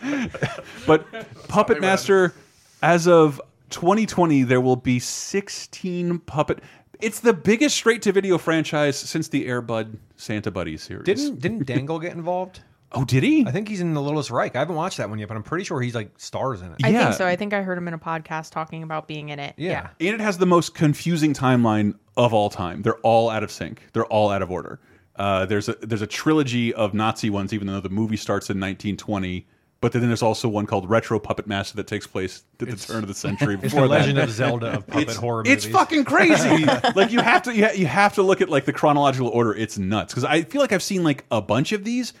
shit. 0.00 0.32
but 0.86 1.06
Puppet 1.48 1.80
Master, 1.80 2.34
as 2.82 3.06
of 3.08 3.40
2020 3.70 4.44
there 4.44 4.60
will 4.60 4.76
be 4.76 4.98
16 4.98 6.20
puppet. 6.20 6.60
It's 7.00 7.20
the 7.20 7.32
biggest 7.32 7.76
straight 7.76 8.02
to 8.02 8.12
video 8.12 8.38
franchise 8.38 8.96
since 8.98 9.28
the 9.28 9.46
Airbud 9.46 9.98
Santa 10.16 10.50
Buddy 10.50 10.76
series. 10.76 11.04
Didn't 11.04 11.40
didn't 11.40 11.66
Dangle 11.66 12.00
get 12.00 12.12
involved? 12.12 12.60
Oh, 12.92 13.04
did 13.04 13.22
he? 13.22 13.44
I 13.46 13.50
think 13.50 13.68
he's 13.68 13.80
in 13.80 13.92
the 13.94 14.00
Littlest 14.00 14.30
Reich. 14.30 14.56
I 14.56 14.60
haven't 14.60 14.76
watched 14.76 14.96
that 14.96 15.10
one 15.10 15.18
yet, 15.18 15.28
but 15.28 15.36
I'm 15.36 15.42
pretty 15.42 15.64
sure 15.64 15.80
he's 15.80 15.94
like 15.94 16.10
stars 16.18 16.62
in 16.62 16.72
it. 16.72 16.76
I 16.82 16.92
think 16.92 17.14
so. 17.14 17.26
I 17.26 17.36
think 17.36 17.52
I 17.52 17.62
heard 17.62 17.76
him 17.76 17.86
in 17.88 17.94
a 17.94 17.98
podcast 17.98 18.50
talking 18.50 18.82
about 18.82 19.06
being 19.06 19.28
in 19.28 19.38
it. 19.38 19.54
Yeah. 19.58 19.88
And 20.00 20.08
it 20.08 20.20
has 20.20 20.38
the 20.38 20.46
most 20.46 20.74
confusing 20.74 21.34
timeline 21.34 21.94
of 22.16 22.32
all 22.32 22.48
time. 22.50 22.82
They're 22.82 22.96
all 23.00 23.28
out 23.30 23.42
of 23.42 23.50
sync. 23.50 23.82
They're 23.92 24.06
all 24.06 24.30
out 24.30 24.40
of 24.42 24.50
order. 24.50 24.80
Uh, 25.16 25.44
there's 25.46 25.68
a 25.68 25.74
there's 25.82 26.00
a 26.02 26.06
trilogy 26.06 26.72
of 26.72 26.94
Nazi 26.94 27.28
ones, 27.28 27.52
even 27.52 27.66
though 27.66 27.80
the 27.80 27.88
movie 27.90 28.16
starts 28.16 28.48
in 28.50 28.56
1920. 28.58 29.46
But 29.80 29.92
then 29.92 30.02
there's 30.08 30.22
also 30.22 30.48
one 30.48 30.66
called 30.66 30.90
Retro 30.90 31.20
Puppet 31.20 31.46
Master 31.46 31.76
that 31.76 31.86
takes 31.86 32.04
place 32.04 32.42
at 32.60 32.68
the 32.68 32.74
turn 32.76 33.02
of 33.04 33.08
the 33.08 33.14
century. 33.26 33.54
It's 33.54 33.62
Before 33.62 33.82
the 33.82 33.88
that. 33.94 34.00
Legend 34.00 34.18
of 34.18 34.30
Zelda 34.30 34.66
of 34.72 34.86
puppet 34.88 35.02
It's- 35.02 35.16
horror 35.16 35.42
It's 35.46 35.66
fucking 35.66 36.04
crazy. 36.04 36.64
like 36.96 37.12
you 37.12 37.20
have 37.20 37.42
to 37.42 37.54
you, 37.54 37.64
ha 37.66 37.72
you 37.74 37.86
have 37.86 38.14
to 38.14 38.22
look 38.22 38.40
at 38.40 38.48
like 38.48 38.64
the 38.64 38.72
chronological 38.72 39.28
order. 39.28 39.54
It's 39.54 39.78
nuts 39.78 40.12
because 40.12 40.24
I 40.24 40.42
feel 40.42 40.60
like 40.60 40.72
I've 40.72 40.82
seen 40.82 41.04
like 41.04 41.24
a 41.30 41.40
bunch 41.40 41.70
of 41.72 41.84
these, 41.84 42.12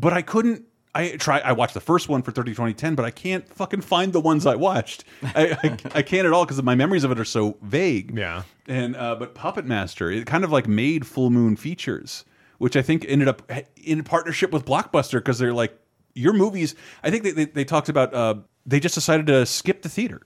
but 0.00 0.12
I 0.12 0.22
couldn't. 0.22 0.64
I 0.92 1.16
try. 1.16 1.38
I 1.38 1.52
watched 1.52 1.74
the 1.74 1.80
first 1.80 2.08
one 2.08 2.22
for 2.22 2.32
30 2.32 2.52
2010, 2.52 2.96
but 2.96 3.04
I 3.04 3.12
can't 3.12 3.48
fucking 3.54 3.82
find 3.82 4.12
the 4.12 4.20
ones 4.20 4.44
I 4.44 4.56
watched. 4.56 5.04
I 5.22 5.56
I, 5.62 5.98
I 5.98 6.02
can't 6.02 6.26
at 6.26 6.32
all 6.32 6.44
because 6.44 6.60
my 6.62 6.74
memories 6.74 7.04
of 7.04 7.12
it 7.12 7.20
are 7.20 7.24
so 7.24 7.58
vague. 7.62 8.16
Yeah. 8.16 8.42
And 8.66 8.96
uh, 8.96 9.14
but 9.14 9.34
Puppet 9.34 9.66
Master, 9.66 10.10
it 10.10 10.26
kind 10.26 10.42
of 10.42 10.50
like 10.50 10.66
made 10.66 11.06
Full 11.06 11.30
Moon 11.30 11.54
Features, 11.56 12.24
which 12.58 12.76
I 12.76 12.82
think 12.82 13.04
ended 13.08 13.28
up 13.28 13.48
in 13.76 14.02
partnership 14.02 14.50
with 14.50 14.64
Blockbuster 14.64 15.18
because 15.18 15.38
they're 15.38 15.52
like 15.52 15.78
your 16.14 16.32
movies. 16.32 16.74
I 17.04 17.10
think 17.10 17.22
they 17.22 17.32
they, 17.32 17.44
they 17.44 17.64
talked 17.64 17.88
about 17.88 18.12
uh, 18.12 18.34
they 18.66 18.80
just 18.80 18.94
decided 18.94 19.26
to 19.28 19.46
skip 19.46 19.82
the 19.82 19.88
theater, 19.88 20.22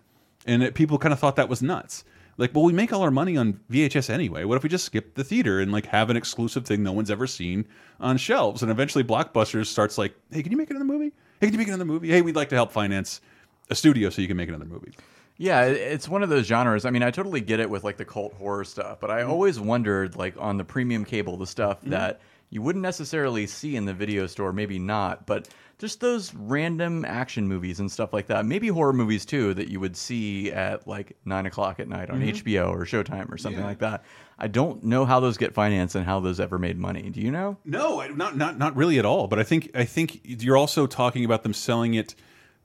and 0.46 0.62
it, 0.62 0.74
people 0.74 0.98
kind 0.98 1.12
of 1.12 1.18
thought 1.18 1.36
that 1.36 1.48
was 1.48 1.62
nuts. 1.62 2.04
Like, 2.36 2.54
well, 2.54 2.64
we 2.64 2.72
make 2.72 2.92
all 2.92 3.02
our 3.02 3.10
money 3.10 3.36
on 3.36 3.60
VHS 3.70 4.10
anyway. 4.10 4.44
What 4.44 4.56
if 4.56 4.62
we 4.62 4.68
just 4.68 4.84
skip 4.84 5.14
the 5.14 5.24
theater 5.24 5.60
and 5.60 5.70
like 5.72 5.86
have 5.86 6.10
an 6.10 6.16
exclusive 6.16 6.66
thing 6.66 6.82
no 6.82 6.92
one's 6.92 7.10
ever 7.10 7.26
seen 7.26 7.66
on 8.00 8.16
shelves? 8.16 8.62
And 8.62 8.70
eventually, 8.70 9.04
Blockbusters 9.04 9.66
starts 9.66 9.98
like, 9.98 10.14
hey, 10.30 10.42
can 10.42 10.50
you 10.52 10.58
make 10.58 10.70
another 10.70 10.84
movie? 10.84 11.12
Hey, 11.40 11.46
can 11.46 11.52
you 11.54 11.58
make 11.58 11.68
another 11.68 11.84
movie? 11.84 12.08
Hey, 12.08 12.22
we'd 12.22 12.36
like 12.36 12.48
to 12.50 12.54
help 12.54 12.72
finance 12.72 13.20
a 13.70 13.74
studio 13.74 14.10
so 14.10 14.20
you 14.22 14.28
can 14.28 14.36
make 14.36 14.48
another 14.48 14.64
movie. 14.64 14.92
Yeah, 15.36 15.62
it's 15.64 16.08
one 16.08 16.22
of 16.22 16.28
those 16.28 16.46
genres. 16.46 16.84
I 16.84 16.90
mean, 16.90 17.02
I 17.02 17.10
totally 17.10 17.40
get 17.40 17.58
it 17.58 17.68
with 17.68 17.82
like 17.82 17.96
the 17.96 18.04
cult 18.04 18.34
horror 18.34 18.64
stuff, 18.64 19.00
but 19.00 19.10
I 19.10 19.22
Mm-hmm. 19.22 19.30
always 19.30 19.58
wondered, 19.58 20.14
like 20.16 20.34
on 20.38 20.56
the 20.58 20.64
premium 20.64 21.04
cable, 21.04 21.36
the 21.36 21.46
stuff 21.46 21.78
that 21.82 22.20
you 22.54 22.62
wouldn't 22.62 22.82
necessarily 22.84 23.48
see 23.48 23.74
in 23.74 23.84
the 23.84 23.92
video 23.92 24.28
store, 24.28 24.52
maybe 24.52 24.78
not, 24.78 25.26
but 25.26 25.48
just 25.78 26.00
those 26.00 26.32
random 26.34 27.04
action 27.04 27.48
movies 27.48 27.80
and 27.80 27.90
stuff 27.90 28.12
like 28.12 28.28
that. 28.28 28.46
Maybe 28.46 28.68
horror 28.68 28.92
movies 28.92 29.26
too 29.26 29.54
that 29.54 29.66
you 29.68 29.80
would 29.80 29.96
see 29.96 30.52
at 30.52 30.86
like 30.86 31.16
nine 31.24 31.46
o'clock 31.46 31.80
at 31.80 31.88
night 31.88 32.10
on 32.10 32.20
Mhm. 32.20 32.28
HBO 32.28 32.70
or 32.70 32.84
Showtime 32.84 33.28
or 33.32 33.36
something 33.36 33.60
Yeah. 33.60 33.66
like 33.66 33.80
that. 33.80 34.04
I 34.38 34.46
don't 34.46 34.84
know 34.84 35.04
how 35.04 35.18
those 35.18 35.36
get 35.36 35.52
financed 35.52 35.96
and 35.96 36.06
how 36.06 36.20
those 36.20 36.38
ever 36.38 36.56
made 36.60 36.78
money. 36.78 37.10
Do 37.10 37.20
you 37.20 37.32
know? 37.32 37.56
No, 37.64 38.06
not 38.14 38.36
not 38.36 38.56
not 38.56 38.76
really 38.76 39.00
at 39.00 39.04
all. 39.04 39.26
But 39.26 39.40
I 39.40 39.42
think 39.42 39.70
I 39.74 39.84
think 39.84 40.20
you're 40.22 40.56
also 40.56 40.86
talking 40.86 41.24
about 41.24 41.42
them 41.42 41.52
selling 41.54 41.94
it 41.94 42.14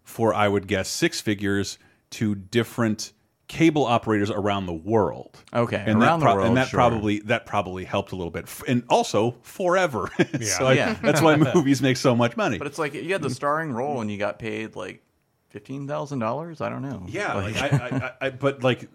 for 0.03 0.31
I 0.35 0.47
would 0.47 0.67
guess 0.67 0.87
six 0.87 1.19
figures 1.19 1.79
to 2.11 2.35
different 2.35 3.11
cable 3.49 3.83
operators 3.83 4.29
around 4.29 4.67
the 4.67 4.73
world. 4.73 5.37
Okay, 5.53 5.83
and 5.85 6.01
around 6.01 6.21
that 6.21 6.29
the 6.29 6.35
world, 6.35 6.47
and 6.47 6.55
that 6.57 6.69
sure. 6.69 6.77
probably 6.77 7.19
that 7.21 7.45
probably 7.45 7.83
helped 7.83 8.13
a 8.13 8.15
little 8.15 8.31
bit, 8.31 8.47
and 8.67 8.83
also 8.87 9.35
forever. 9.41 10.09
so 10.41 10.67
I- 10.67 10.73
Yeah. 10.73 10.93
that's 11.01 11.19
why 11.21 11.35
movies 11.53 11.81
make 11.81 11.97
so 11.97 12.15
much 12.15 12.37
money. 12.37 12.57
But 12.57 12.67
it's 12.67 12.79
like 12.79 12.93
you 12.93 13.11
had 13.11 13.21
the 13.21 13.29
starring 13.29 13.73
role 13.73 13.99
and 13.99 14.09
you 14.09 14.17
got 14.17 14.39
paid 14.39 14.77
like 14.77 15.03
fifteen 15.49 15.87
thousand 15.87 16.19
dollars. 16.19 16.61
I 16.61 16.69
don't 16.69 16.83
know. 16.83 17.03
Yeah, 17.09 17.33
like, 17.33 17.57
I, 17.57 17.67
I, 17.67 18.05
I, 18.05 18.27
I, 18.27 18.29
but 18.29 18.63
like 18.63 18.87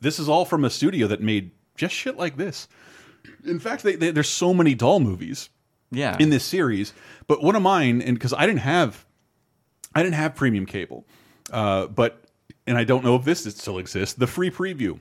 this 0.00 0.18
is 0.18 0.28
all 0.28 0.46
from 0.46 0.64
a 0.64 0.70
studio 0.70 1.08
that 1.08 1.20
made 1.20 1.50
just 1.74 1.94
shit 1.94 2.16
like 2.16 2.36
this. 2.38 2.68
In 3.44 3.58
fact, 3.58 3.82
they, 3.82 3.96
they, 3.96 4.12
there's 4.12 4.28
so 4.30 4.54
many 4.54 4.74
doll 4.74 5.00
movies. 5.00 5.50
Yeah. 5.92 6.16
in 6.18 6.30
this 6.30 6.44
series. 6.44 6.92
But 7.28 7.42
one 7.44 7.54
of 7.54 7.62
mine, 7.62 8.02
and 8.02 8.16
because 8.18 8.32
I 8.32 8.44
didn't 8.44 8.60
have, 8.60 9.06
I 9.94 10.02
didn't 10.02 10.16
have 10.16 10.34
premium 10.34 10.66
cable, 10.66 11.06
uh, 11.52 11.86
but 11.86 12.25
and 12.66 12.76
I 12.78 12.84
don't 12.84 13.04
know 13.04 13.16
if 13.16 13.24
this 13.24 13.44
still 13.44 13.78
exists. 13.78 14.14
The 14.14 14.26
free 14.26 14.50
preview. 14.50 14.98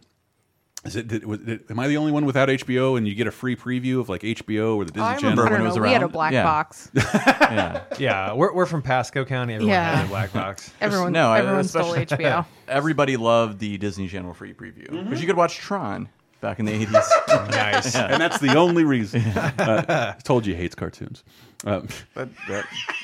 Is 0.83 0.95
it, 0.95 1.07
did, 1.07 1.25
was 1.25 1.41
it? 1.41 1.65
Am 1.71 1.79
I 1.79 1.87
the 1.87 1.97
only 1.97 2.11
one 2.11 2.25
without 2.25 2.47
HBO? 2.47 2.95
And 2.95 3.07
you 3.07 3.15
get 3.15 3.25
a 3.25 3.31
free 3.31 3.55
preview 3.55 3.99
of 3.99 4.07
like 4.07 4.21
HBO 4.21 4.75
or 4.75 4.85
the 4.85 4.91
Disney 4.91 5.01
I 5.07 5.15
Channel. 5.15 5.29
remember 5.31 5.51
when 5.53 5.61
it 5.61 5.63
was 5.67 5.79
We 5.79 5.89
had 5.89 6.03
a 6.03 6.07
black 6.07 6.31
Yeah. 6.31 6.43
box. 6.43 6.91
yeah. 6.95 7.81
Yeah, 7.97 8.33
we're, 8.33 8.53
we're 8.53 8.67
from 8.67 8.83
Pasco 8.83 9.25
County. 9.25 9.55
Everyone 9.55 9.71
Yeah. 9.73 9.95
has 9.95 10.05
a 10.05 10.09
black 10.09 10.31
box. 10.31 10.71
Everyone, 10.81 11.11
no, 11.11 11.33
everyone 11.33 11.63
stole 11.63 11.95
HBO. 11.95 12.45
Everybody 12.67 13.17
loved 13.17 13.57
the 13.57 13.77
Disney 13.79 14.07
Channel 14.07 14.35
free 14.35 14.53
preview 14.53 14.81
because 14.83 14.95
Mm-hmm. 14.99 15.15
you 15.15 15.25
could 15.25 15.37
watch 15.37 15.57
Tron 15.57 16.07
back 16.41 16.59
in 16.59 16.65
the 16.65 16.73
eighties. 16.73 16.91
Nice. 17.29 17.95
and 17.95 18.21
that's 18.21 18.37
the 18.37 18.55
only 18.55 18.83
reason. 18.83 19.21
Uh, 19.21 20.13
I 20.15 20.21
told 20.21 20.45
you 20.45 20.53
he 20.53 20.61
hates 20.61 20.75
cartoons. 20.75 21.23
Um, 21.65 21.87
that, 22.13 22.29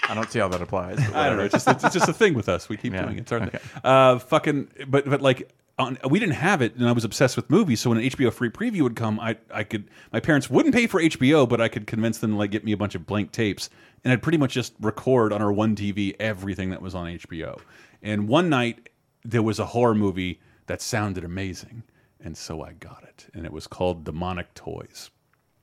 I 0.07 0.14
don't 0.14 0.32
see 0.32 0.39
how 0.39 0.47
that 0.49 0.62
applies. 0.62 0.99
I 1.14 1.28
don't 1.28 1.38
know. 1.38 1.43
It's 1.43 1.53
just 1.53 1.68
it's 1.68 1.93
just 1.93 2.07
a 2.07 2.14
thing 2.14 2.34
with 2.36 2.47
us. 2.47 2.70
We 2.70 2.78
keep 2.78 2.93
Yeah, 2.93 3.03
doing 3.03 3.18
it. 3.18 3.22
It's 3.22 3.32
our 3.32 3.39
okay. 3.41 3.57
thing. 3.57 3.82
Uh, 3.84 4.20
fucking. 4.20 4.68
But 4.88 5.09
but 5.09 5.22
like. 5.22 5.51
On, 5.80 5.97
we 6.07 6.20
didn't 6.20 6.36
have 6.36 6.62
it, 6.62 6.76
and 6.76 6.88
I 6.88 6.91
was 6.91 7.05
obsessed 7.05 7.36
with 7.36 7.49
movies. 7.49 7.80
So 7.80 7.89
when 7.89 7.97
an 7.97 8.03
HBO 8.03 8.32
free 8.32 8.49
preview 8.51 8.82
would 8.82 8.95
come, 8.95 9.20
I 9.20 9.38
I 9.51 9.64
could 9.64 9.86
my 10.12 10.20
parents 10.20 10.47
wouldn't 10.47 10.76
pay 10.76 10.86
for 10.86 11.01
HBO, 11.01 11.49
but 11.49 11.59
I 11.59 11.70
could 11.70 11.88
convince 11.88 12.20
them 12.20 12.32
to 12.32 12.38
like 12.38 12.51
get 12.51 12.64
me 12.64 12.72
a 12.74 12.78
bunch 12.78 12.93
of 12.93 13.07
blank 13.07 13.32
tapes, 13.32 13.70
and 14.03 14.14
I'd 14.14 14.22
pretty 14.22 14.38
much 14.38 14.53
just 14.53 14.74
record 14.80 15.34
on 15.34 15.41
our 15.41 15.51
one 15.51 15.76
TV 15.76 16.14
everything 16.20 16.70
that 16.70 16.82
was 16.84 16.93
on 16.93 17.07
HBO. 17.07 17.59
And 18.03 18.28
one 18.28 18.47
night 18.49 18.89
there 19.24 19.41
was 19.41 19.57
a 19.57 19.66
horror 19.66 19.95
movie 19.95 20.39
that 20.68 20.82
sounded 20.84 21.24
amazing, 21.24 21.82
and 22.20 22.38
so 22.38 22.62
I 22.62 22.74
got 22.74 23.03
it, 23.03 23.28
and 23.34 23.45
it 23.45 23.53
was 23.53 23.66
called 23.66 24.03
Demonic 24.03 24.53
Toys 24.53 25.09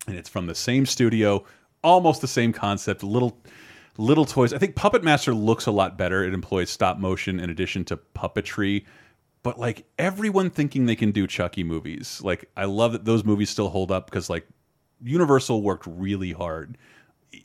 and 0.08 0.16
it's 0.16 0.28
from 0.28 0.46
the 0.46 0.54
same 0.54 0.86
studio, 0.86 1.44
almost 1.82 2.20
the 2.20 2.28
same 2.28 2.52
concept. 2.52 3.02
Little 3.02 3.38
little 3.96 4.24
toys. 4.24 4.52
I 4.52 4.58
think 4.58 4.76
Puppet 4.76 5.02
Master 5.02 5.34
looks 5.34 5.66
a 5.66 5.72
lot 5.72 5.98
better. 5.98 6.24
It 6.24 6.32
employs 6.32 6.70
stop 6.70 6.98
motion 6.98 7.40
in 7.40 7.50
addition 7.50 7.84
to 7.86 7.96
puppetry. 7.96 8.84
But 9.42 9.58
like 9.58 9.86
everyone 9.98 10.50
thinking 10.50 10.86
they 10.86 10.96
can 10.96 11.10
do 11.12 11.26
Chucky 11.26 11.64
movies, 11.64 12.20
like 12.22 12.50
I 12.56 12.64
love 12.64 12.92
that 12.92 13.04
those 13.04 13.24
movies 13.24 13.50
still 13.50 13.68
hold 13.68 13.90
up 13.90 14.10
because 14.10 14.28
like 14.28 14.46
Universal 15.02 15.62
worked 15.62 15.86
really 15.86 16.32
hard. 16.32 16.76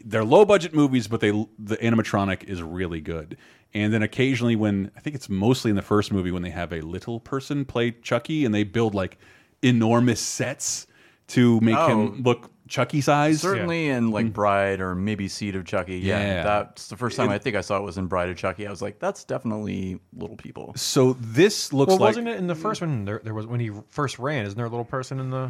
They're 0.03 0.23
low 0.23 0.45
budget 0.45 0.73
movies, 0.73 1.07
but 1.07 1.19
they 1.21 1.31
the 1.59 1.77
animatronic 1.77 2.43
is 2.45 2.61
really 2.63 3.01
good. 3.01 3.37
And 3.75 3.91
then 3.93 4.03
occasionally, 4.03 4.55
when 4.55 4.91
I 4.95 4.99
think 4.99 5.15
it's 5.15 5.29
mostly 5.29 5.69
in 5.69 5.75
the 5.75 5.81
first 5.81 6.11
movie, 6.11 6.31
when 6.31 6.43
they 6.43 6.51
have 6.51 6.71
a 6.73 6.81
little 6.81 7.19
person 7.19 7.65
play 7.65 7.91
Chucky 7.91 8.45
and 8.45 8.53
they 8.53 8.63
build 8.63 8.93
like 8.95 9.17
enormous 9.61 10.19
sets 10.19 10.87
to 11.27 11.59
make 11.61 11.75
Oh. 11.77 11.87
him 11.87 12.23
look 12.23 12.51
Chucky 12.67 13.01
size. 13.01 13.41
Certainly 13.41 13.89
in 13.89 14.11
like 14.11 14.31
Bride 14.33 14.79
or 14.81 14.95
maybe 14.95 15.27
Seed 15.27 15.55
of 15.55 15.65
Chucky. 15.65 15.97
Yeah, 15.97 16.19
Mm. 16.19 16.27
Yeah. 16.27 16.43
that's 16.43 16.87
the 16.87 16.97
first 16.97 17.17
time 17.17 17.29
It- 17.29 17.35
I 17.35 17.37
think 17.37 17.55
I 17.55 17.61
saw 17.61 17.77
it 17.77 17.83
was 17.83 17.97
in 17.97 18.07
Bride 18.07 18.29
of 18.29 18.37
Chucky. 18.37 18.65
I 18.65 18.69
was 18.69 18.81
like, 18.81 18.99
that's 18.99 19.23
definitely 19.23 19.99
little 20.17 20.37
people. 20.37 20.73
So 20.75 21.13
this 21.19 21.73
looks 21.73 21.89
well, 21.89 21.97
like 21.97 22.09
wasn't 22.09 22.27
it 22.29 22.37
in 22.37 22.47
the 22.47 22.55
first 22.55 22.81
one? 22.81 23.05
There, 23.05 23.21
there 23.23 23.33
was 23.33 23.45
when 23.47 23.59
he 23.59 23.71
first 23.89 24.17
ran. 24.19 24.45
Isn't 24.45 24.55
there 24.57 24.65
a 24.65 24.69
little 24.69 24.85
person 24.85 25.19
in 25.19 25.29
the? 25.29 25.49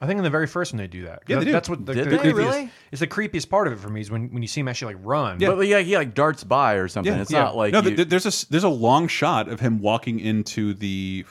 I 0.00 0.06
think 0.06 0.18
in 0.18 0.24
the 0.24 0.30
very 0.30 0.46
first 0.46 0.72
one 0.72 0.78
they 0.78 0.86
do 0.86 1.04
that. 1.04 1.22
Yeah, 1.26 1.36
they 1.36 1.40
That- 1.40 1.44
do. 1.46 1.52
That's 1.52 1.68
what 1.68 1.86
the, 1.86 1.94
Did 1.94 2.04
the 2.06 2.10
they? 2.10 2.18
creepiest. 2.18 2.34
Really? 2.36 2.70
It's 2.92 3.00
the 3.00 3.06
creepiest 3.06 3.48
part 3.48 3.66
of 3.66 3.72
it 3.72 3.78
for 3.78 3.88
me 3.88 4.00
is 4.02 4.10
when, 4.10 4.28
when 4.32 4.42
you 4.42 4.48
see 4.48 4.60
him 4.60 4.68
actually 4.68 4.94
like 4.94 5.04
run. 5.06 5.38
But 5.38 5.66
yeah, 5.66 5.80
he 5.80 5.96
like 5.96 6.14
darts 6.14 6.44
by 6.44 6.74
or 6.74 6.88
something. 6.88 7.12
it's 7.14 7.30
not 7.30 7.56
like 7.56 7.72
no. 7.72 7.80
you- 7.80 7.96
th- 7.96 8.08
there's 8.08 8.26
a 8.26 8.28
s- 8.28 8.44
there's 8.44 8.64
a 8.64 8.68
long 8.68 9.08
shot 9.08 9.48
of 9.48 9.60
him 9.60 9.78
walking 9.80 10.20
into 10.20 10.74
the 10.74 11.24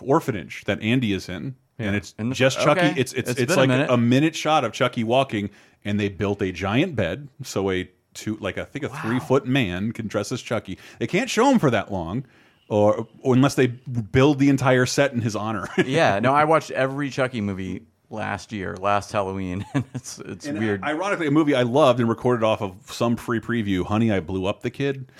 orphanage 0.00 0.64
that 0.64 0.80
Andy 0.82 1.12
is 1.12 1.28
in, 1.28 1.56
and 1.78 1.94
it's 1.96 2.14
In 2.18 2.28
the- 2.30 2.34
just 2.34 2.58
Chucky. 2.60 2.80
okay. 2.80 2.94
It's 3.00 3.12
it's 3.12 3.30
It's 3.30 3.40
it's, 3.40 3.48
been 3.54 3.58
a 3.58 3.60
like 3.62 3.68
minute. 3.68 3.90
a 3.90 3.96
minute 3.96 4.34
shot 4.36 4.64
of 4.64 4.72
Chucky 4.72 5.04
walking, 5.04 5.50
and 5.84 5.98
they 6.00 6.08
built 6.08 6.42
a 6.42 6.52
giant 6.52 6.96
bed, 6.96 7.28
so 7.42 7.70
a 7.70 7.88
two 8.14 8.36
like 8.40 8.56
I 8.58 8.64
think 8.64 8.84
a 8.84 8.88
three 8.88 9.20
foot 9.20 9.46
man 9.46 9.92
can 9.92 10.06
dress 10.06 10.32
as 10.32 10.40
Chucky. 10.42 10.78
They 10.98 11.06
can't 11.06 11.28
show 11.28 11.50
him 11.50 11.58
for 11.58 11.70
that 11.70 11.92
long, 11.92 12.24
or, 12.68 13.06
or 13.20 13.34
unless 13.34 13.54
they 13.56 13.66
build 13.66 14.38
the 14.38 14.48
entire 14.48 14.86
set 14.86 15.12
in 15.12 15.20
his 15.20 15.36
honor. 15.36 15.68
yeah, 15.84 16.18
no, 16.18 16.32
I 16.34 16.44
watched 16.44 16.70
every 16.70 17.10
Chucky 17.10 17.40
movie 17.40 17.82
last 18.10 18.52
year, 18.52 18.76
last 18.76 19.10
Halloween, 19.12 19.64
and 19.74 19.84
it's 19.94 20.18
it's 20.20 20.46
And 20.46 20.58
weird. 20.58 20.82
Ironically, 20.84 21.26
a 21.26 21.30
movie 21.30 21.54
I 21.54 21.62
loved 21.62 21.98
and 22.00 22.08
recorded 22.08 22.44
off 22.44 22.62
of 22.62 22.74
some 22.90 23.16
free 23.16 23.40
preview, 23.40 23.84
Honey, 23.84 24.12
I 24.12 24.20
Blew 24.20 24.46
Up 24.46 24.62
the 24.62 24.70
Kid. 24.70 25.10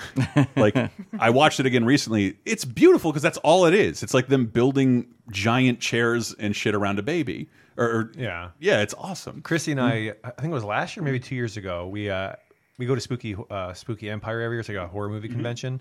like, 0.57 0.76
I 1.18 1.30
watched 1.30 1.61
it 1.61 1.66
again 1.66 1.84
recently. 1.84 2.39
It's 2.45 2.64
beautiful 2.64 3.11
because 3.12 3.22
that's 3.22 3.39
all 3.39 3.66
it 3.66 3.74
is. 3.74 4.03
It's 4.03 4.14
like 4.14 4.28
them 4.28 4.47
building 4.47 5.09
giant 5.30 5.80
chairs 5.80 6.34
and 6.39 6.55
shit 6.55 6.74
around 6.74 6.99
a 6.99 7.03
baby. 7.03 7.49
Or, 7.76 7.84
or- 7.84 8.12
Yeah. 8.16 8.51
yeah, 8.59 8.80
it's 8.82 8.95
awesome. 8.95 9.43
Chrissy 9.43 9.72
and 9.72 9.80
I, 9.80 10.14
I 10.24 10.30
think 10.30 10.51
it 10.51 10.55
was 10.55 10.64
last 10.64 10.97
year, 10.97 11.03
maybe 11.05 11.20
two 11.20 11.34
years 11.34 11.57
ago. 11.57 11.87
We 11.89 12.09
uh, 12.09 12.32
we 12.78 12.87
go 12.87 12.95
to 12.95 13.01
Spooky 13.01 13.37
uh, 13.51 13.72
Spooky 13.74 14.09
Empire 14.11 14.41
every 14.43 14.57
year. 14.57 14.61
It's 14.61 14.68
like 14.68 14.78
a 14.78 14.87
horror 14.87 15.09
movie 15.09 15.28
convention. 15.28 15.80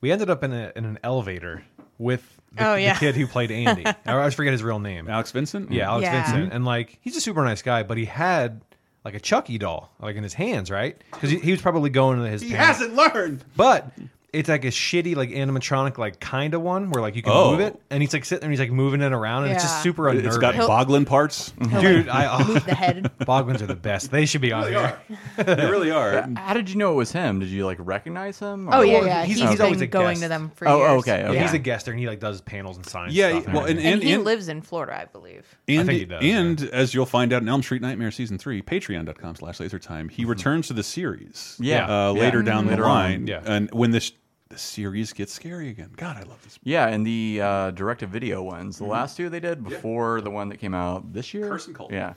We 0.00 0.12
ended 0.12 0.28
up 0.30 0.42
in 0.44 0.52
a, 0.52 0.72
in 0.76 0.84
an 0.84 0.98
elevator 1.02 1.64
with 1.98 2.35
the, 2.56 2.66
Oh, 2.68 2.76
the 2.76 2.94
kid 2.98 3.14
who 3.16 3.26
played 3.26 3.50
Andy. 3.50 3.84
I 4.06 4.12
always 4.12 4.34
forget 4.34 4.52
his 4.52 4.62
real 4.62 4.78
name. 4.78 5.08
Alex 5.08 5.30
Vincent? 5.32 5.70
Yeah, 5.72 5.88
Alex 5.90 6.04
Yeah. 6.04 6.22
Vincent. 6.22 6.44
Mm-hmm. 6.46 6.56
And 6.56 6.64
like, 6.64 6.98
he's 7.00 7.16
a 7.16 7.20
super 7.20 7.44
nice 7.44 7.62
guy, 7.62 7.82
but 7.82 7.96
he 7.98 8.04
had 8.06 8.62
like 9.04 9.14
a 9.14 9.20
Chucky 9.20 9.58
doll, 9.58 9.92
like 10.00 10.16
in 10.16 10.22
his 10.22 10.34
hands, 10.34 10.70
right? 10.70 11.00
Because 11.12 11.30
he, 11.30 11.38
he 11.38 11.50
was 11.52 11.62
probably 11.62 11.90
going 11.90 12.18
to 12.18 12.28
his. 12.28 12.42
He 12.42 12.50
parents- 12.50 12.78
hasn't 12.80 12.94
learned. 12.96 13.44
But 13.56 13.90
it's 14.36 14.48
like 14.48 14.64
a 14.64 14.68
shitty 14.68 15.16
like 15.16 15.30
animatronic 15.30 15.98
like 15.98 16.20
kind 16.20 16.54
of 16.54 16.62
one 16.62 16.90
where 16.90 17.02
like 17.02 17.16
you 17.16 17.22
can 17.22 17.32
Oh. 17.32 17.52
move 17.52 17.60
it, 17.60 17.80
and 17.90 18.02
he's 18.02 18.12
like 18.12 18.24
sitting 18.24 18.40
there, 18.40 18.46
and 18.48 18.52
he's 18.52 18.60
like 18.60 18.70
moving 18.70 19.00
it 19.00 19.12
around, 19.12 19.44
and 19.44 19.52
it's 19.52 19.62
just 19.64 19.82
super 19.82 20.08
unnerving. 20.08 20.26
It's 20.28 20.38
got 20.38 20.54
boglin 20.54 21.06
parts. 21.06 21.52
Dude, 21.80 22.08
I 22.08 22.26
oh, 22.40 22.46
Move 22.46 22.64
the 22.64 22.74
head. 22.76 23.10
Boglins 23.20 23.60
are 23.62 23.66
the 23.66 23.74
best. 23.76 24.10
They 24.10 24.26
should 24.26 24.40
be 24.40 24.52
on 24.52 24.68
here. 24.68 24.98
They 25.36 25.54
really 25.70 25.90
are. 25.90 26.28
How 26.36 26.54
did 26.54 26.68
you 26.70 26.76
know 26.76 26.92
it 26.92 26.96
was 26.96 27.12
him? 27.12 27.40
Did 27.40 27.48
you 27.48 27.64
like 27.66 27.78
recognize 27.80 28.38
him? 28.38 28.68
Oh 28.72 28.82
yeah, 28.82 29.04
yeah. 29.04 29.24
he's- 29.24 29.38
He's, 29.40 29.50
he's 29.50 29.60
always 29.60 29.78
been 29.78 29.84
a 29.84 29.90
going 29.90 30.08
guest. 30.14 30.22
to 30.22 30.28
them 30.28 30.50
for 30.54 30.66
Oh, 30.68 30.78
years. 30.78 30.90
okay, 31.00 31.12
okay. 31.14 31.22
Yeah, 31.24 31.32
Yeah. 31.32 31.42
he's 31.42 31.52
a 31.52 31.58
guest 31.58 31.84
there, 31.86 31.92
and 31.92 32.00
he 32.00 32.06
like 32.08 32.20
does 32.20 32.40
panels 32.40 32.76
and 32.76 32.86
signs. 32.86 33.14
Yeah, 33.14 33.40
stuff 33.40 33.54
well, 33.54 33.64
and, 33.66 33.78
And, 33.78 33.88
and, 33.88 34.02
he 34.02 34.12
and, 34.12 34.24
lives 34.24 34.48
in 34.48 34.62
Florida, 34.62 34.98
I 35.00 35.04
believe. 35.06 35.44
and, 35.68 35.86
think 35.86 35.98
he 36.00 36.04
does, 36.04 36.22
and 36.24 36.62
as 36.70 36.94
you'll 36.94 37.06
find 37.06 37.32
out 37.32 37.42
in 37.42 37.48
Elm 37.48 37.62
Street 37.62 37.82
Nightmare 37.82 38.10
season 38.10 38.38
three, 38.38 38.62
patreon.com 38.62 39.36
slash 39.36 39.60
laser 39.60 39.78
time, 39.78 40.08
he 40.08 40.24
returns 40.24 40.68
to 40.68 40.72
the 40.74 40.82
series. 40.82 41.56
Yeah. 41.60 41.86
Uh, 42.08 42.12
later 42.12 42.42
down 42.42 42.66
Later 42.66 42.82
the 42.82 42.88
on. 42.88 42.94
line. 42.94 43.26
Yeah. 43.26 43.42
And 43.44 43.70
when 43.72 43.90
this 43.90 44.12
the 44.48 44.58
series 44.58 45.12
gets 45.12 45.32
scary 45.32 45.68
again. 45.70 45.90
God, 45.96 46.16
I 46.16 46.22
love 46.22 46.42
this. 46.44 46.58
Yeah, 46.62 46.86
and 46.88 47.06
the 47.06 47.40
uh, 47.42 47.70
direct-to-video 47.72 48.42
ones, 48.42 48.78
the 48.78 48.84
last 48.84 49.16
two 49.16 49.28
they 49.28 49.40
did 49.40 49.64
before 49.64 50.20
the 50.20 50.30
one 50.30 50.48
that 50.50 50.58
came 50.58 50.74
out 50.74 51.12
this 51.12 51.34
year. 51.34 51.48
Curse 51.48 51.66
and 51.66 51.74
Cult. 51.76 51.92
Yeah. 51.92 52.14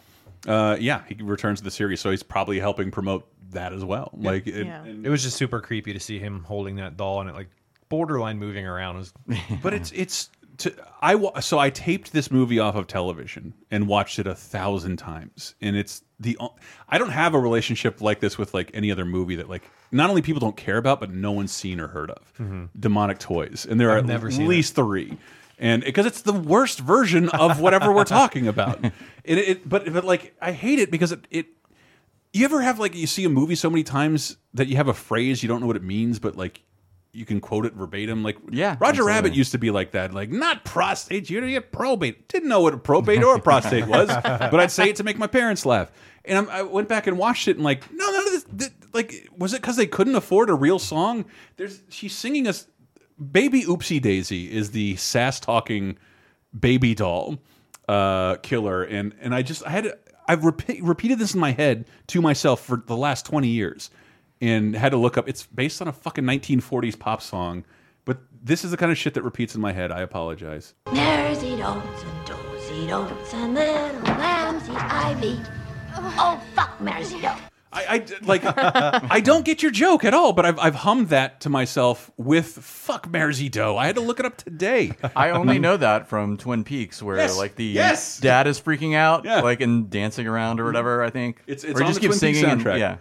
Uh, 0.47 0.77
yeah, 0.80 1.01
he 1.07 1.15
returns 1.23 1.59
to 1.59 1.63
the 1.63 1.71
series, 1.71 1.99
so 1.99 2.11
he's 2.11 2.23
probably 2.23 2.59
helping 2.59 2.91
promote 2.91 3.27
that 3.51 3.73
as 3.73 3.84
well. 3.84 4.11
Like, 4.13 4.45
it, 4.47 4.65
Yeah. 4.67 4.84
and- 4.84 5.05
It 5.05 5.09
was 5.09 5.23
just 5.23 5.38
super 5.38 5.59
creepy 5.59 5.91
to 5.93 5.99
see 5.99 6.19
him 6.19 6.43
holding 6.43 6.75
that 6.77 6.95
doll 6.97 7.21
and 7.21 7.30
it 7.30 7.36
like 7.36 7.49
borderline 7.89 8.38
moving 8.38 8.65
around. 8.65 8.95
It 8.95 8.99
was 8.99 9.13
but 9.63 9.73
it's 9.73 9.91
it's 9.91 10.30
to 10.60 10.74
I 11.01 11.39
so 11.39 11.60
I 11.60 11.70
taped 11.70 12.14
this 12.14 12.32
movie 12.32 12.60
off 12.60 12.76
of 12.76 12.88
television 12.88 13.53
and 13.72 13.88
watched 13.88 14.20
it 14.20 14.28
a 14.28 14.36
thousand 14.36 14.97
times, 14.97 15.55
and 15.62 15.76
it's 15.76 16.03
the 16.20 16.38
I 16.88 16.97
don't 16.97 17.12
have 17.12 17.34
a 17.34 17.39
relationship 17.39 18.01
like 18.01 18.20
this 18.20 18.38
with 18.38 18.53
like 18.53 18.72
any 18.74 18.91
other 18.91 19.05
movie 19.05 19.36
that 19.38 19.49
like 19.49 19.64
not 19.91 20.10
only 20.10 20.22
people 20.22 20.39
don't 20.39 20.57
care 20.57 20.78
about, 20.78 20.99
but 20.99 21.12
no 21.12 21.32
one's 21.32 21.51
seen 21.51 21.80
or 21.80 21.88
heard 21.88 22.12
of. 22.12 22.70
Demonic 22.80 23.20
Toys, 23.20 23.66
and 23.70 23.80
there 23.80 23.89
are 23.91 23.97
I've 23.97 24.05
never 24.05 24.28
at 24.28 24.38
least 24.38 24.76
three. 24.76 25.18
And 25.57 25.84
because 25.84 26.05
it's 26.05 26.22
the 26.22 26.34
worst 26.34 26.80
version 26.80 27.28
of 27.30 27.60
whatever 27.60 27.91
we're 27.91 28.05
talking 28.05 28.47
about, 28.47 28.84
it, 29.24 29.38
it 29.38 29.70
but 29.70 29.91
but 29.91 30.05
like 30.05 30.34
I 30.41 30.51
hate 30.51 30.80
it 30.80 30.89
because 30.91 31.12
it, 31.12 31.26
it 31.30 31.47
you 32.32 32.45
ever 32.45 32.62
have 32.62 32.80
like 32.80 32.95
you 32.95 33.07
see 33.07 33.26
a 33.26 33.30
movie 33.30 33.55
so 33.55 33.70
many 33.70 33.84
times 33.84 34.38
that 34.53 34.68
you 34.68 34.78
have 34.78 34.88
a 34.88 34.93
phrase 34.93 35.43
you 35.43 35.49
don't 35.49 35.60
know 35.62 35.68
what 35.68 35.76
it 35.76 35.84
means, 35.84 36.20
but 36.20 36.38
like 36.38 36.62
you 37.12 37.26
can 37.26 37.41
quote 37.41 37.66
it 37.66 37.74
verbatim. 37.74 38.24
Like 38.24 38.38
Yeah, 38.49 38.76
Roger 38.80 39.03
Rabbit 39.03 39.34
used 39.34 39.51
to 39.53 39.57
be 39.57 39.72
like 39.72 39.91
that. 39.91 40.14
Like 40.14 40.30
not 40.30 40.64
prostate, 40.66 41.30
you're 41.30 41.41
gonna 41.41 41.53
get 41.53 41.72
probate. 41.72 42.28
Didn't 42.28 42.49
know 42.49 42.62
what 42.62 42.74
a 42.74 42.78
probate 42.78 43.24
or 43.24 43.36
a 43.36 43.41
prostate 43.41 43.88
was, 43.88 44.07
but 44.07 44.60
I'd 44.60 44.72
say 44.72 44.89
it 44.89 44.95
to 44.97 45.03
make 45.03 45.18
my 45.18 45.28
parents 45.28 45.66
laugh. 45.66 45.91
And 46.26 46.38
I'm, 46.38 46.49
I 46.49 46.62
went 46.62 46.88
back 46.88 47.07
and 47.07 47.18
watched 47.18 47.47
it 47.47 47.55
and 47.55 47.64
like 47.64 47.91
no, 47.91 48.12
none 48.12 48.28
of 48.28 48.32
this. 48.32 48.45
th- 48.57 48.72
like 48.93 49.30
was 49.38 49.53
it 49.53 49.62
because 49.62 49.76
they 49.76 49.88
couldn't 49.88 50.16
afford 50.16 50.49
a 50.49 50.53
real 50.55 50.80
song? 50.80 51.26
There's 51.57 51.82
she's 51.89 52.16
singing 52.16 52.47
us. 52.47 52.68
Baby 53.32 53.64
Oopsie 53.64 54.01
Daisy 54.01 54.49
is 54.49 54.72
the 54.72 54.95
sass 54.95 55.41
talking 55.41 55.97
baby 56.57 56.95
doll 56.95 57.38
uh, 57.88 58.36
killer, 58.38 58.84
and 58.84 59.14
and 59.20 59.34
I 59.36 59.41
just 59.41 59.66
I 59.66 59.72
had 59.72 59.93
I've 60.28 60.45
repeat, 60.45 60.84
repeated 60.84 61.20
this 61.20 61.34
in 61.34 61.39
my 61.39 61.51
head 61.51 61.86
to 62.07 62.22
myself 62.22 62.62
for 62.64 62.78
the 62.86 62.95
last 62.95 63.26
twenty 63.26 63.49
years, 63.49 63.89
and 64.41 64.75
had 64.75 64.89
to 64.91 64.97
look 64.97 65.17
up. 65.17 65.27
It's 65.27 65.43
based 65.45 65.81
on 65.81 65.87
a 65.87 65.93
fucking 65.93 66.23
1940s 66.23 66.97
pop 66.97 67.21
song, 67.21 67.65
but 68.05 68.19
this 68.43 68.63
is 68.63 68.71
the 68.71 68.77
kind 68.77 68.91
of 68.91 68.97
shit 68.97 69.13
that 69.15 69.23
repeats 69.23 69.55
in 69.55 69.61
my 69.61 69.71
head. 69.73 69.91
I 69.91 70.01
apologize. 70.01 70.73
There's-y 70.93 71.57
don'ts 71.57 72.03
and 72.03 72.25
dozy 72.27 72.87
don'ts 72.87 73.33
and 73.33 73.53
little 73.53 74.01
lambsy 74.01 74.75
ivy. 74.75 75.39
Oh, 75.95 76.41
fuck 76.55 76.79
Mersey 76.81 77.19
don't. 77.21 77.41
I, 77.71 77.83
I 77.87 78.05
like 78.23 78.41
I 79.11 79.19
don't 79.19 79.45
get 79.45 79.61
your 79.61 79.71
joke 79.71 80.03
at 80.03 80.13
all, 80.15 80.33
but 80.33 80.43
I've 80.43 80.57
I've 80.57 80.73
hummed 80.73 81.09
that 81.09 81.41
to 81.41 81.49
myself 81.49 82.09
with 82.17 82.47
"fuck 82.47 83.07
Mersey 83.07 83.47
Doe." 83.47 83.77
I 83.77 83.85
had 83.85 83.93
to 83.93 84.01
look 84.01 84.19
it 84.19 84.25
up 84.25 84.37
today. 84.37 84.93
I 85.15 85.29
only 85.29 85.59
know 85.59 85.77
that 85.77 86.07
from 86.07 86.37
Twin 86.37 86.63
Peaks, 86.63 87.03
where 87.03 87.17
Yes, 87.17 87.37
like 87.37 87.53
the 87.55 87.65
yes. 87.65 88.17
dad 88.19 88.47
is 88.47 88.59
freaking 88.59 88.95
out, 88.95 89.23
Yeah. 89.23 89.41
like 89.41 89.61
and 89.61 89.87
dancing 89.87 90.25
around 90.25 90.59
or 90.59 90.65
whatever. 90.65 91.03
I 91.03 91.11
think 91.11 91.43
It's 91.45 91.63
it's 91.63 91.79
or 91.79 91.83
on 91.83 91.89
just 91.89 92.01
the 92.01 92.07
keeps 92.07 92.17
Twin 92.19 92.31
Peaks 92.31 92.39
singing. 92.39 92.51
and- 92.53 92.61
soundtrack. 92.65 92.79
yeah, 92.79 92.97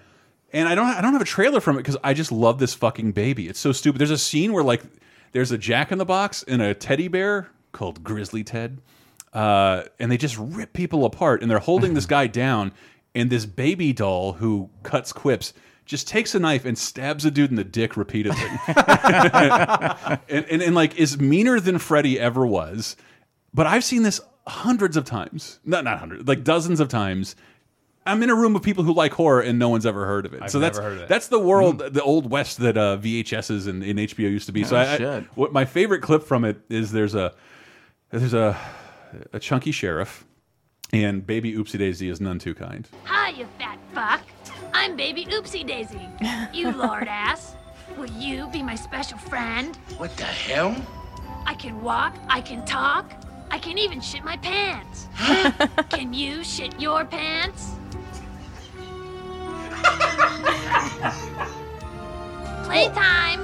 and 0.53 0.69
I 0.69 0.75
don't 0.75 0.87
I 0.87 1.01
don't 1.01 1.13
have 1.13 1.23
a 1.23 1.27
trailer 1.27 1.61
from 1.61 1.77
it 1.77 1.81
because 1.81 1.97
I 2.03 2.15
just 2.15 2.33
love 2.33 2.59
this 2.59 2.75
fucking 2.75 3.13
baby. 3.13 3.49
It's 3.49 3.61
so 3.61 3.73
stupid. 3.73 3.99
There's 3.99 4.11
a 4.11 4.19
scene 4.19 4.53
where 4.53 4.65
like 4.65 4.83
there's 5.33 5.53
a 5.53 5.59
Jack 5.59 5.93
in 5.93 5.99
the 5.99 6.05
Box 6.05 6.43
and 6.47 6.63
a 6.63 6.75
teddy 6.75 7.09
bear 7.09 7.51
called 7.73 8.03
Grizzly 8.03 8.45
Ted, 8.45 8.81
uh, 9.33 9.85
and 9.99 10.11
they 10.11 10.17
just 10.17 10.37
rip 10.39 10.73
people 10.73 11.05
apart. 11.05 11.43
And 11.43 11.51
they're 11.51 11.59
holding 11.59 11.95
this 11.95 12.07
guy 12.17 12.27
down, 12.27 12.73
and 13.15 13.31
this 13.31 13.47
baby 13.47 13.93
doll 13.93 14.35
who 14.35 14.71
cuts 14.83 15.13
quips 15.13 15.53
just 15.85 16.07
takes 16.07 16.35
a 16.35 16.39
knife 16.39 16.67
and 16.67 16.77
stabs 16.77 17.25
a 17.25 17.31
dude 17.31 17.51
in 17.51 17.57
the 17.57 17.65
dick 17.65 17.97
repeatedly, 17.97 18.39
and, 18.69 20.21
and 20.29 20.63
and 20.63 20.75
like 20.75 20.97
is 20.97 21.19
meaner 21.19 21.61
than 21.61 21.79
Freddy 21.79 22.19
ever 22.19 22.47
was. 22.47 22.97
But 23.55 23.67
I've 23.67 23.85
seen 23.85 24.03
this 24.03 24.21
hundreds 24.47 24.97
of 24.97 25.05
times, 25.05 25.61
not 25.65 25.85
not 25.85 25.99
hundreds, 25.99 26.27
like 26.27 26.45
dozens 26.45 26.81
of 26.81 26.89
times. 26.89 27.37
I'm 28.07 28.23
in 28.23 28.31
a 28.31 28.35
room 28.35 28.57
of 28.57 28.63
people 28.63 28.85
who 28.85 28.95
like 28.95 29.13
horror 29.13 29.41
and 29.43 29.59
no 29.59 29.69
one's 29.69 29.85
ever 29.85 30.07
heard 30.07 30.25
of 30.25 30.33
it. 30.33 30.43
I've 30.43 30.51
so 30.51 30.59
that's 30.61 30.79
heard 30.79 30.93
of 30.97 31.03
it. 31.03 31.09
that's 31.09 31.29
the 31.29 31.39
world, 31.39 31.79
the 31.79 32.03
old 32.03 32.31
west 32.31 32.59
that 32.59 32.79
uh, 32.79 32.97
VHSs 32.99 33.69
and, 33.69 33.83
and 33.83 33.99
HBO 33.99 34.21
used 34.31 34.47
to 34.47 34.53
be. 34.53 34.65
so 34.65 34.77
Oh, 34.77 34.81
I, 34.81 34.93
I, 34.95 34.97
shit. 34.97 35.25
what 35.37 35.53
my 35.53 35.65
favorite 35.65 36.01
clip 36.01 36.23
from 36.23 36.45
it 36.45 36.59
is 36.71 36.91
there's 36.93 37.15
a 37.15 37.35
there's 38.11 38.33
a 38.35 38.59
a 39.33 39.39
chunky 39.39 39.73
sheriff, 39.73 40.25
and 40.93 41.27
baby 41.27 41.53
Oopsie 41.55 41.79
Daisy 41.79 42.09
is 42.09 42.21
none 42.21 42.39
too 42.39 42.55
kind. 42.55 42.89
Hi, 43.05 43.31
you 43.31 43.47
fat 43.59 43.79
fuck. 43.93 44.23
I'm 44.73 44.97
baby 44.97 45.27
Oopsie 45.27 45.67
Daisy. 45.67 46.01
You 46.53 46.73
lord 46.77 47.09
ass. 47.09 47.55
Will 47.97 48.11
you 48.11 48.49
be 48.51 48.63
my 48.63 48.75
special 48.75 49.19
friend? 49.19 49.77
What 49.97 50.17
the 50.17 50.25
hell? 50.25 50.77
I 51.47 51.55
can 51.55 51.81
walk, 51.83 52.15
I 52.29 52.41
can 52.43 52.65
talk, 52.67 53.13
I 53.51 53.59
can 53.59 53.77
even 53.79 54.01
shit 54.01 54.23
my 54.25 54.37
pants. 54.37 55.07
can 55.91 56.13
you 56.13 56.45
shit 56.45 56.79
your 56.79 57.05
pants? 57.07 57.73
Playtime. 62.65 63.41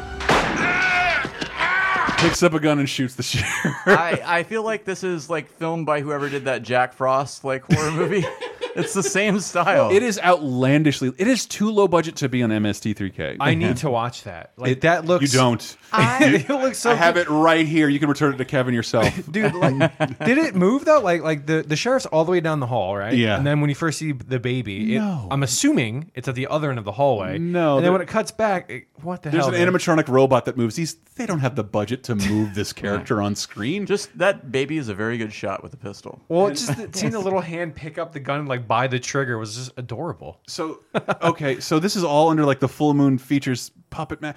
Picks 2.19 2.43
up 2.43 2.55
a 2.55 2.61
gun 2.61 2.79
and 2.79 2.89
shoots 2.89 3.15
the 3.15 3.23
sheriff. 3.23 3.47
I 3.87 4.21
I 4.25 4.43
feel 4.45 4.63
like 4.63 4.85
this 4.85 5.05
is 5.05 5.29
like 5.29 5.49
filmed 5.49 5.87
by 5.87 6.01
whoever 6.01 6.29
did 6.29 6.45
that 6.47 6.63
Jack 6.63 6.95
Frost 6.95 7.45
like 7.45 7.65
horror 7.73 7.91
movie. 7.91 8.25
it's 8.75 8.95
the 8.95 9.03
same 9.03 9.41
style. 9.41 9.91
It 9.91 10.03
is 10.03 10.19
outlandishly. 10.23 11.13
It 11.19 11.27
is 11.27 11.47
too 11.47 11.71
low 11.71 11.89
budget 11.89 12.17
to 12.17 12.29
be 12.29 12.43
on 12.43 12.51
MST3K. 12.51 13.37
I 13.41 13.55
need 13.55 13.65
mm-hmm. 13.65 13.75
to 13.75 13.91
watch 13.91 14.25
that. 14.25 14.53
Like 14.57 14.73
It- 14.73 14.81
that 14.83 15.05
looks. 15.05 15.33
You 15.33 15.39
don't. 15.39 15.77
it 15.95 16.49
looks 16.49 16.79
so. 16.79 16.91
I 16.91 16.95
have 16.95 17.17
it 17.17 17.29
right 17.29 17.67
here. 17.67 17.89
You 17.89 17.99
can 17.99 18.09
return 18.09 18.35
it 18.35 18.39
to 18.39 18.45
Kevin 18.45 18.75
yourself. 18.75 19.09
dude. 19.31 19.55
Like, 19.55 20.19
did 20.25 20.39
it 20.39 20.55
move 20.55 20.85
though? 20.85 21.01
Like, 21.01 21.23
like 21.23 21.47
the 21.47 21.63
the 21.63 21.77
sheriff's 21.77 22.07
all 22.07 22.25
the 22.25 22.33
way 22.33 22.41
down 22.41 22.61
the 22.61 22.67
hall, 22.67 22.97
right? 22.97 23.15
Yeah. 23.15 23.37
And 23.37 23.47
then 23.47 23.61
when 23.61 23.71
you 23.71 23.77
first 23.77 23.99
see 23.99 24.13
the 24.13 24.41
baby, 24.41 24.97
it, 24.97 24.99
No. 24.99 25.29
I'm 25.31 25.43
assuming 25.43 26.11
it's 26.15 26.29
at 26.29 26.35
the 26.35 26.49
other 26.49 26.71
end 26.71 26.79
of 26.79 26.85
the 26.85 26.93
hallway. 26.93 27.39
No, 27.39 27.77
And 27.77 27.87
then 27.87 27.93
when 27.93 28.03
it 28.03 28.09
cuts 28.09 28.31
back, 28.31 28.71
it, 28.71 28.87
what 29.05 29.23
the 29.23 29.31
There's 29.31 29.45
hell? 29.45 29.55
an 29.55 29.61
man? 29.61 29.73
animatronic 29.73 30.09
robot 30.09 30.45
that 30.47 30.57
moves. 30.57 30.75
These 30.77 30.95
they 31.17 31.27
don't 31.27 31.41
have 31.41 31.55
the 31.57 31.63
budget 31.65 32.03
to 32.05 32.15
move 32.15 32.55
this 32.55 32.73
character 32.83 33.21
on 33.23 33.35
screen. 33.37 33.87
Just 33.87 34.17
that 34.19 34.51
baby 34.51 34.77
is 34.79 34.89
a 34.89 34.95
very 34.95 35.19
good 35.19 35.33
shot 35.33 35.63
with 35.63 35.73
a 35.75 35.77
pistol. 35.77 36.21
Well, 36.29 36.47
it's 36.49 36.67
just 36.67 36.79
that- 36.79 36.97
seeing 36.97 37.13
the 37.13 37.21
little 37.21 37.41
hand 37.41 37.75
pick 37.75 37.99
up 37.99 38.13
the 38.13 38.21
gun, 38.21 38.47
like 38.47 38.67
by 38.67 38.87
the 38.87 38.99
trigger, 38.99 39.39
was 39.39 39.55
just 39.57 39.71
adorable. 39.77 40.41
So 40.49 40.81
okay, 41.23 41.61
so 41.61 41.79
this 41.79 41.95
is 41.97 42.03
all 42.05 42.31
under 42.31 42.45
like 42.45 42.61
the 42.61 42.69
full 42.69 42.95
moon 42.95 43.19
features 43.19 43.71
puppet 43.91 44.21
man, 44.21 44.35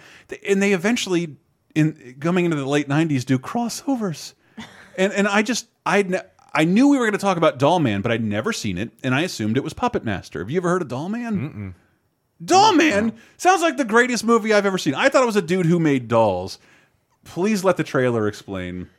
and 0.47 0.61
they 0.61 0.73
eventually 0.73 1.37
in 1.75 2.15
coming 2.19 2.45
into 2.45 2.57
the 2.57 2.65
late 2.65 2.87
'90s 2.87 3.25
do 3.25 3.39
crossovers, 3.39 4.33
and 4.97 5.13
and 5.13 5.27
I 5.27 5.41
just 5.41 5.67
I 5.85 6.21
I 6.53 6.63
knew 6.63 6.87
we 6.87 6.97
were 6.97 7.05
going 7.05 7.11
to 7.13 7.17
talk 7.19 7.37
about 7.37 7.59
Doll 7.59 7.79
Man, 7.79 8.01
but 8.01 8.11
I'd 8.11 8.23
never 8.23 8.51
seen 8.53 8.77
it, 8.77 8.91
and 9.03 9.13
I 9.13 9.21
assumed 9.21 9.57
it 9.57 9.63
was 9.63 9.73
Puppet 9.73 10.03
Master. 10.03 10.39
Have 10.39 10.49
you 10.49 10.57
ever 10.57 10.69
heard 10.69 10.81
of 10.81 10.87
Doll 10.87 11.09
Man? 11.09 11.75
Doll 12.43 12.73
Man 12.75 13.13
sounds 13.37 13.61
like 13.61 13.77
the 13.77 13.85
greatest 13.85 14.23
movie 14.23 14.53
I've 14.53 14.65
ever 14.65 14.77
seen. 14.77 14.93
I 14.93 15.09
thought 15.09 15.23
it 15.23 15.25
was 15.27 15.35
a 15.35 15.41
dude 15.41 15.65
who 15.65 15.79
made 15.79 16.07
dolls. 16.07 16.59
Please 17.23 17.63
let 17.63 17.77
the 17.77 17.83
trailer 17.83 18.27
explain. 18.27 18.89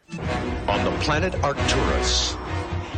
On 0.67 0.85
the 0.85 0.91
planet 1.01 1.35
Arcturus, 1.43 2.37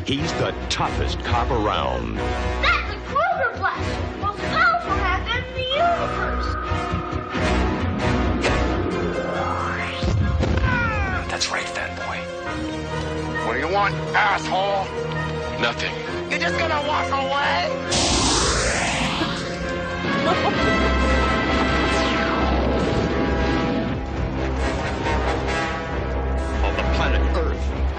he's 0.06 0.32
the 0.34 0.54
toughest 0.70 1.20
cop 1.20 1.50
around. 1.50 2.16
That's 2.16 2.94
a 2.94 2.98
Kruger 3.06 3.52
Blast, 3.58 4.20
most 4.20 4.38
powerful 4.38 4.92
half 4.92 5.20
in 5.36 5.44
the 5.54 5.60
universe. 5.60 6.56
That's 11.30 11.50
right, 11.50 11.68
fat 11.68 11.94
boy. 11.98 12.18
What 13.46 13.54
do 13.54 13.60
you 13.60 13.68
want, 13.72 13.94
asshole? 14.16 14.86
Nothing. 15.60 15.92
You're 16.30 16.40
just 16.40 16.58
gonna 16.58 16.82
walk 16.88 17.10
away? 17.12 18.09
On 20.20 20.36
the 26.76 26.82
planet 26.94 27.22
Earth, 27.36 27.49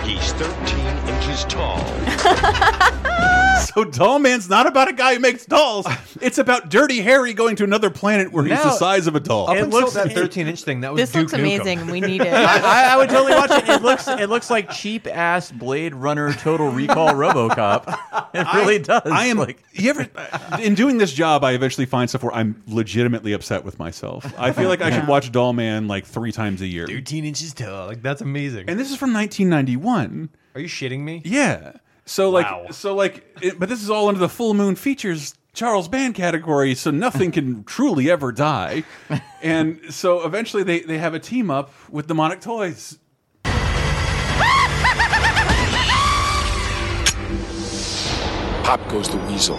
he's 0.04 0.34
13 0.34 0.80
inches 1.16 1.44
tall. 1.46 1.78
so 3.62 3.84
Doll 3.86 4.20
Man's 4.20 4.50
not 4.50 4.66
about 4.68 4.90
a 4.90 4.94
guy 4.94 5.14
who 5.16 5.20
makes 5.20 5.46
dolls. 5.46 5.88
It's 6.20 6.38
about 6.38 6.70
Dirty 6.70 7.02
Harry 7.02 7.34
going 7.34 7.56
to 7.58 7.64
another 7.64 7.90
planet 7.90 8.32
where 8.32 8.44
he's 8.44 8.52
No. 8.58 8.64
the 8.64 8.72
size 8.72 9.08
of 9.08 9.16
a 9.16 9.20
doll. 9.20 9.50
Up 9.50 9.56
It 9.56 9.64
until 9.64 9.82
looks- 9.82 9.94
that 9.94 10.12
13 10.14 10.48
inch 10.48 10.64
thing, 10.64 10.82
that 10.82 10.92
was 10.92 11.00
This 11.02 11.12
Duke 11.12 11.22
looks 11.32 11.34
Nukem. 11.34 11.40
amazing. 11.56 11.80
and 11.80 11.92
We 11.92 12.02
need 12.02 12.22
it. 12.26 12.34
I, 12.34 12.94
I 12.94 12.98
would 12.98 13.10
totally 13.10 13.34
watch 13.34 13.52
it. 13.52 13.70
It 13.70 13.82
looks 13.82 14.08
it 14.08 14.30
looks 14.30 14.50
like 14.50 14.70
cheap 14.72 15.08
ass 15.08 15.52
Blade 15.52 15.94
Runner 15.96 16.34
Total 16.34 16.68
Recall 16.70 17.10
RoboCop. 17.14 17.98
It 18.34 18.48
really 18.56 18.80
does. 18.80 19.02
I 19.06 19.26
am 19.26 19.38
like 19.38 19.62
you 19.74 19.90
ever 19.90 20.08
uh, 20.16 20.58
in 20.62 20.74
doing 20.74 20.98
this 20.98 21.12
job 21.12 21.44
I 21.44 21.52
eventually 21.52 21.86
find 21.86 22.10
stuff 22.10 22.24
where 22.24 22.34
I'm 22.34 22.64
legitimately 22.66 23.34
upset 23.34 23.66
with 23.66 23.78
myself. 23.78 24.34
I 24.40 24.54
feel 24.54 24.70
like 24.70 24.82
I 24.82 24.90
should 24.90 25.06
watch 25.08 25.34
Doll 25.34 25.52
Man 25.52 25.90
like 25.90 26.06
3 26.06 26.32
times 26.32 26.62
a 26.62 26.68
year. 26.68 26.88
13 26.88 27.26
inches 27.26 27.54
tall. 27.54 27.88
Like 27.88 28.02
that's 28.02 28.22
amazing. 28.22 28.70
And 28.70 28.80
this 28.80 28.90
is 28.90 28.96
from 28.98 29.12
1991. 29.14 29.91
Are 30.56 30.62
you 30.62 30.68
shitting 30.68 31.00
me? 31.02 31.22
Yeah. 31.26 31.74
So 32.06 32.30
like 32.30 32.46
Wow. 32.46 32.68
so 32.72 32.96
like 32.96 33.26
it, 33.42 33.60
but 33.60 33.70
this 33.70 33.82
is 33.82 33.90
all 33.90 34.08
under 34.08 34.20
the 34.20 34.30
full 34.30 34.54
moon 34.54 34.76
features 34.76 35.36
Charles 35.54 35.88
Band 35.88 36.16
category, 36.16 36.76
so 36.76 36.92
nothing 36.92 37.32
can 37.32 37.64
truly 37.66 38.10
ever 38.10 38.32
die. 38.32 38.84
And 39.42 39.80
so 39.90 40.26
eventually 40.26 40.64
they 40.64 40.80
they 40.82 40.98
have 40.98 41.14
a 41.14 41.20
team 41.20 41.52
up 41.52 41.72
with 41.90 42.08
Demonic 42.08 42.42
Toys. 42.42 42.98
Pop 48.64 48.88
goes 48.90 49.10
the 49.10 49.18
weasel. 49.28 49.58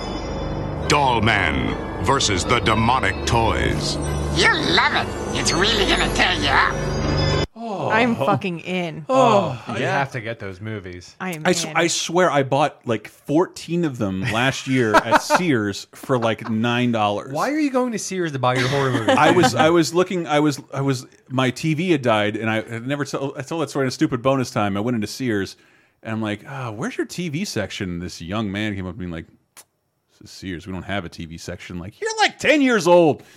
Doll 0.89 1.20
Man 1.20 2.05
versus 2.05 2.45
the 2.45 2.61
demonic 2.61 3.26
toys. 3.26 3.97
You'll 4.35 4.74
love 4.74 4.95
it. 4.95 5.07
It's 5.39 5.53
really 5.53 5.87
gonna 5.87 6.12
tear 6.14 6.33
you 6.35 6.49
up. 6.49 6.74
I'm 7.55 8.16
fucking 8.16 8.61
in. 8.61 9.07
Oh, 9.09 9.62
You 9.68 9.85
have 9.85 10.12
to 10.12 10.20
get 10.20 10.39
those 10.41 10.61
movies. 10.61 11.14
I 11.20 11.33
am. 11.35 11.43
I, 11.47 11.51
s- 11.51 11.64
in. 11.64 11.76
I 11.76 11.87
swear 11.87 12.30
I 12.30 12.43
bought 12.43 12.87
like 12.87 13.07
14 13.09 13.85
of 13.85 13.99
them 13.99 14.22
last 14.22 14.66
year 14.66 14.95
at 14.97 15.18
Sears 15.22 15.87
for 15.95 16.18
like 16.18 16.41
$9. 16.41 17.33
Why 17.33 17.51
are 17.51 17.59
you 17.59 17.70
going 17.70 17.93
to 17.93 17.99
Sears 17.99 18.33
to 18.33 18.39
buy 18.39 18.57
your 18.57 18.68
horror 18.68 18.91
movies? 18.93 19.14
I 19.16 19.30
was 19.30 19.55
I 19.55 19.70
was 19.70 19.95
looking 19.95 20.26
I 20.26 20.41
was 20.41 20.61
I 20.72 20.80
was 20.80 21.07
my 21.28 21.51
TV 21.53 21.91
had 21.91 22.03
died 22.03 22.37
and 22.37 22.51
I 22.51 22.62
had 22.62 22.87
never 22.87 23.05
told 23.05 23.37
I 23.39 23.43
told 23.43 23.62
that 23.62 23.70
story 23.70 23.85
in 23.85 23.89
a 23.89 23.93
stupid 23.93 24.22
bonus 24.22 24.51
time. 24.51 24.76
I 24.76 24.80
went 24.80 24.95
into 24.97 25.07
Sears 25.07 25.57
and 26.03 26.12
I'm 26.12 26.22
like, 26.22 26.45
ah, 26.49 26.70
where's 26.72 26.97
your 26.97 27.07
TV 27.07 27.47
section? 27.47 28.01
This 28.01 28.20
young 28.20 28.51
man 28.51 28.74
came 28.74 28.87
up 28.87 28.97
to 28.97 29.01
me 29.01 29.07
like, 29.07 29.26
this 30.23 30.31
is 30.31 30.37
Sears. 30.37 30.66
We 30.66 30.73
don't 30.73 30.85
have 30.85 31.05
a 31.05 31.09
TV 31.09 31.39
section. 31.39 31.79
Like, 31.79 32.01
you're 32.01 32.16
like 32.18 32.39
10 32.39 32.62
years 32.62 32.87
old. 32.87 33.23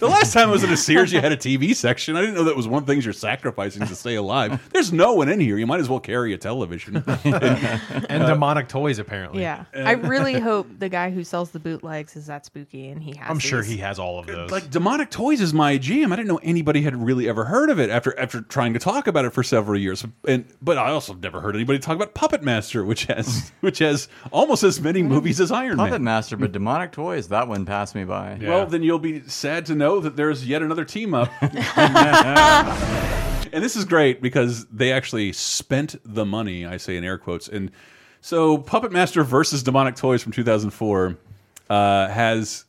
The 0.00 0.08
last 0.08 0.32
time 0.32 0.48
I 0.48 0.52
was 0.52 0.64
in 0.64 0.72
a 0.72 0.78
Sears, 0.78 1.12
you 1.12 1.20
had 1.20 1.30
a 1.30 1.36
TV 1.36 1.76
section. 1.76 2.16
I 2.16 2.20
didn't 2.20 2.34
know 2.34 2.44
that 2.44 2.56
was 2.56 2.66
one 2.66 2.82
of 2.82 2.86
the 2.86 2.92
things 2.92 3.04
you're 3.04 3.12
sacrificing 3.12 3.86
to 3.86 3.94
stay 3.94 4.14
alive. 4.14 4.66
There's 4.72 4.94
no 4.94 5.12
one 5.12 5.28
in 5.28 5.38
here. 5.40 5.58
You 5.58 5.66
might 5.66 5.80
as 5.80 5.90
well 5.90 6.00
carry 6.00 6.32
a 6.32 6.38
television. 6.38 6.96
and 7.24 7.34
uh, 7.34 8.26
demonic 8.26 8.68
toys 8.68 8.98
apparently. 8.98 9.42
yeah. 9.42 9.66
Uh, 9.76 9.80
I 9.80 9.92
really 9.92 10.40
hope 10.40 10.66
the 10.78 10.88
guy 10.88 11.10
who 11.10 11.22
sells 11.22 11.50
the 11.50 11.58
bootlegs 11.58 12.16
is 12.16 12.26
that 12.26 12.46
spooky 12.46 12.88
and 12.88 13.02
he 13.02 13.14
has. 13.14 13.28
I'm 13.28 13.38
sure 13.38 13.62
he 13.62 13.76
has 13.76 13.98
all 13.98 14.18
of 14.18 14.26
those. 14.26 14.50
like 14.50 14.70
demonic 14.70 15.10
toys 15.10 15.42
is 15.42 15.52
my 15.52 15.76
jam. 15.76 16.14
I 16.14 16.16
didn't 16.16 16.28
know 16.28 16.40
anybody 16.42 16.80
had 16.80 16.96
really 16.96 17.28
ever 17.28 17.44
heard 17.44 17.68
of 17.68 17.78
it 17.78 17.90
after 17.90 18.18
after 18.18 18.40
trying 18.40 18.72
to 18.72 18.78
talk 18.78 19.06
about 19.06 19.26
it 19.26 19.34
for 19.34 19.42
several 19.42 19.78
years. 19.78 20.04
And 20.26 20.46
but 20.62 20.78
I 20.78 20.90
also 20.90 21.12
never 21.12 21.42
heard 21.42 21.56
anybody 21.56 21.78
talk 21.78 21.96
about 21.96 22.14
Puppet 22.14 22.42
Master, 22.42 22.86
which 22.86 23.04
has 23.04 23.52
which 23.60 23.80
has 23.80 24.08
almost 24.32 24.62
as 24.62 24.80
many 24.80 25.02
mm. 25.02 25.08
movies 25.08 25.42
as 25.42 25.52
Iron 25.52 25.76
Puppet 25.76 25.92
Man. 25.92 25.99
Master, 26.02 26.36
but 26.36 26.52
demonic 26.52 26.92
toys. 26.92 27.28
That 27.28 27.48
one 27.48 27.64
passed 27.64 27.94
me 27.94 28.04
by. 28.04 28.38
Well, 28.40 28.66
then 28.66 28.82
you'll 28.82 28.98
be 28.98 29.22
sad 29.28 29.66
to 29.66 29.74
know 29.74 30.00
that 30.00 30.16
there's 30.16 30.46
yet 30.46 30.62
another 30.62 30.84
team 30.84 31.14
up. 31.14 31.30
and 33.52 33.62
this 33.64 33.76
is 33.76 33.84
great 33.84 34.22
because 34.22 34.66
they 34.66 34.92
actually 34.92 35.32
spent 35.32 35.96
the 36.04 36.24
money, 36.24 36.66
I 36.66 36.76
say 36.76 36.96
in 36.96 37.04
air 37.04 37.18
quotes. 37.18 37.48
And 37.48 37.70
so 38.20 38.58
Puppet 38.58 38.92
Master 38.92 39.22
versus 39.24 39.62
Demonic 39.62 39.96
Toys 39.96 40.22
from 40.22 40.32
2004 40.32 41.16
uh, 41.68 42.08
has 42.08 42.64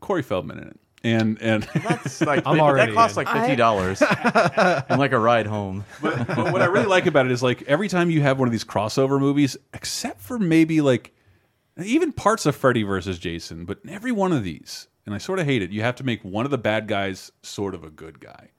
Corey 0.00 0.22
Feldman 0.22 0.58
in 0.58 0.68
it. 0.68 0.80
And 1.04 1.40
and 1.40 1.62
That's 1.88 2.20
like 2.22 2.42
I'm 2.46 2.56
that 2.56 2.62
already 2.62 2.92
costs 2.92 3.16
in. 3.16 3.24
like 3.24 3.32
fifty 3.32 3.54
dollars 3.54 4.02
and 4.02 4.98
like 4.98 5.12
a 5.12 5.18
ride 5.18 5.46
home. 5.46 5.84
but, 6.02 6.26
but 6.26 6.52
what 6.52 6.60
I 6.60 6.64
really 6.64 6.86
like 6.86 7.06
about 7.06 7.24
it 7.26 7.30
is 7.30 7.40
like 7.40 7.62
every 7.62 7.86
time 7.86 8.10
you 8.10 8.20
have 8.22 8.40
one 8.40 8.48
of 8.48 8.52
these 8.52 8.64
crossover 8.64 9.20
movies, 9.20 9.56
except 9.72 10.20
for 10.20 10.40
maybe 10.40 10.80
like 10.80 11.14
even 11.86 12.12
parts 12.12 12.46
of 12.46 12.56
Freddy 12.56 12.82
versus 12.82 13.18
Jason, 13.18 13.64
but 13.64 13.78
in 13.84 13.90
every 13.90 14.12
one 14.12 14.32
of 14.32 14.42
these, 14.44 14.88
and 15.06 15.14
I 15.14 15.18
sort 15.18 15.38
of 15.38 15.46
hate 15.46 15.62
it, 15.62 15.70
you 15.70 15.82
have 15.82 15.94
to 15.96 16.04
make 16.04 16.22
one 16.24 16.44
of 16.44 16.50
the 16.50 16.58
bad 16.58 16.88
guys 16.88 17.30
sort 17.42 17.74
of 17.74 17.84
a 17.84 17.90
good 17.90 18.20
guy. 18.20 18.50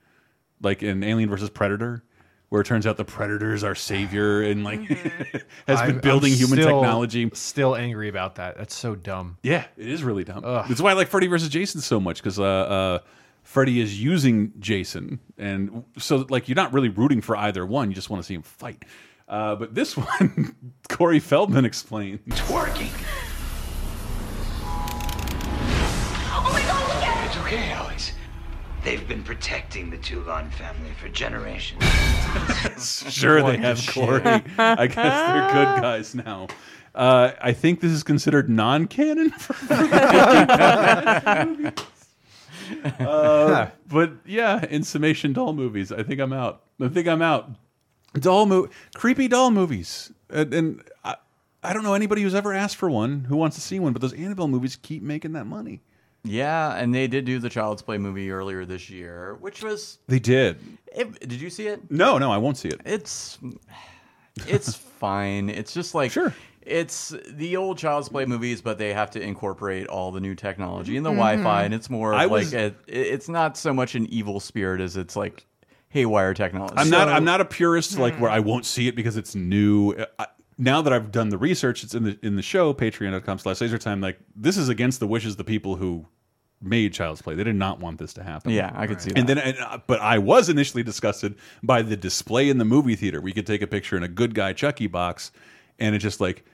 Like 0.62 0.84
in 0.84 1.04
Alien 1.04 1.30
versus 1.30 1.50
Predator, 1.50 2.04
where 2.50 2.62
it 2.62 2.66
turns 2.66 2.86
out 2.88 2.98
the 2.98 3.06
Predator's 3.06 3.64
our 3.64 3.76
savior 3.76 4.42
and 4.42 4.64
like 4.64 4.82
has 5.68 5.80
been 5.82 5.92
I'm- 5.92 6.00
building 6.00 6.34
I'm 6.34 6.38
human 6.40 6.60
still- 6.60 6.82
technology. 6.82 7.30
Still 7.34 7.76
angry 7.76 8.10
about 8.10 8.36
that. 8.36 8.58
That's 8.58 8.76
so 8.76 8.96
dumb. 8.96 9.38
Yeah, 9.44 9.66
it 9.78 9.88
is 9.88 10.04
really 10.04 10.24
dumb. 10.24 10.44
Ugh. 10.44 10.66
That's 10.68 10.82
why 10.82 10.92
I 10.92 10.94
like 10.94 11.08
Freddy 11.08 11.28
versus 11.28 11.50
Jason 11.50 11.82
so 11.82 12.00
much 12.00 12.18
because 12.18 12.40
uh, 12.40 12.44
uh, 12.44 13.00
Freddy 13.44 13.80
is 13.80 14.02
using 14.02 14.52
Jason, 14.60 15.20
and 15.38 15.84
so 15.98 16.26
like 16.30 16.50
you're 16.50 16.56
not 16.56 16.74
really 16.74 16.90
rooting 16.90 17.22
for 17.22 17.38
either 17.38 17.66
one. 17.66 17.90
You 17.90 17.96
just 17.96 18.10
want 18.10 18.22
to 18.24 18.28
see 18.28 18.34
him 18.34 18.42
fight. 18.44 18.84
Uh, 19.30 19.56
but 19.56 19.76
this 19.76 19.96
one, 19.98 20.56
Corey 20.90 21.20
Feldman 21.20 21.64
explained. 21.64 22.20
Twerking. 22.32 22.90
They've 28.84 29.08
been 29.08 29.24
protecting 29.24 29.90
the 29.90 29.98
Toulon 29.98 30.50
family 30.52 30.92
for 31.00 31.10
generations. 31.10 31.84
Sure, 32.80 33.42
they 33.42 33.58
have 33.58 33.86
Corey. 33.88 34.22
I 34.24 34.88
guess 34.88 34.96
they're 34.96 35.50
good 35.52 35.82
guys 35.82 36.16
now. 36.16 36.48
Uh, 36.96 37.32
I 37.42 37.52
think 37.52 37.82
this 37.82 37.92
is 37.92 38.04
considered 38.04 38.50
non-canon. 38.50 39.32
For 39.32 39.54
uh, 43.00 43.70
but 43.88 44.12
yeah, 44.26 44.66
in 44.70 44.84
summation, 44.84 45.34
doll 45.34 45.54
movies. 45.54 45.92
I 45.92 46.04
think 46.04 46.20
I'm 46.20 46.34
out. 46.34 46.64
I 46.82 46.88
think 46.88 47.08
I'm 47.08 47.22
out. 47.22 47.50
Doll 48.14 48.46
mo 48.46 48.70
creepy 48.96 49.28
doll 49.28 49.52
movies, 49.52 50.12
and, 50.30 50.54
and 50.54 50.84
I, 51.04 51.16
I 51.64 51.74
don't 51.74 51.84
know 51.84 51.94
anybody 51.94 52.24
who's 52.24 52.36
ever 52.36 52.54
asked 52.54 52.78
for 52.78 52.90
one 52.90 53.26
who 53.26 53.36
wants 53.36 53.56
to 53.56 53.62
see 53.62 53.80
one. 53.80 53.94
But 53.94 54.02
those 54.02 54.14
Annabelle 54.14 54.48
movies 54.48 54.76
keep 54.76 55.04
making 55.04 55.34
that 55.34 55.46
money. 55.46 55.82
Yeah, 56.24 56.76
and 56.76 56.94
they 56.94 57.08
did 57.08 57.26
do 57.26 57.40
the 57.40 57.50
Child's 57.50 57.82
Play 57.82 57.98
movie 57.98 58.30
earlier 58.32 58.66
this 58.66 58.90
year, 58.90 59.38
which 59.40 59.64
was. 59.64 60.00
They 60.08 60.20
did. 60.20 60.58
It, 60.96 61.20
did 61.28 61.40
you 61.40 61.50
see 61.50 61.68
it? 61.68 61.90
No, 61.90 62.18
no, 62.18 62.32
I 62.32 62.38
won't 62.38 62.58
see 62.58 62.68
it. 62.68 62.82
It's 62.86 63.38
it's 64.48 64.74
fine. 65.00 65.50
It's 65.50 65.74
just 65.74 65.96
like 65.96 66.12
Sure. 66.12 66.34
It's 66.62 67.16
the 67.32 67.56
old 67.58 67.78
Child's 67.80 68.10
Play 68.10 68.26
movies, 68.26 68.62
but 68.62 68.78
they 68.78 68.94
have 68.94 69.10
to 69.12 69.22
incorporate 69.22 69.88
all 69.88 70.12
the 70.12 70.20
new 70.20 70.36
technology 70.36 70.98
and 70.98 71.06
the 71.06 71.10
Mhm. 71.10 71.16
Wi-Fi, 71.16 71.64
and 71.64 71.74
it's 71.74 71.90
more 71.90 72.14
of 72.14 72.20
I 72.20 72.24
like 72.26 72.32
was- 72.32 72.54
a, 72.54 72.76
it's 72.88 73.30
not 73.30 73.58
so 73.58 73.74
much 73.74 73.96
an 73.96 74.06
evil 74.08 74.40
spirit 74.40 74.82
as 74.82 74.98
it's 74.98 75.16
like 75.16 75.46
haywire 75.88 76.34
technology. 76.36 76.76
I'm 76.78 76.90
not. 76.90 77.08
I'm 77.08 77.24
not 77.24 77.42
a 77.42 77.46
purist 77.46 77.98
like 77.98 78.16
where 78.20 78.30
I 78.30 78.40
won't 78.40 78.66
see 78.66 78.88
it 78.88 78.96
because 78.96 79.16
it's 79.18 79.34
new. 79.36 79.96
I, 80.20 80.28
now 80.60 80.84
that 80.84 80.94
I've 80.94 81.12
done 81.12 81.30
the 81.30 81.38
research, 81.40 81.84
it's 81.84 81.96
in 81.96 82.04
the 82.04 82.20
in 82.22 82.36
the 82.36 82.44
show 82.44 82.74
Patreon.com/slash 82.76 83.60
laser 83.62 83.78
time. 83.80 84.02
Like 84.02 84.20
this 84.36 84.58
is 84.58 84.70
against 84.70 85.00
the 85.00 85.08
wishes 85.08 85.32
of 85.34 85.38
the 85.38 85.44
people 85.44 85.78
who 85.78 86.06
made 86.62 86.94
Child's 86.94 87.22
Play. 87.22 87.34
They 87.36 87.46
did 87.46 87.56
not 87.56 87.80
want 87.80 87.98
this 88.00 88.14
to 88.16 88.24
happen. 88.24 88.52
Yeah, 88.52 88.72
I 88.76 88.86
could 88.86 89.02
see 89.02 89.12
And 89.16 89.28
that. 89.28 89.36
then, 89.36 89.56
and, 89.56 89.58
uh, 89.60 89.78
but 89.88 90.02
I 90.02 90.18
was 90.18 90.50
initially 90.50 90.84
disgusted 90.84 91.36
by 91.64 91.82
the 91.82 91.96
display 91.96 92.50
in 92.50 92.58
the 92.58 92.66
movie 92.66 92.96
theater. 92.98 93.22
We 93.22 93.32
could 93.32 93.48
take 93.48 93.62
a 93.62 93.68
picture 93.68 93.96
in 93.98 94.04
a 94.04 94.08
good 94.10 94.36
guy 94.36 94.52
Chucky 94.54 94.88
box, 94.88 95.32
and 95.80 95.96
it's 95.96 96.04
just 96.04 96.20
like. 96.22 96.46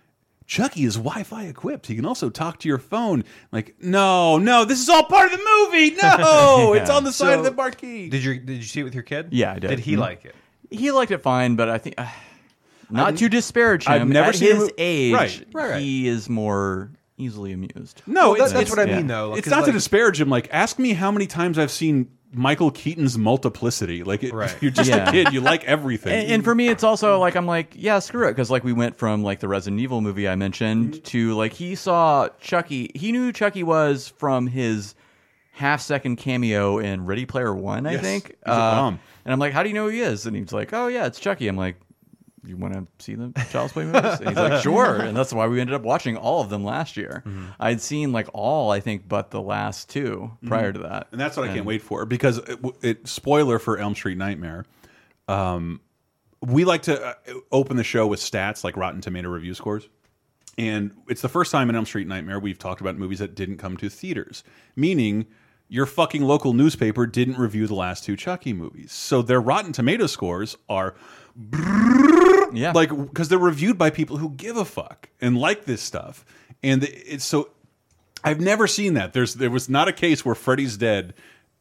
Chucky 0.48 0.84
is 0.84 0.94
Wi-Fi 0.98 1.46
equipped. 1.46 1.88
He 1.88 1.96
can 1.96 2.06
also 2.06 2.30
talk 2.30 2.60
to 2.60 2.68
your 2.68 2.78
phone. 2.78 3.24
Like, 3.52 3.78
no, 3.82 4.38
no, 4.38 4.64
this 4.64 4.80
is 4.80 4.88
all 4.90 5.04
part 5.06 5.32
of 5.34 5.40
the 5.40 5.44
movie. 5.44 5.96
No, 6.04 6.74
it's 6.74 6.88
on 6.92 7.04
the 7.04 7.12
side 7.12 7.40
of 7.40 7.44
the 7.44 7.52
marquee. 7.52 8.10
Did 8.10 8.24
you 8.24 8.40
did 8.40 8.58
you 8.58 8.62
see 8.62 8.82
it 8.82 8.84
with 8.84 8.94
your 8.94 9.02
kid? 9.02 9.30
Yeah, 9.32 9.54
I 9.54 9.58
did. 9.58 9.70
Did 9.70 9.80
he 9.80 9.94
Mhm. 9.96 9.98
like 10.02 10.24
it? 10.24 10.36
He 10.70 10.92
liked 10.92 11.10
it 11.10 11.24
fine, 11.24 11.56
but 11.56 11.68
I 11.68 11.80
think 11.80 11.96
uh, 11.98 12.06
not 12.90 13.08
I've- 13.10 13.18
to 13.18 13.30
disparage 13.30 13.86
him. 13.86 13.94
I've 13.94 14.08
never 14.08 14.30
at 14.30 14.36
seen 14.36 14.56
his 14.56 14.64
mo- 14.66 14.70
age. 14.78 15.14
Right, 15.14 15.46
right, 15.54 15.70
right. 15.72 15.82
He 15.82 16.08
is 16.08 16.30
more 16.30 16.92
easily 17.18 17.54
amused. 17.54 18.02
No, 18.08 18.32
Well, 18.32 18.46
that- 18.48 18.54
that's 18.54 18.70
what 18.70 18.80
I 18.80 18.86
yeah. 18.86 18.98
mean 18.98 19.08
though. 19.08 19.36
it's 19.36 19.48
not 19.48 19.66
to 19.66 19.72
disparage 19.72 20.20
him. 20.20 20.30
Like, 20.30 20.50
ask 20.52 20.78
me 20.80 20.94
how 20.94 21.12
many 21.12 21.28
times 21.28 21.58
I've 21.58 21.72
seen 21.72 22.10
Michael 22.34 22.70
Keaton's 22.72 23.18
Multiplicity. 23.18 24.04
Like, 24.04 24.22
it, 24.22 24.34
Right. 24.34 24.54
you're 24.62 24.72
just 24.72 24.90
Yeah. 24.90 25.08
a 25.08 25.12
kid. 25.12 25.32
You 25.32 25.40
like 25.40 25.64
everything. 25.64 26.12
And, 26.14 26.32
and 26.32 26.44
for 26.44 26.54
me, 26.54 26.68
it's 26.68 26.84
also 26.84 27.18
like 27.20 27.36
I'm 27.38 27.46
like, 27.46 27.74
yeah, 27.78 28.00
screw 28.00 28.28
it, 28.28 28.32
because 28.32 28.52
like 28.52 28.66
we 28.66 28.74
went 28.74 28.98
from 28.98 29.24
like 29.24 29.40
the 29.40 29.48
Resident 29.48 29.80
Evil 29.82 30.02
movie 30.02 30.28
I 30.28 30.36
mentioned 30.36 30.94
mm-hmm. 30.96 31.02
to 31.04 31.34
like 31.36 31.54
he 31.54 31.76
saw 31.76 32.28
Chucky. 32.42 32.92
He 32.94 33.14
knew 33.14 33.26
who 33.26 33.32
Chucky 33.32 33.64
was 33.64 34.10
from 34.18 34.48
his 34.48 34.96
half 35.54 35.80
second 35.80 36.18
cameo 36.18 36.80
in 36.80 37.06
Ready 37.06 37.26
Player 37.26 37.56
One, 37.56 37.88
I 37.88 37.94
Yes. 37.94 38.02
think. 38.02 38.26
He's 38.28 38.36
a 38.46 38.50
uh, 38.52 38.76
bomb. 38.76 39.00
and 39.24 39.32
I'm 39.32 39.40
like, 39.40 39.54
how 39.54 39.64
do 39.64 39.70
you 39.70 39.76
know 39.76 39.86
who 39.86 39.92
he 39.92 40.02
is? 40.02 40.26
And 40.26 40.36
he's 40.36 40.52
like, 40.52 40.74
oh 40.74 40.88
yeah, 40.88 41.06
it's 41.06 41.18
Chucky. 41.22 41.48
I'm 41.48 41.56
like, 41.56 41.78
you 42.48 42.58
want 42.58 42.74
to 42.74 42.88
see 43.00 43.16
the 43.16 43.32
Child's 43.52 43.74
Play 43.74 43.86
movies? 43.86 44.20
And 44.20 44.30
he's 44.30 44.38
like, 44.38 44.62
sure. 44.64 44.96
And 45.02 45.16
that's 45.16 45.34
why 45.34 45.48
we 45.48 45.60
ended 45.60 45.74
up 45.74 45.84
watching 45.84 46.18
all 46.18 46.42
of 46.42 46.50
them 46.50 46.64
last 46.64 46.98
year. 46.98 47.24
Mm-hmm. 47.26 47.46
I'd 47.60 47.82
seen 47.82 48.12
like 48.12 48.28
all, 48.34 48.72
I 48.72 48.80
think, 48.80 49.08
but 49.08 49.32
the 49.32 49.42
last 49.42 49.90
two 49.90 50.32
prior 50.46 50.72
to 50.72 50.80
that. 50.80 51.08
And 51.12 51.20
that's 51.20 51.38
what 51.38 51.50
I 51.50 51.54
can't 51.54 51.66
wait 51.66 51.82
for 51.82 52.06
because 52.06 52.38
it, 52.38 52.60
it 52.82 53.08
spoiler 53.08 53.60
for 53.60 53.78
Elm 53.78 53.96
Street 53.96 54.18
Nightmare. 54.18 54.66
Um, 55.28 55.82
we 56.42 56.66
like 56.66 56.84
to 56.84 57.04
uh, 57.04 57.14
open 57.52 57.78
the 57.78 57.84
show 57.84 58.08
with 58.08 58.20
stats 58.20 58.64
like 58.64 58.78
Rotten 58.78 59.02
Tomato 59.02 59.30
review 59.30 59.54
scores, 59.54 59.88
And 60.58 60.92
it's 61.08 61.22
the 61.22 61.30
first 61.30 61.52
time 61.52 61.70
in 61.70 61.76
Elm 61.76 61.86
Street 61.86 62.08
Nightmare 62.08 62.40
we've 62.40 62.60
talked 62.60 62.82
about 62.82 62.98
movies 62.98 63.20
that 63.20 63.36
didn't 63.36 63.58
come 63.58 63.78
to 63.78 63.90
theaters, 63.90 64.44
meaning 64.76 65.26
your 65.68 65.86
fucking 65.86 66.22
local 66.22 66.54
newspaper 66.54 67.08
didn't 67.08 67.38
review 67.38 67.68
the 67.68 67.76
last 67.76 68.04
two 68.04 68.16
Chucky 68.16 68.54
movies. 68.54 68.92
So 68.92 69.22
their 69.22 69.42
Rotten 69.42 69.72
Tomato 69.72 70.08
scores 70.08 70.56
are 70.70 70.96
yeah. 72.54 72.72
like 72.72 72.90
because 72.90 73.30
they're 73.30 73.38
reviewed 73.38 73.78
by 73.78 73.90
people 73.90 74.18
who 74.18 74.30
give 74.30 74.58
a 74.58 74.66
fuck 74.66 75.10
and 75.22 75.38
like 75.38 75.66
this 75.66 75.82
stuff. 75.82 76.26
And 76.64 76.84
it's 76.84 77.26
so 77.26 77.50
I've 78.24 78.42
never 78.42 78.68
seen 78.68 78.96
that. 78.96 79.14
There's 79.14 79.36
there 79.36 79.52
was 79.52 79.70
not 79.70 79.88
a 79.88 79.94
case 79.94 80.26
where 80.26 80.36
Freddy's 80.36 80.78
Dead 80.78 81.14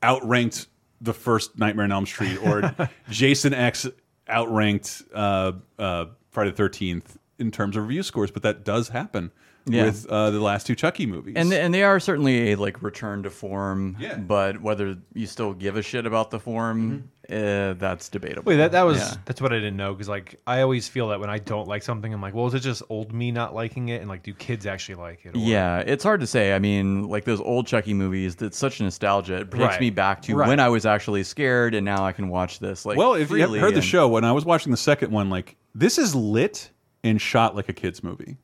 outranked 0.02 0.66
the 1.01 1.12
first 1.12 1.59
Nightmare 1.59 1.85
on 1.85 1.93
Elm 1.93 2.06
Street 2.06 2.39
or 2.43 2.74
Jason 3.11 3.52
X 3.52 3.86
outranked 4.28 5.02
uh, 5.12 5.52
uh, 5.78 6.06
Friday 6.31 6.51
the 6.51 6.56
Thirteenth 6.56 7.19
in 7.39 7.51
terms 7.51 7.77
of 7.77 7.82
review 7.85 8.02
scores, 8.02 8.31
but 8.31 8.43
that 8.43 8.65
does 8.65 8.89
happen 8.89 9.32
Yeah. 9.66 9.84
with 9.86 10.06
uh, 10.06 10.30
the 10.30 10.40
last 10.40 10.66
two 10.66 10.74
Chucky 10.74 11.06
movies. 11.06 11.34
And 11.36 11.52
and 11.52 11.72
they 11.72 11.82
are 11.84 11.98
certainly 11.98 12.52
a 12.52 12.56
like 12.56 12.82
return 12.82 13.22
to 13.22 13.30
form. 13.30 13.96
Yeah. 13.98 14.16
But 14.18 14.60
whether 14.60 14.96
you 15.14 15.26
still 15.26 15.54
give 15.54 15.76
a 15.76 15.82
shit 15.82 16.04
about 16.04 16.30
the 16.30 16.38
form, 16.38 17.08
uh, 17.30 17.72
that's 17.74 18.10
debatable. 18.10 18.42
Wait, 18.50 18.56
that 18.56 18.72
that 18.72 18.82
was 18.82 18.98
Yeah. 18.98 19.14
that's 19.24 19.40
what 19.40 19.52
I 19.54 19.56
didn't 19.56 19.78
know 19.78 19.94
because 19.94 20.08
like 20.08 20.38
I 20.46 20.60
always 20.60 20.86
feel 20.86 21.08
that 21.08 21.18
when 21.20 21.30
I 21.30 21.38
don't 21.38 21.66
like 21.66 21.82
something, 21.82 22.12
I'm 22.12 22.20
like, 22.20 22.34
well, 22.34 22.46
is 22.46 22.52
it 22.52 22.60
just 22.60 22.82
old 22.90 23.14
me 23.14 23.32
not 23.32 23.54
liking 23.54 23.88
it, 23.88 24.02
and 24.02 24.08
like, 24.10 24.22
do 24.22 24.34
kids 24.34 24.66
actually 24.66 24.96
like 24.96 25.24
it? 25.24 25.34
Or- 25.34 25.38
Yeah, 25.38 25.78
it's 25.78 26.04
hard 26.04 26.20
to 26.20 26.26
say. 26.26 26.52
I 26.54 26.58
mean, 26.58 27.08
like 27.08 27.24
those 27.24 27.40
old 27.40 27.66
Chucky 27.66 27.94
movies, 27.94 28.36
that's 28.36 28.58
such 28.58 28.82
nostalgia. 28.82 29.36
It 29.36 29.50
takes 29.50 29.62
Right. 29.62 29.80
me 29.80 29.88
back 29.88 30.20
to 30.22 30.34
Right. 30.36 30.46
when 30.48 30.60
I 30.60 30.68
was 30.68 30.84
actually 30.84 31.24
scared, 31.24 31.74
and 31.74 31.86
now 31.86 32.04
I 32.04 32.12
can 32.12 32.28
watch 32.28 32.58
this. 32.58 32.84
Like, 32.84 32.98
well, 32.98 33.14
if 33.14 33.30
you 33.30 33.36
freely 33.38 33.60
heard 33.60 33.74
the 33.74 33.80
show, 33.80 34.08
when 34.08 34.24
I 34.24 34.32
was 34.32 34.44
watching 34.44 34.72
the 34.72 34.76
second 34.76 35.10
one, 35.10 35.30
like 35.30 35.56
this 35.74 35.96
is 35.96 36.14
lit 36.14 36.70
and 37.02 37.18
shot 37.18 37.56
like 37.56 37.70
a 37.70 37.72
kids 37.72 38.04
movie. 38.04 38.36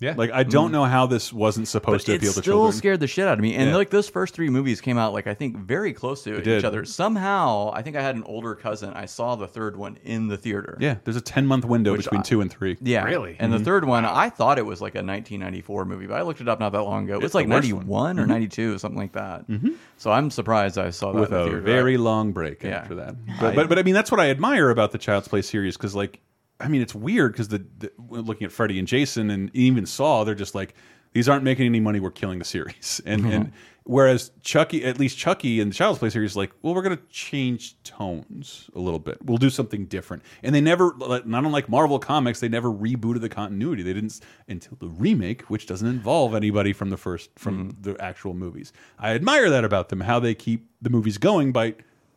Yeah, 0.00 0.14
like 0.16 0.30
I 0.30 0.44
don't 0.44 0.70
know 0.70 0.84
how 0.84 1.06
this 1.06 1.32
wasn't 1.32 1.66
supposed 1.66 2.06
But 2.06 2.12
to 2.12 2.16
appeal 2.18 2.32
to 2.32 2.34
children. 2.34 2.40
It 2.40 2.42
still 2.44 2.54
children. 2.58 2.72
scared 2.78 3.00
the 3.00 3.06
shit 3.08 3.26
out 3.26 3.34
of 3.34 3.40
me. 3.40 3.54
And 3.56 3.70
Yeah. 3.70 3.76
like 3.76 3.90
those 3.90 4.08
first 4.08 4.32
three 4.34 4.48
movies 4.48 4.80
came 4.80 4.96
out 4.96 5.12
like 5.12 5.26
I 5.26 5.34
think 5.34 5.56
very 5.56 5.92
close 5.92 6.22
to 6.24 6.30
They 6.32 6.38
each 6.38 6.44
did. 6.44 6.64
other. 6.64 6.84
Somehow, 6.84 7.72
I 7.74 7.82
think 7.82 7.96
I 7.96 8.02
had 8.02 8.14
an 8.14 8.22
older 8.24 8.54
cousin. 8.54 8.92
I 8.94 9.06
saw 9.06 9.34
the 9.34 9.48
third 9.48 9.76
one 9.76 9.98
in 10.04 10.28
the 10.28 10.36
theater. 10.36 10.76
Yeah, 10.80 10.96
there's 11.04 11.16
a 11.16 11.20
ten 11.20 11.46
month 11.46 11.64
window 11.64 11.92
Which 11.92 12.02
between 12.04 12.20
I- 12.20 12.22
two 12.22 12.40
and 12.40 12.50
three. 12.50 12.76
Yeah, 12.80 13.04
Really? 13.04 13.36
And 13.40 13.52
Mhm. 13.52 13.58
the 13.58 13.64
third 13.64 13.84
one, 13.86 14.04
I 14.04 14.28
thought 14.30 14.58
it 14.58 14.66
was 14.66 14.80
like 14.80 14.94
a 14.94 15.02
1994 15.02 15.84
movie, 15.84 16.06
but 16.06 16.14
I 16.18 16.22
looked 16.22 16.40
it 16.40 16.48
up 16.48 16.60
not 16.60 16.72
that 16.72 16.82
long 16.82 17.04
ago. 17.04 17.14
It 17.14 17.16
was 17.16 17.24
It's 17.26 17.34
like 17.34 17.46
the 17.48 17.54
worst 17.54 17.68
91 17.68 18.18
or 18.20 18.24
Mhm. 18.24 18.28
92, 18.28 18.78
something 18.78 18.98
like 19.00 19.12
that. 19.12 19.48
Mhm. 19.48 19.74
So 19.96 20.10
I'm 20.12 20.30
surprised 20.30 20.78
I 20.78 20.90
saw 20.90 21.12
that 21.12 21.20
with 21.20 21.30
in 21.30 21.34
the 21.34 21.40
a 21.40 21.44
theater. 21.46 21.60
very 21.60 21.96
long 21.96 22.32
break 22.32 22.62
Yeah. 22.62 22.70
after 22.76 22.94
that. 22.96 23.16
I- 23.28 23.40
But, 23.40 23.54
but 23.56 23.68
but 23.70 23.78
I 23.78 23.82
mean 23.82 23.94
that's 23.94 24.10
what 24.12 24.20
I 24.20 24.30
admire 24.30 24.70
about 24.70 24.92
the 24.92 24.98
Child's 24.98 25.26
Play 25.28 25.42
series 25.42 25.76
because 25.76 25.94
like 25.94 26.20
I 26.60 26.68
mean 26.68 26.82
it's 26.82 26.94
weird 26.94 27.32
because 27.32 27.48
the, 27.48 27.64
the 27.78 27.92
looking 28.08 28.44
at 28.44 28.52
Freddy 28.52 28.78
and 28.78 28.88
Jason 28.88 29.30
and 29.30 29.50
even 29.54 29.86
Saw 29.86 30.24
they're 30.24 30.34
just 30.34 30.54
like 30.54 30.74
these 31.12 31.28
aren't 31.28 31.42
making 31.44 31.64
any 31.66 31.80
money 31.80 32.00
we're 32.00 32.10
killing 32.10 32.38
the 32.38 32.44
series. 32.44 33.00
And 33.06 33.22
Mm-hmm. 33.22 33.32
and 33.32 33.52
whereas 33.84 34.30
Chucky 34.42 34.84
at 34.84 34.98
least 34.98 35.16
Chucky 35.16 35.60
and 35.60 35.70
the 35.72 35.74
Child's 35.74 35.98
Play 36.00 36.10
series 36.10 36.32
is 36.32 36.36
like 36.36 36.52
well 36.62 36.74
we're 36.74 36.82
gonna 36.82 36.98
change 37.10 37.82
tones 37.84 38.68
a 38.74 38.78
little 38.80 38.98
bit. 38.98 39.16
We'll 39.24 39.38
do 39.38 39.48
something 39.50 39.86
different. 39.86 40.22
And 40.42 40.54
they 40.54 40.60
never 40.60 40.94
not 40.98 41.44
unlike 41.44 41.68
Marvel 41.68 41.98
comics 41.98 42.40
they 42.40 42.48
never 42.48 42.68
rebooted 42.70 43.20
the 43.22 43.28
continuity. 43.30 43.82
They 43.82 43.94
didn't 43.94 44.20
until 44.48 44.76
the 44.80 44.88
remake 44.88 45.42
which 45.42 45.66
doesn't 45.66 45.88
involve 45.88 46.34
anybody 46.34 46.72
from 46.72 46.90
the 46.90 46.96
first 46.98 47.30
from 47.36 47.70
Mm-hmm. 47.70 47.82
the 47.82 48.02
actual 48.04 48.34
movies. 48.34 48.72
I 48.98 49.14
admire 49.14 49.48
that 49.50 49.64
about 49.64 49.88
them 49.90 50.00
how 50.00 50.18
they 50.20 50.34
keep 50.34 50.68
the 50.82 50.90
movies 50.90 51.16
going 51.18 51.52
by 51.52 51.74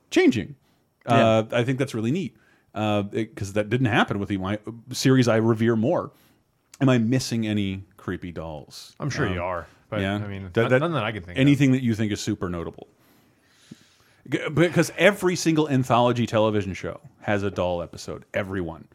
changing. 0.10 0.56
Uh, 1.06 1.44
I 1.52 1.64
think 1.64 1.80
that's 1.80 1.94
really 1.96 2.12
neat 2.12 2.36
because 2.74 3.54
that 3.54 3.70
didn't 3.70 3.88
happen 3.88 4.20
with 4.20 4.30
the 4.30 4.38
my 4.38 4.60
series 4.92 5.28
I 5.28 5.38
revere 5.38 5.76
more. 5.76 6.12
Am 6.80 6.90
I 6.90 6.98
missing 6.98 7.46
any 7.46 7.84
creepy 7.98 8.32
dolls? 8.32 8.96
I'm 9.00 9.10
sure 9.10 9.28
Um, 9.28 9.34
you 9.34 9.42
are, 9.44 9.68
but 9.90 10.02
yeah, 10.02 10.16
I 10.16 10.28
mean, 10.28 10.50
That- 10.54 10.72
none- 10.72 10.80
none 10.80 10.94
that 10.94 11.04
I 11.04 11.12
can 11.12 11.22
think 11.24 11.38
of. 11.38 11.42
Anything 11.42 11.74
that 11.74 11.84
you 11.84 11.94
think 11.96 12.12
is 12.12 12.20
super 12.22 12.50
notable? 12.50 12.88
Because 14.30 14.92
every 14.98 15.36
single 15.36 15.68
anthology 15.68 16.26
television 16.28 16.74
show 16.74 17.02
has 17.22 17.44
a 17.44 17.52
doll 17.52 17.82
episode. 17.82 18.24
Everyone, 18.34 18.88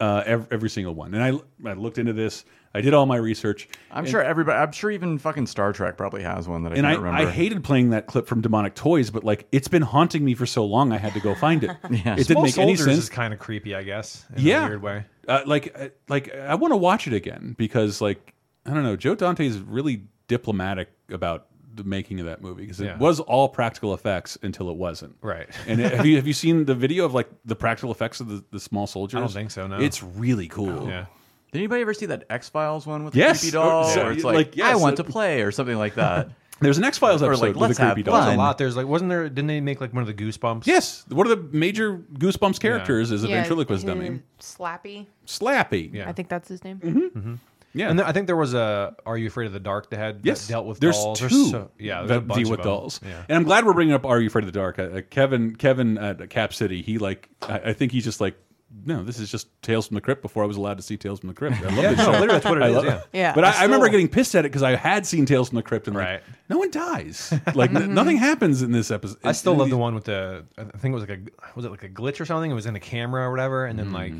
uh, 0.00 0.22
every, 0.26 0.46
every 0.50 0.70
single 0.70 0.94
one. 0.94 1.14
And 1.14 1.22
I, 1.22 1.68
I 1.68 1.74
looked 1.74 1.98
into 1.98 2.12
this. 2.12 2.44
I 2.72 2.80
did 2.80 2.94
all 2.94 3.04
my 3.04 3.16
research. 3.16 3.68
I'm 3.90 4.04
and- 4.04 4.08
sure 4.08 4.22
everybody. 4.22 4.58
I'm 4.58 4.72
sure 4.72 4.90
even 4.90 5.18
fucking 5.18 5.46
Star 5.46 5.72
Trek 5.72 5.96
probably 5.96 6.22
has 6.22 6.48
one 6.48 6.62
that 6.62 6.72
I 6.72 6.76
and 6.76 6.86
I, 6.86 6.92
can't 6.92 7.02
remember. 7.02 7.28
I 7.28 7.30
hated 7.30 7.64
playing 7.64 7.90
that 7.90 8.06
clip 8.06 8.26
from 8.26 8.40
Demonic 8.40 8.74
Toys, 8.74 9.10
but 9.10 9.24
like 9.24 9.46
it's 9.52 9.68
been 9.68 9.82
haunting 9.82 10.24
me 10.24 10.34
for 10.34 10.46
so 10.46 10.64
long, 10.64 10.92
I 10.92 10.98
had 10.98 11.12
to 11.14 11.20
go 11.20 11.34
find 11.34 11.64
it. 11.64 11.70
Yeah. 11.90 12.14
It 12.14 12.28
didn't 12.28 12.28
Small 12.28 12.42
make 12.44 12.58
any 12.58 12.76
sense. 12.76 12.98
is 12.98 13.08
kind 13.08 13.34
of 13.34 13.40
creepy, 13.40 13.74
I 13.74 13.82
guess. 13.82 14.24
In 14.36 14.44
yeah, 14.44 14.64
a 14.64 14.68
weird 14.68 14.82
way. 14.82 15.04
Uh, 15.26 15.42
like, 15.44 15.74
uh, 15.78 15.88
like 16.08 16.32
I 16.34 16.54
want 16.54 16.72
to 16.72 16.76
watch 16.76 17.06
it 17.06 17.12
again 17.12 17.54
because, 17.58 18.00
like, 18.00 18.32
I 18.64 18.72
don't 18.72 18.84
know, 18.84 18.96
Joe 18.96 19.14
Dante 19.14 19.44
is 19.44 19.58
really 19.58 20.04
diplomatic 20.28 20.88
about 21.10 21.46
the 21.74 21.84
making 21.84 22.20
of 22.20 22.26
that 22.26 22.42
movie 22.42 22.62
because 22.62 22.80
it 22.80 22.86
Yeah. 22.86 22.98
was 22.98 23.20
all 23.20 23.48
practical 23.48 23.94
effects 23.94 24.36
until 24.42 24.70
it 24.70 24.76
wasn't. 24.76 25.16
Right. 25.22 25.48
And 25.66 25.80
have 25.80 26.04
you 26.06 26.16
have 26.16 26.26
you 26.26 26.32
seen 26.32 26.64
the 26.64 26.74
video 26.74 27.04
of 27.04 27.14
like 27.14 27.28
the 27.44 27.56
practical 27.56 27.90
effects 27.92 28.20
of 28.20 28.28
the, 28.28 28.44
the 28.50 28.60
small 28.60 28.86
soldiers? 28.86 29.18
I 29.18 29.20
don't 29.20 29.32
think 29.32 29.50
so, 29.50 29.66
no. 29.66 29.78
It's 29.78 30.02
really 30.02 30.48
cool. 30.48 30.88
Yeah. 30.88 31.06
Did 31.52 31.58
anybody 31.58 31.82
ever 31.82 31.94
see 31.94 32.06
that 32.06 32.24
X 32.30 32.48
Files 32.48 32.86
one 32.86 33.04
with 33.04 33.14
Yes. 33.16 33.40
the 33.40 33.46
creepy 33.46 33.52
doll? 33.52 33.84
So- 33.84 34.02
where 34.04 34.12
it's 34.12 34.24
like, 34.24 34.34
like, 34.34 34.56
yes, 34.56 34.72
I 34.72 34.76
want 34.76 34.98
uh, 34.98 35.02
to 35.02 35.10
play 35.10 35.42
or 35.42 35.50
something 35.52 35.76
like 35.76 35.94
that. 35.96 36.30
There's 36.60 36.76
an 36.76 36.84
X 36.84 36.98
Files 36.98 37.22
episode 37.22 37.40
like, 37.40 37.48
with 37.54 37.62
let's 37.62 37.78
the 37.78 37.84
creepy 37.86 38.00
have 38.02 38.04
dolls. 38.06 38.24
There's 38.26 38.34
a 38.34 38.38
lot. 38.38 38.58
There's 38.58 38.76
like, 38.76 38.86
wasn't 38.86 39.08
there? 39.08 39.28
Didn't 39.30 39.46
they 39.46 39.60
make 39.62 39.80
like 39.80 39.94
one 39.94 40.02
of 40.02 40.06
the 40.06 40.12
Goosebumps? 40.14 40.66
Yes, 40.66 41.06
one 41.08 41.26
of 41.26 41.30
the 41.50 41.56
major 41.56 41.96
Goosebumps 41.98 42.60
characters 42.60 43.10
is 43.10 43.24
a 43.24 43.28
Yeah, 43.28 43.36
ventriloquist 43.40 43.84
who- 43.84 43.88
dummy. 43.88 44.20
Slappy. 44.40 45.06
Slappy. 45.26 45.92
Yeah. 45.94 46.08
I 46.08 46.12
think 46.12 46.28
that's 46.28 46.48
his 46.48 46.62
name. 46.62 46.78
Mm-hmm. 46.78 47.34
Yeah. 47.72 47.88
And 47.90 47.98
then 47.98 48.06
I 48.06 48.12
think 48.12 48.26
there 48.26 48.36
was 48.36 48.52
a 48.54 48.94
Are 49.06 49.16
You 49.16 49.28
Afraid 49.28 49.46
of 49.46 49.52
the 49.52 49.60
Dark 49.60 49.90
that 49.90 49.98
had 49.98 50.20
Yes, 50.24 50.46
that 50.46 50.52
dealt 50.52 50.66
with 50.66 50.80
there's 50.80 50.96
dolls. 50.96 51.20
two. 51.20 51.28
so, 51.50 51.70
yeah, 51.78 51.98
there's 51.98 52.08
that 52.08 52.16
a 52.18 52.20
bunch 52.20 52.42
deal 52.42 52.50
with 52.50 52.62
dolls. 52.62 53.00
Yeah. 53.06 53.22
And 53.28 53.36
I'm 53.36 53.44
glad 53.44 53.64
we're 53.64 53.74
bringing 53.74 53.94
up 53.94 54.04
Are 54.04 54.20
You 54.20 54.26
Afraid 54.26 54.44
of 54.44 54.52
the 54.52 54.58
Dark? 54.58 54.78
Uh, 54.78 55.02
Kevin, 55.10 55.54
Kevin 55.54 55.96
at 55.98 56.28
Cap 56.30 56.52
City, 56.52 56.82
he 56.82 56.98
like, 56.98 57.28
I, 57.42 57.58
I 57.58 57.72
think 57.72 57.92
he's 57.92 58.04
just 58.04 58.20
like, 58.20 58.36
no, 58.84 59.02
this 59.02 59.18
is 59.18 59.28
just 59.32 59.48
Tales 59.62 59.88
from 59.88 59.96
the 59.96 60.00
Crypt 60.00 60.22
before 60.22 60.44
I 60.44 60.46
was 60.46 60.56
allowed 60.56 60.76
to 60.76 60.82
see 60.84 60.96
Tales 60.96 61.18
from 61.20 61.28
the 61.28 61.34
Crypt. 61.34 61.56
I 61.58 61.64
love 61.64 61.74
Yeah, 61.76 61.88
this 61.90 61.98
no, 61.98 62.04
show. 62.04 62.10
literally 62.12 62.26
that's 62.28 62.44
what 62.44 62.58
it 62.58 62.62
I 62.62 62.68
is, 62.68 62.74
love 62.76 62.84
yeah. 62.84 63.00
Yeah. 63.12 63.34
But 63.34 63.44
I, 63.44 63.50
I 63.50 63.60
I 63.60 63.62
remember 63.64 63.88
getting 63.88 64.06
pissed 64.08 64.32
at 64.36 64.44
it 64.44 64.48
because 64.48 64.62
I 64.62 64.76
had 64.76 65.04
seen 65.06 65.26
Tales 65.26 65.48
from 65.48 65.56
the 65.56 65.62
Crypt 65.64 65.88
and 65.88 65.96
like, 65.96 66.22
no 66.48 66.56
one 66.58 66.70
dies. 66.70 67.34
Like 67.54 67.74
n- 67.74 67.94
nothing 67.94 68.16
happens 68.16 68.62
in 68.62 68.70
this 68.70 68.92
episode. 68.92 69.18
I 69.24 69.32
still 69.32 69.54
love 69.56 69.66
these- 69.66 69.72
the 69.72 69.76
one 69.78 69.94
with 69.96 70.04
the. 70.04 70.44
I 70.56 70.62
think 70.78 70.92
it 70.92 70.94
was 70.94 71.08
like 71.08 71.18
a 71.18 71.20
was 71.56 71.64
it 71.64 71.70
like 71.70 71.82
a 71.82 71.88
glitch 71.88 72.20
or 72.20 72.24
something? 72.24 72.48
It 72.50 72.54
was 72.54 72.66
in 72.66 72.74
the 72.74 72.78
camera 72.80 73.26
or 73.26 73.32
whatever, 73.32 73.66
and 73.66 73.76
then 73.76 73.92
like 73.92 74.12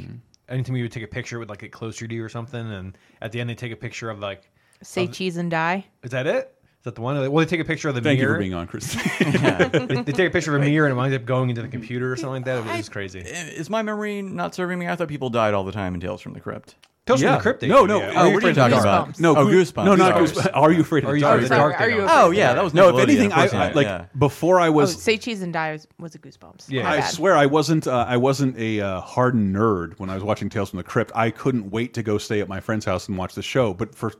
Anytime 0.50 0.76
you 0.76 0.82
would 0.84 0.92
take 0.92 1.04
a 1.04 1.08
picture, 1.08 1.36
it 1.36 1.38
would 1.38 1.48
like 1.48 1.60
get 1.60 1.72
closer 1.72 2.06
to 2.06 2.14
you 2.14 2.24
or 2.24 2.28
something, 2.28 2.60
and 2.60 2.98
at 3.22 3.32
the 3.32 3.40
end 3.40 3.48
they 3.48 3.54
take 3.54 3.72
a 3.72 3.76
picture 3.76 4.10
of 4.10 4.18
like. 4.18 4.50
Say 4.82 5.04
of- 5.04 5.12
cheese 5.12 5.36
and 5.36 5.50
die. 5.50 5.86
Is 6.02 6.10
that 6.10 6.26
it? 6.26 6.54
Is 6.80 6.84
that 6.84 6.94
the 6.94 7.02
one? 7.02 7.30
Well, 7.30 7.44
they 7.44 7.48
take 7.48 7.60
a 7.60 7.64
picture 7.66 7.90
of 7.90 7.94
the 7.94 8.00
Thank 8.00 8.20
you 8.20 8.26
for 8.26 8.38
being 8.38 8.54
on, 8.54 8.66
Chris. 8.66 8.94
they, 9.18 9.26
they 9.26 10.12
take 10.12 10.28
a 10.28 10.30
picture 10.30 10.56
of 10.56 10.62
a 10.62 10.64
mirror 10.64 10.86
and 10.86 10.94
it 10.94 10.96
winds 10.96 11.14
up 11.14 11.26
going 11.26 11.50
into 11.50 11.60
the 11.60 11.68
computer 11.68 12.10
or 12.10 12.16
something 12.16 12.42
like 12.42 12.44
that. 12.46 12.66
It 12.74 12.78
was 12.78 12.88
crazy. 12.88 13.18
Is 13.18 13.68
my 13.68 13.82
memory 13.82 14.22
not 14.22 14.54
serving 14.54 14.78
me? 14.78 14.88
I 14.88 14.96
thought 14.96 15.08
people 15.08 15.28
died 15.28 15.52
all 15.52 15.64
the 15.64 15.72
time 15.72 15.92
in 15.92 16.00
Tales 16.00 16.22
from 16.22 16.32
the 16.32 16.40
Crypt. 16.40 16.76
Tales 17.04 17.20
from 17.20 17.28
Yeah. 17.28 17.36
the 17.36 17.42
Crypt. 17.42 17.62
No, 17.64 17.84
no. 17.84 17.98
yeah. 18.00 18.12
Oh, 18.16 18.30
what 18.30 18.42
are 18.42 18.48
you 18.48 18.54
talking 18.54 18.78
about? 18.78 19.20
No, 19.20 19.36
oh, 19.36 19.44
Goo- 19.46 19.62
Goosebumps. 19.62 19.84
No, 19.84 19.94
not 19.94 20.14
Goosebumps. 20.14 20.50
Are 20.54 20.72
you 20.72 20.80
afraid 20.80 21.04
of 21.04 21.12
the 21.12 21.20
dark? 21.20 21.42
afraid 21.42 21.44
of 21.44 21.48
the 21.50 21.54
dark? 21.54 21.80
Are 21.82 21.90
you 21.90 22.06
Oh 22.08 22.30
yeah, 22.30 22.54
that 22.54 22.64
was 22.64 22.72
No, 22.72 22.96
if 22.96 23.02
anything, 23.02 23.30
I, 23.30 23.46
I 23.48 23.72
like 23.72 23.86
yeah. 23.86 24.06
before 24.18 24.58
I 24.58 24.68
Oh, 24.68 24.72
was 24.72 25.02
say 25.02 25.18
cheese 25.18 25.42
and 25.42 25.52
die 25.52 25.72
was, 25.72 25.86
was 25.98 26.14
a 26.14 26.18
Goosebumps. 26.18 26.70
Yeah. 26.70 26.90
I 26.90 27.00
swear 27.00 27.36
I 27.36 27.44
wasn't. 27.44 27.86
Uh, 27.88 28.06
I 28.08 28.16
wasn't 28.16 28.56
a 28.56 28.80
uh, 28.80 29.00
hardened 29.02 29.54
nerd 29.54 29.98
when 29.98 30.08
I 30.08 30.14
was 30.14 30.24
watching 30.24 30.48
Tales 30.48 30.70
from 30.70 30.78
the 30.78 30.82
Crypt. 30.82 31.12
I 31.14 31.30
couldn't 31.30 31.70
wait 31.70 31.92
to 31.92 32.02
go 32.02 32.16
stay 32.16 32.40
at 32.40 32.48
my 32.48 32.60
friend's 32.60 32.86
house 32.86 33.06
and 33.06 33.18
watch 33.18 33.34
the 33.34 33.42
show. 33.42 33.74
But 33.74 33.94
for 33.94 34.12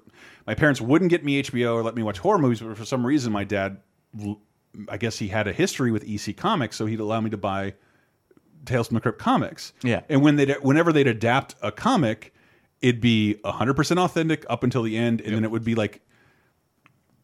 my 0.50 0.54
parents 0.56 0.80
wouldn't 0.80 1.10
get 1.10 1.24
me 1.24 1.40
HBO 1.40 1.74
or 1.74 1.84
let 1.84 1.94
me 1.94 2.02
watch 2.02 2.18
horror 2.18 2.36
movies. 2.36 2.58
But 2.58 2.76
for 2.76 2.84
some 2.84 3.06
reason, 3.06 3.32
my 3.32 3.44
dad, 3.44 3.76
I 4.88 4.96
guess 4.96 5.16
he 5.16 5.28
had 5.28 5.46
a 5.46 5.52
history 5.52 5.92
with 5.92 6.02
EC 6.02 6.36
Comics, 6.36 6.74
so 6.74 6.86
he'd 6.86 6.98
allow 6.98 7.20
me 7.20 7.30
to 7.30 7.36
buy 7.36 7.74
Tales 8.64 8.88
from 8.88 8.96
the 8.96 9.00
Crypt 9.00 9.20
comics. 9.20 9.72
Yeah. 9.84 10.00
And 10.08 10.22
when 10.22 10.34
they 10.34 10.46
whenever 10.54 10.92
they'd 10.92 11.06
adapt 11.06 11.54
a 11.62 11.70
comic, 11.70 12.34
it'd 12.82 13.00
be 13.00 13.38
hundred 13.44 13.74
percent 13.74 14.00
authentic 14.00 14.44
up 14.50 14.64
until 14.64 14.82
the 14.82 14.96
end, 14.96 15.20
and 15.20 15.36
then 15.36 15.44
it 15.44 15.52
would 15.52 15.64
be 15.64 15.76
like. 15.76 16.02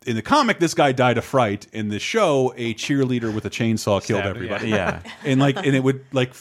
In 0.06 0.14
the 0.14 0.22
comic, 0.22 0.60
this 0.60 0.72
guy 0.72 0.92
died 0.92 1.18
of 1.18 1.24
fright. 1.24 1.66
In 1.72 1.88
the 1.88 1.98
show, 1.98 2.54
a 2.56 2.74
cheerleader 2.74 3.34
with 3.34 3.44
a 3.44 3.50
chainsaw 3.50 4.00
killed 4.00 4.20
Stabbed, 4.20 4.36
everybody. 4.36 4.68
yeah. 4.68 5.02
and 5.24 5.40
like 5.40 5.56
and 5.56 5.74
it 5.74 5.82
would 5.82 6.04
like 6.12 6.32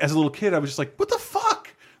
as 0.00 0.12
a 0.12 0.16
little 0.16 0.30
kid 0.30 0.54
i 0.54 0.58
was 0.58 0.70
just 0.70 0.78
like 0.78 0.94
what 0.96 1.08
the 1.10 1.18
fuck 1.18 1.51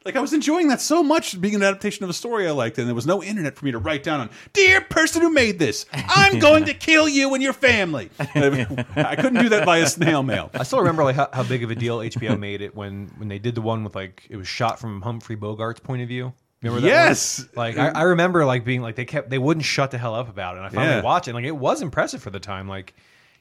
like 0.04 0.16
i 0.16 0.20
was 0.20 0.32
enjoying 0.32 0.68
that 0.68 0.80
so 0.80 1.02
much 1.02 1.40
being 1.40 1.54
an 1.54 1.62
adaptation 1.62 2.04
of 2.04 2.10
a 2.10 2.12
story 2.12 2.46
i 2.46 2.50
liked 2.50 2.78
and 2.78 2.86
there 2.88 2.94
was 2.94 3.06
no 3.06 3.22
internet 3.22 3.56
for 3.56 3.64
me 3.64 3.70
to 3.72 3.78
write 3.78 4.02
down 4.02 4.20
on 4.20 4.30
dear 4.52 4.80
person 4.80 5.22
who 5.22 5.30
made 5.30 5.58
this 5.58 5.86
i'm 5.92 6.38
going 6.48 6.64
to 6.64 6.74
kill 6.74 7.08
you 7.08 7.32
and 7.34 7.42
your 7.42 7.52
family 7.52 8.10
i 8.18 9.16
couldn't 9.16 9.42
do 9.42 9.48
that 9.48 9.64
via 9.64 9.86
snail 9.86 10.22
mail 10.22 10.50
I 10.54 10.64
still 10.64 10.80
remember 10.80 11.04
like 11.04 11.16
how, 11.16 11.28
how 11.32 11.42
big 11.42 11.62
of 11.64 11.70
a 11.70 11.74
deal 11.74 11.98
HBO 11.98 12.38
made 12.38 12.60
it 12.62 12.74
when 12.76 13.08
when 13.18 13.28
they 13.28 13.38
did 13.38 13.54
the 13.54 13.62
one 13.62 13.84
with 13.84 13.94
like 13.94 14.26
it 14.30 14.36
was 14.36 14.46
shot 14.48 14.78
from 14.78 15.02
Humphrey 15.02 15.36
Bogart's 15.36 15.80
point 15.80 16.02
of 16.02 16.08
view. 16.08 16.32
Remember 16.62 16.80
that? 16.80 16.86
one? 16.86 16.96
Yes! 16.96 17.44
Like 17.56 17.76
I, 17.78 17.88
I 17.88 18.02
remember 18.02 18.44
like 18.44 18.64
being 18.64 18.82
like 18.82 18.94
they 18.96 19.04
kept 19.04 19.30
they 19.30 19.38
wouldn't 19.38 19.64
shut 19.64 19.90
the 19.90 19.98
hell 19.98 20.14
up 20.14 20.28
about 20.28 20.54
it. 20.54 20.58
And 20.58 20.66
I 20.66 20.68
finally 20.70 20.96
Yeah. 20.96 21.02
watched 21.02 21.26
it. 21.28 21.30
And, 21.30 21.36
like 21.36 21.44
it 21.44 21.56
was 21.56 21.82
impressive 21.82 22.22
for 22.22 22.30
the 22.30 22.40
time. 22.40 22.68
Like 22.68 22.94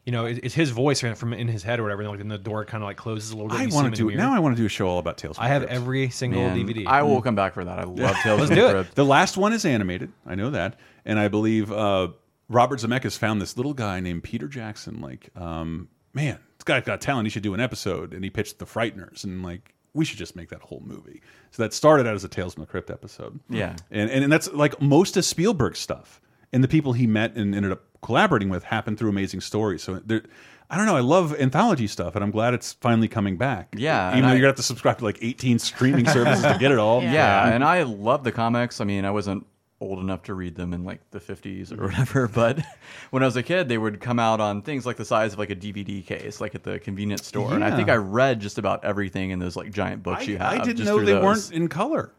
you 0.06 0.11
know, 0.11 0.26
it's 0.26 0.56
his 0.56 0.72
voice 0.72 1.02
from 1.02 1.34
in 1.34 1.48
his 1.48 1.61
head 1.61 1.80
or 1.80 1.84
whatever. 1.84 2.02
And 2.02 2.10
like, 2.10 2.18
then 2.19 2.28
the 2.28 2.38
door 2.38 2.65
kind 2.65 2.84
of 2.84 2.88
like 2.88 2.98
closes 2.98 3.32
a 3.32 3.36
little 3.36 3.49
bit. 3.49 3.60
I 3.60 3.68
want 3.68 3.95
to 3.95 4.10
do 4.10 4.15
now. 4.15 4.34
I 4.34 4.40
want 4.40 4.56
to 4.56 4.61
do 4.61 4.65
a 4.65 4.69
show 4.69 4.88
all 4.88 4.98
about 4.98 5.18
Tales. 5.18 5.38
From 5.38 5.45
I 5.45 5.49
have 5.49 5.61
Crypt. 5.61 5.73
every 5.73 6.10
single 6.10 6.41
Man, 6.41 6.57
DVD. 6.57 6.88
I 6.88 7.03
will 7.03 7.22
come 7.22 7.36
back 7.36 7.53
for 7.53 7.64
that. 7.64 7.78
I 7.78 7.84
love 7.84 8.15
Tales 8.23 8.40
Let's 8.40 8.49
from 8.49 8.56
do 8.56 8.68
the 8.68 8.80
it. 8.80 8.95
The 8.95 9.06
last 9.06 9.38
one 9.38 9.53
is 9.53 9.64
animated. 9.64 10.11
I 10.26 10.36
know 10.36 10.49
that, 10.49 10.80
and 11.06 11.19
I 11.19 11.28
believe 11.28 11.72
uh, 11.72 12.10
Robert 12.49 12.80
Zemeckis 12.80 13.18
found 13.18 13.41
this 13.41 13.57
little 13.57 13.73
guy 13.76 13.99
named 13.99 14.23
Peter 14.23 14.48
Jackson. 14.48 15.02
Like, 15.02 15.30
um, 15.36 15.88
man, 16.14 16.40
this 16.57 16.64
guy's 16.65 16.84
got 16.84 16.99
talent. 16.99 17.28
He 17.28 17.30
should 17.30 17.44
do 17.44 17.53
an 17.53 17.60
episode. 17.60 18.14
And 18.14 18.23
he 18.23 18.30
pitched 18.32 18.57
The 18.57 18.65
Frighteners, 18.65 19.23
and 19.23 19.44
like, 19.44 19.76
we 19.94 20.03
should 20.06 20.18
just 20.18 20.36
make 20.36 20.49
that 20.49 20.61
whole 20.61 20.82
movie. 20.84 21.22
So 21.52 21.61
that 21.64 21.73
started 21.73 22.07
out 22.07 22.15
as 22.15 22.23
a 22.23 22.28
Tales 22.30 22.56
from 22.56 22.61
the 22.61 22.68
Crypt 22.68 22.90
episode. 22.90 23.40
Yeah. 23.49 23.76
and 23.91 24.10
and, 24.10 24.23
and 24.23 24.34
that's 24.34 24.52
like 24.52 24.82
most 24.82 25.15
of 25.15 25.26
Spielberg's 25.26 25.80
stuff. 25.80 26.22
And 26.53 26.64
the 26.64 26.68
people 26.68 26.94
he 26.94 27.07
met 27.07 27.36
and 27.36 27.53
ended 27.56 27.72
up 27.72 27.84
collaborating 28.02 28.49
with 28.49 28.64
happened 28.65 28.98
through 28.98 29.10
amazing 29.10 29.41
stories. 29.41 29.84
So 29.84 30.02
there. 30.06 30.23
I 30.69 30.78
don't 30.78 30.86
know. 30.86 30.95
I 30.95 31.02
love 31.02 31.38
anthology 31.38 31.86
stuff, 31.86 32.15
and 32.15 32.23
I'm 32.23 32.32
glad 32.32 32.53
it's 32.53 32.72
finally 32.72 33.10
coming 33.10 33.36
back. 33.36 33.73
Yeah, 33.78 34.07
even 34.11 34.19
and 34.19 34.23
though 34.23 34.30
I- 34.30 34.32
you're 34.36 34.40
gonna 34.40 34.48
have 34.52 34.56
to 34.56 34.64
subscribe 34.64 34.99
to 34.99 35.03
like 35.03 35.18
18 35.22 35.60
streaming 35.60 36.07
services 36.07 36.44
to 36.45 36.57
get 36.60 36.72
it 36.72 36.78
all. 36.78 37.03
Yeah. 37.03 37.49
and 37.53 37.61
I 37.61 37.84
love 37.84 38.23
the 38.23 38.32
comics. 38.32 38.80
I 38.80 38.86
mean, 38.86 39.03
I 39.03 39.11
wasn't 39.11 39.45
old 39.82 39.99
enough 39.99 40.23
to 40.23 40.34
read 40.34 40.56
them 40.56 40.73
in 40.73 40.86
like 40.86 41.02
the 41.11 41.19
50s 41.19 41.78
or 41.78 41.84
whatever, 41.88 42.30
but 42.30 42.60
when 43.10 43.22
I 43.22 43.26
was 43.26 43.36
a 43.36 43.44
kid, 43.44 43.68
they 43.68 43.78
would 43.78 43.99
come 43.99 44.18
out 44.18 44.40
on 44.40 44.61
things 44.61 44.86
like 44.86 44.95
the 44.95 45.03
size 45.03 45.34
of 45.34 45.40
like 45.40 45.49
a 45.49 45.56
DVD 45.57 46.06
case, 46.06 46.40
like 46.40 46.56
at 46.56 46.64
the 46.64 46.80
convenience 46.80 47.28
store. 47.28 47.53
And 47.53 47.65
I 47.65 47.76
think 47.76 47.90
I 47.90 47.95
read 47.95 48.40
just 48.40 48.57
about 48.57 48.86
everything 48.86 49.32
in 49.32 49.40
those 49.40 49.57
like 49.57 49.72
giant 49.73 50.03
books 50.03 50.26
you 50.26 50.38
have. 50.38 50.53
I 50.53 50.64
didn't 50.64 50.86
know 50.86 50.99
they 51.03 51.11
those. 51.14 51.23
weren't 51.23 51.52
in 51.52 51.68
color 51.68 52.14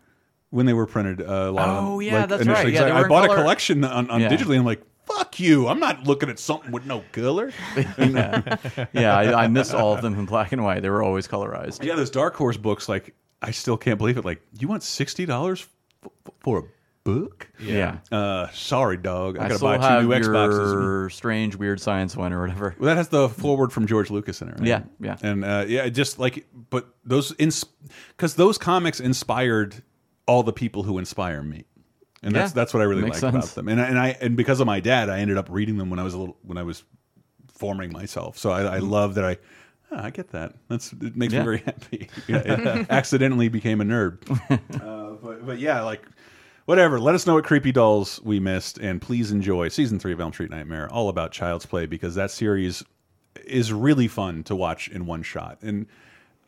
when 0.51 0.67
they 0.67 0.75
were 0.75 0.85
printed. 0.87 1.23
Uh, 1.23 1.25
a 1.25 1.51
lot. 1.53 1.69
Oh, 1.71 2.01
yeah, 2.01 2.21
like, 2.21 2.29
that's 2.29 2.47
right. 2.47 2.71
Yeah, 2.71 2.83
I, 2.83 3.05
I 3.05 3.09
bought 3.09 3.29
color. 3.29 3.39
a 3.39 3.41
collection 3.41 3.83
on, 3.85 4.11
on 4.11 4.21
Yeah. 4.21 4.29
digitally. 4.29 4.59
I'm 4.59 4.67
like, 4.67 4.83
fuck 5.17 5.41
you! 5.41 5.69
I'm 5.69 5.81
not 5.81 6.05
looking 6.05 6.29
at 6.29 6.39
something 6.39 6.73
with 6.73 6.87
no 6.87 7.05
color. 7.13 7.53
yeah, 7.99 8.57
yeah 8.93 9.17
I, 9.17 9.45
I 9.45 9.49
missed 9.49 9.75
all 9.75 9.95
of 9.95 10.03
them 10.03 10.19
in 10.19 10.27
black 10.27 10.53
and 10.53 10.63
white. 10.63 10.81
They 10.81 10.91
were 10.91 11.03
always 11.03 11.29
colorized. 11.29 11.85
Yeah, 11.85 11.95
those 11.95 12.11
Dark 12.11 12.35
Horse 12.35 12.57
books. 12.57 12.89
Like, 12.89 13.15
I 13.41 13.51
still 13.51 13.77
can't 13.77 13.99
believe 13.99 14.17
it. 14.17 14.25
Like, 14.25 14.43
you 14.59 14.69
want 14.69 14.83
sixty 14.83 15.27
dollars 15.27 15.67
for 16.41 16.59
a 16.59 16.63
book? 17.05 17.49
Yeah. 17.61 17.99
Uh, 18.11 18.49
sorry, 18.53 18.97
dog. 18.97 19.39
I, 19.39 19.47
I 19.47 19.49
gotta 19.49 19.61
buy 19.61 19.77
two 19.77 19.83
have 19.83 20.03
new 20.05 20.11
your 20.11 20.21
Xboxes. 20.23 21.13
strange, 21.13 21.57
weird 21.57 21.81
science 21.81 22.17
one 22.17 22.33
or 22.33 22.41
whatever. 22.41 22.75
Well, 22.79 22.87
that 22.87 22.97
has 22.97 23.09
the 23.09 23.29
forward 23.29 23.73
from 23.73 23.87
George 23.87 24.11
Lucas 24.11 24.43
in 24.43 24.49
it, 24.49 24.59
right? 24.59 24.67
Yeah, 24.67 24.83
yeah. 25.01 25.17
and 25.23 25.45
uh, 25.45 25.65
yeah, 25.67 25.89
just 25.89 26.19
like, 26.19 26.47
but 26.71 26.95
those 27.05 27.35
ins 27.39 27.65
because 28.09 28.35
those 28.35 28.59
comics 28.59 29.01
inspired 29.01 29.83
all 30.27 30.43
the 30.43 30.53
people 30.53 30.85
who 30.85 30.99
inspire 30.99 31.43
me, 31.43 31.65
and 32.23 32.35
that's 32.35 32.51
Yeah, 32.51 32.55
that's 32.55 32.73
what 32.75 32.81
I 32.81 32.85
really 32.85 33.03
like 33.09 33.23
about 33.23 33.49
them. 33.55 33.69
And 33.69 33.81
I, 33.81 33.85
and 33.87 33.99
I 33.99 34.09
and 34.21 34.37
because 34.37 34.61
of 34.61 34.67
my 34.67 34.81
dad, 34.81 35.09
I 35.11 35.19
ended 35.21 35.37
up 35.39 35.49
reading 35.51 35.77
them 35.79 35.91
when 35.91 35.99
I 35.99 36.03
was 36.05 36.15
a 36.15 36.19
little 36.19 36.37
when 36.43 36.59
I 36.59 36.63
was 36.63 36.85
forming 37.49 37.93
myself. 37.93 38.39
So 38.39 38.51
I, 38.51 38.63
I 38.77 38.79
love 38.79 39.15
that 39.15 39.25
I. 39.25 39.37
oh, 39.91 39.97
I 39.99 40.11
get 40.11 40.31
that. 40.31 40.55
That's 40.69 40.93
it 40.93 41.17
makes 41.17 41.33
Yeah. 41.33 41.41
me 41.41 41.45
very 41.45 41.59
happy. 41.59 42.09
Yeah, 42.29 42.85
accidentally 42.91 43.49
became 43.49 43.81
a 43.81 43.85
nerd, 43.85 44.19
uh, 44.83 45.17
but 45.23 45.45
but 45.47 45.59
yeah, 45.59 45.83
like 45.83 46.03
whatever. 46.67 46.99
Let 47.01 47.15
us 47.15 47.27
know 47.27 47.35
what 47.35 47.45
creepy 47.45 47.73
dolls 47.73 48.21
we 48.25 48.41
missed, 48.41 48.79
and 48.79 49.01
please 49.03 49.31
enjoy 49.33 49.69
season 49.69 49.99
three 49.99 50.13
of 50.13 50.21
Elm 50.21 50.33
Street 50.33 50.51
Nightmare, 50.51 50.89
all 50.93 51.09
about 51.09 51.33
Child's 51.33 51.67
Play, 51.67 51.87
because 51.87 52.15
that 52.15 52.31
series 52.31 52.83
is 53.45 53.73
really 53.73 54.09
fun 54.09 54.43
to 54.45 54.55
watch 54.55 54.89
in 54.89 55.07
one 55.07 55.23
shot. 55.23 55.59
And 55.63 55.87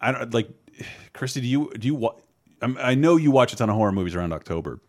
I 0.01 0.13
don't 0.13 0.33
like, 0.35 0.49
Christy, 1.13 1.41
do 1.41 1.47
you 1.47 1.73
do 1.79 1.87
you 1.89 2.11
I 2.63 2.95
know 2.95 3.17
you 3.17 3.31
watch 3.31 3.53
a 3.53 3.57
ton 3.57 3.69
of 3.69 3.77
horror 3.77 3.93
movies 3.93 4.15
around 4.15 4.33
October, 4.33 4.81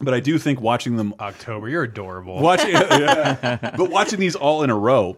but 0.00 0.14
I 0.14 0.20
do 0.20 0.38
think 0.38 0.60
watching 0.60 0.96
them 0.96 1.14
October, 1.20 1.68
you're 1.68 1.82
adorable. 1.82 2.40
watching, 2.40 2.70
yeah. 2.70 3.74
but 3.76 3.90
watching 3.90 4.18
these 4.18 4.34
all 4.34 4.62
in 4.62 4.70
a 4.70 4.76
row 4.76 5.16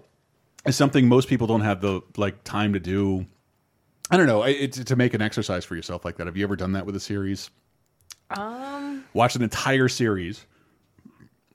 is 0.66 0.76
something 0.76 1.08
most 1.08 1.28
people 1.28 1.46
don't 1.46 1.60
have 1.62 1.80
the 1.80 2.00
like 2.16 2.44
time 2.44 2.72
to 2.72 2.80
do. 2.80 3.26
I 4.10 4.16
don't 4.16 4.26
know. 4.26 4.42
It's 4.42 4.82
to 4.84 4.96
make 4.96 5.14
an 5.14 5.22
exercise 5.22 5.64
for 5.64 5.74
yourself 5.76 6.04
like 6.04 6.16
that. 6.16 6.26
Have 6.26 6.36
you 6.36 6.44
ever 6.44 6.56
done 6.56 6.72
that 6.72 6.84
with 6.84 6.96
a 6.96 7.00
series? 7.00 7.50
Um, 8.30 9.04
Watch 9.14 9.36
an 9.36 9.42
entire 9.42 9.88
series, 9.88 10.46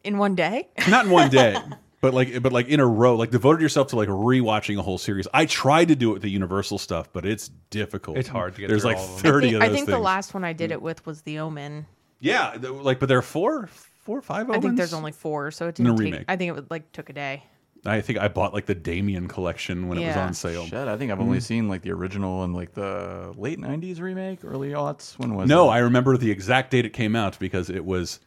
in 0.03 0.17
one 0.17 0.35
day. 0.35 0.69
not 0.89 1.05
in 1.05 1.11
one 1.11 1.29
day, 1.29 1.55
but 2.01 2.13
like 2.13 2.41
but 2.41 2.53
like 2.53 2.67
in 2.67 2.79
a 2.79 2.85
row. 2.85 3.15
Like 3.15 3.31
devoted 3.31 3.61
yourself 3.61 3.89
to 3.89 3.95
like 3.95 4.09
rewatching 4.09 4.77
a 4.77 4.81
whole 4.81 4.97
series. 4.97 5.27
I 5.33 5.45
tried 5.45 5.89
to 5.89 5.95
do 5.95 6.11
it 6.11 6.13
with 6.13 6.21
the 6.21 6.29
Universal 6.29 6.77
stuff, 6.77 7.11
but 7.11 7.25
it's 7.25 7.49
difficult. 7.69 8.17
It's 8.17 8.29
hard 8.29 8.55
to 8.55 8.61
get 8.61 8.69
There's 8.69 8.85
like 8.85 8.97
all 8.97 9.03
of 9.03 9.09
them. 9.09 9.19
thirty 9.19 9.47
I 9.47 9.51
think, 9.51 9.63
of 9.63 9.69
I 9.69 9.73
think 9.73 9.87
the 9.87 9.99
last 9.99 10.33
one 10.33 10.43
I 10.43 10.53
did 10.53 10.71
it 10.71 10.81
with 10.81 11.05
was 11.05 11.21
The 11.23 11.39
Omen. 11.39 11.85
Yeah, 12.19 12.57
like 12.61 12.99
but 12.99 13.09
there 13.09 13.17
are 13.17 13.21
four, 13.23 13.67
four, 14.03 14.17
or 14.17 14.21
five. 14.21 14.49
I 14.49 14.59
think 14.59 14.77
there's 14.77 14.93
only 14.93 15.11
four, 15.11 15.51
so 15.51 15.67
it 15.67 15.79
And 15.79 15.87
a 15.87 15.91
didn't 15.91 15.97
take. 16.05 16.13
remake. 16.13 16.25
I 16.27 16.35
think 16.35 16.49
it 16.49 16.53
would, 16.53 16.71
like 16.71 16.91
took 16.91 17.09
a 17.09 17.13
day. 17.13 17.43
I 17.85 18.01
think 18.01 18.19
I 18.19 18.27
bought 18.27 18.53
like 18.53 18.65
the 18.65 18.75
Damien 18.75 19.27
collection 19.27 19.87
when 19.87 19.97
it 19.99 20.07
was 20.07 20.17
on 20.17 20.33
sale. 20.33 20.65
Shit, 20.65 20.87
I 20.87 20.97
think 20.97 21.11
I've 21.11 21.19
only 21.21 21.37
mm. 21.37 21.43
seen 21.43 21.69
like 21.69 21.83
the 21.83 21.91
original 21.91 22.43
and 22.43 22.53
like 22.55 22.73
the 22.73 23.33
late 23.37 23.59
'90s 23.59 24.01
remake, 24.01 24.39
early 24.43 24.71
aughts. 24.71 25.17
When 25.19 25.35
was 25.35 25.47
No, 25.47 25.69
it? 25.69 25.73
I 25.75 25.77
remember 25.79 26.17
the 26.17 26.31
exact 26.31 26.71
date 26.71 26.85
it 26.85 26.93
came 26.93 27.15
out 27.15 27.37
because 27.39 27.69
it 27.69 27.85
was 27.85 28.19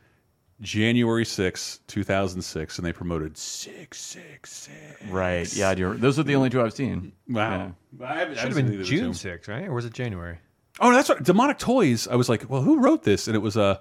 January 0.63 1.25
6, 1.25 1.81
2006, 1.89 2.79
and 2.79 2.87
they 2.87 2.93
promoted 2.93 3.37
666. 3.37 5.11
Right. 5.11 5.53
Yeah, 5.57 5.73
you're, 5.73 5.95
those 5.95 6.19
are 6.19 6.23
the 6.23 6.35
only 6.37 6.51
two 6.51 6.61
I've 6.63 6.73
seen. 6.75 7.13
Wow. 7.29 7.75
I 8.03 8.15
haven't- 8.15 8.39
I 8.39 8.41
Should 8.43 8.53
have 8.57 8.67
been 8.67 8.85
June 8.85 9.13
two. 9.13 9.29
6th, 9.29 9.49
right? 9.49 9.67
Or 9.67 9.73
was 9.73 9.85
it 9.87 9.93
January? 9.95 10.39
Oh, 10.81 10.93
that's 10.93 11.11
right. 11.11 11.23
Demonic 11.23 11.59
Toys. 11.59 12.09
I 12.09 12.17
was 12.17 12.29
like, 12.29 12.49
well, 12.49 12.63
who 12.63 12.81
wrote 12.81 13.03
this? 13.03 13.27
And 13.27 13.37
it 13.37 13.41
was 13.41 13.57
uh, 13.57 13.79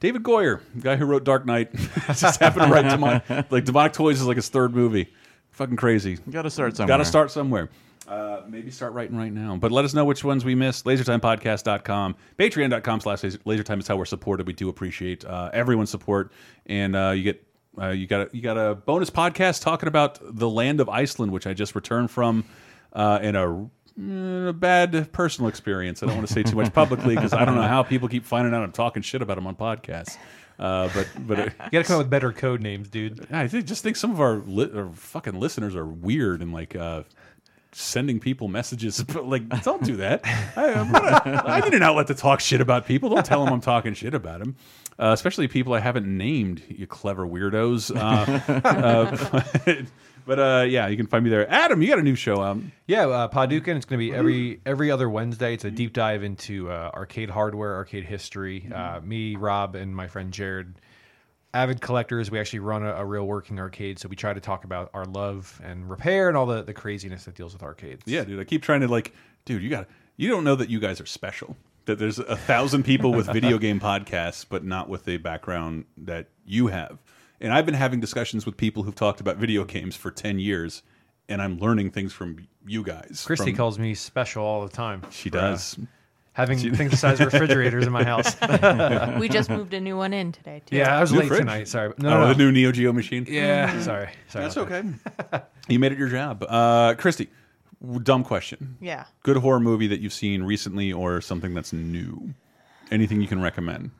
David 0.00 0.22
Goyer, 0.22 0.60
the 0.74 0.80
guy 0.80 0.96
who 0.96 1.04
wrote 1.04 1.24
Dark 1.24 1.46
Knight. 1.46 1.72
Just 2.08 2.40
happened 2.40 2.66
to 2.66 2.72
write 2.72 2.88
Demonic. 2.88 3.50
Like, 3.50 3.64
Demonic 3.64 3.92
Toys 3.92 4.20
is 4.20 4.26
like 4.26 4.36
his 4.36 4.48
third 4.48 4.74
movie. 4.74 5.12
Fucking 5.52 5.76
crazy. 5.76 6.18
Got 6.30 6.42
to 6.42 6.50
start 6.50 6.76
somewhere. 6.76 6.88
Got 6.96 6.98
to 6.98 7.04
start 7.04 7.30
somewhere. 7.30 7.68
Uh, 8.06 8.42
maybe 8.48 8.70
start 8.70 8.94
writing 8.94 9.16
right 9.16 9.32
now. 9.32 9.56
But 9.56 9.70
let 9.70 9.84
us 9.84 9.92
know 9.92 10.04
which 10.04 10.24
ones 10.24 10.44
we 10.44 10.54
missed. 10.54 10.84
LaserTimePodcast.com. 10.86 12.16
Patreon.com 12.38 13.00
slash 13.00 13.20
LaserTime 13.20 13.80
is 13.80 13.86
how 13.88 13.96
we're 13.96 14.04
supported. 14.06 14.46
We 14.46 14.54
do 14.54 14.68
appreciate 14.68 15.24
uh, 15.24 15.50
everyone's 15.52 15.90
support. 15.90 16.32
And 16.66 16.96
uh, 16.96 17.10
you 17.10 17.22
get 17.22 17.44
uh, 17.80 17.88
you 17.90 18.06
got 18.06 18.22
a, 18.22 18.30
you 18.36 18.40
got 18.42 18.56
a 18.56 18.74
bonus 18.74 19.10
podcast 19.10 19.62
talking 19.62 19.88
about 19.88 20.18
the 20.22 20.48
land 20.48 20.80
of 20.80 20.88
Iceland, 20.88 21.32
which 21.32 21.46
I 21.46 21.54
just 21.54 21.74
returned 21.74 22.10
from 22.10 22.44
uh, 22.92 23.18
in 23.22 23.36
a, 23.36 23.68
a 23.98 24.52
bad 24.52 25.12
personal 25.12 25.48
experience. 25.48 26.02
I 26.02 26.06
don't 26.06 26.16
want 26.16 26.28
to 26.28 26.32
say 26.32 26.42
too 26.42 26.56
much 26.56 26.72
publicly 26.72 27.14
because 27.14 27.32
I 27.32 27.44
don't 27.44 27.56
know 27.56 27.62
how 27.62 27.82
people 27.82 28.08
keep 28.08 28.24
finding 28.24 28.54
out 28.54 28.62
I'm 28.62 28.72
talking 28.72 29.02
shit 29.02 29.22
about 29.22 29.36
them 29.36 29.46
on 29.46 29.56
podcasts. 29.56 30.16
Uh, 30.58 30.88
but 30.94 31.08
but 31.26 31.38
You 31.38 31.44
got 31.70 31.70
to 31.70 31.84
come 31.84 31.94
up 31.96 31.98
with 32.00 32.10
better 32.10 32.32
code 32.32 32.60
names, 32.60 32.88
dude. 32.88 33.26
I 33.30 33.46
think, 33.46 33.66
just 33.66 33.82
think 33.82 33.96
some 33.96 34.10
of 34.10 34.20
our, 34.20 34.38
li 34.38 34.68
our 34.74 34.90
fucking 34.92 35.38
listeners 35.38 35.76
are 35.76 35.86
weird 35.86 36.42
and 36.42 36.52
like 36.52 36.74
uh, 36.74 37.04
sending 37.72 38.20
people 38.20 38.48
messages. 38.48 39.02
But 39.12 39.26
like, 39.26 39.48
don't 39.64 39.82
do 39.84 39.96
that. 39.96 40.20
I, 40.56 40.72
I'm 40.74 40.92
not 40.92 41.26
a- 41.26 41.42
I 41.50 41.60
need 41.60 41.74
an 41.74 41.82
outlet 41.82 42.06
to 42.08 42.14
talk 42.14 42.40
shit 42.40 42.60
about 42.60 42.86
people. 42.86 43.08
Don't 43.10 43.24
tell 43.26 43.44
them 43.44 43.52
I'm 43.54 43.60
talking 43.60 43.94
shit 43.94 44.14
about 44.14 44.40
them. 44.40 44.56
Uh, 44.98 45.12
especially 45.12 45.46
people 45.46 45.74
I 45.74 45.80
haven't 45.80 46.06
named, 46.06 46.62
you 46.68 46.86
clever 46.86 47.24
weirdos. 47.26 47.94
Uh, 47.94 48.58
uh, 48.68 49.42
but 49.64 49.86
but, 50.26 50.38
uh, 50.38 50.64
yeah, 50.68 50.88
you 50.88 50.96
can 50.98 51.06
find 51.06 51.24
me 51.24 51.30
there. 51.30 51.50
Adam, 51.50 51.80
you 51.80 51.88
got 51.88 51.98
a 51.98 52.02
new 52.02 52.14
show 52.14 52.42
out. 52.42 52.58
Yeah, 52.86 53.06
uh, 53.06 53.28
Paducah. 53.28 53.74
It's 53.74 53.86
going 53.86 53.98
to 53.98 54.06
be 54.06 54.14
every 54.14 54.60
every 54.66 54.90
other 54.90 55.08
Wednesday. 55.08 55.54
It's 55.54 55.64
a 55.64 55.70
deep 55.70 55.94
dive 55.94 56.22
into 56.22 56.70
uh, 56.70 56.90
arcade 56.92 57.30
hardware, 57.30 57.76
arcade 57.76 58.04
history. 58.04 58.70
Uh, 58.74 59.00
me, 59.02 59.36
Rob, 59.36 59.74
and 59.74 59.96
my 59.96 60.06
friend 60.06 60.30
Jared, 60.30 60.74
avid 61.54 61.80
collectors. 61.80 62.30
We 62.30 62.38
actually 62.38 62.60
run 62.60 62.84
a, 62.84 62.94
a 62.94 63.04
real 63.04 63.24
working 63.26 63.58
arcade, 63.58 63.98
so 63.98 64.08
we 64.08 64.16
try 64.16 64.32
to 64.32 64.40
talk 64.40 64.64
about 64.64 64.90
our 64.94 65.04
love 65.04 65.60
and 65.64 65.88
repair 65.88 66.28
and 66.28 66.36
all 66.36 66.46
the, 66.46 66.62
the 66.62 66.74
craziness 66.74 67.24
that 67.24 67.34
deals 67.34 67.52
with 67.52 67.62
arcades. 67.62 68.02
Yeah, 68.06 68.24
dude. 68.24 68.40
I 68.40 68.44
keep 68.44 68.62
trying 68.62 68.80
to 68.80 68.88
like, 68.88 69.14
dude, 69.44 69.62
you 69.62 69.70
got 69.70 69.88
you 70.16 70.28
don't 70.28 70.44
know 70.44 70.56
that 70.56 70.68
you 70.68 70.80
guys 70.80 71.00
are 71.00 71.06
special. 71.06 71.56
That 71.86 71.98
there's 71.98 72.18
a 72.18 72.36
thousand 72.36 72.82
people 72.82 73.12
with 73.12 73.26
video 73.26 73.56
game 73.66 73.80
podcasts, 73.80 74.44
but 74.46 74.62
not 74.64 74.88
with 74.88 75.04
the 75.04 75.16
background 75.16 75.86
that 75.96 76.28
you 76.44 76.66
have. 76.66 76.98
And 77.40 77.52
I've 77.52 77.64
been 77.64 77.74
having 77.74 78.00
discussions 78.00 78.44
with 78.44 78.56
people 78.56 78.82
who've 78.82 78.94
talked 78.94 79.20
about 79.20 79.36
video 79.36 79.64
games 79.64 79.96
for 79.96 80.10
ten 80.10 80.38
years, 80.38 80.82
and 81.28 81.40
I'm 81.40 81.58
learning 81.58 81.92
things 81.92 82.12
from 82.12 82.46
you 82.66 82.82
guys. 82.82 83.24
Christy 83.26 83.52
from- 83.52 83.56
calls 83.56 83.78
me 83.78 83.94
special 83.94 84.44
all 84.44 84.66
the 84.66 84.72
time. 84.72 85.02
She 85.10 85.30
for, 85.30 85.38
uh, 85.38 85.40
does. 85.52 85.78
Having 86.38 86.58
things 86.76 86.90
the 86.92 86.96
size 86.96 87.20
of 87.20 87.30
refrigerators 87.32 87.84
in 87.86 87.92
my 87.92 88.04
house. 88.04 88.34
we 89.18 89.28
just 89.28 89.50
moved 89.50 89.74
a 89.74 89.80
new 89.80 89.96
one 89.96 90.14
in 90.14 90.32
today 90.32 90.62
too. 90.64 90.76
Yeah, 90.76 90.96
I 90.96 91.00
was 91.00 91.12
New 91.12 91.18
late 91.18 91.28
fridge? 91.28 91.40
tonight. 91.40 91.68
Sorry. 91.68 91.92
No, 91.98 92.08
oh, 92.08 92.12
no, 92.12 92.20
no. 92.20 92.28
the 92.28 92.34
new 92.38 92.52
Neo 92.52 92.72
Geo 92.72 92.92
machine. 92.92 93.26
Yeah, 93.28 93.68
Mm-hmm. 93.70 93.82
sorry. 93.82 94.08
Sorry. 94.28 94.44
That's 94.44 94.56
okay. 94.56 94.82
that. 95.30 95.50
you 95.68 95.78
made 95.78 95.92
it 95.92 95.98
your 95.98 96.08
job, 96.08 96.44
uh, 96.48 96.94
Christy. 96.96 97.28
Dumb 98.02 98.24
question. 98.24 98.76
Yeah. 98.80 99.04
Good 99.22 99.36
horror 99.36 99.60
movie 99.60 99.86
that 99.88 100.00
you've 100.00 100.12
seen 100.12 100.42
recently, 100.42 100.92
or 100.92 101.20
something 101.20 101.54
that's 101.54 101.72
new. 101.72 102.34
Anything 102.90 103.20
you 103.20 103.28
can 103.28 103.40
recommend? 103.42 103.90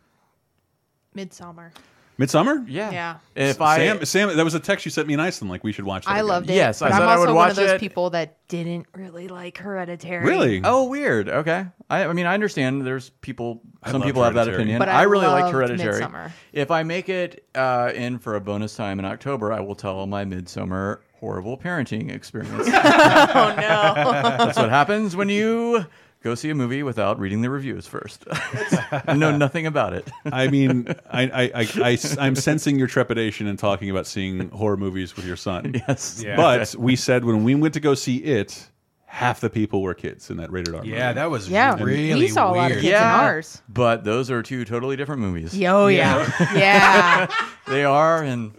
Midsommar. 1.17 1.71
Midsommar. 2.19 2.65
Yeah. 2.69 2.91
Yeah. 2.91 3.19
If 3.37 3.61
I 3.61 3.77
Sam, 3.77 4.05
Sam, 4.05 4.37
that 4.37 4.45
was 4.45 4.55
a 4.55 4.61
text 4.61 4.85
you 4.85 4.91
sent 4.91 5.07
me 5.07 5.15
in 5.15 5.21
Iceland. 5.21 5.51
Like 5.51 5.63
we 5.63 5.71
should 5.71 5.85
watch. 5.85 6.05
That 6.05 6.11
I 6.11 6.15
again. 6.17 6.27
loved 6.27 6.51
it. 6.51 6.55
Yes, 6.55 6.83
I 6.83 6.89
but 6.89 6.95
said 6.95 7.03
I'm 7.03 7.09
I 7.09 7.13
also 7.13 7.27
would 7.29 7.35
one 7.35 7.51
of 7.51 7.57
those 7.57 7.71
it. 7.71 7.81
people 7.81 8.11
that 8.11 8.37
didn't 8.49 8.87
really 8.93 9.29
like 9.29 9.59
Hereditary. 9.59 10.25
Really? 10.25 10.61
Oh, 10.65 10.89
weird. 10.89 11.29
Okay. 11.29 11.67
I, 11.89 12.05
I 12.07 12.13
mean, 12.13 12.27
I 12.27 12.35
understand. 12.35 12.85
There's 12.85 13.11
people. 13.11 13.63
I 13.83 13.93
Some 13.93 14.01
loved 14.01 14.09
people 14.09 14.25
have 14.25 14.35
that 14.35 14.47
Hereditary. 14.49 14.63
opinion. 14.63 14.79
But 14.81 14.89
I 14.89 15.03
really 15.03 15.27
like 15.29 15.43
loved 15.45 15.55
Hereditary. 15.55 16.03
Midsommar. 16.03 16.33
If 16.53 16.73
I 16.73 16.83
make 16.83 17.09
it 17.09 17.47
uh, 17.55 17.93
in 17.95 18.19
for 18.19 18.35
a 18.35 18.41
bonus 18.41 18.75
time 18.75 18.99
in 18.99 19.05
October, 19.05 19.53
I 19.53 19.61
will 19.61 19.77
tell 19.77 20.05
my 20.09 20.25
Midsommar 20.25 20.99
horrible 21.21 21.57
parenting 21.57 22.11
experience. 22.13 22.69
Oh, 22.75 23.55
no. 23.57 24.35
That's 24.45 24.57
what 24.59 24.71
happens 24.71 25.15
when 25.15 25.29
you 25.29 25.85
go 26.23 26.35
see 26.35 26.51
a 26.51 26.55
movie 26.55 26.83
without 26.83 27.19
reading 27.19 27.43
the 27.43 27.51
reviews 27.51 27.87
first. 27.87 28.25
know 29.15 29.37
nothing 29.37 29.67
about 29.67 29.93
it. 29.93 30.09
I 30.27 30.49
mean, 30.49 30.89
I, 31.11 31.23
I, 31.23 31.51
I, 31.55 31.99
I, 32.19 32.27
am 32.27 32.35
sensing 32.35 32.79
your 32.79 32.89
trepidation 32.89 33.47
in 33.47 33.57
talking 33.57 33.91
about 33.91 34.07
seeing 34.07 34.49
horror 34.51 34.77
movies 34.77 35.17
with 35.17 35.25
your 35.25 35.37
son. 35.37 35.75
Yes. 35.89 36.23
Yeah. 36.25 36.37
But 36.37 36.75
we 36.79 36.97
said 36.97 37.25
when 37.25 37.45
we 37.45 37.55
went 37.55 37.75
to 37.75 37.81
go 37.81 37.95
see 37.95 38.17
it, 38.17 38.69
half 39.11 39.41
the 39.41 39.49
people 39.51 39.81
were 39.83 39.95
kids 39.95 40.29
in 40.31 40.37
that 40.37 40.53
rated 40.53 40.75
R. 40.75 40.85
Yeah, 40.85 41.07
movie. 41.09 41.15
that 41.15 41.31
was 41.31 41.49
Yeah, 41.49 41.75
really 41.83 42.15
we 42.15 42.29
saw 42.29 42.53
a 42.53 42.55
lot 42.55 42.71
of 42.71 42.77
weird. 42.77 42.83
kids 42.83 42.99
in 42.99 43.03
ours. 43.03 43.63
But 43.69 44.05
those 44.05 44.31
are 44.31 44.43
two 44.43 44.65
totally 44.67 44.97
different 44.97 45.23
movies. 45.23 45.57
Yo, 45.57 45.87
yeah. 45.89 46.31
Yeah. 46.55 47.27
They 47.69 47.85
are 47.85 48.25
in 48.25 48.53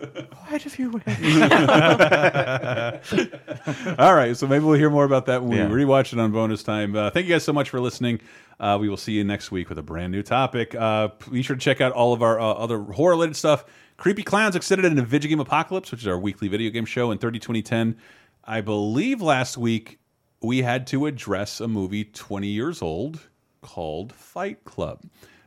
quite 0.47 0.67
a 0.67 0.69
few 0.69 0.91
ways. 0.91 1.01
All 3.97 4.13
right, 4.13 4.37
so 4.37 4.45
maybe 4.47 4.63
we'll 4.65 4.77
hear 4.77 4.91
more 4.91 5.03
about 5.03 5.25
that 5.25 5.43
when 5.43 5.57
Yeah. 5.57 5.67
we 5.67 5.83
rewatch 5.83 6.13
it 6.13 6.19
on 6.19 6.31
bonus 6.31 6.61
time. 6.61 6.95
Uh, 6.95 7.09
thank 7.09 7.25
you 7.25 7.33
guys 7.33 7.43
so 7.43 7.51
much 7.53 7.69
for 7.71 7.79
listening. 7.79 8.19
Uh, 8.59 8.77
we 8.79 8.87
will 8.89 8.97
see 8.97 9.13
you 9.13 9.23
next 9.23 9.51
week 9.51 9.67
with 9.69 9.79
a 9.79 9.81
brand 9.81 10.11
new 10.11 10.21
topic. 10.21 10.75
Uh, 10.75 11.09
be 11.31 11.41
sure 11.41 11.55
to 11.55 11.59
check 11.61 11.81
out 11.81 11.91
all 11.93 12.13
of 12.13 12.21
our 12.21 12.39
uh, 12.39 12.43
other 12.53 12.79
horror 12.83 13.11
related 13.13 13.35
stuff. 13.35 13.65
Creepy 13.97 14.21
Clowns 14.23 14.55
Extended 14.55 14.85
in 14.91 14.97
a 14.99 15.03
Video 15.03 15.29
Game 15.29 15.39
Apocalypse, 15.39 15.89
which 15.91 16.01
is 16.01 16.07
our 16.07 16.19
weekly 16.19 16.47
video 16.47 16.69
game 16.69 16.85
show 16.85 17.09
in 17.11 17.17
30 17.17 17.39
2010. 17.39 17.97
I 18.45 18.61
believe 18.61 19.21
last 19.21 19.57
week 19.57 19.98
we 20.41 20.61
had 20.61 20.87
to 20.87 21.05
address 21.05 21.59
a 21.59 21.67
movie 21.67 22.05
20 22.05 22.47
years 22.47 22.81
old 22.81 23.19
called 23.61 24.13
Fight 24.13 24.63
Club. 24.63 25.03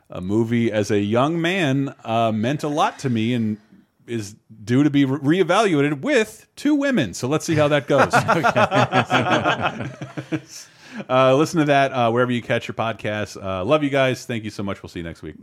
A 0.09 0.21
movie 0.21 0.71
as 0.71 0.91
a 0.91 0.99
young 0.99 1.41
man 1.41 1.95
uh, 2.03 2.31
meant 2.31 2.63
a 2.63 2.67
lot 2.67 2.99
to 2.99 3.09
me 3.09 3.33
and 3.33 3.57
is 4.05 4.35
due 4.63 4.83
to 4.83 4.89
be 4.89 5.05
re 5.05 5.39
reevaluated 5.39 6.01
with 6.01 6.47
two 6.55 6.75
women. 6.75 7.13
So 7.13 7.27
let's 7.27 7.45
see 7.45 7.55
how 7.55 7.69
that 7.69 7.87
goes. 7.87 8.13
uh, 11.09 11.35
listen 11.35 11.59
to 11.59 11.65
that 11.65 11.91
uh, 11.91 12.11
wherever 12.11 12.31
you 12.31 12.41
catch 12.41 12.67
your 12.67 12.75
podcasts. 12.75 13.41
Uh, 13.41 13.63
love 13.63 13.83
you 13.83 13.89
guys. 13.89 14.25
Thank 14.25 14.43
you 14.43 14.49
so 14.49 14.61
much. 14.61 14.83
We'll 14.83 14.89
see 14.89 14.99
you 14.99 15.05
next 15.05 15.21
week. 15.21 15.35